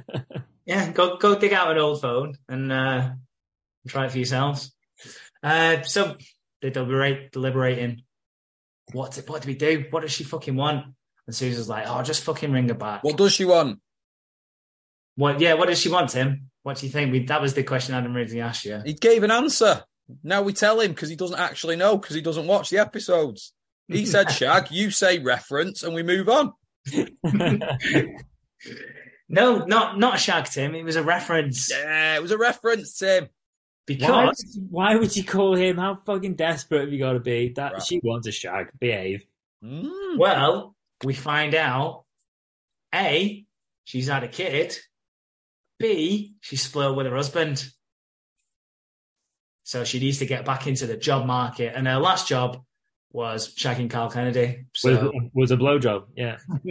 yeah, 0.64 0.92
go 0.92 1.16
go 1.16 1.36
dig 1.36 1.52
out 1.52 1.72
an 1.72 1.78
old 1.78 2.00
phone 2.00 2.36
and 2.48 2.70
uh, 2.70 3.10
try 3.88 4.06
it 4.06 4.12
for 4.12 4.18
yourselves. 4.18 4.72
Uh, 5.42 5.82
so 5.82 6.16
they 6.62 6.70
deliberate, 6.70 7.32
deliberating. 7.32 8.02
What 8.92 9.10
do- 9.10 9.22
what 9.22 9.42
do 9.42 9.48
we 9.48 9.56
do? 9.56 9.86
What 9.90 10.02
does 10.02 10.12
she 10.12 10.22
fucking 10.22 10.54
want? 10.54 10.86
And 11.26 11.34
Susan's 11.34 11.68
like, 11.68 11.86
oh, 11.88 12.00
just 12.04 12.22
fucking 12.22 12.52
ring 12.52 12.68
her 12.68 12.74
back. 12.74 13.02
What 13.02 13.16
does 13.16 13.32
she 13.32 13.44
want? 13.44 13.80
What? 15.16 15.40
Yeah, 15.40 15.54
what 15.54 15.66
does 15.66 15.80
she 15.80 15.88
want, 15.88 16.10
Tim? 16.10 16.48
What 16.62 16.76
do 16.76 16.86
you 16.86 16.92
think? 16.92 17.10
We, 17.10 17.24
that 17.24 17.42
was 17.42 17.54
the 17.54 17.64
question 17.64 17.96
Adam 17.96 18.16
originally 18.16 18.42
asked 18.42 18.64
you. 18.64 18.80
He 18.86 18.92
gave 18.94 19.24
an 19.24 19.32
answer. 19.32 19.82
Now 20.22 20.42
we 20.42 20.52
tell 20.52 20.78
him 20.78 20.92
because 20.92 21.08
he 21.08 21.16
doesn't 21.16 21.40
actually 21.40 21.74
know 21.74 21.96
because 21.98 22.14
he 22.14 22.22
doesn't 22.22 22.46
watch 22.46 22.70
the 22.70 22.78
episodes. 22.78 23.52
He 23.88 24.06
said 24.06 24.30
shag, 24.30 24.70
you 24.70 24.92
say 24.92 25.18
reference, 25.18 25.82
and 25.82 25.92
we 25.92 26.04
move 26.04 26.28
on. 26.28 26.52
No, 29.30 29.64
not 29.66 29.98
not 29.98 30.18
shag, 30.18 30.46
Tim. 30.46 30.74
It 30.74 30.84
was 30.84 30.96
a 30.96 31.02
reference 31.02 31.70
Yeah, 31.70 32.16
it 32.16 32.22
was 32.22 32.30
a 32.30 32.38
reference, 32.38 32.98
Tim. 32.98 33.24
Why, 33.24 33.94
because 33.94 34.58
why 34.70 34.96
would 34.96 35.14
you 35.16 35.24
call 35.24 35.54
him? 35.54 35.76
How 35.76 35.98
fucking 36.06 36.34
desperate 36.34 36.80
have 36.82 36.92
you 36.92 36.98
got 36.98 37.12
to 37.12 37.20
be? 37.20 37.52
That 37.56 37.72
Right. 37.74 37.82
she 37.82 38.00
wants 38.02 38.26
a 38.26 38.32
shag. 38.32 38.70
Behave. 38.78 39.24
Mm. 39.62 40.18
well, 40.18 40.74
we 41.04 41.12
find 41.14 41.54
out 41.54 42.04
a 42.94 43.44
she's 43.84 44.08
had 44.08 44.24
a 44.24 44.28
kid. 44.28 44.76
B 45.78 46.34
she's 46.40 46.62
split 46.62 46.94
with 46.96 47.06
her 47.06 47.14
husband. 47.16 47.64
So 49.64 49.84
she 49.84 50.00
needs 50.00 50.18
to 50.20 50.26
get 50.26 50.46
back 50.46 50.66
into 50.66 50.86
the 50.86 50.96
job 50.96 51.26
market, 51.26 51.74
and 51.76 51.86
her 51.86 51.98
last 51.98 52.28
job 52.28 52.62
was 53.10 53.54
shagging 53.54 53.90
Carl 53.90 54.10
Kennedy. 54.10 54.66
So, 54.74 54.90
Was, 54.90 55.30
was 55.34 55.50
a 55.50 55.56
blowjob. 55.56 56.04
Yeah. 56.16 56.38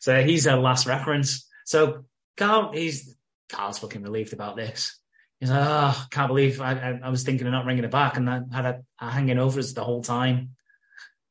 so 0.00 0.22
he's 0.22 0.44
her 0.44 0.56
last 0.56 0.86
reference. 0.86 1.46
So 1.64 2.04
Carl, 2.36 2.72
he's 2.72 3.16
Carl's 3.48 3.78
fucking 3.78 4.02
relieved 4.02 4.32
about 4.32 4.56
this. 4.56 4.98
He's 5.40 5.50
like, 5.50 5.66
oh, 5.66 6.06
can't 6.10 6.28
believe 6.28 6.60
I, 6.60 6.72
I, 6.72 7.00
I 7.04 7.08
was 7.10 7.22
thinking 7.22 7.46
of 7.46 7.52
not 7.52 7.64
ringing 7.64 7.84
it 7.84 7.90
back, 7.90 8.16
and 8.16 8.28
I 8.28 8.40
had 8.52 8.64
a, 8.66 8.80
a 9.00 9.10
hanging 9.10 9.38
over 9.38 9.60
us 9.60 9.72
the 9.72 9.84
whole 9.84 10.02
time. 10.02 10.56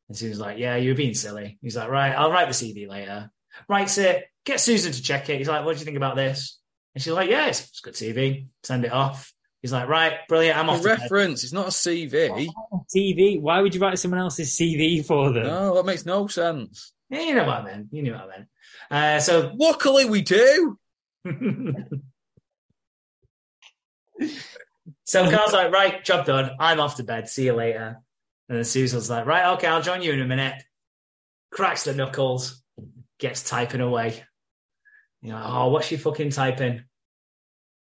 And 0.07 0.17
she 0.17 0.29
was 0.29 0.39
like, 0.39 0.57
yeah, 0.57 0.77
you 0.77 0.91
were 0.91 0.97
being 0.97 1.13
silly. 1.13 1.57
He's 1.61 1.75
like, 1.75 1.89
right, 1.89 2.13
I'll 2.13 2.31
write 2.31 2.47
the 2.47 2.53
CV 2.53 2.87
later. 2.87 3.29
Writes 3.67 3.97
it, 3.97 4.25
get 4.45 4.61
Susan 4.61 4.93
to 4.93 5.01
check 5.01 5.29
it. 5.29 5.37
He's 5.37 5.49
like, 5.49 5.65
what 5.65 5.73
do 5.73 5.79
you 5.79 5.85
think 5.85 5.97
about 5.97 6.15
this? 6.15 6.57
And 6.95 7.03
she's 7.03 7.11
like, 7.11 7.29
yeah, 7.29 7.47
it's, 7.47 7.61
it's 7.67 7.79
a 7.79 7.83
good 7.83 7.95
CV. 7.95 8.47
Send 8.63 8.85
it 8.85 8.93
off. 8.93 9.33
He's 9.62 9.72
like, 9.74 9.88
right, 9.89 10.20
brilliant. 10.30 10.58
I'm 10.58 10.70
A 10.70 10.74
off. 10.74 10.82
to 10.82 10.88
reference. 10.88 11.43
It's 11.43 11.53
not 11.53 11.68
a 11.68 11.72
CV. 11.72 12.47
TV. 12.95 13.41
Why 13.41 13.62
would 13.62 13.74
you 13.74 13.82
write 13.82 13.97
someone 13.99 14.20
else's 14.20 14.55
CV 14.58 15.03
for 15.05 15.32
them? 15.32 15.43
No, 15.47 15.76
that 15.76 15.86
makes 15.86 16.05
no 16.05 16.28
sense. 16.28 16.93
Yeah, 17.10 17.22
you 17.22 17.36
know 17.36 17.45
what 17.45 17.58
I 17.62 17.64
meant. 17.64 17.88
You 17.91 18.03
knew 18.03 18.14
what 18.14 18.22
I 18.22 18.28
meant. 18.28 18.47
Uh, 18.91 19.20
so 19.20 19.51
Luckily, 19.60 20.05
we 20.05 20.22
do. 20.22 20.78
so 25.05 25.30
Carl's 25.30 25.53
like, 25.53 25.72
right, 25.72 26.03
job 26.03 26.26
done. 26.26 26.51
I'm 26.60 26.80
off 26.80 26.97
to 26.97 27.03
bed. 27.03 27.28
See 27.30 27.45
you 27.45 27.53
later. 27.53 27.99
And 28.49 28.58
then 28.58 28.66
Susan's 28.66 29.10
like, 29.10 29.26
right, 29.26 29.53
okay, 29.55 29.68
I'll 29.68 29.82
join 29.82 30.01
you 30.01 30.14
in 30.14 30.22
a 30.22 30.26
minute. 30.26 30.62
Cracks 31.51 31.84
the 31.84 31.93
knuckles, 31.93 32.62
gets 33.20 33.43
typing 33.43 33.82
away. 33.82 34.24
You 35.22 35.32
know, 35.32 35.43
oh, 35.43 35.68
what's 35.70 35.88
she 35.88 35.97
fucking 35.97 36.30
typing? 36.30 36.84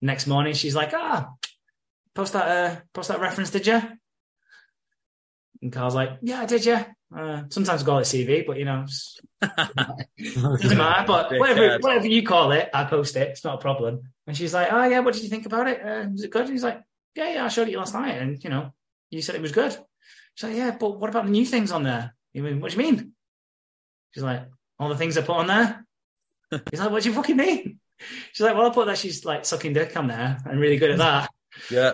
Next 0.02 0.26
morning, 0.26 0.54
she's 0.54 0.74
like, 0.74 0.92
ah, 0.94 1.28
post 2.14 2.32
that, 2.32 2.48
uh, 2.48 2.80
post 2.92 3.08
that 3.08 3.20
reference, 3.20 3.50
did 3.50 3.66
you? 3.66 3.80
And 5.62 5.72
Carl's 5.72 5.94
like, 5.94 6.18
yeah, 6.22 6.46
did 6.46 6.64
you? 6.64 6.78
Uh, 7.14 7.42
sometimes 7.50 7.82
I 7.82 7.86
call 7.86 7.98
it 7.98 8.02
CV, 8.02 8.46
but 8.46 8.56
you 8.56 8.64
know, 8.64 8.86
doesn't 9.40 10.78
matter. 10.78 11.04
But 11.06 11.32
whatever, 11.32 11.78
whatever 11.80 12.06
you 12.06 12.22
call 12.22 12.52
it, 12.52 12.70
I 12.72 12.84
post 12.84 13.16
it. 13.16 13.28
It's 13.28 13.44
not 13.44 13.56
a 13.56 13.58
problem. 13.58 14.02
And 14.28 14.36
she's 14.36 14.54
like, 14.54 14.68
"Oh 14.70 14.84
yeah, 14.84 15.00
what 15.00 15.14
did 15.14 15.24
you 15.24 15.28
think 15.28 15.44
about 15.44 15.66
it? 15.66 15.84
Uh, 15.84 16.08
was 16.08 16.22
it 16.22 16.30
good?" 16.30 16.42
And 16.42 16.52
he's 16.52 16.62
like, 16.62 16.80
"Yeah, 17.16 17.32
yeah, 17.34 17.44
I 17.44 17.48
showed 17.48 17.66
it 17.66 17.72
you 17.72 17.78
last 17.78 17.94
night, 17.94 18.16
and 18.16 18.42
you 18.42 18.48
know, 18.48 18.72
you 19.10 19.22
said 19.22 19.34
it 19.34 19.42
was 19.42 19.50
good." 19.50 19.76
She's 20.34 20.48
like, 20.48 20.56
"Yeah, 20.56 20.76
but 20.78 21.00
what 21.00 21.10
about 21.10 21.24
the 21.24 21.32
new 21.32 21.44
things 21.44 21.72
on 21.72 21.82
there? 21.82 22.14
You 22.32 22.44
mean 22.44 22.60
what 22.60 22.70
do 22.70 22.76
you 22.76 22.84
mean?" 22.84 23.12
She's 24.14 24.22
like, 24.22 24.42
"All 24.78 24.88
the 24.88 24.96
things 24.96 25.18
I 25.18 25.22
put 25.22 25.36
on 25.36 25.48
there." 25.48 25.84
He's 26.70 26.78
like, 26.78 26.92
"What 26.92 27.02
do 27.02 27.08
you 27.08 27.14
fucking 27.14 27.36
mean?" 27.36 27.80
She's 28.32 28.46
like, 28.46 28.54
"Well, 28.54 28.70
I 28.70 28.74
put 28.74 28.86
that 28.86 28.98
she's 28.98 29.24
like 29.24 29.44
sucking 29.44 29.72
dick 29.72 29.96
on 29.96 30.06
there 30.06 30.38
and 30.44 30.60
really 30.60 30.76
good 30.76 30.92
at 30.92 30.98
that." 31.28 31.30
Yeah. 31.70 31.92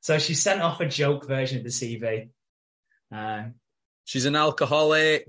so 0.00 0.18
she 0.18 0.34
sent 0.34 0.62
off 0.62 0.80
a 0.80 0.86
joke 0.86 1.26
version 1.26 1.58
of 1.58 1.64
the 1.64 1.70
CV. 1.70 2.28
Uh, 3.14 3.50
She's 4.04 4.24
an 4.26 4.36
alcoholic. 4.36 5.26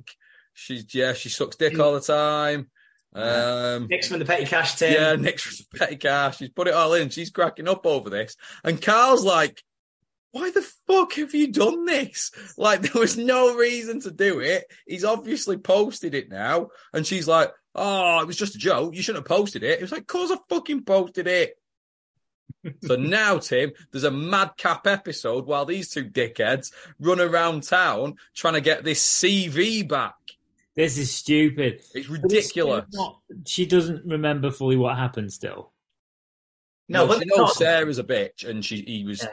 She's 0.54 0.94
yeah, 0.94 1.14
she 1.14 1.30
sucks 1.30 1.56
dick 1.56 1.80
all 1.80 1.94
the 1.94 2.02
time. 2.02 2.70
Um 3.14 3.88
Nick's 3.88 4.08
from 4.08 4.20
the 4.20 4.26
petty 4.26 4.46
cash 4.46 4.76
tin. 4.76 4.94
Yeah, 4.94 5.16
Nick's 5.16 5.44
from 5.44 5.66
the 5.72 5.80
petty 5.80 5.96
cash. 5.98 6.38
She's 6.38 6.50
put 6.50 6.68
it 6.68 6.74
all 6.74 6.94
in. 6.94 7.10
She's 7.10 7.30
cracking 7.30 7.68
up 7.68 7.86
over 7.86 8.10
this. 8.10 8.36
And 8.64 8.82
Carl's 8.82 9.24
like, 9.26 9.62
why 10.32 10.50
the 10.50 10.66
fuck 10.88 11.14
have 11.14 11.34
you 11.36 11.52
done 11.52 11.86
this? 11.86 12.32
Like, 12.58 12.82
there 12.94 13.00
was 13.02 13.18
no 13.18 13.56
reason 13.56 14.00
to 14.02 14.12
do 14.12 14.40
it. 14.40 14.66
He's 14.88 15.04
obviously 15.04 15.58
posted 15.58 16.16
it 16.16 16.30
now. 16.30 16.70
And 16.94 17.06
she's 17.06 17.28
like, 17.28 17.52
oh, 17.76 18.20
it 18.22 18.28
was 18.28 18.38
just 18.38 18.56
a 18.56 18.60
joke. 18.60 18.96
You 18.96 19.02
shouldn't 19.02 19.28
have 19.28 19.38
posted 19.38 19.64
it. 19.64 19.80
It 19.80 19.82
was 19.82 19.92
like, 19.92 20.08
cause 20.08 20.32
I 20.32 20.38
fucking 20.50 20.86
posted 20.86 21.28
it. 21.28 21.54
So 22.84 22.96
now, 22.96 23.38
Tim, 23.38 23.72
there's 23.92 24.04
a 24.04 24.12
madcap 24.12 24.88
episode 24.88 25.46
while 25.46 25.66
these 25.66 25.90
two 25.90 26.06
dickheads 26.06 26.72
run 27.00 27.20
around 27.20 27.64
town 27.64 28.16
trying 28.36 28.54
to 28.56 28.62
get 28.62 28.84
this 28.84 29.04
CV 29.04 29.88
back. 29.88 30.16
This 30.76 30.98
is 30.98 31.14
stupid. 31.14 31.76
It's 31.76 31.90
But 31.92 32.00
it's 32.00 32.10
ridiculous. 32.10 32.86
not- 32.94 33.20
she 33.46 33.66
doesn't 33.66 34.06
remember 34.06 34.52
fully 34.52 34.78
what 34.78 34.98
happened 34.98 35.34
still. 35.34 35.74
No, 36.88 37.06
No, 37.06 37.08
but 37.14 37.20
she 37.20 37.26
knows 37.26 37.38
not- 37.38 37.56
Sarah's 37.56 38.00
a 38.00 38.04
bitch, 38.04 38.48
and 38.48 38.64
she 38.66 38.82
he 38.88 39.04
was 39.06 39.22
Yeah. 39.22 39.30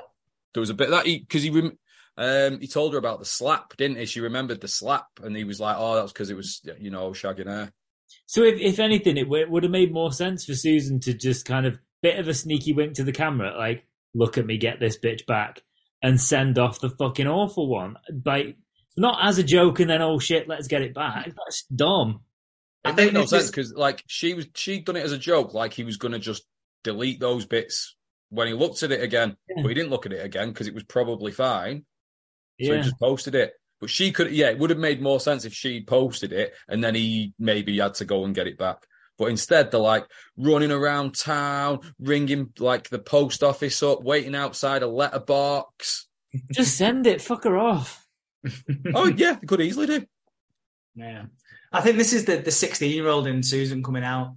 there 0.55 0.61
was 0.61 0.71
a 0.71 0.75
bit 0.75 0.91
that 0.91 1.05
because 1.05 1.43
he 1.43 1.51
rem- 1.51 1.79
um 2.17 2.61
he 2.61 2.67
told 2.67 2.93
her 2.93 2.99
about 2.99 3.19
the 3.21 3.25
slap, 3.25 3.77
didn't 3.77 3.99
he? 3.99 4.07
She 4.07 4.21
remembered 4.21 4.61
the 4.61 4.69
slap, 4.69 5.07
and 5.23 5.37
he 5.37 5.45
was 5.45 5.61
like, 5.61 5.77
"Oh, 5.79 5.95
that's 5.97 6.13
because 6.13 6.31
it 6.31 6.37
was 6.37 6.61
you 6.81 6.91
know 6.91 7.11
shagging 7.11 7.47
her." 7.47 7.73
So 8.27 8.43
if, 8.43 8.59
if 8.61 8.79
anything, 8.79 9.17
it, 9.17 9.25
w- 9.25 9.49
would 9.51 9.63
have 9.63 9.73
made 9.73 9.93
more 9.93 10.13
sense 10.13 10.45
for 10.45 10.55
Susan 10.55 10.99
to 11.01 11.15
just 11.15 11.45
kind 11.47 11.67
of 11.67 11.79
bit 12.03 12.19
of 12.19 12.29
a 12.29 12.35
sneaky 12.35 12.73
wink 12.73 12.95
to 12.95 13.05
the 13.05 13.13
camera, 13.13 13.57
like, 13.59 13.85
look 14.15 14.39
at 14.39 14.47
me, 14.47 14.57
get 14.59 14.81
this 14.81 14.99
bitch 14.99 15.27
back, 15.27 15.63
and 16.03 16.21
send 16.21 16.59
off 16.59 16.81
the 16.81 16.91
fucking 16.91 17.27
awful 17.27 17.69
one. 17.69 17.97
Like, 18.25 18.57
not 18.97 19.27
as 19.27 19.39
a 19.39 19.43
joke 19.45 19.81
and 19.81 19.91
then, 19.91 20.03
oh 20.03 20.19
shit, 20.19 20.49
let's 20.49 20.69
get 20.69 20.83
it 20.83 20.95
back. 20.95 21.27
That's 21.27 21.65
dumb. 21.65 22.21
I 22.85 22.91
It 22.91 22.97
think 22.97 23.13
made 23.13 23.21
no 23.21 23.27
sense 23.27 23.49
because 23.51 23.73
like 23.75 24.03
she 24.07 24.35
was 24.35 24.47
she'd 24.55 24.85
done 24.85 24.97
it 24.97 25.05
as 25.05 25.13
a 25.13 25.19
joke, 25.19 25.53
like 25.55 25.73
he 25.73 25.85
was 25.85 25.97
going 25.97 26.13
to 26.13 26.19
just 26.19 26.45
delete 26.85 27.21
those 27.21 27.45
bits 27.45 27.97
when 28.31 28.47
he 28.47 28.55
looked 28.55 28.83
at 28.83 28.93
it 28.93 29.03
again, 29.03 29.37
Yeah. 29.49 29.63
but 29.63 29.69
he 29.69 29.75
didn't 29.75 29.91
look 29.91 30.07
at 30.07 30.13
it 30.13 30.25
again 30.25 30.49
because 30.49 30.69
it 30.69 30.75
was 30.75 30.85
probably 30.85 31.33
fine, 31.33 31.85
so 32.61 32.73
Yeah. 32.73 32.77
he 32.77 32.83
just 32.83 32.99
posted 33.01 33.35
it. 33.35 33.53
But 33.81 33.91
she 33.91 34.11
could, 34.13 34.33
yeah, 34.33 34.49
it 34.51 34.59
would 34.59 34.71
have 34.71 34.79
made 34.79 35.01
more 35.01 35.21
sense 35.21 35.45
if 35.45 35.53
she 35.55 35.85
posted 35.85 36.33
it 36.33 36.53
and 36.69 36.83
then 36.83 36.95
he 36.97 37.33
maybe 37.39 37.79
had 37.79 37.95
to 37.95 38.05
go 38.05 38.25
and 38.25 38.35
get 38.35 38.47
it 38.49 38.59
back. 38.59 38.87
But 39.19 39.27
instead, 39.27 39.71
they're 39.71 39.81
like 39.81 40.07
running 40.37 40.71
around 40.71 41.17
town, 41.17 41.81
ringing 41.99 42.53
like 42.59 42.89
the 42.89 42.99
post 42.99 43.43
office 43.43 43.83
up, 43.83 44.03
waiting 44.03 44.35
outside 44.35 44.83
a 44.83 44.87
letterbox. 44.87 46.09
Just 46.53 46.77
send 46.77 47.07
it. 47.07 47.21
Fuck 47.21 47.45
her 47.45 47.59
off. 47.59 48.07
oh 48.95 49.09
yeah, 49.09 49.35
they 49.35 49.47
could 49.47 49.61
easily 49.61 49.87
do. 49.87 50.07
Yeah. 50.95 51.25
I 51.73 51.81
think 51.81 51.97
this 51.97 52.13
is 52.13 52.25
the 52.25 52.37
the 52.37 52.51
16 52.51 52.91
year 52.91 53.09
old 53.09 53.27
in 53.27 53.43
Susan 53.43 53.83
coming 53.83 54.05
out 54.05 54.37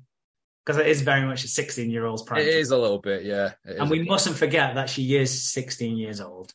because 0.65 0.79
it 0.79 0.87
is 0.87 1.01
very 1.01 1.25
much 1.25 1.43
a 1.43 1.47
16 1.47 1.89
year 1.89 2.05
old's 2.05 2.23
prime. 2.23 2.41
It 2.41 2.47
is 2.47 2.71
a 2.71 2.77
little 2.77 2.99
bit, 2.99 3.23
yeah. 3.23 3.51
And 3.65 3.89
we 3.89 4.03
mustn't 4.03 4.35
forget 4.35 4.75
that 4.75 4.89
she 4.89 5.15
is 5.15 5.51
16 5.51 5.97
years 5.97 6.21
old. 6.21 6.53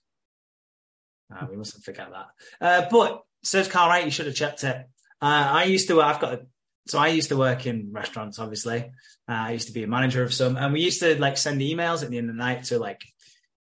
Uh, 1.35 1.47
we 1.51 1.57
mustn't 1.57 1.85
forget 1.85 2.09
that. 2.11 2.27
Uh, 2.61 2.89
but 2.91 3.23
Serge 3.43 3.73
right. 3.75 4.05
you 4.05 4.11
should 4.11 4.27
have 4.27 4.35
checked 4.35 4.65
it. 4.65 4.77
Uh, 5.21 5.49
I 5.51 5.65
used 5.65 5.89
to, 5.89 6.01
I've 6.01 6.21
got, 6.21 6.35
a, 6.35 6.47
so 6.87 6.99
I 6.99 7.09
used 7.09 7.29
to 7.31 7.37
work 7.37 7.67
in 7.67 7.91
restaurants, 7.93 8.39
obviously. 8.39 8.79
Uh, 9.29 9.33
I 9.33 9.53
used 9.53 9.67
to 9.69 9.73
be 9.73 9.83
a 9.83 9.89
manager 9.89 10.23
of 10.23 10.33
some, 10.33 10.57
and 10.57 10.73
we 10.73 10.81
used 10.81 11.01
to 11.01 11.21
like 11.21 11.37
send 11.37 11.61
emails 11.61 12.03
at 12.03 12.11
the 12.11 12.19
end 12.19 12.31
of 12.31 12.37
the 12.37 12.43
night 12.43 12.65
to 12.65 12.79
like 12.79 13.03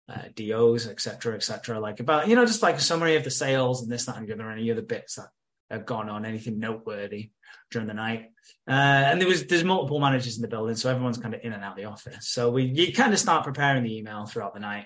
uh, 0.09 0.23
DOs, 0.35 0.87
etc., 0.87 0.99
cetera, 0.99 1.35
et 1.35 1.43
cetera, 1.43 1.79
like 1.79 1.99
about, 1.99 2.27
you 2.27 2.35
know, 2.35 2.45
just 2.45 2.61
like 2.61 2.75
a 2.75 2.81
summary 2.81 3.15
of 3.15 3.23
the 3.23 3.31
sales 3.31 3.81
and 3.81 3.91
this, 3.91 4.05
that, 4.05 4.17
and 4.17 4.27
the 4.27 4.33
other, 4.33 4.49
any 4.51 4.69
other 4.71 4.81
bits 4.81 5.15
that 5.15 5.27
have 5.69 5.85
gone 5.85 6.09
on, 6.09 6.25
anything 6.25 6.59
noteworthy 6.59 7.31
during 7.71 7.87
the 7.87 7.93
night. 7.93 8.25
Uh, 8.67 8.71
and 8.71 9.21
there 9.21 9.27
was 9.27 9.45
there's 9.47 9.63
multiple 9.63 9.99
managers 9.99 10.35
in 10.35 10.41
the 10.41 10.47
building, 10.47 10.75
so 10.75 10.89
everyone's 10.89 11.17
kind 11.17 11.33
of 11.33 11.41
in 11.43 11.53
and 11.53 11.63
out 11.63 11.71
of 11.71 11.77
the 11.77 11.85
office. 11.85 12.27
So 12.27 12.49
we 12.51 12.63
you 12.63 12.93
kind 12.93 13.13
of 13.13 13.19
start 13.19 13.45
preparing 13.45 13.83
the 13.83 13.97
email 13.97 14.25
throughout 14.25 14.53
the 14.53 14.59
night. 14.59 14.85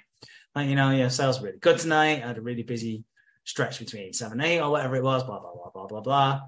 Like, 0.55 0.69
you 0.69 0.75
know, 0.75 0.89
yeah, 0.91 1.09
sales 1.09 1.39
were 1.39 1.47
really 1.47 1.59
good 1.59 1.77
tonight. 1.79 2.23
I 2.23 2.27
had 2.27 2.37
a 2.37 2.41
really 2.41 2.63
busy 2.63 3.03
stretch 3.43 3.79
between 3.79 4.13
seven, 4.13 4.41
eight, 4.41 4.59
or 4.59 4.71
whatever 4.71 4.95
it 4.95 5.03
was, 5.03 5.23
blah, 5.23 5.39
blah, 5.39 5.53
blah, 5.53 5.69
blah, 5.71 5.87
blah, 5.87 6.01
blah. 6.01 6.41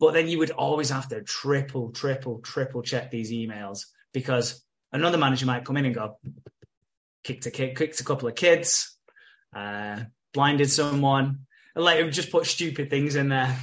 But 0.00 0.12
then 0.12 0.28
you 0.28 0.38
would 0.38 0.50
always 0.50 0.90
have 0.90 1.08
to 1.08 1.22
triple, 1.22 1.90
triple, 1.90 2.40
triple 2.40 2.82
check 2.82 3.10
these 3.10 3.30
emails 3.30 3.86
because 4.12 4.62
another 4.92 5.18
manager 5.18 5.46
might 5.46 5.64
come 5.64 5.76
in 5.76 5.86
and 5.86 5.94
go, 5.94 6.18
kicked 7.22 7.46
a 7.46 7.50
kid, 7.50 7.76
kicked 7.76 8.00
a 8.00 8.04
couple 8.04 8.28
of 8.28 8.34
kids, 8.34 8.96
uh, 9.54 10.00
blinded 10.32 10.70
someone, 10.70 11.46
and 11.74 11.84
like 11.84 11.98
it 11.98 12.10
just 12.10 12.30
put 12.30 12.46
stupid 12.46 12.90
things 12.90 13.16
in 13.16 13.28
there. 13.28 13.56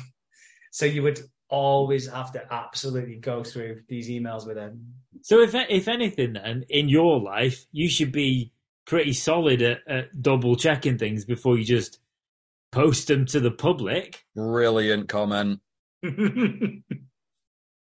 So 0.72 0.86
you 0.86 1.04
would 1.04 1.20
always 1.50 2.08
have 2.10 2.32
to 2.32 2.54
absolutely 2.54 3.18
go 3.18 3.44
through 3.44 3.82
these 3.90 4.10
emails 4.10 4.48
with 4.48 4.56
them. 4.56 4.94
So 5.22 5.42
if 5.42 5.54
if 5.54 5.88
anything, 5.88 6.34
then 6.34 6.66
in 6.70 6.90
your 6.90 7.20
life, 7.20 7.66
you 7.72 7.90
should 7.90 8.12
be 8.12 8.54
pretty 8.86 9.14
solid 9.14 9.62
at, 9.62 9.80
at 9.88 10.22
double 10.22 10.56
checking 10.56 10.98
things 10.98 11.26
before 11.26 11.58
you 11.58 11.66
just 11.66 12.00
post 12.72 13.08
them 13.08 13.26
to 13.28 13.40
the 13.40 13.52
public. 13.52 14.26
Brilliant 14.36 15.10
comment. 15.10 15.60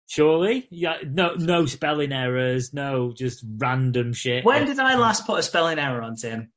Surely, 0.10 0.68
yeah. 0.72 0.98
No, 1.06 1.34
no 1.36 1.66
spelling 1.66 2.14
errors. 2.14 2.74
No, 2.74 3.12
just 3.12 3.44
random 3.58 4.14
shit. 4.14 4.46
when 4.46 4.64
oh, 4.64 4.66
did 4.66 4.80
I 4.80 4.96
last 4.96 5.26
put 5.26 5.40
a 5.40 5.44
spelling 5.44 5.80
error 5.80 6.02
on 6.02 6.16
Tim? 6.16 6.52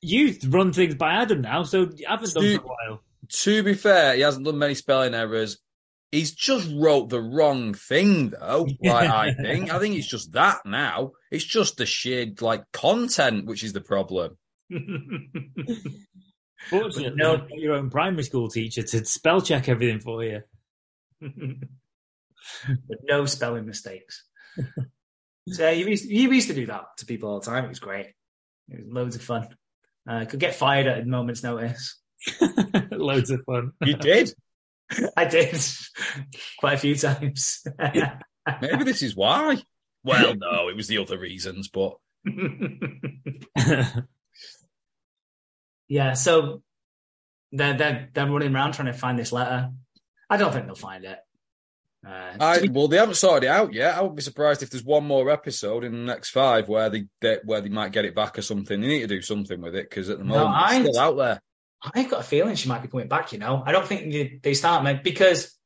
you 0.00 0.36
run 0.48 0.72
things 0.72 0.94
by 0.94 1.14
Adam 1.14 1.40
now? 1.40 1.62
So 1.64 1.90
you 1.94 2.06
haven't 2.06 2.34
done 2.34 2.42
Stu- 2.44 2.58
for 2.58 2.64
a 2.64 2.68
while. 2.68 3.02
To 3.28 3.62
be 3.62 3.74
fair, 3.74 4.14
he 4.14 4.22
hasn't 4.22 4.44
done 4.44 4.58
many 4.58 4.74
spelling 4.74 5.14
errors. 5.14 5.58
He's 6.10 6.32
just 6.32 6.68
wrote 6.74 7.08
the 7.08 7.20
wrong 7.20 7.74
thing, 7.74 8.30
though. 8.30 8.66
Like 8.82 9.08
I 9.08 9.32
think, 9.40 9.72
I 9.72 9.78
think 9.78 9.94
it's 9.96 10.08
just 10.08 10.32
that 10.32 10.58
now. 10.64 11.12
It's 11.30 11.44
just 11.44 11.76
the 11.76 11.86
sheer 11.86 12.26
like 12.40 12.64
content, 12.72 13.46
which 13.46 13.62
is 13.62 13.72
the 13.72 13.80
problem. 13.80 14.36
Fortunately, 16.68 17.12
No. 17.16 17.46
you've 17.50 17.62
your 17.62 17.74
own 17.74 17.90
primary 17.90 18.22
school 18.22 18.48
teacher 18.48 18.82
to 18.82 19.04
spell 19.04 19.40
check 19.40 19.68
everything 19.68 20.00
for 20.00 20.22
you. 20.22 20.42
but 21.20 22.98
no 23.02 23.24
spelling 23.26 23.66
mistakes. 23.66 24.24
so 25.48 25.70
you 25.70 25.86
used, 25.86 26.04
you 26.04 26.30
used 26.30 26.48
to 26.48 26.54
do 26.54 26.66
that 26.66 26.84
to 26.98 27.06
people 27.06 27.30
all 27.30 27.40
the 27.40 27.46
time. 27.46 27.64
It 27.64 27.68
was 27.68 27.78
great. 27.78 28.06
It 28.68 28.84
was 28.84 28.92
loads 28.92 29.16
of 29.16 29.22
fun. 29.22 29.48
Uh, 30.08 30.24
could 30.24 30.40
get 30.40 30.54
fired 30.54 30.86
at 30.86 31.00
a 31.00 31.04
moment's 31.04 31.42
notice. 31.42 32.00
Loads 32.90 33.30
of 33.30 33.42
fun. 33.44 33.72
You 33.84 33.94
did. 33.94 34.32
I 35.16 35.24
did 35.26 35.56
quite 36.58 36.74
a 36.74 36.78
few 36.78 36.94
times. 36.96 37.62
Maybe 38.60 38.84
this 38.84 39.02
is 39.02 39.14
why. 39.14 39.58
Well, 40.02 40.34
no, 40.36 40.68
it 40.68 40.76
was 40.76 40.88
the 40.88 40.98
other 40.98 41.18
reasons, 41.18 41.68
but 41.68 41.96
yeah, 45.90 46.14
so 46.14 46.62
they're, 47.52 47.76
they're 47.76 48.08
they're 48.14 48.26
running 48.30 48.54
around 48.54 48.72
trying 48.72 48.86
to 48.90 48.98
find 48.98 49.18
this 49.18 49.32
letter. 49.32 49.70
I 50.30 50.36
don't 50.38 50.52
think 50.52 50.64
they'll 50.66 50.74
find 50.76 51.04
it. 51.04 51.18
Uh, 52.06 52.32
I 52.40 52.68
well, 52.72 52.88
they 52.88 52.96
haven't 52.96 53.16
sorted 53.16 53.44
it 53.44 53.52
out 53.52 53.74
yet. 53.74 53.94
I 53.96 54.00
wouldn't 54.00 54.16
be 54.16 54.22
surprised 54.22 54.62
if 54.62 54.70
there's 54.70 54.84
one 54.84 55.04
more 55.04 55.28
episode 55.28 55.84
in 55.84 55.92
the 55.92 55.98
next 55.98 56.30
five 56.30 56.66
where 56.68 56.88
they, 56.88 57.04
they 57.20 57.38
where 57.44 57.60
they 57.60 57.68
might 57.68 57.92
get 57.92 58.06
it 58.06 58.14
back 58.14 58.38
or 58.38 58.42
something. 58.42 58.80
They 58.80 58.86
need 58.86 59.00
to 59.00 59.06
do 59.06 59.20
something 59.20 59.60
with 59.60 59.74
it 59.74 59.90
because 59.90 60.08
at 60.08 60.16
the 60.18 60.24
No, 60.24 60.34
moment 60.38 60.54
I- 60.56 60.76
it's 60.80 60.88
still 60.88 60.98
out 61.02 61.16
there. 61.18 61.40
I've 61.94 62.08
got 62.10 62.20
a 62.20 62.24
feeling 62.24 62.54
she 62.56 62.68
might 62.68 62.82
be 62.82 62.88
coming 62.88 63.08
back. 63.08 63.32
You 63.32 63.38
know, 63.38 63.62
I 63.66 63.72
don't 63.72 63.86
think 63.86 64.12
they, 64.12 64.38
they 64.42 64.54
start 64.54 64.84
ma- 64.84 64.94
because 65.02 65.56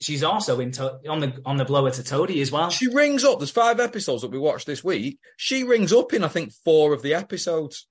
she's 0.00 0.22
also 0.22 0.60
in 0.60 0.70
to- 0.72 1.00
on 1.08 1.20
the 1.20 1.40
on 1.44 1.56
the 1.56 1.64
blower 1.64 1.90
to 1.90 2.02
Toadie 2.02 2.40
as 2.42 2.52
well. 2.52 2.70
She 2.70 2.88
rings 2.88 3.24
up. 3.24 3.38
There's 3.38 3.50
five 3.50 3.80
episodes 3.80 4.22
that 4.22 4.30
we 4.30 4.38
watched 4.38 4.66
this 4.66 4.84
week. 4.84 5.18
She 5.36 5.64
rings 5.64 5.92
up 5.92 6.12
in 6.12 6.22
I 6.24 6.28
think 6.28 6.52
four 6.64 6.92
of 6.92 7.02
the 7.02 7.14
episodes. 7.14 7.86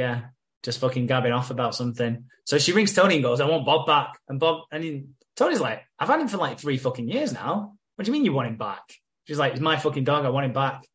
Yeah, 0.00 0.22
just 0.62 0.80
fucking 0.80 1.06
gabbing 1.06 1.32
off 1.32 1.50
about 1.50 1.74
something. 1.74 2.24
So 2.46 2.56
she 2.56 2.72
rings 2.72 2.94
Toadie 2.94 3.16
and 3.16 3.22
goes, 3.22 3.38
"I 3.38 3.46
want 3.46 3.66
Bob 3.66 3.86
back." 3.86 4.18
And 4.28 4.40
Bob, 4.40 4.62
and 4.72 4.82
he, 4.82 5.04
Toadie's 5.36 5.60
like, 5.60 5.82
"I've 5.98 6.08
had 6.08 6.20
him 6.20 6.28
for 6.28 6.38
like 6.38 6.58
three 6.58 6.78
fucking 6.78 7.06
years 7.06 7.34
now. 7.34 7.76
What 7.94 8.06
do 8.06 8.08
you 8.08 8.14
mean 8.14 8.24
you 8.24 8.32
want 8.32 8.48
him 8.48 8.56
back?" 8.56 8.82
She's 9.24 9.38
like, 9.38 9.52
"It's 9.52 9.60
my 9.60 9.76
fucking 9.76 10.04
dog. 10.04 10.24
I 10.24 10.30
want 10.30 10.46
him 10.46 10.54
back." 10.54 10.88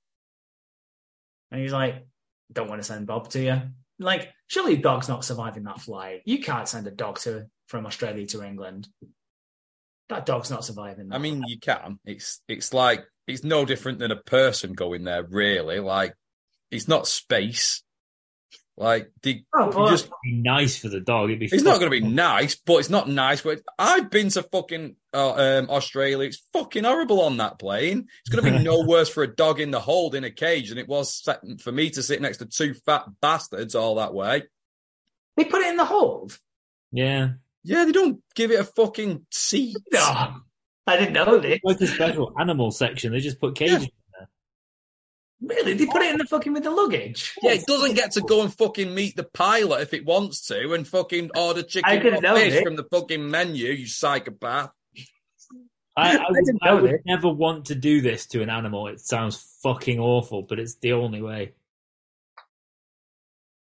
And 1.52 1.62
he's 1.62 1.72
like, 1.72 2.08
"Don't 2.52 2.68
want 2.68 2.82
to 2.82 2.88
send 2.88 3.06
Bob 3.06 3.30
to 3.30 3.40
you." 3.40 3.62
Like, 4.00 4.34
surely 4.48 4.76
dog's 4.76 5.08
not 5.08 5.24
surviving 5.24 5.66
that 5.66 5.82
flight. 5.82 6.24
You 6.26 6.40
can't 6.40 6.68
send 6.68 6.88
a 6.88 6.92
dog 6.92 7.20
to 7.20 7.46
from 7.68 7.86
Australia 7.86 8.26
to 8.26 8.44
England. 8.44 8.88
That 10.10 10.26
dog's 10.26 10.50
not 10.50 10.66
surviving. 10.66 11.10
That. 11.10 11.16
I 11.16 11.20
mean, 11.20 11.44
you 11.46 11.60
can. 11.60 12.00
It's 12.06 12.42
it's 12.48 12.74
like 12.74 13.06
it's 13.28 13.44
no 13.44 13.66
different 13.66 14.00
than 14.00 14.12
a 14.12 14.16
person 14.16 14.74
going 14.74 15.04
there. 15.04 15.24
Really, 15.24 15.80
like 15.80 16.16
it's 16.72 16.88
not 16.88 17.08
space. 17.08 17.84
Like 18.78 19.10
the, 19.22 19.44
Oh, 19.54 19.90
just 19.90 20.10
be 20.24 20.34
nice 20.34 20.78
for 20.78 20.90
the 20.90 21.00
dog. 21.00 21.30
It'd 21.30 21.40
be 21.40 21.46
It's 21.46 21.64
not 21.64 21.80
going 21.80 21.90
to 21.90 22.02
be 22.02 22.06
nice, 22.06 22.56
but 22.56 22.78
it's 22.78 22.90
not 22.90 23.08
nice. 23.08 23.42
But 23.42 23.62
I've 23.80 24.10
been 24.10 24.28
to 24.30 24.44
fucking 24.44 24.98
uh, 25.14 25.34
um, 25.60 25.70
Australia. 25.70 26.20
It's 26.28 26.44
fucking 26.52 26.84
horrible 26.84 27.22
on 27.22 27.38
that 27.38 27.58
plane. 27.58 28.08
It's 28.26 28.36
going 28.36 28.44
to 28.44 28.58
be 28.58 28.64
no 28.70 28.82
worse 28.86 29.08
for 29.08 29.24
a 29.24 29.34
dog 29.34 29.62
in 29.62 29.72
the 29.72 29.80
hold 29.80 30.14
in 30.14 30.26
a 30.26 30.32
cage 30.32 30.70
than 30.70 30.78
it 30.78 30.90
was 30.90 31.14
set- 31.24 31.40
for 31.62 31.72
me 31.72 31.90
to 31.92 32.04
sit 32.04 32.22
next 32.22 32.38
to 32.40 32.46
two 32.48 32.74
fat 32.74 33.06
bastards 33.22 33.76
all 33.76 33.96
that 33.96 34.14
way. 34.14 34.44
they 35.38 35.46
put 35.46 35.62
it 35.62 35.70
in 35.70 35.78
the 35.78 35.86
hold. 35.86 36.38
Yeah. 36.92 37.30
Yeah, 37.64 37.86
they 37.86 37.94
don't 37.94 38.22
give 38.36 38.52
it 38.52 38.60
a 38.60 38.66
fucking 38.66 39.26
seat. 39.32 39.78
No, 39.92 40.36
I 40.86 40.98
didn't 40.98 41.14
know 41.14 41.40
this. 41.40 41.60
Like 41.64 41.78
the 41.80 41.88
special 41.88 42.34
animal 42.38 42.72
section, 42.72 43.14
they 43.14 43.20
just 43.22 43.40
put 43.40 43.56
cages. 43.56 43.88
Really, 45.42 45.74
they 45.74 45.86
put 45.86 46.02
it 46.02 46.12
in 46.12 46.18
the 46.18 46.26
fucking 46.26 46.54
with 46.54 46.64
the 46.64 46.72
luggage. 46.72 47.34
Yeah, 47.42 47.52
it 47.52 47.66
doesn't 47.68 47.96
get 47.96 48.12
to 48.12 48.22
go 48.22 48.42
and 48.42 48.54
fucking 48.54 48.94
meet 48.94 49.16
the 49.16 49.24
pilot 49.24 49.82
if 49.82 49.94
it 49.94 50.06
wants 50.06 50.48
to 50.48 50.74
and 50.74 50.88
fucking 50.88 51.32
order 51.36 51.62
chicken 51.62 52.02
couldn't 52.02 52.26
or 52.26 52.36
fish 52.36 52.54
it. 52.54 52.64
from 52.64 52.76
the 52.76 52.86
fucking 52.86 53.30
menu, 53.30 53.72
you 53.72 53.86
psychopath. 53.86 54.72
I, 55.98 56.18
I, 56.18 56.26
would, 56.30 56.58
I 56.62 56.74
would 56.74 56.92
this. 56.92 57.02
never 57.06 57.30
want 57.30 57.66
to 57.66 57.76
do 57.76 58.02
this 58.02 58.28
to 58.28 58.42
an 58.42 58.50
animal. 58.50 58.88
It 58.88 59.02
sounds 59.02 59.38
fucking 59.62 60.00
awful, 60.00 60.44
but 60.44 60.60
it's 60.60 60.76
the 60.76 60.94
only 60.94 61.22
way. 61.22 61.54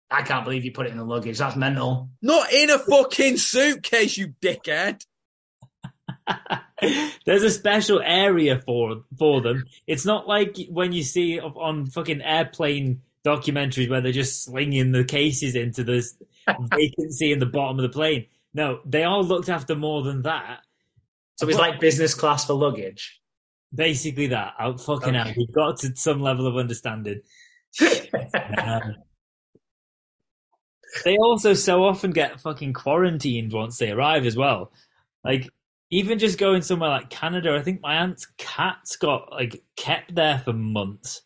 I 0.10 0.24
can't 0.24 0.44
believe 0.44 0.66
you 0.66 0.74
put 0.74 0.88
it 0.88 0.92
in 0.92 0.98
the 0.98 1.06
luggage. 1.06 1.38
That's 1.38 1.56
mental. 1.56 2.10
Not 2.22 2.52
in 2.52 2.70
a 2.70 2.80
fucking 2.80 3.38
suitcase, 3.38 4.18
you 4.18 4.34
dickhead. 4.42 5.06
There's 7.26 7.44
a 7.44 7.50
special 7.50 8.02
area 8.04 8.60
for 8.60 9.04
for 9.18 9.42
them. 9.42 9.66
It's 9.88 10.06
not 10.06 10.28
like 10.28 10.58
when 10.70 10.94
you 10.94 11.04
see 11.04 11.40
on 11.40 11.86
fucking 11.88 12.22
airplane 12.22 13.02
documentaries 13.26 13.90
where 13.90 14.02
they're 14.02 14.12
just 14.12 14.44
slinging 14.44 14.92
the 14.92 15.04
cases 15.04 15.56
into 15.56 15.84
this 15.84 16.18
vacancy 16.74 17.32
in 17.32 17.40
the 17.40 17.46
bottom 17.46 17.78
of 17.78 17.84
the 17.84 17.90
plane. 17.90 18.26
No, 18.54 18.80
they 18.86 19.04
are 19.04 19.22
looked 19.22 19.50
after 19.50 19.76
more 19.76 20.02
than 20.02 20.24
that. 20.24 20.60
So 21.36 21.48
it's 21.48 21.58
like 21.58 21.80
business 21.80 22.14
class 22.14 22.46
for 22.46 22.54
luggage. 22.54 23.20
Basically, 23.74 24.28
that 24.28 24.54
out 24.60 24.82
fucking 24.82 25.16
Okay. 25.16 25.30
out. 25.30 25.38
We've 25.38 25.52
got 25.54 25.78
to 25.80 25.96
some 25.96 26.22
level 26.22 26.48
of 26.48 26.58
understanding. 26.58 27.22
Um, 28.58 28.96
they 31.06 31.18
also 31.18 31.54
so 31.54 31.84
often 31.86 32.12
get 32.12 32.42
fucking 32.42 32.74
quarantined 32.74 33.54
once 33.54 33.78
they 33.78 33.92
arrive 33.92 34.26
as 34.26 34.36
well. 34.36 34.72
Like 35.24 35.50
even 35.92 36.18
just 36.20 36.40
going 36.40 36.62
somewhere 36.62 36.90
like 36.90 37.10
Canada, 37.10 37.56
I 37.56 37.62
think 37.62 37.82
my 37.82 37.96
aunt's 37.96 38.26
cat's 38.38 38.96
got 38.96 39.32
like 39.32 39.62
kept 39.76 40.16
there 40.16 40.40
for 40.40 40.54
months. 40.54 41.22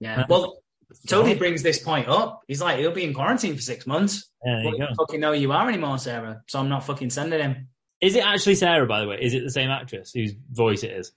yeah. 0.00 0.20
Um, 0.20 0.26
well, 0.28 0.62
Toadie 1.08 1.38
brings 1.38 1.62
this 1.62 1.82
point 1.82 2.06
up. 2.08 2.42
He's 2.46 2.60
like, 2.60 2.78
he'll 2.78 2.92
be 2.92 3.04
in 3.04 3.14
quarantine 3.14 3.56
for 3.56 3.62
six 3.62 3.86
months. 3.86 4.28
There 4.44 4.60
you 4.60 4.64
Well, 4.66 4.78
don't 4.78 4.94
fucking 4.96 5.20
know 5.20 5.32
who 5.32 5.40
you 5.40 5.52
are 5.52 5.66
anymore, 5.66 5.98
Sarah. 5.98 6.42
So 6.48 6.60
I'm 6.60 6.68
not 6.68 6.84
fucking 6.84 7.08
sending 7.08 7.40
him. 7.40 7.68
Is 8.02 8.14
it 8.14 8.24
actually 8.24 8.56
Sarah, 8.56 8.86
by 8.86 9.00
the 9.00 9.08
way? 9.08 9.18
Is 9.20 9.32
it 9.32 9.42
the 9.42 9.50
same 9.50 9.70
actress 9.70 10.12
whose 10.12 10.34
voice 10.50 10.82
it 10.82 10.90
is? 10.90 11.12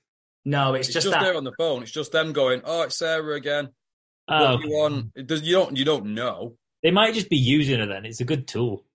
No, 0.46 0.76
it's, 0.76 0.88
It's 0.88 0.94
just, 0.94 1.06
just, 1.06 1.14
that. 1.14 1.24
there 1.24 1.36
on 1.36 1.44
the 1.44 1.54
phone. 1.58 1.82
It's 1.82 1.92
just 1.92 2.12
them 2.12 2.32
going, 2.32 2.62
"Oh, 2.64 2.84
it's 2.84 3.00
Sarah 3.00 3.36
again. 3.36 3.70
Oh, 4.28 4.52
what 4.52 4.62
do 4.62 4.68
you 4.68 4.76
oh. 4.76 4.80
want?" 4.80 5.12
It 5.16 5.26
does, 5.26 5.42
you 5.42 5.56
don't. 5.56 5.76
You 5.76 5.84
don't 5.84 6.14
know. 6.14 6.56
they 6.84 6.92
might 6.92 7.16
just 7.16 7.30
be 7.30 7.38
using 7.38 7.80
her 7.80 7.88
then. 7.88 8.06
It's 8.06 8.22
a 8.22 8.26
good 8.26 8.48
tool. 8.48 8.86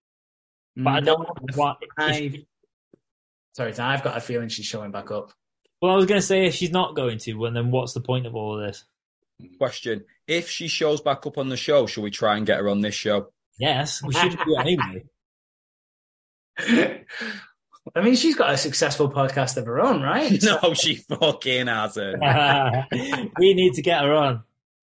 But 0.77 0.91
I 0.91 1.01
mm. 1.01 1.07
don't 1.07 1.21
know 1.21 1.35
what. 1.57 1.79
I, 1.99 2.45
sorry, 3.73 3.93
I've 3.93 4.03
got 4.03 4.17
a 4.17 4.21
feeling 4.21 4.49
she's 4.49 4.67
showing 4.67 4.91
back 4.91 5.11
up. 5.11 5.33
Well, 5.81 5.93
I 5.93 5.97
was 5.97 6.07
going 6.07 6.21
to 6.21 6.27
say 6.27 6.47
if 6.47 6.55
she's 6.55 6.71
not 6.71 6.95
going 6.95 7.19
to, 7.19 7.35
well, 7.35 7.53
then 7.53 7.71
what's 7.71 7.95
the 7.95 8.01
point 8.01 8.27
of 8.27 8.35
all 8.35 8.59
of 8.59 8.67
this? 8.67 8.85
Question: 9.59 10.05
If 10.27 10.49
she 10.51 10.69
shows 10.69 11.01
back 11.01 11.27
up 11.27 11.39
on 11.39 11.49
the 11.49 11.57
show, 11.57 11.87
shall 11.87 12.03
we 12.03 12.11
try 12.11 12.37
and 12.37 12.47
get 12.47 12.59
her 12.59 12.69
on 12.69 12.81
this 12.81 12.95
show? 12.95 13.29
Yes, 13.59 14.03
we 14.03 14.13
should 14.13 14.33
do 14.33 14.39
it 14.47 14.61
anyway. 14.61 15.05
I 17.95 18.03
mean, 18.03 18.15
she's 18.15 18.37
got 18.37 18.53
a 18.53 18.59
successful 18.59 19.11
podcast 19.11 19.57
of 19.57 19.67
her 19.67 19.81
own, 19.81 20.03
right? 20.03 20.43
no, 20.43 20.75
she 20.75 20.97
fucking 20.97 21.67
hasn't. 21.67 22.23
we 23.39 23.55
need 23.55 23.75
to 23.75 23.83
get 23.83 24.03
her 24.03 24.13
on. 24.13 24.43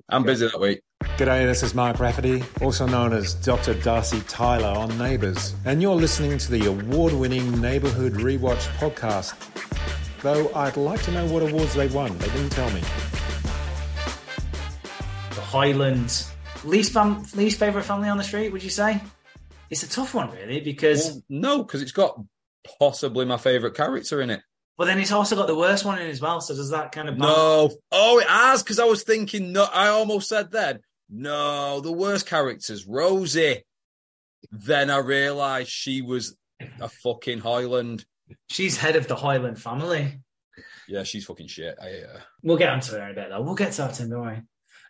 I'm 0.09 0.23
busy 0.23 0.47
that 0.47 0.59
week. 0.59 0.81
G'day, 1.03 1.45
this 1.45 1.61
is 1.63 1.73
Mark 1.75 1.97
Raffety, 1.97 2.43
also 2.61 2.85
known 2.87 3.13
as 3.13 3.33
Dr. 3.35 3.73
Darcy 3.75 4.19
Tyler 4.21 4.77
on 4.77 4.95
Neighbours, 4.97 5.55
and 5.65 5.81
you're 5.81 5.95
listening 5.95 6.37
to 6.39 6.51
the 6.51 6.65
award 6.67 7.13
winning 7.13 7.59
Neighbourhood 7.61 8.13
Rewatch 8.13 8.67
podcast. 8.77 9.35
Though 10.21 10.51
I'd 10.53 10.75
like 10.77 11.01
to 11.03 11.11
know 11.11 11.25
what 11.27 11.43
awards 11.43 11.75
they 11.75 11.87
won, 11.87 12.17
they 12.17 12.27
didn't 12.29 12.49
tell 12.49 12.69
me. 12.71 12.81
the 15.31 15.41
Hoylands. 15.41 16.31
Least 16.63 16.93
fam- 16.93 17.23
least 17.35 17.59
favorite 17.59 17.83
family 17.83 18.09
on 18.09 18.17
the 18.17 18.23
street? 18.23 18.51
Would 18.51 18.63
you 18.63 18.71
say? 18.71 18.99
It's 19.69 19.83
a 19.83 19.89
tough 19.89 20.13
one, 20.15 20.31
really, 20.31 20.59
because 20.61 21.11
Well, 21.11 21.21
no, 21.29 21.63
because 21.63 21.81
it's 21.83 21.91
got 21.91 22.19
possibly 22.79 23.25
my 23.25 23.37
favourite 23.37 23.75
character 23.75 24.21
in 24.21 24.29
it. 24.31 24.41
but 24.77 24.85
then 24.85 24.99
it's 24.99 25.11
also 25.11 25.35
got 25.35 25.47
the 25.47 25.55
worst 25.57 25.85
one 25.85 25.99
in 25.99 26.07
as 26.09 26.21
well. 26.21 26.41
So 26.41 26.55
does 26.55 26.71
that 26.71 26.91
kind 26.91 27.07
of 27.09 27.17
No. 27.17 27.69
Oh, 27.91 28.19
it 28.19 28.27
has, 28.27 28.63
because 28.63 28.79
I 28.79 28.85
was 28.85 29.03
thinking, 29.03 29.51
no, 29.51 29.63
I 29.71 29.87
almost 29.89 30.27
said 30.29 30.51
then, 30.51 30.79
no, 31.09 31.79
the 31.81 31.91
worst 31.91 32.25
character's 32.25 32.85
Rosie. 32.85 33.63
Then 34.51 34.89
I 34.89 34.97
realised 34.97 35.69
she 35.69 36.01
was 36.01 36.35
a 36.79 36.89
fucking 36.89 37.39
Hoyland. 37.39 38.05
She's 38.49 38.77
head 38.77 38.95
of 38.95 39.07
the 39.07 39.15
Hoyland 39.15 39.59
family. 39.61 40.19
Yeah, 40.87 41.03
she's 41.03 41.25
fucking 41.25 41.47
shit. 41.47 41.75
I 41.81 41.87
her. 41.87 42.23
We'll 42.43 42.57
get 42.57 42.69
onto 42.69 42.93
her 42.93 43.03
in 43.03 43.11
a 43.11 43.13
bit, 43.13 43.29
though. 43.29 43.41
We'll 43.41 43.55
get 43.55 43.73
to 43.73 43.81
that, 43.83 43.95
Tim. 43.95 44.09
Don't 44.09 44.21
worry. 44.21 44.41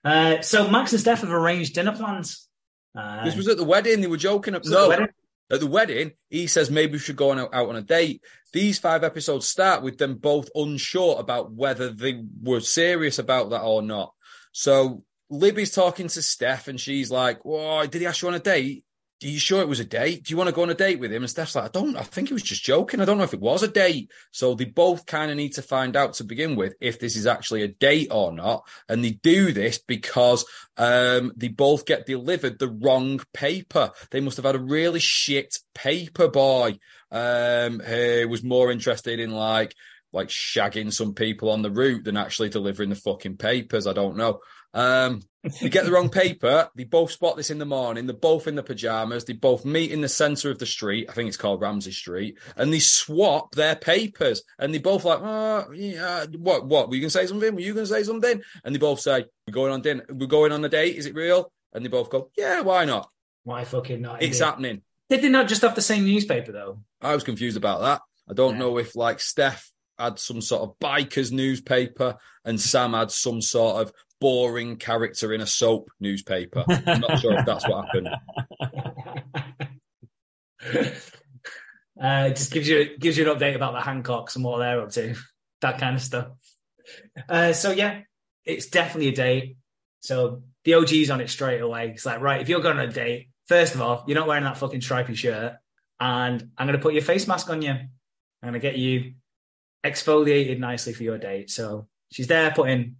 Uh, 0.04 0.42
so 0.42 0.70
Max 0.70 0.92
and 0.92 1.02
Steph 1.02 1.22
have 1.22 1.32
arranged 1.32 1.74
dinner 1.74 1.96
plans. 1.96 2.48
Uh, 2.96 3.26
This 3.26 3.36
was 3.36 3.48
at 3.48 3.58
the 3.58 3.64
wedding. 3.64 4.02
They 4.02 4.08
were 4.08 4.18
joking. 4.18 4.54
it 4.54 4.66
No, 4.66 4.90
the 4.90 5.10
at 5.50 5.60
the 5.62 5.68
wedding, 5.68 6.12
he 6.30 6.48
says 6.48 6.70
maybe 6.70 6.94
we 6.94 7.00
should 7.00 7.16
go 7.16 7.32
on, 7.32 7.40
out 7.40 7.70
on 7.70 7.76
a 7.76 7.82
date. 7.82 8.22
These 8.54 8.80
five 8.80 9.04
episodes 9.04 9.48
start 9.48 9.82
with 9.82 9.98
them 9.98 10.16
both 10.16 10.50
unsure 10.56 11.20
about 11.20 11.52
whether 11.52 11.90
they 11.90 12.22
were 12.42 12.60
serious 12.60 13.18
about 13.18 13.52
that 13.52 13.62
or 13.62 13.82
not. 13.82 14.14
So 14.52 15.04
Libby's 15.30 15.72
talking 15.72 16.08
to 16.08 16.22
Steph, 16.22 16.68
and 16.68 16.80
she's 16.80 17.12
like, 17.12 17.44
"Whoa, 17.44 17.86
did 17.86 18.02
he 18.02 18.08
ask 18.08 18.22
you 18.22 18.28
on 18.28 18.34
a 18.34 18.40
date? 18.40 18.84
Are 19.24 19.28
you 19.28 19.40
sure 19.40 19.62
it 19.62 19.68
was 19.68 19.80
a 19.80 19.86
date? 19.86 20.24
Do 20.24 20.32
you 20.32 20.38
want 20.38 20.48
to 20.48 20.56
go 20.56 20.62
on 20.62 20.70
a 20.70 20.76
date 20.76 21.00
with 21.00 21.12
him?" 21.12 21.24
And 21.24 21.30
Steph's 21.30 21.56
like, 21.56 21.66
"I 21.66 21.68
don't. 21.70 21.98
I 21.98 22.04
think 22.04 22.30
he 22.30 22.34
was 22.34 22.44
just 22.44 22.64
joking. 22.64 23.02
I 23.02 23.06
don't 23.06 23.18
know 23.18 23.24
if 23.24 23.34
it 23.34 23.42
was 23.42 23.64
a 23.64 23.68
date." 23.68 24.12
So 24.32 24.54
they 24.54 24.66
both 24.66 25.06
kind 25.06 25.32
of 25.32 25.38
need 25.38 25.54
to 25.54 25.62
find 25.62 25.96
out 25.96 26.14
to 26.14 26.24
begin 26.24 26.56
with 26.56 26.76
if 26.80 27.00
this 27.00 27.16
is 27.16 27.28
actually 27.28 27.64
a 27.64 27.68
date 27.68 28.10
or 28.12 28.32
not. 28.32 28.68
And 28.88 29.04
they 29.04 29.12
do 29.12 29.52
this 29.52 29.80
because 29.80 30.46
um, 30.78 31.34
they 31.36 31.50
both 31.50 31.86
get 31.86 32.06
delivered 32.06 32.60
the 32.60 32.70
wrong 32.70 33.20
paper. 33.34 33.92
They 34.12 34.22
must 34.22 34.38
have 34.38 34.46
had 34.46 34.56
a 34.56 34.60
really 34.60 35.00
shit 35.00 35.58
paper 35.74 36.28
boy 36.28 36.80
um, 37.12 37.80
who 37.80 38.28
was 38.30 38.44
more 38.44 38.72
interested 38.72 39.20
in 39.20 39.32
like 39.32 39.76
like 40.14 40.30
shagging 40.30 40.92
some 40.92 41.14
people 41.14 41.50
on 41.50 41.62
the 41.62 41.72
route 41.72 42.04
than 42.04 42.18
actually 42.18 42.50
delivering 42.50 42.90
the 42.90 42.96
fucking 42.96 43.38
papers. 43.38 43.88
I 43.88 43.94
don't 43.94 44.18
know. 44.18 44.40
Um, 44.78 45.24
they 45.62 45.70
get 45.70 45.86
the 45.86 45.92
wrong 45.92 46.10
paper. 46.10 46.70
They 46.76 46.84
both 46.84 47.12
spot 47.12 47.36
this 47.36 47.50
in 47.50 47.58
the 47.58 47.66
morning. 47.66 48.06
They're 48.06 48.16
both 48.16 48.48
in 48.48 48.56
the 48.56 48.64
pajamas. 48.64 49.26
They 49.26 49.34
both 49.34 49.66
meet 49.66 49.92
in 49.92 50.02
the 50.02 50.10
center 50.10 50.52
of 50.52 50.60
the 50.60 50.66
street. 50.66 51.08
I 51.10 51.14
think 51.14 51.28
it's 51.30 51.38
called 51.38 51.62
Ramsay 51.62 51.92
Street, 51.92 52.38
and 52.56 52.72
they 52.72 52.80
swap 52.80 53.56
their 53.56 53.76
papers. 53.76 54.44
And 54.60 54.74
they 54.74 54.78
both 54.78 55.04
like, 55.06 55.20
oh, 55.22 55.72
yeah, 55.74 56.26
what, 56.38 56.66
what? 56.68 56.90
Were 56.90 56.96
you 56.96 57.02
gonna 57.02 57.10
say 57.10 57.26
something? 57.26 57.56
Were 57.56 57.62
you 57.62 57.74
gonna 57.74 57.88
say 57.88 58.04
something? 58.04 58.42
And 58.64 58.76
they 58.76 58.80
both 58.80 59.00
say, 59.00 59.26
"We're 59.48 59.54
going 59.54 59.72
on 59.74 59.82
dinner. 59.82 60.06
We're 60.10 60.28
going 60.28 60.52
on 60.52 60.64
a 60.64 60.70
date. 60.70 60.96
Is 60.98 61.06
it 61.06 61.16
real?" 61.16 61.52
And 61.74 61.84
they 61.84 61.90
both 61.90 62.10
go, 62.10 62.30
"Yeah, 62.38 62.62
why 62.62 62.86
not? 62.86 63.10
Why 63.44 63.64
fucking 63.64 64.02
not? 64.02 64.22
It's 64.22 64.38
indeed. 64.38 64.46
happening." 64.46 64.82
Did 65.10 65.22
they 65.22 65.30
not 65.30 65.48
just 65.48 65.62
have 65.62 65.76
the 65.76 65.82
same 65.82 66.04
newspaper 66.06 66.52
though? 66.52 66.82
I 67.02 67.14
was 67.16 67.24
confused 67.24 67.58
about 67.58 67.82
that. 67.82 68.02
I 68.30 68.34
don't 68.34 68.54
Yeah. 68.56 68.60
know 68.60 68.78
if 68.78 68.96
like 68.96 69.22
Steph 69.22 69.72
had 69.98 70.20
some 70.20 70.42
sort 70.42 70.62
of 70.64 70.78
biker's 70.80 71.32
newspaper 71.32 72.18
and 72.46 72.60
Sam 72.62 72.94
had 72.94 73.10
some 73.12 73.42
sort 73.42 73.82
of 73.82 73.94
boring 74.20 74.78
character 74.78 75.34
in 75.34 75.42
a 75.42 75.48
soap 75.48 75.90
newspaper. 76.00 76.64
I'm 76.68 77.02
not 77.02 77.20
sure 77.20 77.38
if 77.38 77.46
that's 77.46 77.68
what 77.68 77.86
happened. 77.86 78.10
uh, 82.02 82.30
just 82.30 82.52
gives 82.52 82.68
you 82.68 82.98
gives 82.98 83.18
you 83.18 83.30
an 83.30 83.38
update 83.38 83.56
about 83.56 83.74
the 83.74 83.80
Hancocks 83.80 84.36
and 84.36 84.44
what 84.44 84.60
they're 84.60 84.82
up 84.82 84.92
to, 84.92 85.16
that 85.62 85.80
kind 85.80 85.96
of 85.96 86.02
stuff. 86.02 86.28
Uh, 87.28 87.54
so 87.54 87.72
yeah, 87.72 88.02
it's 88.46 88.68
definitely 88.68 89.10
a 89.10 89.16
date. 89.16 89.58
So 90.00 90.44
the 90.64 90.76
OG's 90.76 91.10
on 91.10 91.22
it 91.22 91.30
straight 91.30 91.62
away. 91.62 91.90
It's 91.90 92.06
like, 92.06 92.22
right, 92.22 92.42
if 92.42 92.50
you're 92.50 92.62
going 92.62 92.78
on 92.78 92.90
a 92.90 92.92
date, 92.92 93.30
first 93.48 93.76
of 93.76 93.82
all, 93.82 94.04
you're 94.08 94.18
not 94.18 94.28
wearing 94.28 94.44
that 94.44 94.58
fucking 94.58 94.82
stripy 94.82 95.16
shirt, 95.16 95.54
and 96.00 96.50
I'm 96.58 96.68
going 96.68 96.78
to 96.78 96.84
put 96.84 96.94
your 96.94 97.04
face 97.04 97.28
mask 97.28 97.50
on 97.50 97.62
you. 97.62 97.72
I'm 97.72 97.90
going 98.42 98.54
to 98.54 98.60
get 98.60 98.78
you 98.78 99.14
exfoliated 99.84 100.60
nicely 100.60 100.94
for 100.94 101.04
your 101.04 101.18
date. 101.18 101.50
So 101.50 101.88
she's 102.12 102.28
there 102.28 102.52
putting 102.52 102.98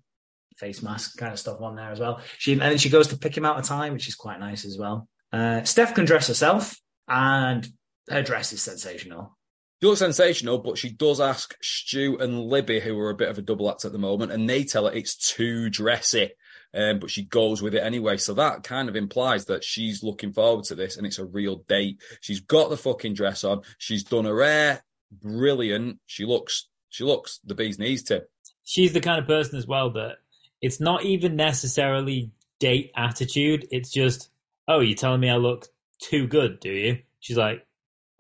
face 0.58 0.82
mask 0.82 1.18
kind 1.18 1.34
of 1.34 1.40
stuff 1.40 1.62
on 1.62 1.76
there 1.76 1.92
as 1.92 2.00
well. 2.00 2.22
She 2.38 2.54
and 2.54 2.62
then 2.62 2.78
she 2.78 2.90
goes 2.90 3.08
to 3.10 3.18
pick 3.18 3.36
him 3.36 3.46
out 3.46 3.60
a 3.60 3.62
tie, 3.62 3.90
which 3.90 4.08
is 4.08 4.16
quite 4.16 4.40
nice 4.40 4.66
as 4.66 4.78
well. 4.78 5.08
Uh, 5.32 5.64
Steph 5.64 5.96
can 5.96 6.06
dress 6.06 6.28
herself, 6.28 6.76
and 7.08 7.68
her 8.10 8.22
dress 8.22 8.54
is 8.54 8.62
sensational. 8.62 9.38
She 9.82 9.88
looks 9.88 10.00
sensational, 10.00 10.58
but 10.60 10.78
she 10.78 10.92
does 10.92 11.22
ask 11.22 11.56
Stu 11.62 12.18
and 12.20 12.42
Libby, 12.42 12.80
who 12.80 12.98
are 13.00 13.12
a 13.12 13.16
bit 13.16 13.30
of 13.30 13.38
a 13.38 13.44
double 13.44 13.70
act 13.70 13.86
at 13.86 13.92
the 13.92 14.00
moment, 14.00 14.32
and 14.32 14.50
they 14.50 14.64
tell 14.64 14.86
her 14.86 14.94
it's 14.94 15.16
too 15.16 15.70
dressy. 15.70 16.32
Um, 16.74 17.00
but 17.00 17.10
she 17.10 17.24
goes 17.24 17.62
with 17.62 17.76
it 17.76 17.84
anyway. 17.84 18.18
So 18.18 18.34
that 18.34 18.64
kind 18.64 18.90
of 18.90 18.96
implies 18.96 19.46
that 19.46 19.64
she's 19.64 20.04
looking 20.04 20.34
forward 20.34 20.66
to 20.66 20.76
this 20.76 20.98
and 20.98 21.08
it's 21.08 21.18
a 21.18 21.26
real 21.26 21.64
date. 21.68 22.02
She's 22.20 22.42
got 22.42 22.70
the 22.70 22.78
fucking 22.78 23.14
dress 23.14 23.46
on. 23.46 23.62
She's 23.78 24.04
done 24.04 24.26
her 24.26 24.44
hair 24.44 24.84
brilliant. 25.12 26.00
She 26.06 26.26
looks, 26.26 26.68
she 26.90 27.04
looks 27.04 27.40
the 27.46 27.56
bee's 27.56 27.80
knees 27.80 28.04
to. 28.04 28.24
She's 28.64 28.94
the 28.94 29.02
kind 29.02 29.20
of 29.20 29.28
person 29.28 29.58
as 29.58 29.68
well 29.68 29.92
that 29.94 30.18
it's 30.62 30.80
not 30.80 31.04
even 31.04 31.36
necessarily 31.36 32.32
date 32.60 32.92
attitude. 32.96 33.68
It's 33.72 33.92
just, 33.92 34.30
oh, 34.68 34.80
you're 34.80 34.96
telling 34.98 35.22
me 35.22 35.30
I 35.30 35.38
look 35.38 35.68
too 36.00 36.28
good, 36.28 36.60
do 36.60 36.70
you? 36.70 37.00
She's 37.20 37.38
like, 37.38 37.66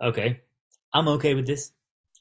okay, 0.01 0.41
I'm 0.93 1.07
okay 1.09 1.33
with 1.33 1.47
this. 1.47 1.71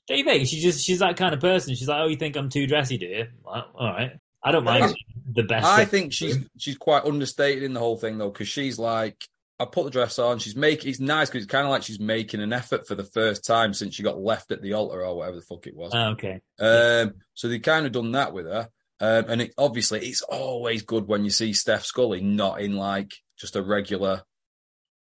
Don't 0.08 0.18
you 0.18 0.24
think? 0.24 0.46
She's 0.46 0.62
just, 0.62 0.84
she's 0.84 1.00
that 1.00 1.16
kind 1.16 1.34
of 1.34 1.40
person. 1.40 1.74
She's 1.74 1.88
like, 1.88 2.00
oh, 2.00 2.08
you 2.08 2.16
think 2.16 2.36
I'm 2.36 2.48
too 2.48 2.66
dressy, 2.66 2.96
do 2.98 3.06
you? 3.06 3.26
Well, 3.44 3.66
all 3.74 3.88
right. 3.88 4.12
I 4.42 4.52
don't 4.52 4.64
mind 4.64 4.94
the 5.34 5.42
best. 5.42 5.66
I 5.66 5.84
think 5.84 6.12
she's 6.12 6.38
she's 6.56 6.78
quite 6.78 7.04
understated 7.04 7.64
in 7.64 7.72
the 7.72 7.80
whole 7.80 7.96
thing 7.96 8.16
though, 8.16 8.30
because 8.30 8.46
she's 8.46 8.78
like, 8.78 9.26
I 9.58 9.64
put 9.64 9.84
the 9.84 9.90
dress 9.90 10.20
on. 10.20 10.38
She's 10.38 10.54
making 10.54 10.88
it's 10.88 11.00
nice 11.00 11.28
because 11.28 11.42
it's 11.42 11.50
kind 11.50 11.64
of 11.64 11.70
like 11.70 11.82
she's 11.82 11.98
making 11.98 12.40
an 12.40 12.52
effort 12.52 12.86
for 12.86 12.94
the 12.94 13.02
first 13.02 13.44
time 13.44 13.74
since 13.74 13.96
she 13.96 14.04
got 14.04 14.20
left 14.20 14.52
at 14.52 14.62
the 14.62 14.74
altar 14.74 15.04
or 15.04 15.16
whatever 15.16 15.36
the 15.36 15.42
fuck 15.42 15.66
it 15.66 15.74
was. 15.74 15.92
Oh, 15.92 16.10
okay. 16.10 16.40
Um, 16.60 17.14
so 17.34 17.48
they 17.48 17.58
kind 17.58 17.86
of 17.86 17.92
done 17.92 18.12
that 18.12 18.32
with 18.32 18.46
her. 18.46 18.68
Um, 19.00 19.24
and 19.28 19.42
it, 19.42 19.54
obviously, 19.58 20.06
it's 20.06 20.22
always 20.22 20.82
good 20.82 21.06
when 21.06 21.24
you 21.24 21.30
see 21.30 21.52
Steph 21.52 21.84
Scully 21.84 22.20
not 22.22 22.60
in 22.60 22.76
like 22.76 23.12
just 23.38 23.56
a 23.56 23.62
regular 23.62 24.22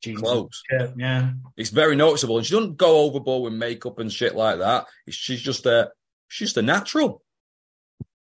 clothes. 0.03 0.61
Yeah, 0.71 0.87
yeah. 0.97 1.31
It's 1.55 1.69
very 1.69 1.95
noticeable, 1.95 2.37
and 2.37 2.45
she 2.45 2.55
doesn't 2.55 2.77
go 2.77 3.01
overboard 3.01 3.43
with 3.43 3.53
makeup 3.53 3.99
and 3.99 4.11
shit 4.11 4.35
like 4.35 4.59
that. 4.59 4.87
She's 5.09 5.41
just 5.41 5.65
a 5.65 5.91
she's 6.27 6.49
just 6.49 6.57
a 6.57 6.61
natural. 6.61 7.21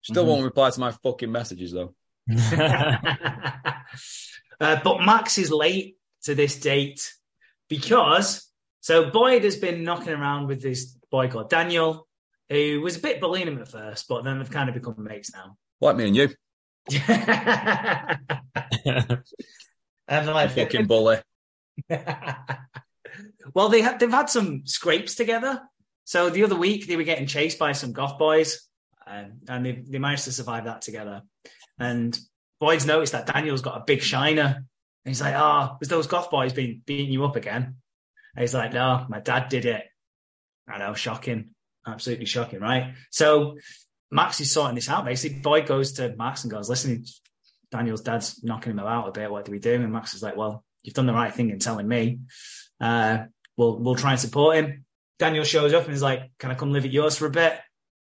Still 0.02 0.24
Mhm. 0.24 0.28
won't 0.28 0.44
reply 0.44 0.70
to 0.70 0.80
my 0.80 0.92
fucking 0.92 1.30
messages 1.30 1.72
though. 1.72 1.94
uh, 4.60 4.80
but 4.82 5.04
Max 5.04 5.38
is 5.38 5.50
late 5.50 5.96
to 6.24 6.34
this 6.34 6.58
date 6.58 7.12
because 7.68 8.50
so 8.80 9.10
Boyd 9.10 9.44
has 9.44 9.56
been 9.56 9.84
knocking 9.84 10.12
around 10.14 10.46
with 10.46 10.62
this 10.62 10.96
boy 11.10 11.28
called 11.28 11.50
Daniel, 11.50 12.07
who 12.50 12.80
was 12.80 12.96
a 12.96 13.00
bit 13.00 13.20
bullying 13.20 13.48
him 13.48 13.60
at 13.60 13.68
first, 13.68 14.06
but 14.08 14.24
then 14.24 14.38
they've 14.38 14.50
kind 14.50 14.68
of 14.68 14.74
become 14.74 14.96
mates 14.98 15.32
now. 15.32 15.56
Like 15.80 15.96
me 15.96 16.06
and 16.06 16.16
you, 16.16 16.28
they're 17.06 17.44
like, 20.08 20.50
fucking 20.52 20.86
bully. 20.86 21.18
well, 23.54 23.68
they 23.68 23.82
had 23.82 24.00
they've 24.00 24.10
had 24.10 24.30
some 24.30 24.66
scrapes 24.66 25.14
together. 25.14 25.60
So 26.04 26.30
the 26.30 26.44
other 26.44 26.56
week 26.56 26.86
they 26.86 26.96
were 26.96 27.02
getting 27.02 27.26
chased 27.26 27.58
by 27.58 27.72
some 27.72 27.92
goth 27.92 28.18
boys, 28.18 28.66
um, 29.06 29.40
and 29.48 29.66
they 29.66 29.72
they 29.72 29.98
managed 29.98 30.24
to 30.24 30.32
survive 30.32 30.64
that 30.64 30.82
together. 30.82 31.22
And 31.78 32.18
Boyd's 32.58 32.86
noticed 32.86 33.12
that 33.12 33.26
Daniel's 33.26 33.62
got 33.62 33.76
a 33.76 33.84
big 33.86 34.02
shiner, 34.02 34.44
and 34.44 34.64
he's 35.04 35.20
like, 35.20 35.34
"Oh, 35.36 35.76
was 35.78 35.88
those 35.88 36.06
goth 36.06 36.30
boys 36.30 36.54
being 36.54 36.82
beating 36.86 37.12
you 37.12 37.24
up 37.24 37.36
again?" 37.36 37.76
And 38.34 38.42
he's 38.42 38.54
like, 38.54 38.72
"No, 38.72 39.04
my 39.08 39.20
dad 39.20 39.48
did 39.50 39.66
it." 39.66 39.84
I 40.66 40.78
know, 40.78 40.94
shocking, 40.94 41.50
absolutely 41.88 42.26
shocking, 42.26 42.60
right? 42.60 42.94
So 43.10 43.56
Max 44.10 44.40
is 44.40 44.52
sorting 44.52 44.74
this 44.74 44.88
out. 44.88 45.04
Basically, 45.04 45.40
Boyd 45.40 45.66
goes 45.66 45.92
to 45.94 46.14
Max 46.16 46.44
and 46.44 46.50
goes, 46.50 46.68
"Listen, 46.68 47.04
Daniel's 47.70 48.02
dad's 48.02 48.42
knocking 48.42 48.72
him 48.72 48.78
about 48.78 49.08
a 49.08 49.12
bit. 49.12 49.30
What 49.30 49.44
do 49.44 49.52
we 49.52 49.58
do?" 49.58 49.74
And 49.74 49.92
Max 49.92 50.14
is 50.14 50.22
like, 50.22 50.36
"Well, 50.36 50.64
you've 50.82 50.94
done 50.94 51.06
the 51.06 51.12
right 51.12 51.32
thing 51.32 51.50
in 51.50 51.58
telling 51.58 51.88
me. 51.88 52.20
Uh, 52.80 53.24
we'll 53.56 53.78
we'll 53.78 53.96
try 53.96 54.12
and 54.12 54.20
support 54.20 54.56
him." 54.56 54.84
Daniel 55.18 55.44
shows 55.44 55.74
up 55.74 55.84
and 55.84 55.94
is 55.94 56.02
like, 56.02 56.30
"Can 56.38 56.50
I 56.50 56.54
come 56.54 56.72
live 56.72 56.84
at 56.84 56.92
yours 56.92 57.16
for 57.16 57.26
a 57.26 57.30
bit?" 57.30 57.58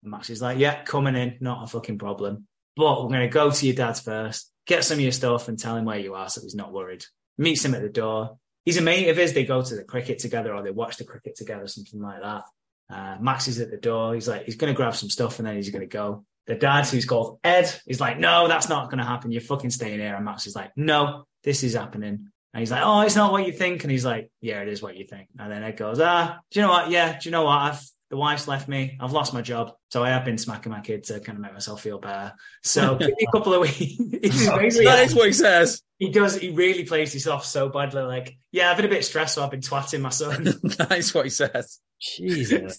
And 0.01 0.11
Max 0.11 0.29
is 0.29 0.41
like, 0.41 0.57
"Yeah, 0.57 0.83
coming 0.83 1.15
in, 1.15 1.37
not 1.39 1.63
a 1.63 1.67
fucking 1.67 1.99
problem. 1.99 2.47
But 2.75 3.03
we're 3.03 3.09
going 3.09 3.21
to 3.21 3.27
go 3.27 3.51
to 3.51 3.65
your 3.65 3.75
dad's 3.75 3.99
first, 3.99 4.49
get 4.65 4.83
some 4.83 4.95
of 4.95 5.01
your 5.01 5.11
stuff, 5.11 5.47
and 5.47 5.59
tell 5.59 5.75
him 5.75 5.85
where 5.85 5.99
you 5.99 6.15
are, 6.15 6.29
so 6.29 6.41
he's 6.41 6.55
not 6.55 6.73
worried." 6.73 7.05
Meets 7.37 7.65
him 7.65 7.75
at 7.75 7.81
the 7.81 7.89
door. 7.89 8.37
He's 8.65 8.77
a 8.77 8.81
mate 8.81 9.09
of 9.09 9.17
his. 9.17 9.33
They 9.33 9.45
go 9.45 9.61
to 9.61 9.75
the 9.75 9.83
cricket 9.83 10.19
together, 10.19 10.53
or 10.53 10.63
they 10.63 10.71
watch 10.71 10.97
the 10.97 11.03
cricket 11.03 11.35
together, 11.35 11.67
something 11.67 12.01
like 12.01 12.21
that. 12.21 12.43
Uh, 12.91 13.17
Max 13.19 13.47
is 13.47 13.59
at 13.59 13.71
the 13.71 13.77
door. 13.77 14.13
He's 14.13 14.27
like, 14.27 14.45
he's 14.45 14.55
going 14.55 14.73
to 14.73 14.77
grab 14.77 14.95
some 14.95 15.09
stuff 15.09 15.39
and 15.39 15.47
then 15.47 15.55
he's 15.55 15.69
going 15.69 15.81
to 15.81 15.87
go. 15.87 16.25
The 16.47 16.55
dad, 16.55 16.85
who's 16.87 17.05
called 17.05 17.39
Ed, 17.43 17.71
is 17.87 18.01
like, 18.01 18.19
no, 18.19 18.47
that's 18.47 18.67
not 18.67 18.89
going 18.89 18.97
to 18.97 19.05
happen. 19.05 19.31
You're 19.31 19.41
fucking 19.41 19.69
staying 19.69 19.99
here. 19.99 20.15
And 20.15 20.25
Max 20.25 20.47
is 20.47 20.55
like, 20.55 20.71
no, 20.75 21.25
this 21.43 21.63
is 21.63 21.75
happening. 21.75 22.27
And 22.53 22.59
he's 22.59 22.71
like, 22.71 22.81
oh, 22.83 23.01
it's 23.01 23.15
not 23.15 23.31
what 23.31 23.45
you 23.45 23.53
think. 23.53 23.83
And 23.83 23.91
he's 23.91 24.03
like, 24.03 24.29
yeah, 24.41 24.61
it 24.61 24.67
is 24.67 24.81
what 24.81 24.97
you 24.97 25.05
think. 25.05 25.29
And 25.39 25.51
then 25.51 25.63
Ed 25.63 25.77
goes, 25.77 25.99
ah, 26.01 26.39
do 26.49 26.59
you 26.59 26.65
know 26.65 26.71
what? 26.71 26.89
Yeah, 26.89 27.17
do 27.17 27.29
you 27.29 27.31
know 27.31 27.45
what? 27.45 27.57
I've 27.57 27.81
the 28.11 28.17
wife's 28.17 28.45
left 28.45 28.67
me. 28.67 28.97
I've 28.99 29.13
lost 29.13 29.33
my 29.33 29.41
job, 29.41 29.71
so 29.89 30.03
I 30.03 30.09
have 30.09 30.25
been 30.25 30.37
smacking 30.37 30.69
my 30.69 30.81
kid 30.81 31.05
to 31.05 31.21
kind 31.21 31.37
of 31.37 31.41
make 31.41 31.53
myself 31.53 31.81
feel 31.81 31.97
better. 31.97 32.33
So 32.61 32.95
give 32.99 33.07
me 33.07 33.25
a 33.25 33.31
couple 33.31 33.53
of 33.53 33.61
weeks. 33.61 33.77
that 33.97 35.03
is 35.05 35.15
what 35.15 35.27
he 35.27 35.31
says. 35.31 35.81
He 35.97 36.09
does. 36.09 36.35
He 36.35 36.49
really 36.51 36.83
plays 36.83 37.13
this 37.13 37.25
off 37.25 37.45
so 37.45 37.69
badly. 37.69 38.01
Like, 38.01 38.35
yeah, 38.51 38.69
I've 38.69 38.75
been 38.75 38.85
a 38.85 38.89
bit 38.89 39.05
stressed, 39.05 39.35
so 39.35 39.43
I've 39.43 39.49
been 39.49 39.61
twatting 39.61 40.01
my 40.01 40.09
son. 40.09 40.43
that 40.77 40.97
is 40.97 41.13
what 41.13 41.23
he 41.23 41.29
says. 41.29 41.79
Jesus. 42.01 42.77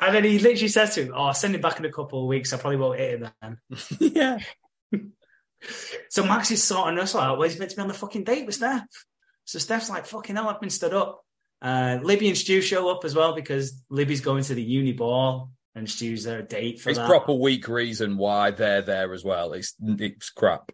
and 0.00 0.14
then 0.14 0.22
he 0.22 0.38
literally 0.38 0.68
says 0.68 0.94
to 0.96 1.04
him, 1.04 1.12
"Oh, 1.16 1.24
I'll 1.24 1.34
send 1.34 1.54
him 1.54 1.62
back 1.62 1.78
in 1.78 1.86
a 1.86 1.92
couple 1.92 2.20
of 2.20 2.28
weeks. 2.28 2.52
I 2.52 2.58
probably 2.58 2.76
won't 2.76 3.00
hit 3.00 3.22
him 3.22 3.30
then." 3.40 3.58
yeah. 4.00 4.38
so 6.10 6.24
Max 6.24 6.50
is 6.50 6.62
sorting 6.62 6.98
us 6.98 7.14
out. 7.14 7.38
Well, 7.38 7.48
he's 7.48 7.58
meant 7.58 7.70
to 7.70 7.76
be 7.76 7.82
on 7.82 7.88
the 7.88 7.94
fucking 7.94 8.24
date 8.24 8.44
with 8.44 8.56
Steph. 8.56 8.84
So 9.46 9.58
Steph's 9.58 9.88
like, 9.88 10.04
"Fucking 10.04 10.36
hell, 10.36 10.50
I've 10.50 10.60
been 10.60 10.68
stood 10.68 10.92
up." 10.92 11.24
Uh, 11.64 11.98
Libby 12.02 12.28
and 12.28 12.36
Stu 12.36 12.60
show 12.60 12.90
up 12.90 13.04
as 13.06 13.14
well 13.14 13.34
because 13.34 13.82
Libby's 13.88 14.20
going 14.20 14.44
to 14.44 14.54
the 14.54 14.62
uni 14.62 14.92
ball 14.92 15.50
and 15.74 15.88
Stu's 15.90 16.22
there 16.24 16.38
a 16.40 16.42
date 16.42 16.80
for 16.80 16.90
it's 16.90 16.98
that. 16.98 17.08
proper 17.08 17.32
weak 17.32 17.66
reason 17.68 18.18
why 18.18 18.50
they're 18.50 18.82
there 18.82 19.12
as 19.14 19.24
well. 19.24 19.54
It's 19.54 19.74
it's 19.80 20.28
crap. 20.30 20.70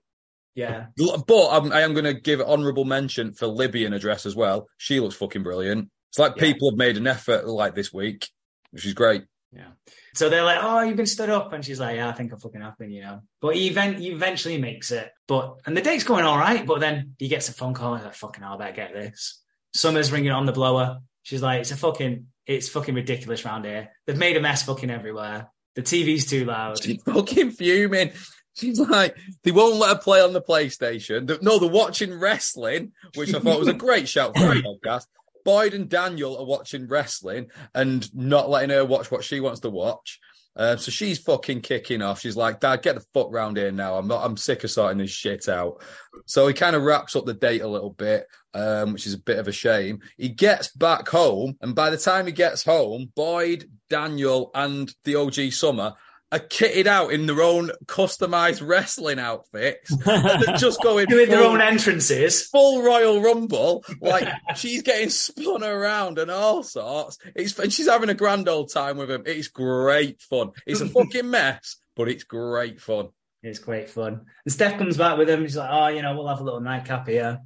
Yeah, 0.56 0.86
but 0.98 1.48
I'm, 1.50 1.72
I 1.72 1.82
am 1.82 1.94
going 1.94 2.04
to 2.06 2.12
give 2.20 2.40
honourable 2.40 2.84
mention 2.84 3.32
for 3.34 3.46
Libby 3.46 3.84
in 3.84 3.92
a 3.92 4.00
dress 4.00 4.26
as 4.26 4.34
well. 4.34 4.66
She 4.78 4.98
looks 4.98 5.14
fucking 5.14 5.44
brilliant. 5.44 5.88
It's 6.10 6.18
like 6.18 6.34
Yeah. 6.36 6.42
people 6.42 6.70
have 6.72 6.76
made 6.76 6.96
an 6.96 7.06
effort 7.06 7.46
like 7.46 7.76
this 7.76 7.92
week, 7.92 8.28
which 8.72 8.84
is 8.84 8.92
great. 8.92 9.22
Yeah. 9.52 9.68
So 10.14 10.28
they're 10.28 10.42
like, 10.44 10.58
"Oh, 10.60 10.80
you've 10.80 10.96
been 10.96 11.06
stood 11.06 11.30
up," 11.30 11.52
and 11.52 11.64
she's 11.64 11.78
like, 11.80 11.96
"Yeah, 11.96 12.08
I 12.08 12.12
think 12.12 12.32
I 12.32 12.36
fucking 12.36 12.60
have 12.60 12.76
been," 12.78 12.90
you 12.90 13.02
know. 13.02 13.20
But 13.40 13.54
he, 13.54 13.68
event- 13.68 13.98
he 14.00 14.08
eventually 14.10 14.58
makes 14.58 14.90
it. 14.90 15.08
But 15.28 15.54
and 15.66 15.76
the 15.76 15.82
date's 15.82 16.04
going 16.04 16.24
all 16.24 16.36
right. 16.38 16.66
But 16.66 16.80
then 16.80 17.14
he 17.18 17.28
gets 17.28 17.48
a 17.48 17.52
phone 17.52 17.74
call. 17.74 17.94
He's 17.94 18.04
like, 18.04 18.14
"Fucking, 18.14 18.42
hell, 18.42 18.54
I 18.54 18.58
better 18.58 18.72
get 18.76 18.92
this." 18.92 19.40
Summer's 19.74 20.12
ringing 20.12 20.32
on 20.32 20.46
the 20.46 20.52
blower. 20.52 21.00
She's 21.22 21.42
like, 21.42 21.60
"It's 21.60 21.70
a 21.70 21.76
fucking, 21.76 22.26
it's 22.46 22.68
fucking 22.68 22.94
ridiculous 22.94 23.44
round 23.44 23.64
here. 23.64 23.90
They've 24.06 24.16
made 24.16 24.36
a 24.36 24.40
mess 24.40 24.62
fucking 24.62 24.90
everywhere. 24.90 25.50
The 25.74 25.82
TV's 25.82 26.26
too 26.26 26.44
loud." 26.44 26.82
She's 26.82 27.02
fucking 27.02 27.52
fuming. 27.52 28.12
She's 28.54 28.80
like, 28.80 29.16
they 29.44 29.52
won't 29.52 29.76
let 29.76 29.96
her 29.96 30.02
play 30.02 30.20
on 30.20 30.32
the 30.32 30.42
PlayStation. 30.42 31.40
No, 31.40 31.58
they're 31.58 31.70
watching 31.70 32.18
wrestling, 32.18 32.92
which 33.14 33.32
I 33.32 33.38
thought 33.38 33.60
was 33.60 33.68
a 33.68 33.72
great 33.72 34.08
shout 34.08 34.36
for 34.36 34.52
a 34.52 34.54
podcast. 34.84 35.06
Boyd 35.44 35.72
and 35.72 35.88
Daniel 35.88 36.36
are 36.36 36.44
watching 36.44 36.86
wrestling 36.86 37.50
and 37.74 38.12
not 38.14 38.50
letting 38.50 38.70
her 38.70 38.84
watch 38.84 39.10
what 39.10 39.24
she 39.24 39.40
wants 39.40 39.60
to 39.60 39.70
watch. 39.70 40.20
Uh, 40.60 40.76
so 40.76 40.90
she's 40.90 41.18
fucking 41.18 41.62
kicking 41.62 42.02
off. 42.02 42.20
She's 42.20 42.36
like, 42.36 42.60
Dad, 42.60 42.82
get 42.82 42.94
the 42.94 43.04
fuck 43.14 43.28
round 43.32 43.56
here 43.56 43.72
now. 43.72 43.96
I'm 43.96 44.06
not, 44.06 44.22
I'm 44.22 44.36
sick 44.36 44.62
of 44.62 44.70
sorting 44.70 44.98
this 44.98 45.10
shit 45.10 45.48
out. 45.48 45.82
So 46.26 46.46
he 46.46 46.52
kind 46.52 46.76
of 46.76 46.82
wraps 46.82 47.16
up 47.16 47.24
the 47.24 47.32
date 47.32 47.62
a 47.62 47.66
little 47.66 47.88
bit, 47.88 48.26
um, 48.52 48.92
which 48.92 49.06
is 49.06 49.14
a 49.14 49.18
bit 49.18 49.38
of 49.38 49.48
a 49.48 49.52
shame. 49.52 50.00
He 50.18 50.28
gets 50.28 50.68
back 50.68 51.08
home, 51.08 51.56
and 51.62 51.74
by 51.74 51.88
the 51.88 51.96
time 51.96 52.26
he 52.26 52.32
gets 52.32 52.62
home, 52.62 53.10
Boyd, 53.16 53.70
Daniel, 53.88 54.50
and 54.54 54.94
the 55.04 55.14
OG 55.14 55.52
Summer 55.52 55.94
are 56.32 56.38
kitted 56.38 56.86
out 56.86 57.12
in 57.12 57.26
their 57.26 57.42
own 57.42 57.70
customized 57.86 58.66
wrestling 58.66 59.18
outfits. 59.18 59.90
and 59.90 60.42
they're 60.42 60.56
just 60.56 60.80
going 60.82 61.06
Doing 61.06 61.28
their 61.28 61.42
own 61.42 61.60
entrances. 61.60 62.46
full 62.46 62.82
Royal 62.82 63.20
Rumble. 63.20 63.84
Like 64.00 64.28
she's 64.56 64.82
getting 64.82 65.10
spun 65.10 65.64
around 65.64 66.18
and 66.18 66.30
all 66.30 66.62
sorts. 66.62 67.18
It's 67.34 67.58
and 67.58 67.72
she's 67.72 67.88
having 67.88 68.10
a 68.10 68.14
grand 68.14 68.48
old 68.48 68.72
time 68.72 68.96
with 68.96 69.10
him. 69.10 69.24
It's 69.26 69.48
great 69.48 70.20
fun. 70.20 70.50
It's 70.66 70.80
a 70.80 70.88
fucking 70.88 71.28
mess, 71.28 71.76
but 71.96 72.08
it's 72.08 72.24
great 72.24 72.80
fun. 72.80 73.08
It's 73.42 73.58
great 73.58 73.90
fun. 73.90 74.26
And 74.44 74.52
Steph 74.52 74.78
comes 74.78 74.96
back 74.96 75.16
with 75.18 75.28
him. 75.28 75.40
He's 75.42 75.56
like, 75.56 75.70
oh, 75.72 75.86
you 75.88 76.02
know, 76.02 76.14
we'll 76.14 76.28
have 76.28 76.40
a 76.40 76.44
little 76.44 76.60
nightcap 76.60 77.08
here. 77.08 77.40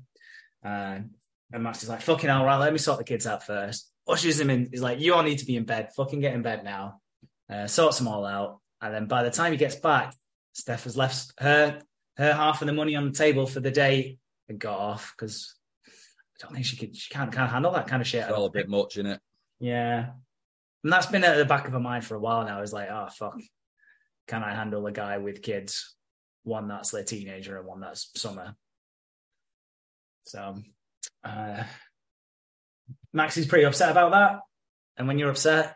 Uh, 0.64 0.98
and 1.52 1.62
Max 1.62 1.82
is 1.84 1.88
like, 1.88 2.00
fucking 2.02 2.28
hell, 2.28 2.44
right, 2.44 2.58
let 2.58 2.72
me 2.72 2.78
sort 2.78 2.98
the 2.98 3.04
kids 3.04 3.26
out 3.26 3.46
first. 3.46 3.90
Ushers 4.08 4.40
him 4.40 4.50
in. 4.50 4.68
He's 4.70 4.82
like, 4.82 4.98
you 4.98 5.14
all 5.14 5.22
need 5.22 5.38
to 5.38 5.46
be 5.46 5.56
in 5.56 5.64
bed. 5.64 5.90
Fucking 5.96 6.20
get 6.20 6.34
in 6.34 6.42
bed 6.42 6.64
now. 6.64 7.00
Uh, 7.48 7.66
sorts 7.68 7.98
them 7.98 8.08
all 8.08 8.26
out. 8.26 8.60
And 8.84 8.92
then 8.92 9.06
by 9.06 9.22
the 9.22 9.30
time 9.30 9.50
he 9.50 9.56
gets 9.56 9.76
back, 9.76 10.14
Steph 10.52 10.84
has 10.84 10.94
left 10.94 11.32
her 11.38 11.80
her 12.18 12.32
half 12.34 12.60
of 12.60 12.66
the 12.66 12.74
money 12.74 12.94
on 12.94 13.06
the 13.06 13.16
table 13.16 13.46
for 13.46 13.60
the 13.60 13.70
day 13.70 14.18
and 14.46 14.58
got 14.58 14.78
off 14.78 15.14
because 15.16 15.54
I 15.88 15.90
don't 16.40 16.52
think 16.52 16.66
she 16.66 16.76
could. 16.76 16.94
She 16.94 17.12
can't 17.12 17.32
can't 17.32 17.50
handle 17.50 17.72
that 17.72 17.86
kind 17.86 18.02
of 18.02 18.06
shit. 18.06 18.24
It's 18.24 18.32
all 18.32 18.44
a 18.44 18.50
bit 18.50 18.68
much 18.68 18.98
in 18.98 19.06
it. 19.06 19.20
Yeah. 19.58 20.10
And 20.84 20.92
that's 20.92 21.06
been 21.06 21.24
at 21.24 21.38
the 21.38 21.46
back 21.46 21.66
of 21.66 21.72
her 21.72 21.80
mind 21.80 22.04
for 22.04 22.14
a 22.14 22.20
while 22.20 22.44
now. 22.44 22.60
Is 22.60 22.74
like, 22.74 22.90
oh 22.90 23.08
fuck, 23.10 23.40
can 24.28 24.42
I 24.42 24.54
handle 24.54 24.86
a 24.86 24.92
guy 24.92 25.16
with 25.16 25.40
kids? 25.40 25.96
One 26.42 26.68
that's 26.68 26.90
their 26.90 27.04
teenager 27.04 27.56
and 27.56 27.66
one 27.66 27.80
that's 27.80 28.10
summer. 28.20 28.54
So 30.24 30.58
uh 31.24 31.64
Max 33.14 33.38
is 33.38 33.46
pretty 33.46 33.64
upset 33.64 33.90
about 33.90 34.12
that. 34.12 34.40
And 34.98 35.08
when 35.08 35.18
you're 35.18 35.30
upset, 35.30 35.74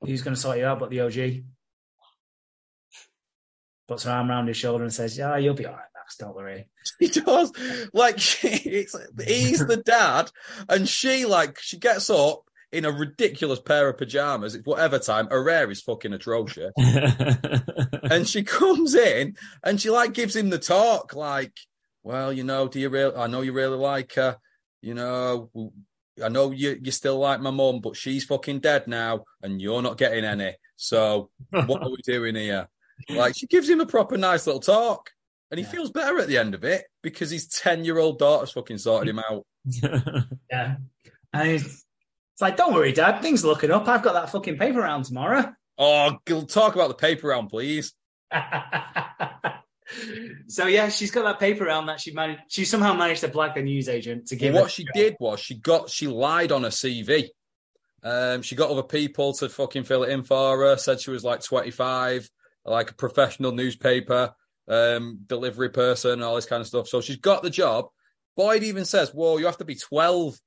who's 0.00 0.22
gonna 0.22 0.34
sort 0.34 0.58
you 0.58 0.66
out 0.66 0.80
but 0.80 0.90
the 0.90 1.02
OG? 1.02 1.44
Puts 3.88 4.04
her 4.04 4.10
arm 4.10 4.30
around 4.30 4.48
his 4.48 4.56
shoulder 4.56 4.84
and 4.84 4.92
says, 4.92 5.16
Yeah, 5.16 5.36
you'll 5.36 5.54
be 5.54 5.66
all 5.66 5.72
right, 5.72 5.84
Max, 5.94 6.16
don't 6.16 6.34
worry. 6.34 6.68
He 6.98 7.08
does. 7.08 7.52
Like 7.92 8.16
it's 8.44 8.96
he's 9.26 9.66
the 9.66 9.82
dad, 9.84 10.30
and 10.68 10.88
she 10.88 11.26
like 11.26 11.58
she 11.60 11.78
gets 11.78 12.08
up 12.10 12.44
in 12.72 12.84
a 12.84 12.92
ridiculous 12.92 13.60
pair 13.60 13.88
of 13.88 13.98
pajamas. 13.98 14.54
It's 14.54 14.66
whatever 14.66 14.98
time. 14.98 15.28
Her 15.28 15.48
hair 15.48 15.70
is 15.70 15.82
fucking 15.82 16.12
atrocious. 16.12 16.72
and 18.10 18.28
she 18.28 18.42
comes 18.42 18.94
in 18.94 19.36
and 19.62 19.80
she 19.80 19.90
like 19.90 20.12
gives 20.12 20.36
him 20.36 20.50
the 20.50 20.58
talk 20.58 21.14
like 21.14 21.52
well 22.02 22.32
you 22.32 22.44
know 22.44 22.68
do 22.68 22.78
you 22.78 22.88
really 22.88 23.16
i 23.16 23.26
know 23.26 23.40
you 23.40 23.52
really 23.52 23.76
like 23.76 24.14
her 24.14 24.36
you 24.80 24.94
know 24.94 25.50
i 26.24 26.28
know 26.28 26.50
you 26.50 26.78
you 26.80 26.92
still 26.92 27.18
like 27.18 27.40
my 27.40 27.50
mum 27.50 27.80
but 27.80 27.96
she's 27.96 28.24
fucking 28.24 28.60
dead 28.60 28.86
now 28.86 29.24
and 29.42 29.60
you're 29.60 29.82
not 29.82 29.98
getting 29.98 30.24
any 30.24 30.54
so 30.76 31.30
what 31.50 31.82
are 31.82 31.90
we 31.90 31.96
doing 32.04 32.34
here 32.34 32.68
like 33.08 33.34
she 33.36 33.46
gives 33.46 33.68
him 33.68 33.80
a 33.80 33.86
proper 33.86 34.16
nice 34.16 34.46
little 34.46 34.60
talk 34.60 35.10
and 35.50 35.58
he 35.58 35.64
Yeah. 35.64 35.70
feels 35.72 35.90
better 35.90 36.18
at 36.18 36.28
the 36.28 36.38
end 36.38 36.54
of 36.54 36.64
it 36.64 36.84
because 37.02 37.30
his 37.30 37.46
10 37.48 37.84
year 37.84 37.98
old 37.98 38.18
daughter's 38.18 38.52
fucking 38.52 38.78
sorted 38.78 39.08
him 39.08 39.18
out 39.18 39.44
Yeah. 40.50 40.76
And 41.32 41.48
he's 41.48 41.64
it's 42.32 42.42
like, 42.42 42.56
don't 42.58 42.74
worry, 42.74 42.92
Dad, 42.92 43.22
things 43.22 43.44
are 43.44 43.48
looking 43.48 43.70
up. 43.70 43.88
I've 43.88 44.02
got 44.02 44.12
that 44.12 44.30
fucking 44.30 44.58
paper 44.58 44.80
round 44.80 45.04
tomorrow. 45.06 45.52
oh 45.78 46.16
talk 46.48 46.74
about 46.74 46.88
the 46.88 46.94
paper 46.94 47.28
round 47.28 47.48
please 47.50 47.92
so 50.48 50.66
yeah, 50.66 50.88
she's 50.88 51.10
got 51.10 51.24
that 51.24 51.38
paper 51.38 51.64
round 51.64 51.88
that 51.88 52.00
she 52.00 52.12
managed. 52.12 52.40
She 52.48 52.64
somehow 52.64 52.92
managed 52.94 53.20
to 53.20 53.28
black 53.28 53.54
the 53.54 53.62
news 53.62 53.88
agent 53.88 54.26
to 54.28 54.36
give. 54.36 54.52
Well, 54.54 54.64
what 54.64 54.70
she 54.72 54.84
job. 54.84 54.92
did 54.94 55.16
was 55.20 55.40
she 55.40 55.54
got 55.54 55.88
she 55.90 56.06
lied 56.08 56.50
on 56.52 56.64
her 56.64 56.70
CV. 56.70 57.28
Um, 58.02 58.42
she 58.42 58.56
got 58.56 58.70
other 58.70 58.82
people 58.82 59.32
to 59.34 59.48
fucking 59.48 59.84
fill 59.84 60.02
it 60.04 60.10
in 60.10 60.22
for 60.24 60.58
her. 60.58 60.76
Said 60.76 61.00
she 61.00 61.10
was 61.10 61.24
like 61.24 61.42
twenty 61.42 61.70
five, 61.70 62.28
like 62.66 62.90
a 62.90 62.94
professional 62.94 63.52
newspaper 63.52 64.34
um, 64.68 65.20
delivery 65.26 65.70
person, 65.70 66.22
all 66.22 66.34
this 66.34 66.46
kind 66.46 66.60
of 66.60 66.66
stuff. 66.66 66.88
So 66.88 67.00
she's 67.00 67.16
got 67.16 67.42
the 67.42 67.50
job. 67.50 67.86
Boyd 68.36 68.62
even 68.62 68.84
says, 68.84 69.14
"Whoa, 69.14 69.38
you 69.38 69.46
have 69.46 69.58
to 69.58 69.64
be 69.64 69.76
12. 69.76 70.38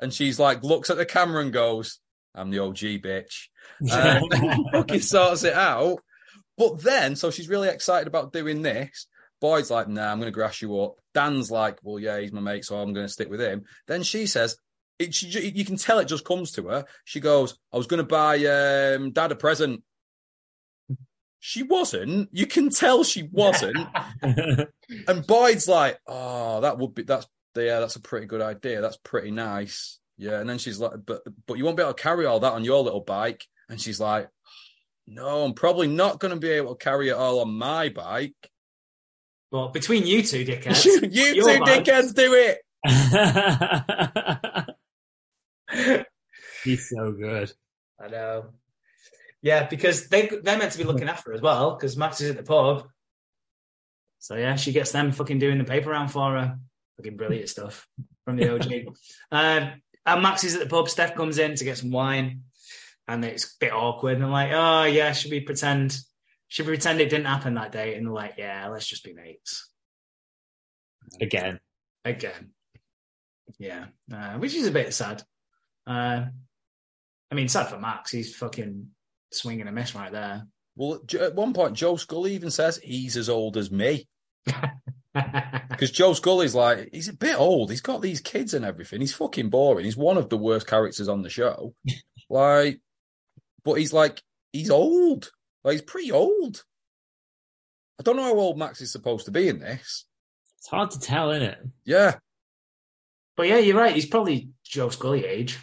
and 0.00 0.12
she's 0.12 0.38
like, 0.38 0.62
looks 0.62 0.90
at 0.90 0.96
the 0.96 1.06
camera 1.06 1.42
and 1.42 1.52
goes, 1.52 2.00
"I'm 2.34 2.50
the 2.50 2.58
OG 2.60 3.00
bitch." 3.02 3.48
Um, 3.90 4.64
fucking 4.72 5.00
sorts 5.00 5.44
it 5.44 5.54
out. 5.54 6.00
But 6.58 6.82
then, 6.82 7.16
so 7.16 7.30
she's 7.30 7.48
really 7.48 7.68
excited 7.68 8.06
about 8.06 8.32
doing 8.32 8.60
this. 8.60 9.06
Boyd's 9.40 9.70
like, 9.70 9.88
nah, 9.88 10.12
I'm 10.12 10.18
going 10.18 10.30
to 10.30 10.34
grass 10.34 10.60
you 10.60 10.78
up. 10.80 10.96
Dan's 11.14 11.50
like, 11.50 11.78
well, 11.82 11.98
yeah, 11.98 12.20
he's 12.20 12.32
my 12.32 12.40
mate, 12.42 12.64
so 12.64 12.76
I'm 12.76 12.92
going 12.92 13.06
to 13.06 13.12
stick 13.12 13.30
with 13.30 13.40
him. 13.40 13.64
Then 13.86 14.02
she 14.02 14.26
says, 14.26 14.58
it, 14.98 15.14
she, 15.14 15.26
you 15.28 15.64
can 15.64 15.76
tell 15.76 15.98
it 15.98 16.08
just 16.08 16.26
comes 16.26 16.52
to 16.52 16.68
her. 16.68 16.84
She 17.04 17.20
goes, 17.20 17.58
I 17.72 17.78
was 17.78 17.86
going 17.86 17.98
to 17.98 18.04
buy 18.04 18.36
um, 18.44 19.12
dad 19.12 19.32
a 19.32 19.36
present. 19.36 19.82
She 21.40 21.62
wasn't. 21.62 22.28
You 22.32 22.46
can 22.46 22.70
tell 22.70 23.02
she 23.02 23.28
wasn't. 23.32 23.78
and 24.22 25.26
Boyd's 25.26 25.66
like, 25.66 25.98
oh, 26.06 26.60
that 26.60 26.78
would 26.78 26.94
be, 26.94 27.02
that's, 27.02 27.26
yeah, 27.56 27.80
that's 27.80 27.96
a 27.96 28.00
pretty 28.00 28.26
good 28.26 28.42
idea. 28.42 28.82
That's 28.82 28.98
pretty 28.98 29.30
nice. 29.30 29.98
Yeah. 30.18 30.38
And 30.38 30.48
then 30.48 30.58
she's 30.58 30.78
like, 30.78 30.92
but, 31.04 31.22
but 31.46 31.56
you 31.56 31.64
won't 31.64 31.78
be 31.78 31.82
able 31.82 31.94
to 31.94 32.02
carry 32.02 32.26
all 32.26 32.40
that 32.40 32.52
on 32.52 32.64
your 32.64 32.82
little 32.82 33.00
bike. 33.00 33.46
And 33.70 33.80
she's 33.80 33.98
like, 33.98 34.28
No, 35.06 35.44
I'm 35.44 35.54
probably 35.54 35.86
not 35.86 36.20
going 36.20 36.34
to 36.34 36.40
be 36.40 36.50
able 36.50 36.74
to 36.74 36.84
carry 36.84 37.08
it 37.08 37.12
all 37.14 37.40
on 37.40 37.54
my 37.54 37.88
bike. 37.88 38.34
Well, 39.50 39.70
between 39.70 40.06
you 40.06 40.22
two 40.22 40.44
dickheads, 40.44 40.84
you 40.84 41.00
two 41.00 41.08
your 41.36 41.58
bike- 41.60 41.84
dickheads 41.84 42.14
do 42.14 42.34
it. 42.34 42.58
He's 46.64 46.88
so 46.88 47.12
good. 47.12 47.52
I 47.98 48.08
know. 48.08 48.46
Yeah, 49.42 49.66
because 49.66 50.08
they 50.08 50.28
they're 50.28 50.58
meant 50.58 50.72
to 50.72 50.78
be 50.78 50.84
looking 50.84 51.08
after 51.08 51.30
her 51.30 51.34
as 51.34 51.40
well. 51.40 51.74
Because 51.74 51.96
Max 51.96 52.20
is 52.20 52.30
at 52.30 52.36
the 52.36 52.42
pub, 52.42 52.86
so 54.20 54.36
yeah, 54.36 54.56
she 54.56 54.72
gets 54.72 54.92
them 54.92 55.12
fucking 55.12 55.38
doing 55.38 55.58
the 55.58 55.64
paper 55.64 55.90
round 55.90 56.12
for 56.12 56.32
her. 56.32 56.58
Fucking 56.98 57.16
brilliant 57.16 57.48
stuff 57.48 57.88
from 58.24 58.36
the 58.36 58.54
OG. 58.54 58.94
um, 59.32 59.72
and 60.06 60.22
Max 60.22 60.44
is 60.44 60.54
at 60.54 60.60
the 60.60 60.68
pub. 60.68 60.88
Steph 60.88 61.14
comes 61.14 61.38
in 61.38 61.54
to 61.54 61.64
get 61.64 61.78
some 61.78 61.90
wine, 61.90 62.42
and 63.08 63.24
it's 63.24 63.44
a 63.44 63.58
bit 63.58 63.72
awkward. 63.72 64.16
And 64.16 64.24
I'm 64.24 64.30
like, 64.30 64.50
oh 64.52 64.84
yeah, 64.84 65.12
should 65.12 65.30
we 65.30 65.40
pretend? 65.40 65.98
Should 66.48 66.66
we 66.66 66.72
pretend 66.72 67.00
it 67.00 67.08
didn't 67.08 67.26
happen 67.26 67.54
that 67.54 67.72
day? 67.72 67.94
And 67.94 68.06
they're 68.06 68.12
like, 68.12 68.34
yeah, 68.36 68.68
let's 68.68 68.86
just 68.86 69.04
be 69.04 69.14
mates 69.14 69.70
Again. 71.20 71.60
again. 72.04 72.50
Yeah, 73.58 73.86
uh, 74.12 74.34
which 74.34 74.54
is 74.54 74.66
a 74.66 74.72
bit 74.72 74.92
sad. 74.92 75.22
Uh, 75.86 76.26
I 77.30 77.34
mean, 77.34 77.48
sad 77.48 77.68
for 77.68 77.78
Max. 77.78 78.10
He's 78.10 78.36
fucking 78.36 78.88
swinging 79.32 79.68
a 79.68 79.72
miss 79.72 79.94
right 79.94 80.12
there. 80.12 80.46
Well, 80.76 81.00
at 81.20 81.34
one 81.34 81.52
point, 81.52 81.74
Joe 81.74 81.96
Scully 81.96 82.34
even 82.34 82.50
says 82.50 82.78
he's 82.78 83.16
as 83.16 83.28
old 83.28 83.56
as 83.56 83.70
me. 83.70 84.08
Because 85.12 85.90
Joe 85.90 86.12
Scully's 86.12 86.54
like, 86.54 86.90
he's 86.92 87.08
a 87.08 87.12
bit 87.12 87.38
old. 87.38 87.70
He's 87.70 87.80
got 87.80 88.00
these 88.00 88.20
kids 88.20 88.54
and 88.54 88.64
everything. 88.64 89.00
He's 89.00 89.14
fucking 89.14 89.50
boring. 89.50 89.84
He's 89.84 89.96
one 89.96 90.16
of 90.16 90.28
the 90.28 90.36
worst 90.36 90.66
characters 90.66 91.08
on 91.08 91.22
the 91.22 91.30
show. 91.30 91.74
like, 92.30 92.80
but 93.64 93.74
he's 93.74 93.92
like, 93.92 94.22
he's 94.52 94.70
old. 94.70 95.30
Like, 95.64 95.72
he's 95.72 95.82
pretty 95.82 96.12
old. 96.12 96.62
I 97.98 98.02
don't 98.02 98.16
know 98.16 98.22
how 98.24 98.34
old 98.34 98.58
Max 98.58 98.80
is 98.80 98.92
supposed 98.92 99.26
to 99.26 99.30
be 99.30 99.48
in 99.48 99.58
this. 99.58 100.04
It's 100.58 100.68
hard 100.68 100.90
to 100.92 101.00
tell, 101.00 101.30
isn't 101.30 101.42
it? 101.42 101.58
Yeah. 101.84 102.16
But 103.36 103.48
yeah, 103.48 103.58
you're 103.58 103.76
right. 103.76 103.94
He's 103.94 104.06
probably 104.06 104.50
Joe 104.64 104.90
Scully 104.90 105.24
age. 105.24 105.58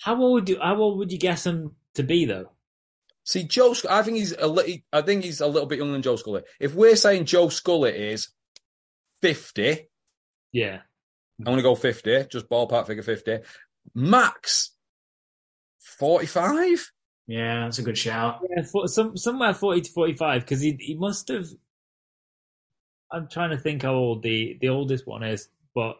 How 0.00 0.20
old 0.20 0.32
would 0.32 0.48
you 0.48 0.58
how 0.60 0.76
old 0.76 0.98
would 0.98 1.12
you 1.12 1.18
guess 1.18 1.44
him 1.44 1.76
to 1.94 2.02
be 2.02 2.24
though? 2.24 2.50
See, 3.24 3.44
Joe, 3.44 3.74
Sc- 3.74 3.86
I 3.90 4.02
think 4.02 4.16
he's 4.16 4.32
a 4.32 4.48
li- 4.48 4.84
I 4.92 5.02
think 5.02 5.24
he's 5.24 5.40
a 5.40 5.46
little 5.46 5.68
bit 5.68 5.78
younger 5.78 5.92
than 5.92 6.02
Joe 6.02 6.16
Scully. 6.16 6.42
If 6.58 6.74
we're 6.74 6.96
saying 6.96 7.26
Joe 7.26 7.48
Scully 7.48 7.90
is 7.90 8.28
50, 9.22 9.88
Yeah. 10.52 10.80
I'm 11.38 11.44
going 11.44 11.56
to 11.56 11.62
go 11.62 11.74
50, 11.74 12.24
just 12.30 12.48
ballpark 12.50 12.86
figure 12.86 13.02
50. 13.02 13.38
Max, 13.94 14.72
45? 15.98 16.92
Yeah, 17.26 17.60
that's 17.64 17.78
a 17.78 17.82
good 17.82 17.96
shout. 17.96 18.40
Yeah, 18.48 18.62
for, 18.64 18.88
some 18.88 19.16
somewhere 19.16 19.54
forty 19.54 19.82
to 19.82 19.90
forty 19.92 20.14
five 20.14 20.42
because 20.42 20.60
he 20.60 20.76
he 20.80 20.96
must 20.96 21.28
have. 21.28 21.46
I'm 23.12 23.28
trying 23.28 23.50
to 23.50 23.58
think 23.58 23.82
how 23.82 23.94
old 23.94 24.22
the 24.24 24.58
the 24.60 24.68
oldest 24.68 25.06
one 25.06 25.22
is, 25.22 25.48
but 25.72 25.94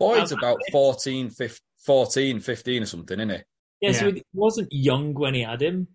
Boyd's 0.00 0.32
about 0.32 0.58
14, 0.72 1.30
15, 1.30 1.58
14, 1.78 2.40
15 2.40 2.82
or 2.82 2.86
something, 2.86 3.20
isn't 3.20 3.30
he? 3.30 3.44
Yeah, 3.80 3.92
so 3.92 4.06
Yeah. 4.08 4.14
he 4.14 4.22
wasn't 4.32 4.68
young 4.72 5.14
when 5.14 5.34
he 5.34 5.42
had 5.42 5.62
him. 5.62 5.88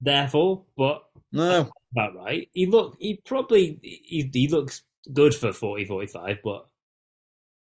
Therefore, 0.00 0.64
but 0.76 1.02
No. 1.32 1.70
about 1.92 2.14
right. 2.16 2.48
He 2.52 2.66
look 2.66 2.96
he 3.00 3.16
probably 3.24 3.78
he, 3.82 4.28
he 4.32 4.48
looks 4.48 4.82
good 5.12 5.34
for 5.34 5.52
40, 5.52 5.86
45, 5.86 6.38
but 6.44 6.66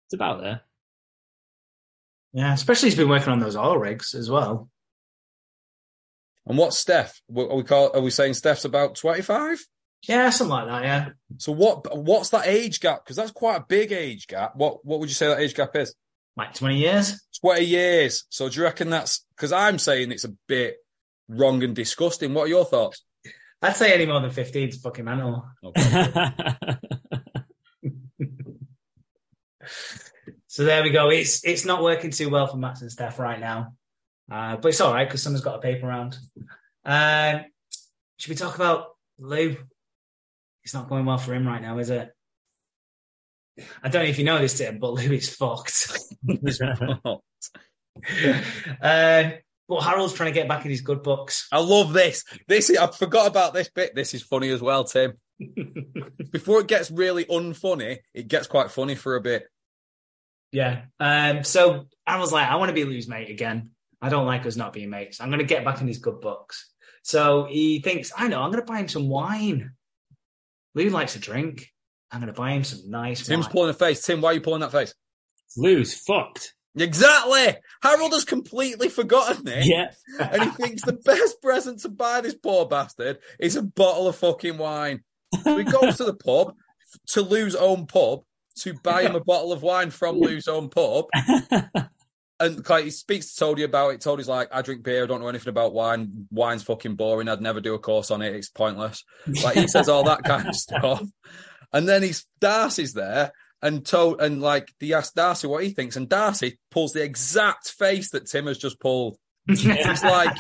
it's 0.07 0.15
about 0.15 0.41
there. 0.41 0.63
Yeah, 2.33 2.53
especially 2.55 2.89
he's 2.91 2.99
been 2.99 3.09
working 3.09 3.33
on 3.33 3.39
those 3.41 3.57
oil 3.57 3.77
rigs 3.79 4.15
as 4.15 4.31
well. 4.31 4.71
And 6.47 6.57
what's 6.59 6.79
Steph? 6.79 7.21
Are 7.37 7.57
we 7.57 7.65
call, 7.65 7.91
Are 7.95 8.01
we 8.01 8.11
saying 8.11 8.35
Steph's 8.35 8.65
about 8.65 8.95
25? 8.95 9.59
Yeah, 10.09 10.31
something 10.31 10.53
like 10.53 10.67
that. 10.67 10.85
Yeah, 10.85 11.09
So 11.39 11.53
what? 11.53 11.97
What's 11.99 12.31
that 12.31 12.47
age 12.47 12.81
gap? 12.81 13.05
Because 13.05 13.17
that's 13.17 13.33
quite 13.33 13.57
a 13.57 13.65
big 13.67 13.91
age 13.93 14.27
gap. 14.29 14.55
What 14.55 14.85
What 14.85 15.01
would 15.01 15.09
you 15.09 15.15
say 15.15 15.27
that 15.27 15.41
age 15.41 15.55
gap 15.55 15.75
is? 15.75 15.95
Like 16.37 16.55
twenty 16.55 16.79
years. 16.79 17.23
20 17.41 17.65
years. 17.65 18.25
So 18.31 18.49
do 18.49 18.57
you 18.57 18.63
reckon 18.65 18.89
that's 18.91 19.25
because 19.37 19.53
I'm 19.53 19.79
saying 19.79 20.11
it's 20.11 20.25
a 20.25 20.35
bit 20.49 20.77
wrong 21.29 21.63
and 21.63 21.77
disgusting? 21.77 22.33
What 22.33 22.45
are 22.45 22.49
your 22.49 22.65
thoughts? 22.65 23.05
I'd 23.61 23.77
say 23.77 23.93
any 23.93 24.07
more 24.07 24.21
than 24.21 24.31
fifteen 24.31 24.69
is 24.69 24.81
fucking 24.81 25.05
mental. 25.05 25.47
So 30.57 30.65
there 30.65 30.83
we 30.83 30.89
go. 30.89 31.11
It's 31.11 31.45
it's 31.45 31.67
not 31.67 31.83
working 31.83 32.11
too 32.11 32.31
well 32.31 32.47
for 32.47 32.57
Max 32.57 32.81
and 32.81 32.91
Steph 32.91 33.19
right 33.19 33.39
now, 33.39 33.75
uh, 34.33 34.57
but 34.57 34.69
it's 34.69 34.81
all 34.81 34.91
right 34.91 35.07
because 35.07 35.23
someone's 35.23 35.45
got 35.45 35.57
a 35.57 35.61
paper 35.61 35.87
round. 35.87 36.17
Um, 36.83 37.45
should 38.17 38.31
we 38.31 38.37
talk 38.37 38.55
about 38.55 38.87
Lou? 39.19 39.55
It's 40.65 40.73
not 40.73 40.89
going 40.89 41.05
well 41.05 41.19
for 41.19 41.35
him 41.35 41.47
right 41.47 41.61
now, 41.61 41.77
is 41.77 41.91
it? 41.91 42.11
I 43.83 43.89
don't 43.89 44.03
know 44.03 44.09
if 44.09 44.19
you 44.19 44.25
know 44.25 44.39
this, 44.39 44.59
Tim, 44.59 44.79
but 44.79 44.93
Lou 44.93 45.13
is 45.13 45.35
fucked. 45.35 45.89
uh, 48.83 49.31
but 49.69 49.81
Harold's 49.81 50.15
trying 50.15 50.33
to 50.33 50.39
get 50.39 50.49
back 50.49 50.65
in 50.65 50.71
his 50.71 50.81
good 50.81 51.03
books. 51.03 51.49
I 51.51 51.61
love 51.61 51.93
this. 51.93 52.25
This 52.47 52.71
is, 52.71 52.79
I 52.79 52.87
forgot 52.89 53.27
about 53.27 53.55
this 53.55 53.69
bit. 53.69 53.95
This 53.95 54.15
is 54.15 54.23
funny 54.23 54.51
as 54.51 54.63
well, 54.63 54.85
Tim. 54.85 55.15
Before 56.31 56.61
it 56.61 56.69
gets 56.69 56.91
really 56.91 57.25
unfunny, 57.25 57.99
it 58.15 58.29
gets 58.29 58.47
quite 58.47 58.71
funny 58.71 58.95
for 58.95 59.17
a 59.17 59.21
bit. 59.21 59.47
Yeah. 60.53 60.83
Um, 61.01 61.43
so 61.43 61.87
I 62.07 62.19
was 62.19 62.33
like, 62.33 62.49
I 62.49 62.57
want 62.57 62.69
to 62.69 62.75
be 62.75 62.85
Lou's 62.85 63.09
mate 63.09 63.31
again. 63.31 63.71
I 64.01 64.09
don't 64.09 64.27
like 64.27 64.47
us 64.47 64.57
not 64.57 64.73
being 64.73 64.91
mates. 64.91 65.21
I'm 65.21 65.29
going 65.29 65.41
to 65.41 65.45
get 65.45 65.65
back 65.65 65.81
in 65.81 65.89
his 65.89 65.99
good 65.99 66.21
books. 66.21 66.73
So 67.03 67.47
he 67.51 67.81
thinks, 67.81 68.13
I 68.17 68.29
know, 68.29 68.43
I'm 68.43 68.51
going 68.51 68.65
to 68.65 68.71
buy 68.71 68.79
him 68.79 68.89
some 68.89 69.09
wine. 69.09 69.73
Lou 70.75 70.91
likes 70.91 71.15
to 71.15 71.19
drink. 71.19 71.71
I'm 72.13 72.21
going 72.21 72.33
to 72.33 72.39
buy 72.39 72.53
him 72.53 72.65
some 72.65 72.89
nice 72.91 73.27
Tim's 73.27 73.47
wine. 73.47 73.53
pulling 73.53 73.71
a 73.71 73.75
face. 73.75 74.03
Tim, 74.03 74.21
why 74.21 74.31
are 74.31 74.35
you 74.35 74.41
pulling 74.41 74.61
that 74.61 74.73
face? 74.73 74.95
Lou's 75.57 75.95
fucked. 75.95 76.55
Exactly. 76.79 77.57
Harold 77.83 78.13
has 78.13 78.25
completely 78.25 78.89
forgotten 78.89 79.49
it. 79.49 79.67
Yeah. 79.67 79.91
And 80.31 80.43
he 80.43 80.51
thinks 80.51 80.83
the 80.83 80.93
best 80.93 81.41
present 81.43 81.81
to 81.81 81.89
buy 81.89 82.21
this 82.21 82.35
poor 82.35 82.67
bastard 82.67 83.19
is 83.41 83.57
a 83.57 83.63
bottle 83.63 84.09
of 84.09 84.17
fucking 84.17 84.59
wine. 84.59 85.01
So 85.43 85.57
he 85.57 85.65
goes 85.65 85.97
to 85.97 86.05
the 86.05 86.15
pub, 86.15 86.55
to 87.09 87.23
Lou's 87.23 87.55
own 87.55 87.87
pub, 87.87 88.21
to 88.61 88.75
buy 88.75 89.03
him 89.03 89.15
a 89.17 89.21
bottle 89.25 89.53
of 89.53 89.63
wine 89.63 89.91
from 89.91 90.19
Lou's 90.21 90.49
own 90.49 90.69
pub. 90.69 91.07
And 92.39 92.69
like, 92.69 92.85
he 92.85 92.91
speaks 92.91 93.35
to 93.35 93.45
Toadie 93.45 93.65
about 93.65 93.95
it. 93.95 94.01
Toadie's 94.03 94.29
like, 94.29 94.49
I 94.53 94.61
drink 94.61 94.83
beer. 94.83 95.05
I 95.05 95.07
don't 95.07 95.23
know 95.23 95.29
anything 95.29 95.49
about 95.49 95.73
wine. 95.73 96.29
Wine's 96.31 96.63
fucking 96.63 96.95
boring. 96.97 97.29
I'd 97.31 97.41
never 97.41 97.63
do 97.63 97.73
a 97.73 97.79
course 97.79 98.11
on 98.11 98.21
it. 98.21 98.35
It's 98.35 98.51
pointless. 98.51 99.03
Like 99.43 99.57
he 99.57 99.67
says 99.67 99.89
all 99.89 100.05
that 100.05 100.23
kind 100.23 100.47
of 100.47 100.55
stuff. 100.55 101.03
And 101.77 101.87
then 101.87 102.03
he's 102.03 102.25
Darcy's 102.41 102.95
there, 102.95 103.33
and 103.61 103.85
to- 103.87 104.17
and 104.19 104.41
like 104.41 104.73
he 104.81 104.95
asks 104.95 105.13
Darcy 105.13 105.47
what 105.47 105.63
he 105.63 105.71
thinks, 105.71 105.97
and 105.97 106.09
Darcy 106.09 106.59
pulls 106.71 106.93
the 106.95 107.03
exact 107.03 107.69
face 107.71 108.11
that 108.13 108.27
Tim 108.27 108.47
has 108.47 108.57
just 108.57 108.81
pulled. 108.81 109.19
He's 109.49 110.03
like, 110.03 110.37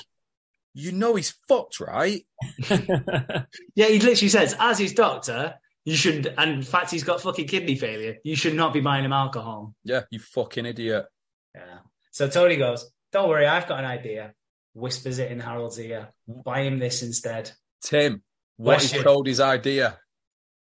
you 0.74 0.92
know, 0.92 1.14
he's 1.14 1.34
fucked, 1.46 1.78
right? 1.78 2.26
yeah, 2.70 3.44
he 3.76 4.00
literally 4.00 4.28
says, 4.28 4.56
as 4.58 4.78
his 4.78 4.94
doctor, 4.94 5.54
you 5.84 5.94
shouldn't, 5.94 6.26
and 6.38 6.50
in 6.50 6.62
fact, 6.62 6.90
he's 6.90 7.04
got 7.04 7.20
fucking 7.20 7.46
kidney 7.46 7.76
failure. 7.76 8.16
You 8.24 8.34
should 8.34 8.54
not 8.54 8.72
be 8.72 8.80
buying 8.80 9.04
him 9.04 9.12
alcohol. 9.12 9.74
Yeah, 9.84 10.02
you 10.10 10.18
fucking 10.18 10.66
idiot. 10.66 11.06
Yeah. 11.54 11.78
So 12.10 12.28
Toadie 12.28 12.58
goes, 12.58 12.90
Don't 13.12 13.28
worry, 13.28 13.46
I've 13.46 13.68
got 13.68 13.78
an 13.78 13.84
idea. 13.84 14.32
Whispers 14.74 15.18
it 15.18 15.30
in 15.30 15.38
Harold's 15.40 15.78
ear. 15.78 16.08
Buy 16.26 16.62
him 16.62 16.78
this 16.78 17.02
instead. 17.02 17.52
Tim, 17.82 18.22
what 18.56 18.82
is 18.82 18.90
Question. 18.90 19.04
Toadie's 19.04 19.40
idea? 19.40 19.98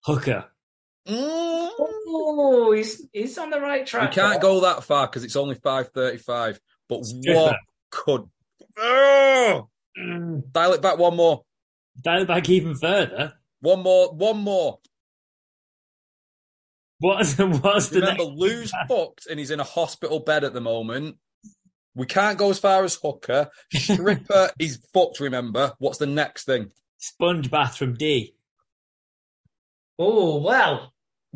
Hooker. 0.06 0.46
Mm. 1.08 1.70
Oh, 1.78 2.74
he's 2.76 3.08
he's 3.14 3.38
on 3.38 3.50
the 3.52 3.60
right 3.60 3.86
track. 3.86 4.10
We 4.10 4.16
can't 4.16 4.34
there. 4.34 4.42
go 4.42 4.62
that 4.62 4.84
far 4.84 5.08
because 5.08 5.24
it's 5.24 5.36
only 5.36 5.56
five 5.56 5.90
thirty-five. 5.90 6.60
But 6.90 7.06
Stripper. 7.06 7.40
what 7.40 7.56
could? 7.92 8.30
Oh! 8.78 9.70
Dial 9.96 10.74
it 10.74 10.82
back 10.82 10.98
one 10.98 11.16
more. 11.16 11.44
Dial 12.02 12.24
it 12.24 12.28
back 12.28 12.50
even 12.50 12.76
further. 12.76 13.34
One 13.62 13.82
more. 13.84 14.14
One 14.14 14.38
more. 14.40 14.80
What's, 17.00 17.34
what's 17.38 17.90
the 17.90 18.02
Remember, 18.02 18.24
next? 18.26 18.38
Lou's 18.38 18.72
fucked 18.88 19.28
and 19.28 19.40
he's 19.40 19.52
in 19.52 19.60
a 19.60 19.66
hospital 19.66 20.20
bed 20.20 20.44
at 20.44 20.54
the 20.54 20.62
moment. 20.62 21.18
We 21.94 22.06
can't 22.06 22.38
go 22.38 22.50
as 22.50 22.60
far 22.60 22.84
as 22.84 22.96
hooker. 22.96 23.50
Stripper 23.74 24.52
is 24.60 24.80
fucked. 24.94 25.20
Remember, 25.20 25.74
what's 25.80 25.98
the 25.98 26.08
next 26.08 26.46
thing? 26.46 26.72
Sponge 26.98 27.50
bath 27.52 27.78
from 27.78 27.94
Dee. 27.94 28.36
Oh 29.98 30.42
well, 30.42 30.94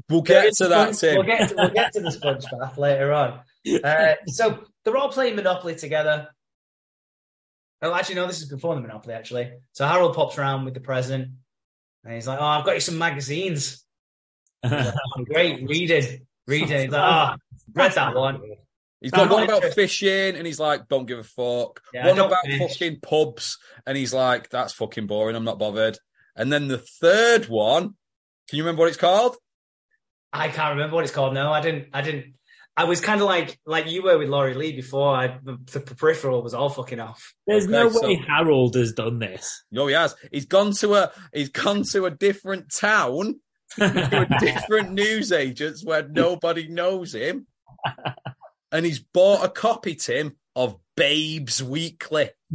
We'll 0.08 0.22
get 0.22 0.54
to 0.56 0.68
that, 0.70 0.96
Sponge- 0.96 1.14
We'll 1.18 1.24
get 1.26 1.50
to, 1.50 1.56
we'll 1.58 1.70
get 1.70 1.94
to 1.94 2.02
the 2.02 2.12
sponge 2.12 2.46
bath 2.52 2.78
later 2.78 3.12
on. 3.14 3.40
Uh, 3.84 4.14
so 4.28 4.64
they're 4.84 4.96
all 4.96 5.12
playing 5.12 5.36
Monopoly 5.36 5.76
together. 5.76 6.30
Oh, 7.82 7.94
actually, 7.94 8.16
no, 8.16 8.26
this 8.28 8.42
is 8.42 8.48
before 8.50 8.74
the 8.76 8.82
Monopoly. 8.82 9.14
Actually, 9.14 9.52
so 9.74 9.86
Harold 9.86 10.16
pops 10.16 10.38
around 10.38 10.64
with 10.66 10.74
the 10.74 10.80
present, 10.80 11.30
and 12.06 12.14
he's 12.14 12.26
like, 12.28 12.40
"Oh, 12.40 12.46
I've 12.46 12.66
got 12.66 12.76
you 12.76 12.80
some 12.80 12.98
magazines. 12.98 13.84
Great, 14.64 15.68
reading, 15.68 16.26
reading." 16.48 16.82
He's 16.84 16.92
like, 16.92 17.02
"Ah, 17.02 17.38
read 17.74 17.92
that 17.94 18.16
one." 18.16 18.42
He's 19.02 19.12
got 19.12 19.30
one 19.30 19.44
about 19.44 19.64
fishing, 19.74 20.36
and 20.36 20.46
he's 20.48 20.60
like, 20.60 20.88
"Don't 20.88 21.06
give 21.06 21.20
a 21.20 21.24
fuck." 21.24 21.82
Yeah, 21.94 22.08
one 22.08 22.20
about 22.20 22.46
fish. 22.46 22.60
fucking 22.80 23.00
pubs, 23.02 23.58
and 23.86 23.98
he's 23.98 24.14
like, 24.14 24.50
"That's 24.50 24.74
fucking 24.74 25.08
boring. 25.08 25.36
I'm 25.36 25.46
not 25.46 25.60
bothered." 25.60 25.98
And 26.36 26.52
then 26.52 26.68
the 26.70 26.78
third 26.78 27.46
one, 27.50 27.96
can 28.48 28.58
you 28.58 28.64
remember 28.64 28.82
what 28.82 28.88
it's 28.90 28.98
called? 28.98 29.36
I 30.34 30.50
can't 30.50 30.72
remember 30.76 30.96
what 30.96 31.04
it's 31.04 31.14
called. 31.14 31.34
No, 31.34 31.52
I 31.52 31.62
didn't. 31.62 31.88
I 31.94 32.02
didn't. 32.02 32.34
I 32.78 32.86
was 32.86 33.02
kind 33.02 33.20
of 33.20 33.28
like 33.28 33.60
like 33.66 33.88
you 33.88 34.04
were 34.04 34.18
with 34.18 34.30
Lori 34.30 34.54
Lee 34.54 34.72
before. 34.74 35.14
I 35.14 35.38
the, 35.44 35.58
the 35.72 35.80
peripheral 35.82 36.42
was 36.44 36.54
all 36.54 36.70
fucking 36.70 37.00
off. 37.00 37.34
There's 37.48 37.68
no 37.68 37.88
Okay, 37.88 37.94
so- 37.96 38.08
way 38.08 38.16
Harold 38.28 38.76
has 38.76 38.94
done 38.94 39.20
this. 39.20 39.64
No, 39.72 39.88
he 39.88 39.94
has. 39.96 40.16
He's 40.32 40.46
gone 40.46 40.72
to 40.74 40.94
a 40.96 41.12
he's 41.34 41.50
gone 41.50 41.84
to 41.92 42.06
a 42.06 42.12
different 42.12 42.74
town 42.74 43.40
to 43.76 44.22
a 44.32 44.40
different 44.40 44.92
news 44.94 45.32
agents 45.32 45.84
where 45.84 46.08
nobody 46.08 46.68
knows 46.70 47.14
him, 47.14 47.48
and 48.72 48.86
he's 48.86 49.00
bought 49.00 49.44
a 49.44 49.50
copy, 49.50 49.96
Tim, 49.96 50.38
of 50.56 50.78
Babes 50.96 51.62
Weekly. 51.62 52.30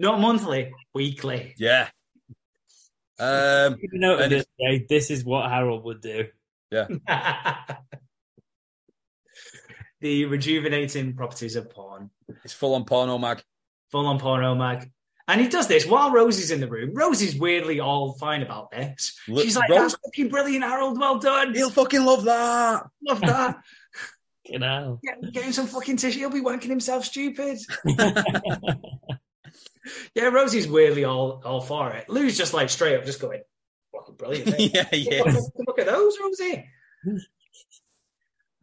Not 0.00 0.20
monthly, 0.20 0.72
weekly. 0.94 1.54
Yeah. 1.58 1.88
Um, 3.18 3.76
You 3.80 3.98
know, 3.98 4.28
this, 4.28 4.46
day, 4.58 4.86
this 4.88 5.10
is 5.10 5.24
what 5.24 5.50
Harold 5.50 5.84
would 5.84 6.00
do. 6.00 6.26
Yeah. 6.70 6.86
the 10.00 10.26
rejuvenating 10.26 11.14
properties 11.14 11.56
of 11.56 11.70
porn, 11.70 12.10
it's 12.44 12.52
full 12.52 12.74
on 12.74 12.84
porno 12.84 13.18
mag. 13.18 13.42
full 13.90 14.06
on 14.06 14.18
porno 14.18 14.54
mag. 14.54 14.90
And 15.26 15.40
he 15.42 15.48
does 15.48 15.66
this 15.66 15.84
while 15.86 16.10
Rosie's 16.10 16.50
in 16.50 16.60
the 16.60 16.68
room. 16.68 16.94
Rosie's 16.94 17.36
weirdly 17.38 17.80
all 17.80 18.14
fine 18.14 18.40
about 18.42 18.70
this. 18.70 19.18
Look, 19.28 19.44
She's 19.44 19.56
like, 19.56 19.68
Rose- 19.68 19.92
"That's 19.92 19.96
fucking 20.06 20.28
brilliant, 20.30 20.64
Harold. 20.64 20.98
Well 20.98 21.18
done. 21.18 21.54
He'll 21.54 21.68
fucking 21.68 22.02
love 22.04 22.24
that. 22.24 22.84
Love 23.06 23.20
that. 23.20 23.58
You 24.50 24.58
know. 24.58 24.98
Get, 25.04 25.32
get 25.34 25.44
him 25.44 25.52
some 25.52 25.66
fucking 25.66 25.98
tissue. 25.98 26.20
He'll 26.20 26.30
be 26.30 26.40
wanking 26.40 26.70
himself 26.70 27.04
stupid." 27.04 27.58
Yeah, 30.14 30.24
Rosie's 30.24 30.68
weirdly 30.68 31.04
all 31.04 31.42
all 31.44 31.60
for 31.60 31.90
it. 31.92 32.08
Lou's 32.08 32.36
just 32.36 32.54
like 32.54 32.70
straight 32.70 32.96
up, 32.96 33.04
just 33.04 33.20
going, 33.20 33.42
"Fucking 33.92 34.16
brilliant." 34.16 34.46
mate." 34.58 34.74
yeah, 34.74 34.88
yeah. 34.92 35.22
Look, 35.66 35.78
at 35.78 35.86
those, 35.86 36.16
Rosie. 36.20 36.68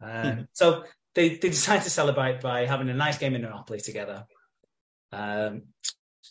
Uh, 0.02 0.36
so 0.52 0.84
they, 1.14 1.30
they 1.30 1.48
decide 1.48 1.82
to 1.82 1.90
celebrate 1.90 2.40
by 2.40 2.66
having 2.66 2.88
a 2.88 2.94
nice 2.94 3.18
game 3.18 3.34
of 3.34 3.40
Monopoly 3.40 3.80
together, 3.80 4.26
um, 5.12 5.62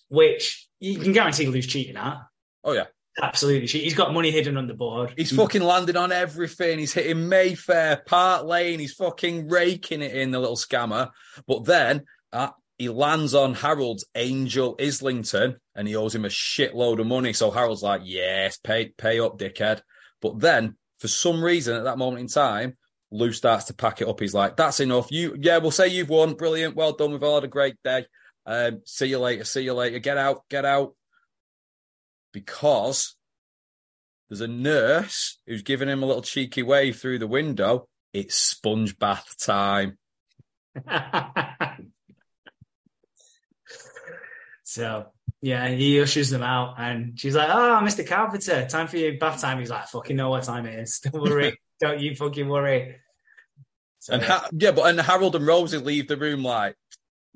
which 0.09 0.67
you 0.79 0.99
can 0.99 1.13
guarantee 1.13 1.47
Lou's 1.47 1.67
cheating 1.67 1.97
at. 1.97 2.17
Oh 2.63 2.73
yeah. 2.73 2.85
Absolutely. 3.21 3.67
He's 3.67 3.93
got 3.93 4.13
money 4.13 4.29
hidden 4.29 4.57
on 4.57 4.67
the 4.67 4.73
board. 4.73 5.13
He's 5.15 5.33
fucking 5.33 5.61
landed 5.61 5.95
on 5.95 6.11
everything. 6.11 6.79
He's 6.79 6.93
hitting 6.93 7.29
Mayfair, 7.29 8.03
Park 8.05 8.43
Lane. 8.45 8.79
He's 8.79 8.93
fucking 8.93 9.47
raking 9.47 10.01
it 10.01 10.13
in, 10.13 10.31
the 10.31 10.39
little 10.39 10.57
scammer. 10.57 11.11
But 11.47 11.63
then 11.63 12.03
uh, 12.33 12.49
he 12.77 12.89
lands 12.89 13.33
on 13.33 13.53
Harold's 13.53 14.05
Angel 14.15 14.75
Islington 14.79 15.57
and 15.75 15.87
he 15.87 15.95
owes 15.95 16.13
him 16.13 16.25
a 16.25 16.29
shitload 16.29 16.99
of 16.99 17.07
money. 17.07 17.31
So 17.33 17.51
Harold's 17.51 17.83
like, 17.83 18.01
yes, 18.03 18.57
pay, 18.57 18.89
pay 18.89 19.19
up, 19.19 19.37
dickhead. 19.37 19.81
But 20.21 20.39
then 20.39 20.75
for 20.99 21.07
some 21.07 21.43
reason 21.43 21.75
at 21.77 21.85
that 21.85 21.97
moment 21.97 22.21
in 22.21 22.27
time, 22.27 22.77
Lou 23.11 23.31
starts 23.31 23.65
to 23.65 23.73
pack 23.73 24.01
it 24.01 24.07
up. 24.07 24.19
He's 24.19 24.33
like, 24.33 24.57
that's 24.57 24.81
enough. 24.81 25.11
You, 25.11 25.37
yeah, 25.39 25.59
we'll 25.59 25.71
say 25.71 25.87
you've 25.87 26.09
won. 26.09 26.33
Brilliant. 26.33 26.75
Well 26.75 26.93
done. 26.93 27.11
We've 27.11 27.23
all 27.23 27.35
had 27.35 27.43
a 27.45 27.49
great 27.49 27.75
day. 27.83 28.05
Um, 28.45 28.81
see 28.85 29.07
you 29.07 29.19
later. 29.19 29.45
See 29.45 29.61
you 29.61 29.73
later. 29.73 29.99
Get 29.99 30.17
out. 30.17 30.43
Get 30.49 30.65
out. 30.65 30.95
Because 32.33 33.15
there's 34.27 34.41
a 34.41 34.47
nurse 34.47 35.39
who's 35.47 35.61
giving 35.61 35.87
him 35.87 36.03
a 36.03 36.05
little 36.05 36.21
cheeky 36.21 36.63
wave 36.63 36.99
through 36.99 37.19
the 37.19 37.27
window. 37.27 37.87
It's 38.11 38.35
sponge 38.35 38.97
bath 38.97 39.35
time. 39.39 39.97
so 44.75 45.05
yeah, 45.41 45.67
he 45.69 46.01
ushers 46.01 46.29
them 46.29 46.43
out, 46.43 46.75
and 46.77 47.17
she's 47.19 47.35
like, 47.35 47.49
ah, 47.49 47.79
"Oh, 47.79 47.85
Mr. 47.85 48.05
Carpenter, 48.05 48.65
time 48.67 48.87
for 48.87 48.97
your 48.97 49.17
bath 49.17 49.39
time." 49.41 49.59
He's 49.59 49.69
like, 49.69 49.87
"Fucking 49.87 50.15
know 50.15 50.29
what 50.29 50.43
time 50.43 50.65
it 50.65 50.77
is. 50.79 50.99
Don't 51.03 51.21
worry. 51.21 51.57
Don't 51.79 51.99
you 51.99 52.15
fucking 52.15 52.47
worry." 52.49 52.97
So, 53.99 54.13
And 54.13 54.23
ha- 54.23 54.49
yeah, 54.51 54.71
but 54.71 54.89
and 54.89 54.99
Harold 54.99 55.35
and 55.35 55.47
Rosie 55.47 55.77
leave 55.77 56.07
the 56.07 56.17
room 56.17 56.43
like, 56.43 56.75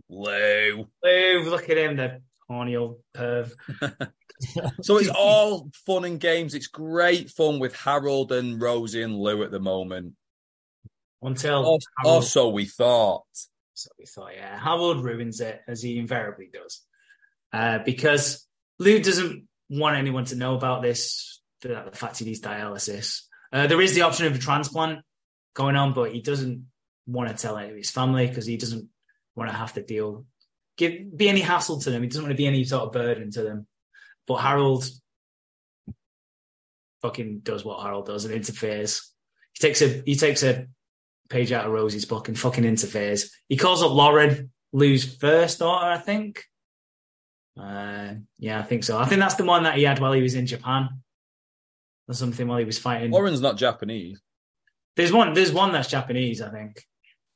Lou. 0.10 0.86
Lou, 1.04 1.44
look 1.50 1.70
at 1.70 1.78
him, 1.78 1.96
the 1.98 2.22
horny 2.48 2.76
old 2.76 3.00
perv. 3.16 3.52
So 4.82 4.96
it's 4.98 5.10
all 5.10 5.70
fun 5.86 6.06
and 6.06 6.18
games. 6.18 6.54
It's 6.54 6.68
great 6.68 7.30
fun 7.30 7.60
with 7.60 7.76
Harold 7.76 8.32
and 8.32 8.62
Rosie 8.62 9.02
and 9.02 9.20
Lou 9.20 9.44
at 9.44 9.52
the 9.52 9.60
moment. 9.60 10.14
Until 11.22 11.66
Or, 11.66 11.74
or 11.74 11.80
Harold, 12.06 12.24
so 12.24 12.48
we 12.48 12.64
thought. 12.64 13.26
so 13.74 13.90
we 14.00 14.06
thought, 14.06 14.32
yeah, 14.34 14.58
Harold 14.58 15.04
ruins 15.04 15.42
it 15.42 15.60
as 15.68 15.82
he 15.82 16.00
invariably 16.00 16.50
does, 16.54 16.80
uh, 17.54 17.80
because 17.80 18.48
Lou 18.78 19.00
doesn't 19.00 19.48
want 19.70 19.98
anyone 19.98 20.26
to 20.26 20.36
know 20.36 20.56
about 20.56 20.82
this. 20.82 21.42
The, 21.62 21.90
fact 21.94 22.20
he 22.20 22.26
needs 22.26 22.40
dialysis. 22.40 23.24
Uh, 23.52 23.68
there 23.68 23.82
is 23.82 23.94
the 23.94 24.04
option 24.04 24.28
of 24.28 24.36
a 24.36 24.40
transplant 24.40 25.00
going 25.54 25.76
on, 25.76 25.94
but 25.94 26.14
he 26.14 26.22
doesn't 26.22 26.66
want 27.06 27.30
to 27.30 27.36
tell 27.36 27.58
any 27.58 27.70
of 27.70 27.76
his 27.76 27.92
family 27.92 28.28
because 28.28 28.46
he 28.46 28.56
doesn't 28.56 28.88
want 29.36 29.50
to 29.50 29.58
have 29.58 29.74
to 29.74 29.84
deal, 29.84 30.26
give 30.78 31.18
be 31.18 31.28
any 31.28 31.42
hassle 31.42 31.80
to 31.82 31.90
them. 31.90 32.02
He 32.02 32.08
doesn't 32.08 32.24
want 32.24 32.32
to 32.32 32.38
be 32.38 32.48
any 32.48 32.64
sort 32.64 32.84
of 32.84 32.92
burden 32.94 33.32
to 33.32 33.44
them. 33.44 33.68
But 34.28 34.36
Harold 34.36 34.88
fucking 37.02 37.40
does 37.40 37.66
what 37.66 37.82
Harold 37.84 38.06
does 38.06 38.26
and 38.26 38.34
interferes. 38.34 39.12
He 39.54 39.68
takes 39.68 39.82
a 39.82 40.04
he 40.06 40.16
takes 40.16 40.44
a 40.44 40.68
page 41.30 41.52
out 41.52 41.66
of 41.66 41.72
Rosie's 41.72 42.06
book 42.06 42.28
and 42.28 42.40
fucking 42.40 42.66
interferes. 42.66 43.32
He 43.48 43.58
calls 43.58 43.84
up 43.84 43.92
Lauren, 43.92 44.52
Lou's 44.72 45.04
first 45.04 45.60
daughter, 45.60 45.86
I 45.86 45.98
think. 45.98 46.44
Uh, 47.60 48.14
yeah, 48.38 48.60
I 48.60 48.64
think 48.64 48.84
so. 48.84 48.98
I 48.98 49.06
think 49.06 49.20
that's 49.20 49.36
the 49.36 49.44
one 49.44 49.64
that 49.64 49.76
he 49.78 49.84
had 49.84 50.00
while 50.00 50.14
he 50.14 50.22
was 50.22 50.36
in 50.36 50.46
Japan, 50.46 50.90
or 52.08 52.14
something 52.14 52.48
while 52.48 52.60
he 52.60 52.66
was 52.66 52.80
fighting. 52.80 53.12
Lauren's 53.12 53.42
not 53.42 53.58
Japanese. 53.58 54.22
There's 54.96 55.12
one. 55.12 55.34
There's 55.34 55.52
one 55.52 55.74
that's 55.74 55.90
Japanese, 55.90 56.42
I 56.42 56.50
think. 56.50 56.84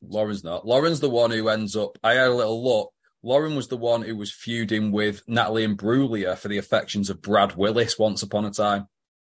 Lauren's 0.01 0.43
not. 0.43 0.65
Lauren's 0.65 0.99
the 0.99 1.09
one 1.09 1.31
who 1.31 1.49
ends 1.49 1.75
up. 1.75 1.97
I 2.03 2.13
had 2.13 2.27
a 2.27 2.33
little 2.33 2.63
look. 2.63 2.91
Lauren 3.21 3.55
was 3.55 3.69
the 3.69 3.77
one 3.77 4.01
who 4.01 4.15
was 4.15 4.33
feuding 4.33 4.91
with 4.91 5.23
Natalie 5.27 5.63
and 5.63 5.77
Brulia 5.77 6.37
for 6.37 6.49
the 6.49 6.57
affections 6.57 7.09
of 7.09 7.21
Brad 7.21 7.55
Willis 7.55 7.97
once 7.97 8.21
upon 8.21 8.45
a 8.45 8.51
time. 8.51 8.87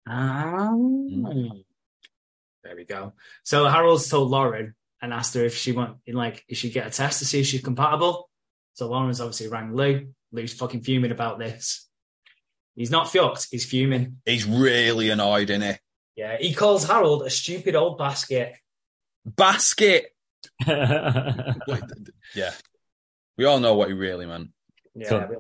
Um, 0.08 1.64
There 2.64 2.76
we 2.76 2.86
go. 2.86 3.14
So 3.44 3.68
Harold's 3.68 4.10
told 4.10 4.32
Lauren 4.32 4.74
and 5.02 5.14
asked 5.14 5.36
her 5.36 5.44
if 5.46 5.56
she 5.56 5.74
want, 5.74 5.98
in 6.08 6.16
like, 6.16 6.44
if 6.48 6.58
she 6.58 6.72
get 6.72 6.88
a 6.88 6.90
test 6.90 7.20
to 7.20 7.26
see 7.26 7.42
if 7.42 7.46
she's 7.46 7.62
compatible. 7.62 8.30
So 8.74 8.90
Lauren's 8.90 9.22
obviously 9.22 9.50
rang 9.50 9.76
Lou. 9.76 10.08
Lou's 10.34 10.54
fucking 10.54 10.82
fuming 10.82 11.12
about 11.12 11.40
this. 11.40 11.88
He's 12.76 12.92
not 12.92 13.10
fucked. 13.12 13.48
He's 13.52 13.66
fuming. 13.66 14.18
He's 14.26 14.46
really 14.46 15.10
annoyed, 15.12 15.50
isn't 15.50 15.62
he? 15.62 15.74
Yeah, 16.16 16.38
he 16.40 16.54
calls 16.54 16.84
Harold 16.86 17.24
a 17.24 17.30
stupid 17.30 17.76
old 17.76 17.98
basket. 17.98 18.56
Basket. 19.26 20.08
yeah. 20.68 21.54
Yeah. 22.36 22.52
We 23.38 23.46
all 23.46 23.60
know 23.60 23.76
what 23.76 23.88
he 23.88 23.94
really 23.94 24.26
meant. 24.26 24.50
Yeah, 24.96 25.10
Cunt. 25.10 25.36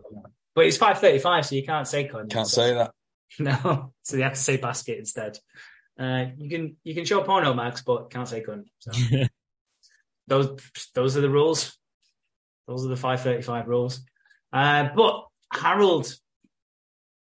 but 0.56 0.66
it's 0.66 0.78
five 0.78 1.00
thirty-five, 1.00 1.46
so 1.46 1.56
you 1.56 1.64
can't 1.66 1.88
say 1.88 2.08
cunt. 2.08 2.30
Can't 2.32 2.48
So- 2.48 2.62
say 2.62 2.74
that. 2.76 2.92
No, 3.40 3.94
so 4.04 4.16
you 4.18 4.22
have 4.24 4.34
to 4.34 4.40
say 4.40 4.58
basket 4.58 5.00
instead. 5.00 5.40
Uh, 6.00 6.26
you 6.38 6.50
can 6.52 6.76
you 6.84 6.94
can 6.94 7.04
show 7.04 7.22
porno 7.24 7.56
max, 7.56 7.82
but 7.82 8.12
can't 8.12 8.28
say 8.28 8.44
cunt. 8.44 8.66
So 8.80 8.92
those 10.28 10.60
those 10.94 11.18
are 11.18 11.22
the 11.22 11.30
rules. 11.32 11.76
Those 12.68 12.86
are 12.86 12.90
the 12.90 12.96
five 12.96 13.22
thirty-five 13.22 13.68
rules. 13.68 14.02
Uh, 14.54 14.90
but 14.96 15.26
Harold 15.52 16.16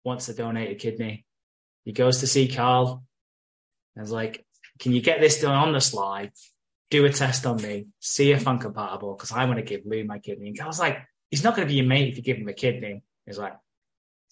wants 0.05 0.27
to 0.27 0.35
donate 0.35 0.71
a 0.71 0.75
kidney. 0.75 1.27
He 1.85 1.93
goes 1.93 2.21
to 2.21 2.27
see 2.27 2.49
Karl. 2.49 3.05
And 3.95 4.05
is 4.05 4.13
like, 4.13 4.45
"Can 4.79 4.93
you 4.93 5.03
get 5.03 5.21
this 5.21 5.41
done 5.41 5.55
on 5.55 5.73
the 5.73 5.81
slide? 5.81 6.33
Do 6.91 7.05
a 7.05 7.13
test 7.13 7.45
on 7.45 7.61
me. 7.61 7.89
See 8.01 8.33
if 8.33 8.49
I'm 8.49 8.59
compatible 8.59 9.15
because 9.15 9.33
I 9.33 9.45
want 9.45 9.59
to 9.59 9.65
give 9.65 9.83
Lou 9.85 10.05
my 10.05 10.19
kidney." 10.19 10.49
And 10.49 10.59
Karl's 10.59 10.81
like, 10.81 10.99
"He's 11.31 11.45
not 11.45 11.55
going 11.55 11.69
to 11.69 11.73
be 11.73 11.77
your 11.77 11.87
mate 11.87 12.09
if 12.09 12.17
you 12.17 12.23
give 12.23 12.39
him 12.39 12.49
a 12.49 12.55
kidney." 12.55 13.03
He's 13.27 13.39
like, 13.39 13.55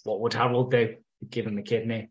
"What 0.04 0.20
would 0.20 0.32
Harold 0.32 0.70
do? 0.70 0.96
Give 1.28 1.46
him 1.46 1.58
a 1.58 1.62
kidney?" 1.62 2.10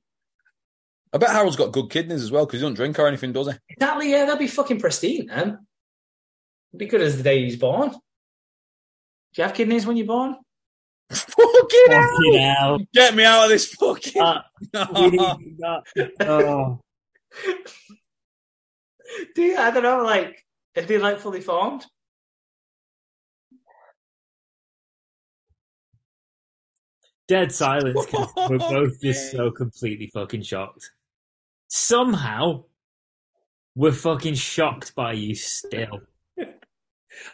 I 1.14 1.18
bet 1.18 1.30
Harold's 1.30 1.56
got 1.56 1.72
good 1.72 1.90
kidneys 1.90 2.22
as 2.22 2.32
well 2.32 2.46
because 2.46 2.60
he 2.60 2.64
doesn't 2.64 2.76
drink 2.76 3.00
or 3.00 3.08
anything, 3.08 3.32
does 3.32 3.48
he? 3.48 3.58
Exactly, 3.70 4.12
yeah, 4.12 4.26
that'd 4.26 4.40
be 4.40 4.48
fucking 4.48 4.80
pristine, 4.80 5.28
then. 5.28 5.66
Be 6.76 6.86
good 6.86 7.02
as 7.02 7.18
the 7.18 7.24
day 7.24 7.44
he's 7.44 7.56
born. 7.56 7.90
Do 7.90 7.98
you 9.38 9.44
have 9.44 9.54
kidneys 9.54 9.88
when 9.88 9.98
you're 9.98 10.06
born? 10.06 10.36
Fucking 11.12 11.86
hell. 11.90 12.10
Fucking 12.10 12.40
hell. 12.40 12.80
Get 12.94 13.16
me 13.16 13.24
out 13.24 13.46
of 13.46 13.50
this 13.50 13.74
fucking. 13.74 14.22
Uh, 14.22 14.42
we. 15.00 15.20
Oh. 16.22 16.80
Do 19.36 19.42
you? 19.42 19.58
I 19.58 19.72
don't 19.72 19.84
know, 19.84 20.04
like, 20.04 20.44
are 20.76 20.84
they 20.84 20.98
like 20.98 21.20
fully 21.20 21.42
formed? 21.42 21.86
Dead 27.28 27.52
silence. 27.52 28.06
'cause 28.06 28.32
We're 28.50 28.58
both 28.58 29.02
just 29.02 29.32
so 29.32 29.52
completely 29.52 30.08
fucking 30.14 30.44
shocked. 30.44 30.92
Somehow, 31.68 32.64
we're 33.76 33.92
fucking 33.92 34.36
shocked 34.36 34.96
by 34.96 35.14
you 35.14 35.36
still. 35.36 36.02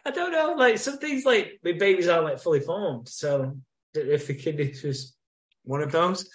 I 0.05 0.11
don't 0.11 0.31
know. 0.31 0.53
Like 0.57 0.77
some 0.77 0.97
things, 0.97 1.25
like 1.25 1.59
my 1.63 1.73
babies 1.73 2.07
aren't 2.07 2.25
like 2.25 2.39
fully 2.39 2.59
formed. 2.59 3.07
So 3.09 3.57
if 3.93 4.27
the 4.27 4.35
kid 4.35 4.59
is 4.59 4.81
just 4.81 5.15
one 5.63 5.81
of 5.81 5.91
those, 5.91 6.29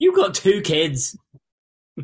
You've 0.00 0.16
got 0.16 0.34
two 0.34 0.62
kids. 0.62 1.16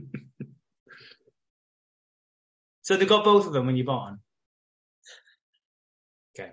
so 2.82 2.96
they 2.96 3.06
got 3.06 3.24
both 3.24 3.46
of 3.46 3.54
them 3.54 3.66
when 3.66 3.74
you're 3.76 3.86
born. 3.86 4.20
Okay, 6.38 6.50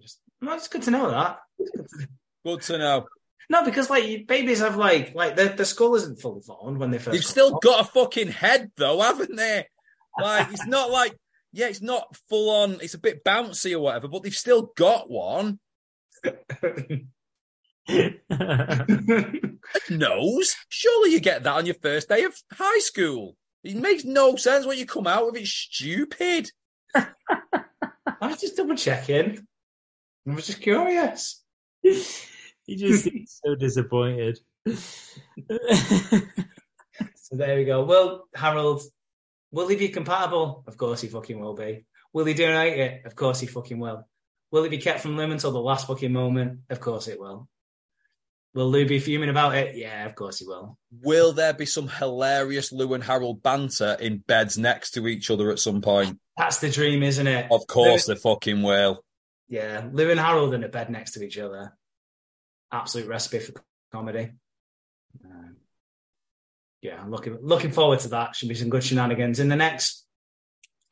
just 0.00 0.20
well, 0.40 0.54
it's 0.56 0.68
good 0.68 0.82
to 0.82 0.92
know 0.92 1.10
that. 1.10 1.40
Good 2.44 2.62
to- 2.62 2.78
know. 2.78 3.06
No, 3.50 3.64
because 3.64 3.90
like 3.90 4.26
babies 4.26 4.60
have 4.60 4.76
like 4.76 5.14
like 5.14 5.36
the 5.36 5.48
the 5.48 5.64
skull 5.66 5.96
isn't 5.96 6.20
fully 6.20 6.40
formed 6.40 6.78
when 6.78 6.90
they 6.90 6.98
1st 6.98 7.10
They've 7.10 7.24
still 7.24 7.58
got 7.58 7.80
a 7.80 7.84
fucking 7.84 8.28
head 8.28 8.70
though, 8.76 9.00
haven't 9.00 9.36
they? 9.36 9.66
Like 10.18 10.50
it's 10.52 10.66
not 10.66 10.90
like 10.90 11.14
yeah, 11.54 11.68
it's 11.68 11.80
not 11.80 12.16
full 12.28 12.50
on. 12.50 12.78
It's 12.82 12.94
a 12.94 12.98
bit 12.98 13.24
bouncy 13.24 13.72
or 13.74 13.80
whatever, 13.80 14.08
but 14.08 14.22
they've 14.22 14.34
still 14.34 14.72
got 14.76 15.08
one. 15.08 15.60
Nose. 19.90 20.56
Surely 20.68 21.12
you 21.12 21.20
get 21.20 21.44
that 21.44 21.54
on 21.54 21.66
your 21.66 21.76
first 21.76 22.08
day 22.08 22.24
of 22.24 22.34
high 22.52 22.80
school. 22.80 23.36
It 23.62 23.76
makes 23.76 24.04
no 24.04 24.34
sense 24.36 24.66
when 24.66 24.78
you 24.78 24.84
come 24.84 25.06
out 25.06 25.26
with 25.26 25.36
it. 25.36 25.46
Stupid. 25.46 26.50
I 26.94 27.06
was 28.20 28.40
just 28.40 28.56
double 28.56 28.74
checking. 28.76 29.46
I 30.28 30.34
was 30.34 30.46
just 30.46 30.60
curious. 30.60 31.42
he 31.82 32.76
just 32.76 33.04
seems 33.04 33.40
so 33.44 33.54
disappointed. 33.54 34.38
So 37.14 37.36
there 37.38 37.56
we 37.56 37.64
go. 37.64 37.84
Well, 37.84 38.28
Harold, 38.34 38.82
will 39.54 39.68
he 39.68 39.76
be 39.76 39.88
compatible? 39.88 40.64
Of 40.66 40.76
course 40.76 41.00
he 41.00 41.08
fucking 41.08 41.38
will 41.38 41.54
be. 41.54 41.86
Will 42.12 42.24
he 42.24 42.34
donate 42.34 42.78
it? 42.78 43.06
Of 43.06 43.14
course 43.16 43.40
he 43.40 43.46
fucking 43.46 43.78
will. 43.78 44.06
Will 44.50 44.64
he 44.64 44.68
be 44.68 44.78
kept 44.78 45.00
from 45.00 45.16
Lou 45.16 45.30
until 45.30 45.52
the 45.52 45.60
last 45.60 45.86
fucking 45.86 46.12
moment? 46.12 46.60
Of 46.70 46.80
course 46.80 47.08
it 47.08 47.18
will. 47.18 47.48
Will 48.54 48.70
Lou 48.70 48.86
be 48.86 49.00
fuming 49.00 49.30
about 49.30 49.56
it? 49.56 49.74
Yeah, 49.76 50.06
of 50.06 50.14
course 50.14 50.38
he 50.38 50.46
will. 50.46 50.78
Will 51.02 51.32
there 51.32 51.52
be 51.54 51.66
some 51.66 51.88
hilarious 51.88 52.70
Lou 52.70 52.94
and 52.94 53.02
Harold 53.02 53.42
banter 53.42 53.96
in 53.98 54.18
beds 54.18 54.56
next 54.56 54.92
to 54.92 55.08
each 55.08 55.28
other 55.30 55.50
at 55.50 55.58
some 55.58 55.80
point? 55.80 56.20
That's 56.36 56.58
the 56.58 56.70
dream, 56.70 57.02
isn't 57.02 57.26
it? 57.26 57.46
Of 57.50 57.66
course, 57.66 58.06
Lou, 58.06 58.14
they 58.14 58.20
fucking 58.20 58.62
will. 58.62 59.02
yeah, 59.48 59.88
Lou 59.92 60.10
and 60.10 60.20
Harold 60.20 60.54
in 60.54 60.62
a 60.62 60.68
bed 60.68 60.88
next 60.90 61.12
to 61.12 61.24
each 61.24 61.38
other. 61.38 61.76
Absolute 62.70 63.08
recipe 63.08 63.40
for 63.40 63.54
comedy. 63.92 64.30
Um, 65.24 65.43
yeah, 66.84 67.00
I'm 67.00 67.10
looking 67.10 67.36
looking 67.42 67.72
forward 67.72 67.98
to 68.00 68.08
that. 68.08 68.36
Should 68.36 68.48
be 68.50 68.54
some 68.54 68.68
good 68.70 68.84
shenanigans 68.84 69.40
in 69.40 69.48
the 69.48 69.56
next. 69.56 70.06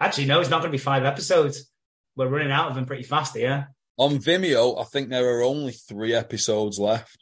Actually, 0.01 0.27
no, 0.27 0.41
it's 0.41 0.51
not 0.51 0.59
going 0.63 0.73
to 0.73 0.77
be 0.77 0.83
five 0.83 1.05
episodes. 1.05 1.71
We're 2.17 2.27
running 2.29 2.51
out 2.51 2.69
of 2.71 2.75
them 2.75 2.87
pretty 2.87 3.05
fast 3.05 3.37
here. 3.37 3.69
On 3.99 4.17
Vimeo, 4.19 4.81
I 4.81 4.85
think 4.85 5.09
there 5.11 5.29
are 5.39 5.43
only 5.43 5.73
three 5.73 6.15
episodes 6.15 6.79
left, 6.81 7.19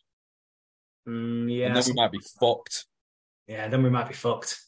Mm, 1.09 1.53
yeah, 1.55 1.67
and 1.67 1.77
then 1.77 1.85
we 1.87 1.93
might 1.95 2.13
be 2.13 2.21
fucked. 2.41 2.87
yeah, 3.47 3.69
then 3.69 3.83
we 3.83 3.91
might 3.91 4.09
be 4.09 4.15
fucked. 4.15 4.59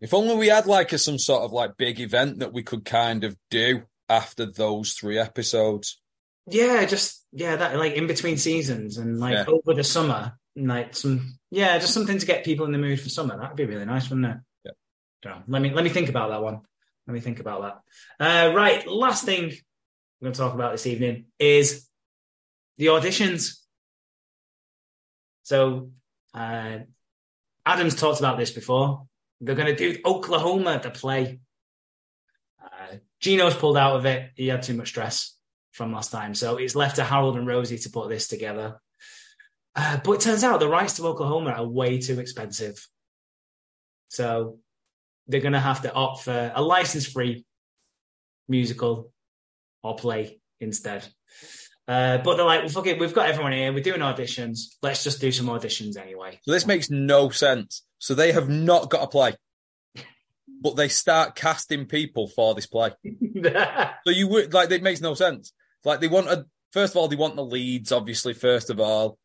If 0.00 0.14
only 0.14 0.34
we 0.36 0.48
had 0.48 0.66
like 0.66 0.92
a, 0.92 0.98
some 0.98 1.18
sort 1.18 1.42
of 1.42 1.52
like 1.52 1.76
big 1.76 2.00
event 2.00 2.38
that 2.38 2.52
we 2.52 2.62
could 2.62 2.84
kind 2.84 3.22
of 3.24 3.36
do 3.50 3.82
after 4.08 4.46
those 4.46 4.94
three 4.94 5.18
episodes. 5.18 6.00
Yeah, 6.46 6.84
just 6.86 7.24
yeah, 7.32 7.56
that 7.56 7.76
like 7.76 7.92
in 7.94 8.06
between 8.06 8.38
seasons 8.38 8.96
and 8.96 9.20
like 9.20 9.34
Yeah. 9.34 9.44
over 9.46 9.74
the 9.74 9.84
summer, 9.84 10.38
like 10.56 10.94
some 10.94 11.38
yeah, 11.50 11.78
just 11.78 11.94
something 11.94 12.18
to 12.18 12.26
get 12.26 12.44
people 12.44 12.66
in 12.66 12.72
the 12.72 12.78
mood 12.78 13.00
for 13.00 13.08
summer. 13.08 13.36
That'd 13.36 13.56
be 13.56 13.64
really 13.64 13.84
nice, 13.84 14.08
wouldn't 14.08 14.26
it? 14.26 14.36
Yeah. 14.64 14.72
Don't. 15.22 15.48
Let 15.48 15.62
me 15.62 15.70
let 15.72 15.84
me 15.84 15.90
think 15.90 16.08
about 16.08 16.30
that 16.30 16.42
one. 16.42 16.60
Let 17.06 17.14
me 17.14 17.20
think 17.20 17.40
about 17.40 17.82
that. 18.18 18.50
Uh, 18.50 18.54
right, 18.54 18.86
last 18.86 19.24
thing 19.24 19.44
I'm 19.44 20.26
going 20.26 20.32
to 20.32 20.38
talk 20.38 20.54
about 20.54 20.72
this 20.72 20.86
evening 20.86 21.26
is 21.38 21.88
the 22.78 22.86
auditions. 22.86 23.58
So 25.42 25.90
uh, 26.34 26.78
Adam's 27.64 27.96
talked 27.96 28.20
about 28.20 28.38
this 28.38 28.50
before. 28.50 29.06
They're 29.40 29.54
going 29.54 29.74
to 29.74 29.92
do 29.92 30.00
Oklahoma 30.04 30.78
the 30.82 30.90
play. 30.90 31.40
Uh, 32.62 32.96
Gino's 33.18 33.54
pulled 33.54 33.78
out 33.78 33.96
of 33.96 34.06
it. 34.06 34.30
He 34.36 34.48
had 34.48 34.62
too 34.62 34.74
much 34.74 34.88
stress 34.88 35.34
from 35.72 35.92
last 35.92 36.12
time. 36.12 36.34
So 36.34 36.58
it's 36.58 36.76
left 36.76 36.96
to 36.96 37.04
Harold 37.04 37.36
and 37.36 37.46
Rosie 37.46 37.78
to 37.78 37.90
put 37.90 38.08
this 38.08 38.28
together. 38.28 38.78
Uh, 39.76 39.98
but 40.04 40.12
it 40.12 40.20
turns 40.20 40.44
out 40.44 40.60
the 40.60 40.68
rights 40.68 40.96
to 40.96 41.06
Oklahoma 41.06 41.50
are 41.50 41.66
way 41.66 41.98
too 41.98 42.18
expensive. 42.18 42.86
So 44.08 44.58
they're 45.28 45.40
going 45.40 45.52
to 45.52 45.60
have 45.60 45.82
to 45.82 45.92
opt 45.92 46.24
for 46.24 46.52
a 46.54 46.62
license 46.62 47.06
free 47.06 47.44
musical 48.48 49.12
or 49.82 49.94
play 49.94 50.40
instead. 50.60 51.06
Uh, 51.86 52.18
but 52.18 52.36
they're 52.36 52.46
like, 52.46 52.60
well, 52.60 52.68
fuck 52.68 52.86
it, 52.86 53.00
we've 53.00 53.14
got 53.14 53.28
everyone 53.28 53.52
here. 53.52 53.72
We're 53.72 53.82
doing 53.82 54.00
auditions. 54.00 54.76
Let's 54.82 55.02
just 55.02 55.20
do 55.20 55.32
some 55.32 55.46
auditions 55.46 55.96
anyway. 55.96 56.38
So 56.42 56.52
this 56.52 56.66
makes 56.66 56.90
no 56.90 57.30
sense. 57.30 57.82
So 57.98 58.14
they 58.14 58.32
have 58.32 58.48
not 58.48 58.90
got 58.90 59.02
a 59.02 59.08
play, 59.08 59.34
but 60.62 60.76
they 60.76 60.88
start 60.88 61.34
casting 61.34 61.86
people 61.86 62.28
for 62.28 62.54
this 62.54 62.66
play. 62.66 62.92
So 64.04 64.10
you 64.12 64.28
would 64.28 64.52
like 64.52 64.70
it 64.70 64.82
makes 64.82 65.00
no 65.00 65.14
sense. 65.14 65.52
Like 65.84 66.00
they 66.00 66.08
want 66.08 66.28
a 66.28 66.46
first 66.72 66.94
of 66.94 66.98
all 66.98 67.08
they 67.08 67.16
want 67.16 67.36
the 67.36 67.44
leads, 67.44 67.92
obviously 67.92 68.34
first 68.34 68.70
of 68.70 68.80
all. 68.80 69.18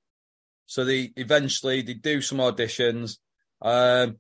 So 0.66 0.84
they 0.84 1.12
eventually 1.16 1.82
they 1.82 1.94
do 1.94 2.22
some 2.22 2.40
auditions, 2.40 3.18
um, 3.62 4.18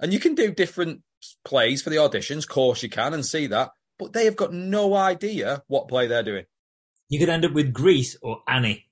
and 0.00 0.12
you 0.12 0.18
can 0.20 0.34
do 0.34 0.52
different 0.52 1.02
plays 1.44 1.82
for 1.82 1.90
the 1.90 1.96
auditions. 1.96 2.38
Of 2.38 2.48
course 2.48 2.82
you 2.82 2.88
can 2.88 3.14
and 3.14 3.24
see 3.24 3.46
that, 3.48 3.70
but 3.98 4.12
they 4.12 4.24
have 4.24 4.36
got 4.36 4.52
no 4.52 4.94
idea 4.94 5.62
what 5.68 5.88
play 5.88 6.06
they're 6.06 6.22
doing. 6.22 6.44
You 7.08 7.18
could 7.18 7.28
end 7.28 7.44
up 7.44 7.52
with 7.52 7.72
Grease 7.72 8.16
or 8.20 8.42
Annie. 8.46 8.88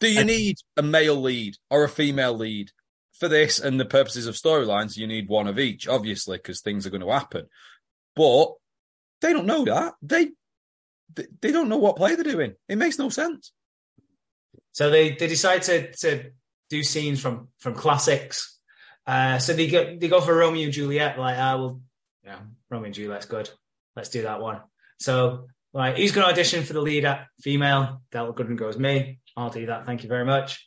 Do 0.00 0.12
you 0.12 0.20
I- 0.20 0.24
need 0.24 0.56
a 0.76 0.82
male 0.82 1.16
lead 1.20 1.56
or 1.70 1.84
a 1.84 1.88
female 1.88 2.34
lead 2.34 2.70
for 3.12 3.28
this? 3.28 3.58
And 3.58 3.78
the 3.80 3.84
purposes 3.84 4.26
of 4.26 4.36
storylines, 4.36 4.96
you 4.96 5.06
need 5.06 5.28
one 5.28 5.48
of 5.48 5.58
each, 5.58 5.88
obviously, 5.88 6.38
because 6.38 6.60
things 6.60 6.86
are 6.86 6.90
going 6.90 7.02
to 7.02 7.10
happen. 7.12 7.46
But 8.14 8.52
they 9.20 9.32
don't 9.32 9.46
know 9.46 9.64
that. 9.64 9.94
They- 10.02 10.32
they 11.14 11.50
don't 11.50 11.68
know 11.68 11.78
what 11.78 11.96
play 11.96 12.14
they're 12.14 12.22
doing. 12.22 12.54
It 12.68 12.76
makes 12.76 12.98
no 12.98 13.08
sense. 13.08 13.50
So 14.78 14.90
they, 14.90 15.10
they 15.10 15.26
decide 15.26 15.62
to, 15.62 15.90
to 15.90 16.30
do 16.70 16.84
scenes 16.84 17.20
from, 17.20 17.48
from 17.58 17.74
classics. 17.74 18.60
Uh, 19.08 19.40
so 19.40 19.52
they 19.52 19.66
go, 19.66 19.96
they 19.98 20.06
go 20.06 20.20
for 20.20 20.32
Romeo 20.32 20.66
and 20.66 20.72
Juliet, 20.72 21.18
like, 21.18 21.36
ah, 21.36 21.56
well, 21.56 21.80
yeah, 22.24 22.38
Romeo 22.70 22.84
and 22.84 22.94
Juliet's 22.94 23.26
good. 23.26 23.50
Let's 23.96 24.10
do 24.10 24.22
that 24.22 24.40
one. 24.40 24.60
So, 25.00 25.48
like, 25.74 25.96
who's 25.96 26.12
going 26.12 26.28
to 26.28 26.32
audition 26.32 26.62
for 26.62 26.74
the 26.74 26.80
lead 26.80 27.04
at 27.06 27.26
female? 27.40 28.02
Delta 28.12 28.32
Goodrem 28.32 28.54
goes, 28.54 28.78
me. 28.78 29.18
I'll 29.36 29.50
do 29.50 29.66
that. 29.66 29.84
Thank 29.84 30.04
you 30.04 30.08
very 30.08 30.24
much. 30.24 30.64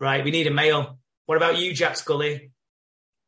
Right. 0.00 0.24
We 0.24 0.30
need 0.30 0.46
a 0.46 0.50
male. 0.50 0.98
What 1.26 1.36
about 1.36 1.58
you, 1.58 1.74
Jack 1.74 1.98
Scully? 1.98 2.50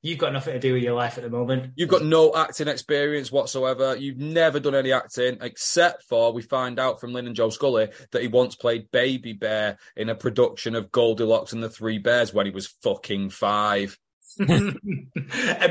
You've 0.02 0.18
got 0.18 0.32
nothing 0.32 0.54
to 0.54 0.58
do 0.58 0.72
with 0.72 0.82
your 0.82 0.94
life 0.94 1.18
at 1.18 1.24
the 1.24 1.30
moment. 1.30 1.72
You've 1.76 1.90
got 1.90 2.02
no 2.02 2.34
acting 2.34 2.68
experience 2.68 3.30
whatsoever. 3.30 3.96
You've 3.96 4.16
never 4.16 4.58
done 4.58 4.74
any 4.74 4.92
acting, 4.92 5.38
except 5.42 6.04
for 6.04 6.32
we 6.32 6.40
find 6.40 6.78
out 6.78 7.00
from 7.00 7.12
Lyn 7.12 7.26
and 7.26 7.36
Joe 7.36 7.50
Scully 7.50 7.90
that 8.12 8.22
he 8.22 8.28
once 8.28 8.56
played 8.56 8.90
Baby 8.90 9.34
Bear 9.34 9.78
in 9.96 10.08
a 10.08 10.14
production 10.14 10.74
of 10.74 10.90
Goldilocks 10.90 11.52
and 11.52 11.62
the 11.62 11.68
Three 11.68 11.98
Bears 11.98 12.32
when 12.32 12.46
he 12.46 12.52
was 12.52 12.68
fucking 12.82 13.28
five. 13.28 13.98
and 14.38 14.78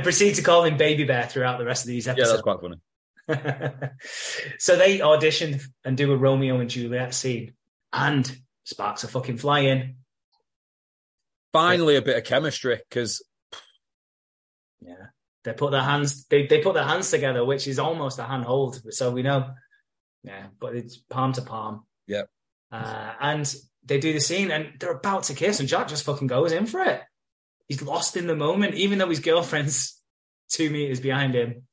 proceed 0.03 0.35
to 0.35 0.43
call 0.43 0.63
him 0.63 0.77
Baby 0.77 1.05
Bear 1.05 1.25
throughout 1.25 1.57
the 1.57 1.65
rest 1.65 1.85
of 1.85 1.87
these 1.87 2.07
episodes. 2.07 2.27
Yeah, 2.27 2.33
that's 2.33 2.43
quite 2.43 2.61
funny. 2.61 3.89
so 4.59 4.75
they 4.75 5.01
audition 5.01 5.59
and 5.83 5.97
do 5.97 6.11
a 6.11 6.17
Romeo 6.17 6.59
and 6.59 6.69
Juliet 6.69 7.15
scene, 7.15 7.53
and 7.91 8.31
sparks 8.63 9.03
are 9.03 9.07
fucking 9.07 9.37
flying. 9.37 9.95
Finally, 11.51 11.95
a 11.95 12.01
bit 12.01 12.17
of 12.17 12.23
chemistry 12.23 12.79
because 12.89 13.23
Yeah, 14.81 15.07
they 15.43 15.53
put 15.53 15.71
their 15.71 15.81
hands 15.81 16.25
they 16.25 16.47
they 16.47 16.61
put 16.61 16.73
their 16.73 16.83
hands 16.83 17.11
together, 17.11 17.43
which 17.45 17.67
is 17.67 17.79
almost 17.79 18.19
a 18.19 18.23
handhold. 18.23 18.81
So 18.93 19.11
we 19.11 19.23
know, 19.23 19.51
yeah, 20.23 20.47
but 20.59 20.75
it's 20.75 20.97
palm 20.97 21.33
to 21.33 21.41
palm. 21.41 21.83
Yeah. 22.07 22.23
uh, 22.71 23.13
and 23.19 23.55
they 23.83 23.99
do 23.99 24.13
the 24.13 24.19
scene, 24.19 24.51
and 24.51 24.73
they're 24.79 24.91
about 24.91 25.23
to 25.23 25.33
kiss, 25.33 25.59
and 25.59 25.69
Jack 25.69 25.87
just 25.87 26.05
fucking 26.05 26.27
goes 26.27 26.51
in 26.51 26.65
for 26.65 26.81
it. 26.81 27.01
He's 27.67 27.81
lost 27.81 28.17
in 28.17 28.27
the 28.27 28.35
moment, 28.35 28.75
even 28.75 28.97
though 28.97 29.09
his 29.09 29.19
girlfriend's 29.19 30.01
two 30.49 30.69
meters 30.69 30.99
behind 30.99 31.35
him, 31.35 31.63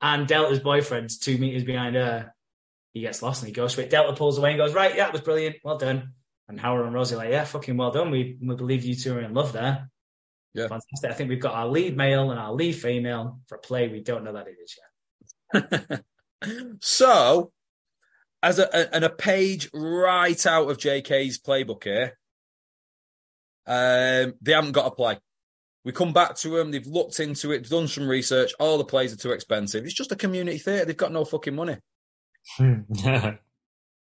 and 0.00 0.26
Delta's 0.26 0.60
boyfriend's 0.60 1.18
two 1.18 1.38
meters 1.38 1.64
behind 1.64 1.96
her. 1.96 2.32
He 2.92 3.00
gets 3.00 3.22
lost 3.22 3.42
and 3.42 3.48
he 3.48 3.52
goes 3.52 3.74
for 3.74 3.80
it. 3.80 3.90
Delta 3.90 4.14
pulls 4.16 4.38
away 4.38 4.50
and 4.50 4.58
goes, 4.58 4.72
"Right, 4.72 4.94
yeah, 4.94 5.08
it 5.08 5.12
was 5.12 5.20
brilliant, 5.22 5.56
well 5.64 5.78
done." 5.78 6.12
And 6.48 6.60
Howard 6.60 6.84
and 6.86 6.94
Rosie 6.94 7.14
are 7.14 7.18
like, 7.18 7.30
"Yeah, 7.30 7.44
fucking 7.44 7.76
well 7.76 7.90
done. 7.90 8.10
We 8.10 8.38
we 8.40 8.54
believe 8.54 8.84
you 8.84 8.94
two 8.94 9.16
are 9.16 9.20
in 9.20 9.34
love 9.34 9.52
there." 9.52 9.90
Yeah. 10.54 10.68
fantastic. 10.68 11.10
I 11.10 11.14
think 11.14 11.30
we've 11.30 11.40
got 11.40 11.54
our 11.54 11.66
lead 11.66 11.96
male 11.96 12.30
and 12.30 12.38
our 12.38 12.52
lead 12.52 12.72
female 12.76 13.40
for 13.48 13.56
a 13.56 13.60
play. 13.60 13.88
We 13.88 14.00
don't 14.00 14.22
know 14.24 14.32
that 14.34 14.46
it 14.46 14.56
is 14.62 14.76
yet. 15.54 16.00
so, 16.80 17.50
as 18.42 18.58
a, 18.58 18.68
a- 18.72 18.94
and 18.94 19.04
a 19.04 19.10
page 19.10 19.68
right 19.74 20.46
out 20.46 20.70
of 20.70 20.78
JK's 20.78 21.38
playbook 21.40 21.84
here, 21.84 22.16
um, 23.66 24.34
they 24.40 24.52
haven't 24.52 24.72
got 24.72 24.86
a 24.86 24.90
play. 24.90 25.18
We 25.84 25.92
come 25.92 26.12
back 26.12 26.36
to 26.36 26.50
them. 26.50 26.70
They've 26.70 26.86
looked 26.86 27.20
into 27.20 27.50
it, 27.52 27.68
done 27.68 27.88
some 27.88 28.08
research. 28.08 28.52
All 28.58 28.78
the 28.78 28.84
plays 28.84 29.12
are 29.12 29.16
too 29.18 29.32
expensive. 29.32 29.84
It's 29.84 29.92
just 29.92 30.12
a 30.12 30.16
community 30.16 30.58
theatre. 30.58 30.84
They've 30.86 30.96
got 30.96 31.12
no 31.12 31.24
fucking 31.24 31.54
money. 31.54 31.76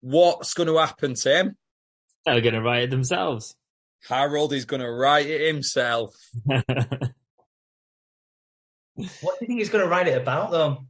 What's 0.01 0.55
going 0.55 0.69
to 0.69 0.79
happen, 0.79 1.15
Tim? 1.15 1.57
They're 2.25 2.41
going 2.41 2.55
to 2.55 2.63
write 2.63 2.85
it 2.85 2.91
themselves. 2.91 3.55
Harold 4.07 4.53
is 4.53 4.65
going 4.65 4.83
to 4.83 4.91
write 4.91 5.27
it 5.27 5.47
himself. 5.47 6.15
What 9.21 9.39
do 9.39 9.45
you 9.45 9.47
think 9.47 9.61
he's 9.61 9.71
going 9.71 9.85
to 9.85 9.91
write 9.91 10.09
it 10.09 10.21
about, 10.21 10.51
though? 10.51 10.85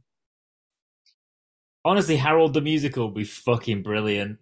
Honestly, 1.85 2.15
Harold 2.15 2.55
the 2.55 2.61
musical 2.61 3.05
would 3.05 3.13
be 3.13 3.23
fucking 3.23 3.83
brilliant. 3.83 4.39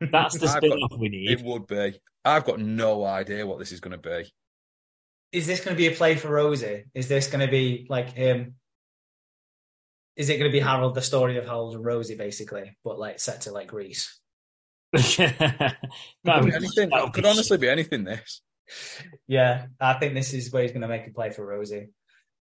That's 0.00 0.38
the 0.38 0.46
I've 0.48 0.58
spin 0.58 0.72
off 0.72 0.98
we 0.98 1.08
need. 1.08 1.30
It 1.30 1.42
would 1.42 1.66
be. 1.66 1.98
I've 2.24 2.44
got 2.44 2.60
no 2.60 3.04
idea 3.04 3.46
what 3.46 3.58
this 3.58 3.72
is 3.72 3.80
going 3.80 3.98
to 3.98 4.08
be. 4.08 4.30
Is 5.32 5.46
this 5.46 5.64
going 5.64 5.74
to 5.74 5.78
be 5.78 5.86
a 5.86 5.96
play 5.96 6.14
for 6.14 6.28
Rosie? 6.28 6.84
Is 6.94 7.08
this 7.08 7.26
going 7.26 7.44
to 7.44 7.50
be 7.50 7.86
like 7.88 8.12
him? 8.12 8.54
Is 10.16 10.28
it 10.28 10.38
going 10.38 10.50
to 10.50 10.52
be 10.52 10.60
Harold, 10.60 10.94
the 10.94 11.02
story 11.02 11.38
of 11.38 11.44
Harold 11.44 11.74
and 11.74 11.84
Rosie, 11.84 12.16
basically, 12.16 12.76
but 12.84 12.98
like 12.98 13.18
set 13.18 13.42
to 13.42 13.50
like 13.50 13.68
Grease? 13.68 14.20
That 14.94 15.76
Could, 16.24 16.44
be 16.46 16.52
anything. 16.54 16.90
that 16.90 17.12
could 17.12 17.26
honestly 17.26 17.58
be 17.58 17.68
anything. 17.68 18.04
This. 18.04 18.40
Yeah, 19.26 19.66
I 19.80 19.94
think 19.94 20.14
this 20.14 20.32
is 20.32 20.52
where 20.52 20.62
he's 20.62 20.72
going 20.72 20.82
to 20.82 20.88
make 20.88 21.06
a 21.06 21.10
play 21.10 21.30
for 21.30 21.44
Rosie. 21.46 21.88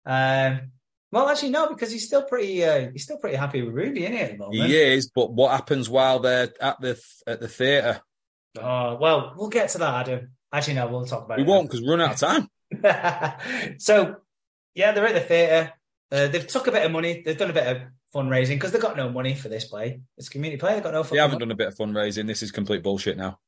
Um, 0.06 0.72
well, 1.10 1.28
actually, 1.28 1.50
no, 1.50 1.68
because 1.68 1.90
he's 1.92 2.06
still 2.06 2.22
pretty. 2.22 2.64
Uh, 2.64 2.90
he's 2.92 3.04
still 3.04 3.18
pretty 3.18 3.36
happy 3.36 3.62
with 3.62 3.74
Ruby, 3.74 4.04
isn't 4.04 4.16
he? 4.16 4.22
At 4.22 4.30
the 4.32 4.38
moment. 4.38 4.64
He 4.64 4.76
is, 4.76 5.10
but 5.14 5.32
what 5.32 5.50
happens 5.52 5.88
while 5.88 6.20
they're 6.20 6.50
at 6.60 6.80
the 6.80 7.00
at 7.26 7.40
the 7.40 7.48
theatre? 7.48 8.00
Oh 8.58 8.96
well, 8.96 9.34
we'll 9.36 9.48
get 9.48 9.70
to 9.70 9.78
that, 9.78 10.08
Adam. 10.08 10.30
Actually, 10.52 10.74
no, 10.74 10.86
we'll 10.88 11.06
talk 11.06 11.24
about 11.24 11.38
We 11.38 11.44
it. 11.44 11.46
We 11.46 11.52
won't 11.52 11.70
because 11.70 11.82
we're 11.82 11.96
run 11.96 12.00
out 12.02 12.14
of 12.14 12.18
time. 12.20 12.48
so, 13.78 14.16
yeah, 14.74 14.92
they're 14.92 15.06
at 15.06 15.14
the 15.14 15.20
theatre. 15.20 15.72
Uh, 16.10 16.28
they've 16.28 16.46
took 16.46 16.66
a 16.66 16.72
bit 16.72 16.84
of 16.84 16.92
money. 16.92 17.22
They've 17.24 17.36
done 17.38 17.50
a 17.50 17.54
bit 17.54 17.66
of 17.66 17.82
fundraising 18.14 18.56
because 18.56 18.72
they've 18.72 18.80
got 18.82 18.96
no 18.96 19.08
money 19.08 19.34
for 19.34 19.48
this 19.48 19.64
play. 19.64 20.00
It's 20.18 20.28
a 20.28 20.30
community 20.30 20.58
play. 20.60 20.74
They've 20.74 20.82
got 20.82 20.92
no. 20.94 21.02
They 21.02 21.18
haven't 21.18 21.34
money. 21.34 21.46
done 21.46 21.50
a 21.52 21.56
bit 21.56 21.68
of 21.68 21.76
fundraising. 21.76 22.26
This 22.26 22.42
is 22.42 22.50
complete 22.50 22.82
bullshit 22.82 23.16
now. 23.16 23.38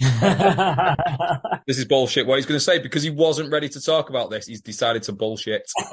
This 1.66 1.78
is 1.78 1.84
bullshit. 1.84 2.26
What 2.26 2.36
he's 2.36 2.46
going 2.46 2.56
to 2.58 2.64
say 2.64 2.78
because 2.80 3.02
he 3.04 3.10
wasn't 3.10 3.52
ready 3.52 3.68
to 3.68 3.80
talk 3.80 4.10
about 4.10 4.30
this, 4.30 4.46
he's 4.46 4.60
decided 4.60 5.02
to 5.04 5.12
bullshit. 5.12 5.62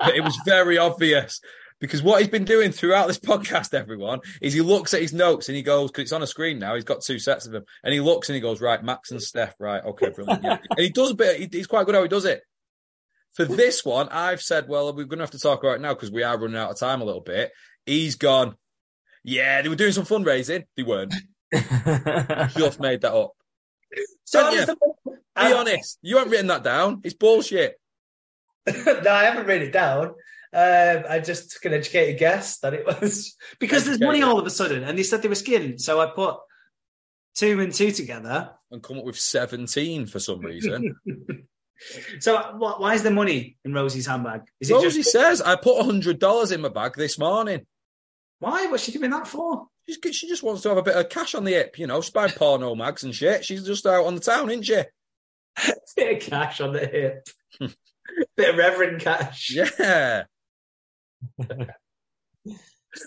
But 0.00 0.14
it 0.16 0.22
was 0.22 0.38
very 0.46 0.78
obvious 0.78 1.40
because 1.80 2.02
what 2.02 2.20
he's 2.20 2.30
been 2.30 2.44
doing 2.44 2.70
throughout 2.72 3.08
this 3.08 3.18
podcast, 3.18 3.74
everyone, 3.74 4.20
is 4.40 4.52
he 4.54 4.60
looks 4.60 4.94
at 4.94 5.02
his 5.02 5.12
notes 5.12 5.48
and 5.48 5.56
he 5.56 5.62
goes, 5.62 5.90
because 5.90 6.02
it's 6.02 6.12
on 6.12 6.22
a 6.22 6.26
screen 6.26 6.58
now, 6.60 6.74
he's 6.76 6.84
got 6.84 7.02
two 7.02 7.18
sets 7.18 7.46
of 7.46 7.52
them, 7.52 7.64
and 7.82 7.92
he 7.92 8.00
looks 8.00 8.28
and 8.28 8.34
he 8.34 8.40
goes, 8.40 8.60
right, 8.60 8.82
Max 8.82 9.10
and 9.10 9.20
Steph, 9.20 9.54
right, 9.58 9.84
okay, 9.84 10.10
brilliant. 10.10 10.42
Yeah. 10.44 10.58
and 10.70 10.78
he 10.80 10.88
does 10.90 11.10
a 11.10 11.14
bit, 11.14 11.40
he- 11.40 11.48
he's 11.58 11.66
quite 11.66 11.84
good 11.84 11.94
how 11.96 12.02
he 12.02 12.08
does 12.08 12.24
it. 12.24 12.42
For 13.38 13.44
this 13.44 13.84
one, 13.84 14.08
I've 14.08 14.42
said, 14.42 14.66
well, 14.68 14.86
we're 14.92 15.04
going 15.04 15.18
to 15.20 15.22
have 15.22 15.30
to 15.30 15.38
talk 15.38 15.62
about 15.62 15.76
it 15.76 15.80
now 15.80 15.94
because 15.94 16.10
we 16.10 16.24
are 16.24 16.36
running 16.36 16.56
out 16.56 16.72
of 16.72 16.78
time 16.80 17.00
a 17.00 17.04
little 17.04 17.20
bit. 17.20 17.52
He's 17.86 18.16
gone, 18.16 18.56
yeah, 19.22 19.62
they 19.62 19.68
were 19.68 19.76
doing 19.76 19.92
some 19.92 20.04
fundraising. 20.04 20.64
They 20.76 20.82
weren't. 20.82 21.14
Just 21.54 22.80
made 22.80 23.02
that 23.02 23.14
up. 23.14 23.30
So, 24.24 24.40
Don't 24.40 24.46
how 24.46 24.50
you? 24.50 24.66
does 24.66 24.66
the- 24.66 25.12
Be 25.12 25.52
honest. 25.52 25.98
You 26.02 26.16
haven't 26.16 26.32
written 26.32 26.48
that 26.48 26.64
down. 26.64 27.00
It's 27.04 27.14
bullshit. 27.14 27.80
no, 28.66 29.10
I 29.12 29.26
haven't 29.26 29.46
written 29.46 29.68
it 29.68 29.72
down. 29.72 30.14
Um, 30.52 31.04
I 31.08 31.20
just 31.20 31.52
took 31.52 31.66
an 31.66 31.74
educated 31.74 32.18
guess 32.18 32.58
that 32.58 32.74
it 32.74 32.86
was 32.86 33.36
because 33.60 33.84
there's 33.84 34.00
money 34.00 34.22
all 34.22 34.38
of 34.40 34.46
a 34.46 34.50
sudden, 34.50 34.82
and 34.82 34.98
they 34.98 35.04
said 35.04 35.22
they 35.22 35.28
were 35.28 35.34
skinned. 35.36 35.80
So 35.80 36.00
I 36.00 36.06
put 36.06 36.36
two 37.36 37.60
and 37.60 37.72
two 37.72 37.92
together. 37.92 38.50
And 38.72 38.82
come 38.82 38.98
up 38.98 39.04
with 39.04 39.18
17 39.18 40.06
for 40.06 40.18
some 40.18 40.40
reason. 40.40 40.98
So 42.20 42.56
what, 42.56 42.80
why 42.80 42.94
is 42.94 43.02
there 43.02 43.12
money 43.12 43.56
in 43.64 43.72
Rosie's 43.72 44.06
handbag? 44.06 44.42
Is 44.60 44.70
it 44.70 44.74
Rosie 44.74 45.00
just 45.00 45.12
says, 45.12 45.40
I 45.40 45.56
put 45.56 45.80
$100 45.80 46.52
in 46.52 46.60
my 46.60 46.68
bag 46.68 46.94
this 46.96 47.18
morning. 47.18 47.66
why? 48.40 48.66
What's 48.66 48.84
she 48.84 48.92
doing 48.92 49.10
that 49.10 49.28
for? 49.28 49.68
She's, 49.88 50.16
she 50.16 50.28
just 50.28 50.42
wants 50.42 50.62
to 50.62 50.68
have 50.70 50.78
a 50.78 50.82
bit 50.82 50.96
of 50.96 51.08
cash 51.08 51.34
on 51.34 51.44
the 51.44 51.52
hip, 51.52 51.78
you 51.78 51.86
know, 51.86 52.00
spy 52.00 52.28
porno 52.28 52.74
mags 52.74 53.04
and 53.04 53.14
shit. 53.14 53.44
She's 53.44 53.64
just 53.64 53.86
out 53.86 54.04
on 54.04 54.14
the 54.14 54.20
town, 54.20 54.50
isn't 54.50 54.64
she? 54.64 54.82
Bit 55.96 56.22
of 56.22 56.30
cash 56.30 56.60
on 56.60 56.72
the 56.72 56.86
hip. 56.86 57.26
Bit 58.36 58.50
of 58.50 58.56
reverend 58.56 59.00
cash. 59.00 59.50
Yeah. 59.50 60.24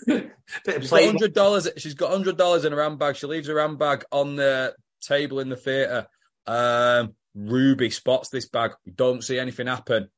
Bit 0.06 0.32
She's 0.66 0.90
got 0.90 1.04
hundred 1.04 1.34
dollars. 1.34 1.68
She's 1.78 1.94
got 1.94 2.10
hundred 2.10 2.36
dollars 2.36 2.64
in 2.64 2.72
her 2.72 2.82
handbag. 2.82 3.16
She 3.16 3.26
leaves 3.26 3.48
her 3.48 3.60
handbag 3.60 4.04
on 4.10 4.36
the 4.36 4.74
table 5.00 5.40
in 5.40 5.48
the 5.48 5.56
theatre. 5.56 6.06
Um, 6.46 7.14
Ruby 7.34 7.90
spots 7.90 8.28
this 8.28 8.48
bag. 8.48 8.72
We 8.84 8.92
don't 8.92 9.22
see 9.22 9.38
anything 9.38 9.66
happen. 9.66 10.08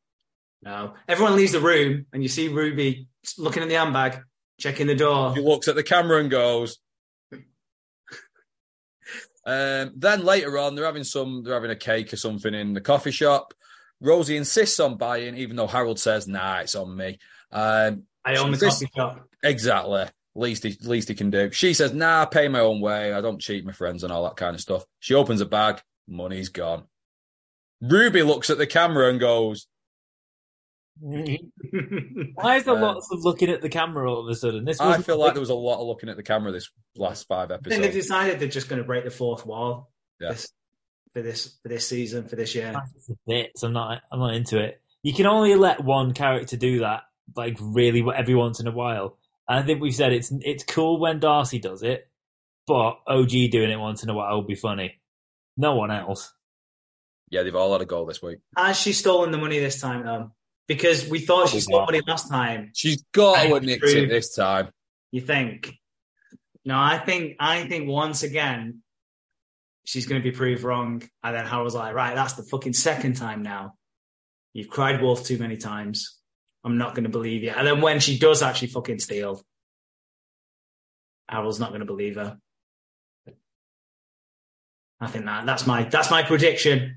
No, 0.62 0.94
everyone 1.06 1.36
leaves 1.36 1.52
the 1.52 1.60
room, 1.60 2.06
and 2.12 2.22
you 2.22 2.28
see 2.28 2.48
Ruby 2.48 3.06
looking 3.38 3.62
at 3.62 3.68
the 3.68 3.74
handbag, 3.76 4.22
checking 4.58 4.86
the 4.86 4.94
door. 4.94 5.34
He 5.34 5.40
looks 5.40 5.68
at 5.68 5.74
the 5.76 5.82
camera 5.82 6.18
and 6.20 6.30
goes. 6.30 6.78
Um, 9.46 9.92
then 9.96 10.24
later 10.24 10.58
on, 10.58 10.74
they're 10.74 10.86
having 10.86 11.04
some. 11.04 11.42
They're 11.44 11.54
having 11.54 11.70
a 11.70 11.76
cake 11.76 12.12
or 12.12 12.16
something 12.16 12.54
in 12.54 12.72
the 12.72 12.80
coffee 12.80 13.10
shop. 13.10 13.52
Rosie 14.00 14.36
insists 14.38 14.80
on 14.80 14.96
buying, 14.96 15.36
even 15.36 15.56
though 15.56 15.66
Harold 15.66 15.98
says, 16.00 16.26
"Nah, 16.26 16.60
it's 16.60 16.74
on 16.74 16.96
me." 16.96 17.18
Um, 17.52 18.04
I 18.24 18.36
own 18.36 18.52
the 18.52 18.56
This- 18.56 18.74
coffee 18.80 18.90
shop. 18.96 19.28
Exactly. 19.42 20.06
Least 20.34 20.64
he, 20.64 20.76
least 20.80 21.08
he 21.08 21.14
can 21.14 21.30
do. 21.30 21.50
She 21.52 21.74
says, 21.74 21.92
"Nah, 21.92 22.22
I 22.22 22.24
pay 22.24 22.48
my 22.48 22.60
own 22.60 22.80
way. 22.80 23.12
I 23.12 23.20
don't 23.20 23.40
cheat 23.40 23.64
my 23.66 23.72
friends 23.72 24.02
and 24.02 24.10
all 24.12 24.24
that 24.24 24.36
kind 24.36 24.54
of 24.54 24.60
stuff." 24.62 24.84
She 24.98 25.12
opens 25.14 25.42
a 25.42 25.46
bag. 25.46 25.82
Money's 26.08 26.48
gone. 26.48 26.84
Ruby 27.80 28.22
looks 28.22 28.50
at 28.50 28.58
the 28.58 28.66
camera 28.66 29.08
and 29.10 29.20
goes, 29.20 29.66
Why 31.00 32.56
is 32.56 32.64
there 32.64 32.76
Uh, 32.76 32.80
lots 32.80 33.08
of 33.10 33.20
looking 33.24 33.50
at 33.50 33.62
the 33.62 33.68
camera 33.68 34.10
all 34.10 34.20
of 34.20 34.28
a 34.28 34.34
sudden? 34.36 34.64
This 34.64 34.80
"I 34.80 34.86
wasn't 34.88 35.06
feel 35.06 35.18
like 35.18 35.34
there 35.34 35.40
was 35.40 35.50
a 35.50 35.54
lot 35.54 35.80
of 35.80 35.86
looking 35.86 36.08
at 36.08 36.16
the 36.16 36.22
camera 36.22 36.52
this 36.52 36.70
last 36.96 37.26
five 37.26 37.50
I 37.50 37.58
think 37.58 37.82
they've 37.82 37.92
decided 37.92 38.38
they're 38.38 38.48
just 38.48 38.68
going 38.68 38.80
to 38.80 38.86
break 38.86 39.04
the 39.04 39.10
fourth 39.10 39.44
wall 39.44 39.90
Yeah. 40.20 40.30
this, 40.30 40.52
for 41.12 41.22
this 41.22 41.58
for 41.62 41.68
this 41.68 41.86
season 41.88 42.28
for 42.28 42.36
this 42.36 42.54
year. 42.54 42.74
bits. 43.26 43.62
I'm 43.62 43.72
not. 43.72 44.02
I'm 44.12 44.20
not 44.20 44.34
into 44.34 44.58
it. 44.58 44.80
You 45.02 45.12
can 45.12 45.26
only 45.26 45.54
let 45.56 45.82
one 45.82 46.14
character 46.14 46.56
do 46.56 46.78
that, 46.80 47.02
like 47.36 47.58
really, 47.60 48.04
every 48.14 48.34
once 48.34 48.60
in 48.60 48.66
a 48.68 48.72
while. 48.72 49.18
And 49.48 49.58
I 49.58 49.62
think 49.66 49.80
we've 49.82 49.94
said 49.94 50.12
it's 50.12 50.32
it's 50.42 50.64
cool 50.64 51.00
when 51.00 51.18
Darcy 51.18 51.58
does 51.58 51.82
it, 51.82 52.08
but 52.68 52.98
OG 53.06 53.50
doing 53.50 53.70
it 53.70 53.78
once 53.80 54.02
in 54.04 54.10
a 54.10 54.14
while 54.14 54.36
would 54.38 54.46
be 54.46 54.54
funny. 54.54 55.00
No 55.56 55.74
one 55.74 55.90
else. 55.90 56.32
Yeah, 57.30 57.42
they've 57.42 57.54
all 57.54 57.72
had 57.72 57.80
a 57.80 57.86
goal 57.86 58.06
this 58.06 58.22
week. 58.22 58.38
Has 58.56 58.78
she 58.78 58.92
stolen 58.92 59.30
the 59.30 59.38
money 59.38 59.58
this 59.58 59.80
time 59.80 60.04
though? 60.04 60.32
Because 60.66 61.08
we 61.08 61.20
thought 61.20 61.48
she 61.48 61.60
stole 61.60 61.80
not. 61.80 61.86
money 61.88 62.00
last 62.06 62.28
time. 62.28 62.70
She's 62.74 63.04
got 63.12 63.42
to 63.42 63.48
have 63.48 63.62
nicked 63.62 63.84
it 63.84 64.08
this 64.08 64.34
time. 64.34 64.70
You 65.10 65.20
think? 65.20 65.74
No, 66.64 66.78
I 66.78 66.98
think 66.98 67.36
I 67.38 67.66
think 67.66 67.88
once 67.88 68.22
again 68.22 68.82
she's 69.84 70.06
going 70.06 70.20
to 70.20 70.24
be 70.28 70.34
proved 70.34 70.62
wrong, 70.62 71.02
and 71.22 71.36
then 71.36 71.44
Harold's 71.44 71.74
like, 71.74 71.94
right, 71.94 72.14
that's 72.14 72.34
the 72.34 72.42
fucking 72.42 72.72
second 72.72 73.16
time 73.16 73.42
now. 73.42 73.74
You've 74.54 74.68
cried 74.70 75.02
wolf 75.02 75.24
too 75.24 75.38
many 75.38 75.56
times. 75.56 76.18
I'm 76.64 76.78
not 76.78 76.94
going 76.94 77.04
to 77.04 77.10
believe 77.10 77.42
you. 77.42 77.50
And 77.50 77.66
then 77.66 77.80
when 77.82 78.00
she 78.00 78.18
does 78.18 78.42
actually 78.42 78.68
fucking 78.68 79.00
steal, 79.00 79.42
Harold's 81.28 81.60
not 81.60 81.70
going 81.70 81.80
to 81.80 81.86
believe 81.86 82.14
her. 82.14 82.38
I 85.00 85.06
think 85.08 85.26
that 85.26 85.44
that's 85.44 85.66
my 85.66 85.84
that's 85.84 86.10
my 86.10 86.22
prediction, 86.22 86.96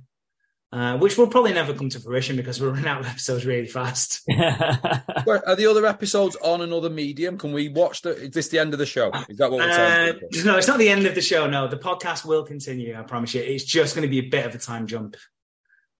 uh, 0.73 0.97
which 0.97 1.17
will 1.17 1.27
probably 1.27 1.53
never 1.53 1.73
come 1.73 1.89
to 1.89 1.99
fruition 1.99 2.35
because 2.35 2.59
we're 2.61 2.69
running 2.71 2.87
out 2.87 2.99
of 3.01 3.07
episodes 3.07 3.45
really 3.45 3.67
fast. 3.67 4.21
Where- 4.27 5.47
Are 5.47 5.55
the 5.55 5.67
other 5.69 5.85
episodes 5.85 6.35
on 6.37 6.61
another 6.61 6.89
medium? 6.89 7.37
Can 7.37 7.53
we 7.53 7.69
watch 7.69 8.01
the? 8.01 8.09
Is 8.15 8.31
this 8.31 8.47
the 8.49 8.59
end 8.59 8.73
of 8.73 8.79
the 8.79 8.85
show? 8.85 9.11
Is 9.29 9.37
that 9.37 9.49
what 9.51 9.59
we're 9.59 9.69
Uh, 9.69 9.73
saying? 9.73 10.19
no, 10.45 10.57
it's 10.57 10.67
not 10.67 10.77
the 10.79 10.89
end 10.89 11.05
of 11.05 11.15
the 11.15 11.21
show. 11.21 11.47
No, 11.47 11.67
the 11.67 11.77
podcast 11.77 12.25
will 12.25 12.43
continue. 12.43 12.97
I 12.97 13.03
promise 13.03 13.33
you. 13.33 13.41
It's 13.41 13.63
just 13.63 13.95
going 13.95 14.07
to 14.07 14.09
be 14.11 14.19
a 14.19 14.29
bit 14.29 14.45
of 14.45 14.53
a 14.55 14.57
time 14.57 14.87
jump. 14.87 15.15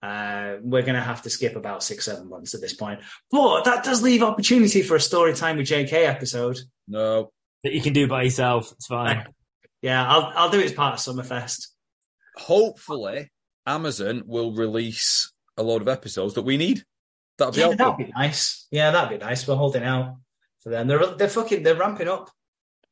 Uh, 0.01 0.57
we're 0.61 0.83
going 0.83 0.93
to 0.95 1.01
have 1.01 1.23
to 1.23 1.29
skip 1.29 1.55
about 1.55 1.81
six, 1.83 2.05
seven 2.05 2.29
months 2.29 2.53
at 2.53 2.61
this 2.61 2.73
point. 2.73 2.99
But 3.31 3.63
that 3.63 3.83
does 3.83 4.03
leave 4.03 4.21
opportunity 4.21 4.83
for 4.83 4.95
a 4.95 4.99
story 5.01 5.33
time 5.33 5.57
with 5.57 5.67
JK 5.67 5.91
episode. 5.93 6.59
No. 6.87 7.31
that 7.63 7.73
you 7.73 7.81
can 7.81 7.93
do 7.93 8.07
by 8.07 8.23
yourself. 8.23 8.71
It's 8.73 8.87
fine. 8.87 9.25
Yeah, 9.83 10.03
I'll 10.07 10.33
I'll 10.35 10.49
do 10.49 10.59
it 10.59 10.65
as 10.65 10.73
part 10.73 10.95
of 10.95 10.99
Summerfest. 10.99 11.67
Hopefully, 12.35 13.29
Amazon 13.67 14.23
will 14.25 14.53
release 14.53 15.31
a 15.57 15.63
load 15.63 15.81
of 15.83 15.87
episodes 15.87 16.33
that 16.35 16.43
we 16.43 16.57
need. 16.57 16.83
That'll 17.37 17.51
be 17.53 17.59
Yeah, 17.59 17.67
helpful. 17.67 17.91
that'd 17.91 18.05
be 18.07 18.11
nice. 18.13 18.65
Yeah, 18.71 18.89
that'd 18.91 19.19
be 19.19 19.23
nice. 19.23 19.47
We're 19.47 19.55
holding 19.55 19.83
out 19.83 20.15
for 20.63 20.69
them. 20.69 20.87
They're 20.87 21.05
they're 21.15 21.29
fucking 21.29 21.61
they're 21.63 21.75
ramping 21.75 22.07
up. 22.07 22.31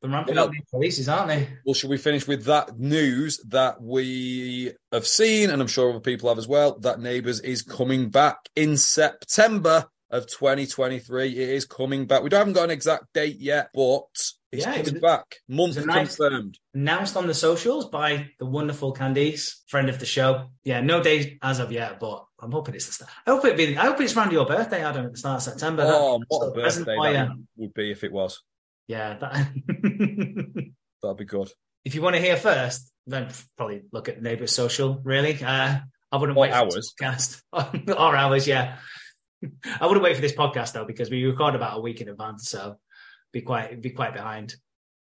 They're 0.02 0.12
ramping 0.12 0.36
Yeah. 0.36 0.44
up 0.44 0.52
these 0.52 0.62
releases, 0.74 1.10
aren't 1.10 1.30
they? 1.30 1.48
Well, 1.66 1.74
should 1.74 1.90
we 1.90 1.98
finish 1.98 2.28
with 2.28 2.44
that 2.46 2.78
news 2.78 3.40
that 3.48 3.82
we 3.82 4.74
have 4.92 5.08
seen, 5.08 5.50
and 5.50 5.62
I'm 5.62 5.68
sure 5.68 5.90
other 5.90 6.00
people 6.00 6.30
have 6.30 6.38
as 6.38 6.48
well, 6.48 6.78
that 6.80 7.00
Neighbours 7.00 7.40
is 7.40 7.62
coming 7.64 8.10
back 8.10 8.38
in 8.56 8.78
September 8.78 9.86
of 10.12 10.28
2023. 10.28 11.30
It 11.32 11.50
is 11.50 11.66
coming 11.66 12.06
back. 12.06 12.24
We 12.24 12.30
haven't 12.32 12.54
got 12.54 12.66
an 12.66 12.72
exact 12.72 13.06
date 13.14 13.38
yet, 13.40 13.70
but 13.74 14.04
it's 14.52 14.64
Yeah, 14.66 14.72
it 14.74 14.78
coming 14.86 14.94
was- 14.94 15.02
back. 15.02 15.36
Month 15.48 15.78
it 15.78 15.80
was 15.80 15.84
a 15.84 15.88
nice- 15.88 16.16
confirmed. 16.16 16.60
Announced 16.74 17.18
on 17.18 17.28
the 17.28 17.34
socials 17.34 17.90
by 17.90 18.30
the 18.40 18.46
wonderful 18.46 18.94
Candice, 18.94 19.56
friend 19.68 19.90
of 19.90 20.00
the 20.00 20.06
show. 20.06 20.50
Yeah, 20.64 20.82
no 20.82 21.02
date 21.02 21.38
as 21.42 21.60
of 21.60 21.72
yet, 21.72 22.00
but 22.00 22.26
I'm 22.40 22.52
hoping 22.52 22.76
it's 22.76 22.86
the 22.88 22.94
start. 22.94 23.12
I 23.26 23.32
hope 23.32 23.46
it 23.46 23.58
be. 23.58 23.78
I 23.78 23.86
hope 23.86 24.00
it's 24.02 24.16
around 24.16 24.32
your 24.32 24.46
birthday, 24.46 24.84
Adam, 24.84 25.06
at 25.06 25.12
the 25.14 25.18
start 25.18 25.38
of 25.38 25.44
September. 25.44 25.84
Oh, 25.86 26.20
That's 26.20 26.26
what 26.30 26.48
a 26.48 26.52
birthday 26.52 27.14
that 27.14 27.28
you. 27.30 27.44
would 27.58 27.74
be 27.74 27.92
if 27.92 28.04
it 28.04 28.12
was. 28.12 28.42
Yeah, 28.88 29.18
that... 29.18 29.48
That'd 31.02 31.18
be 31.18 31.26
good. 31.26 31.50
if 31.84 31.96
you 31.96 32.02
want 32.02 32.16
to 32.16 32.22
hear 32.22 32.36
first, 32.38 32.92
then 33.08 33.30
probably 33.58 33.84
look 33.92 34.10
at 34.10 34.16
the 34.16 34.22
Neighbours 34.22 34.52
Social. 34.54 35.00
Really, 35.04 35.44
uh, 35.44 35.80
I 36.12 36.18
wouldn't 36.18 36.38
Or 36.38 36.42
wait 36.42 36.52
for 36.52 36.58
ours. 36.58 36.76
this 36.76 36.94
podcast 37.00 37.42
or 37.98 38.16
hours. 38.16 38.48
Yeah, 38.48 38.78
I 39.80 39.86
wouldn't 39.86 40.04
wait 40.04 40.16
for 40.16 40.22
this 40.22 40.34
podcast 40.34 40.74
though 40.74 40.86
because 40.86 41.10
we 41.10 41.24
record 41.26 41.56
about 41.56 41.78
a 41.78 41.82
week 41.82 42.02
in 42.02 42.10
advance, 42.10 42.50
so 42.50 42.78
be 43.34 43.42
quite 43.42 43.82
be 43.82 43.90
quite 43.92 44.14
behind. 44.14 44.56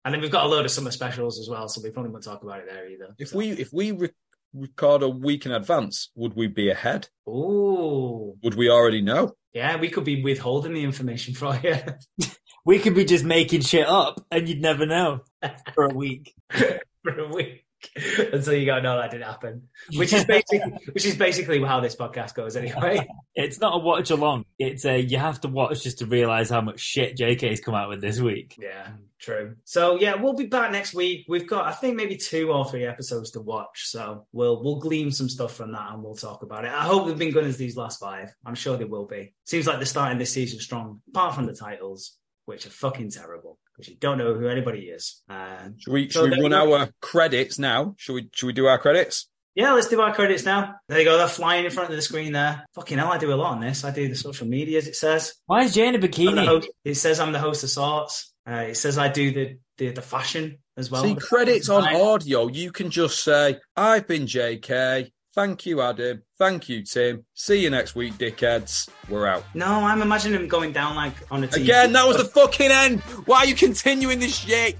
And 0.05 0.13
then 0.13 0.21
we've 0.21 0.33
got 0.33 0.47
a 0.47 0.49
load 0.49 0.65
of 0.65 0.71
summer 0.71 0.91
specials 0.91 1.39
as 1.39 1.49
well, 1.49 1.69
so 1.69 1.81
we 1.83 1.91
probably 1.91 2.11
won't 2.11 2.25
talk 2.25 2.43
about 2.43 2.59
it 2.61 2.67
there 2.69 2.89
either. 2.89 3.15
If 3.19 3.29
So- 3.29 3.39
we 3.39 3.51
if 3.51 3.73
we 3.73 3.93
re- 3.93 4.11
record 4.55 5.03
a 5.03 5.09
week 5.09 5.47
in 5.47 5.53
advance, 5.53 6.11
would 6.15 6.35
we 6.35 6.47
be 6.47 6.69
ahead? 6.71 7.09
Ooh, 7.29 8.35
Would 8.43 8.55
we 8.55 8.69
already 8.69 9.01
know? 9.01 9.35
yeah, 9.55 9.77
we 9.79 9.89
could 9.91 10.05
be 10.05 10.23
withholding 10.23 10.75
the 10.75 10.83
information 10.85 11.35
for 11.35 11.59
you 11.63 11.75
We 12.65 12.79
could 12.79 12.95
be 12.95 13.05
just 13.05 13.25
making 13.25 13.63
shit 13.63 13.87
up 13.89 14.25
and 14.31 14.49
you'd 14.49 14.61
never 14.61 14.87
know 14.87 15.21
for 15.75 15.85
a 15.85 15.95
week. 15.95 16.35
for 16.51 17.19
a 17.19 17.29
week 17.29 17.62
until 18.33 18.55
you 18.55 18.67
go, 18.67 18.81
no, 18.81 18.99
that 18.99 19.11
didn't 19.11 19.27
happen. 19.27 19.69
Which 19.95 20.13
is 20.13 20.25
basically 20.25 20.61
which 20.93 21.05
is 21.05 21.17
basically 21.17 21.63
how 21.63 21.81
this 21.81 21.97
podcast 21.97 22.35
goes 22.35 22.57
anyway. 22.57 23.07
It's 23.35 23.61
not 23.61 23.75
a 23.75 23.79
watch 23.79 24.11
along. 24.11 24.45
It's 24.59 24.85
a 24.85 25.01
you 25.01 25.19
have 25.19 25.41
to 25.43 25.49
watch 25.49 25.83
just 25.83 25.99
to 25.99 26.07
realize 26.07 26.51
how 26.51 26.61
much 26.61 26.81
shit 26.81 27.17
JK's 27.17 27.61
come 27.61 27.75
out 27.75 27.89
with 27.89 28.01
this 28.01 28.21
week. 28.21 28.57
Yeah, 28.61 28.89
true. 29.19 29.57
So 29.65 29.99
yeah, 29.99 30.15
we'll 30.17 30.35
be 30.35 30.47
back 30.47 30.73
next 30.73 30.95
week. 30.95 31.27
We've 31.29 31.47
got 31.47 31.67
I 31.67 31.73
think 31.73 31.97
maybe 31.97 32.17
two 32.17 32.53
or 32.53 32.65
three 32.65 32.85
episodes 32.85 33.33
to 33.33 33.41
watch. 33.41 33.89
So 33.89 34.27
we'll 34.33 34.63
we'll 34.63 34.81
glean 34.81 35.11
some 35.11 35.29
stuff 35.29 35.55
from 35.55 35.73
that 35.73 35.93
and 35.93 36.03
we'll 36.03 36.15
talk 36.15 36.43
about 36.43 36.65
it. 36.65 36.73
I 36.73 36.83
hope 36.83 37.07
they've 37.07 37.19
been 37.19 37.33
good 37.33 37.45
as 37.45 37.57
these 37.57 37.77
last 37.77 38.01
five. 38.01 38.35
I'm 38.45 38.55
sure 38.55 38.77
they 38.77 38.85
will 38.85 39.07
be. 39.07 39.35
Seems 39.45 39.67
like 39.67 39.77
they're 39.77 39.87
starting 39.87 40.19
this 40.19 40.33
season 40.33 40.61
strong, 40.61 41.01
apart 41.09 41.35
from 41.35 41.47
the 41.47 41.55
titles, 41.55 42.17
which 42.47 42.67
are 42.67 42.71
fucking 42.71 43.11
terrible 43.11 43.59
because 43.77 43.89
you 43.89 43.97
don't 43.97 44.19
know 44.19 44.35
who 44.35 44.49
anybody 44.49 44.81
is. 44.83 45.23
Uh, 45.29 45.69
Should 45.79 45.93
we 45.93 46.09
So 46.11 46.23
should 46.25 46.31
we 46.39 46.43
run 46.43 46.53
you 46.53 46.67
go. 46.69 46.77
our 46.79 46.91
credits 47.01 47.59
now? 47.59 47.95
Should 47.99 48.15
we 48.15 48.29
should 48.35 48.47
we 48.47 48.53
do 48.53 48.67
our 48.67 48.79
credits? 48.79 49.29
yeah, 49.55 49.73
let's 49.75 49.89
do 49.89 50.01
our 50.01 50.15
credits 50.15 50.45
now. 50.47 50.77
There 50.89 50.99
you 50.99 51.05
go. 51.05 51.19
They're 51.19 51.29
flying 51.29 51.65
in 51.67 51.71
front 51.71 51.91
of 51.91 51.97
the 51.97 52.01
screen 52.03 52.33
there. 52.33 52.65
Fucking 52.75 52.97
hell, 52.99 53.13
I 53.13 53.19
do 53.19 53.33
a 53.33 53.37
lot 53.37 53.53
on 53.53 53.61
this. 53.61 53.85
I 53.85 53.91
do 53.91 54.09
the 54.09 54.15
social 54.17 54.47
medias. 54.47 54.87
It 54.87 54.97
says. 54.97 55.35
Why 55.47 55.63
is 55.65 55.75
Jay 55.75 55.87
in 55.89 55.95
a 55.95 55.99
I'm 55.99 56.01
the 56.01 56.09
bikini? 56.09 56.47
host. 56.47 56.69
It 56.85 56.95
says 56.95 57.21
I'm 57.21 57.33
the 57.33 57.39
host 57.39 57.63
of 57.65 57.71
sorts. 57.71 58.33
Uh, 58.49 58.65
it 58.71 58.77
says 58.77 58.97
I 58.99 59.09
do 59.09 59.31
the 59.33 59.59
the, 59.79 59.91
the 59.91 60.03
fashion 60.03 60.59
as 60.77 60.91
well. 60.91 61.03
See 61.03 61.15
credits 61.15 61.69
fashion 61.69 61.95
on 61.97 62.01
audio. 62.01 62.49
You 62.49 62.73
can 62.73 62.91
just 62.91 63.23
say, 63.23 63.59
"I've 63.77 64.07
been 64.07 64.25
JK." 64.27 65.11
Thank 65.35 65.65
you, 65.65 65.81
Adam. 65.81 66.23
Thank 66.39 66.69
you, 66.69 66.83
Tim. 66.83 67.25
See 67.33 67.63
you 67.63 67.71
next 67.71 67.95
week, 67.95 68.15
dickheads. 68.15 68.91
We're 69.09 69.27
out. 69.27 69.45
No, 69.55 69.67
I'm 69.67 70.03
imagining 70.03 70.39
him 70.39 70.47
going 70.47 70.73
down 70.73 70.95
like 70.95 71.15
on 71.31 71.43
a 71.43 71.49
TV. 71.49 71.63
Again, 71.63 71.93
that 71.95 72.07
was 72.07 72.19
the 72.19 72.25
fucking 72.25 72.71
end. 72.71 73.01
Why 73.25 73.39
are 73.39 73.47
you 73.47 73.55
continuing 73.55 74.19
this 74.19 74.37
shit? 74.37 74.77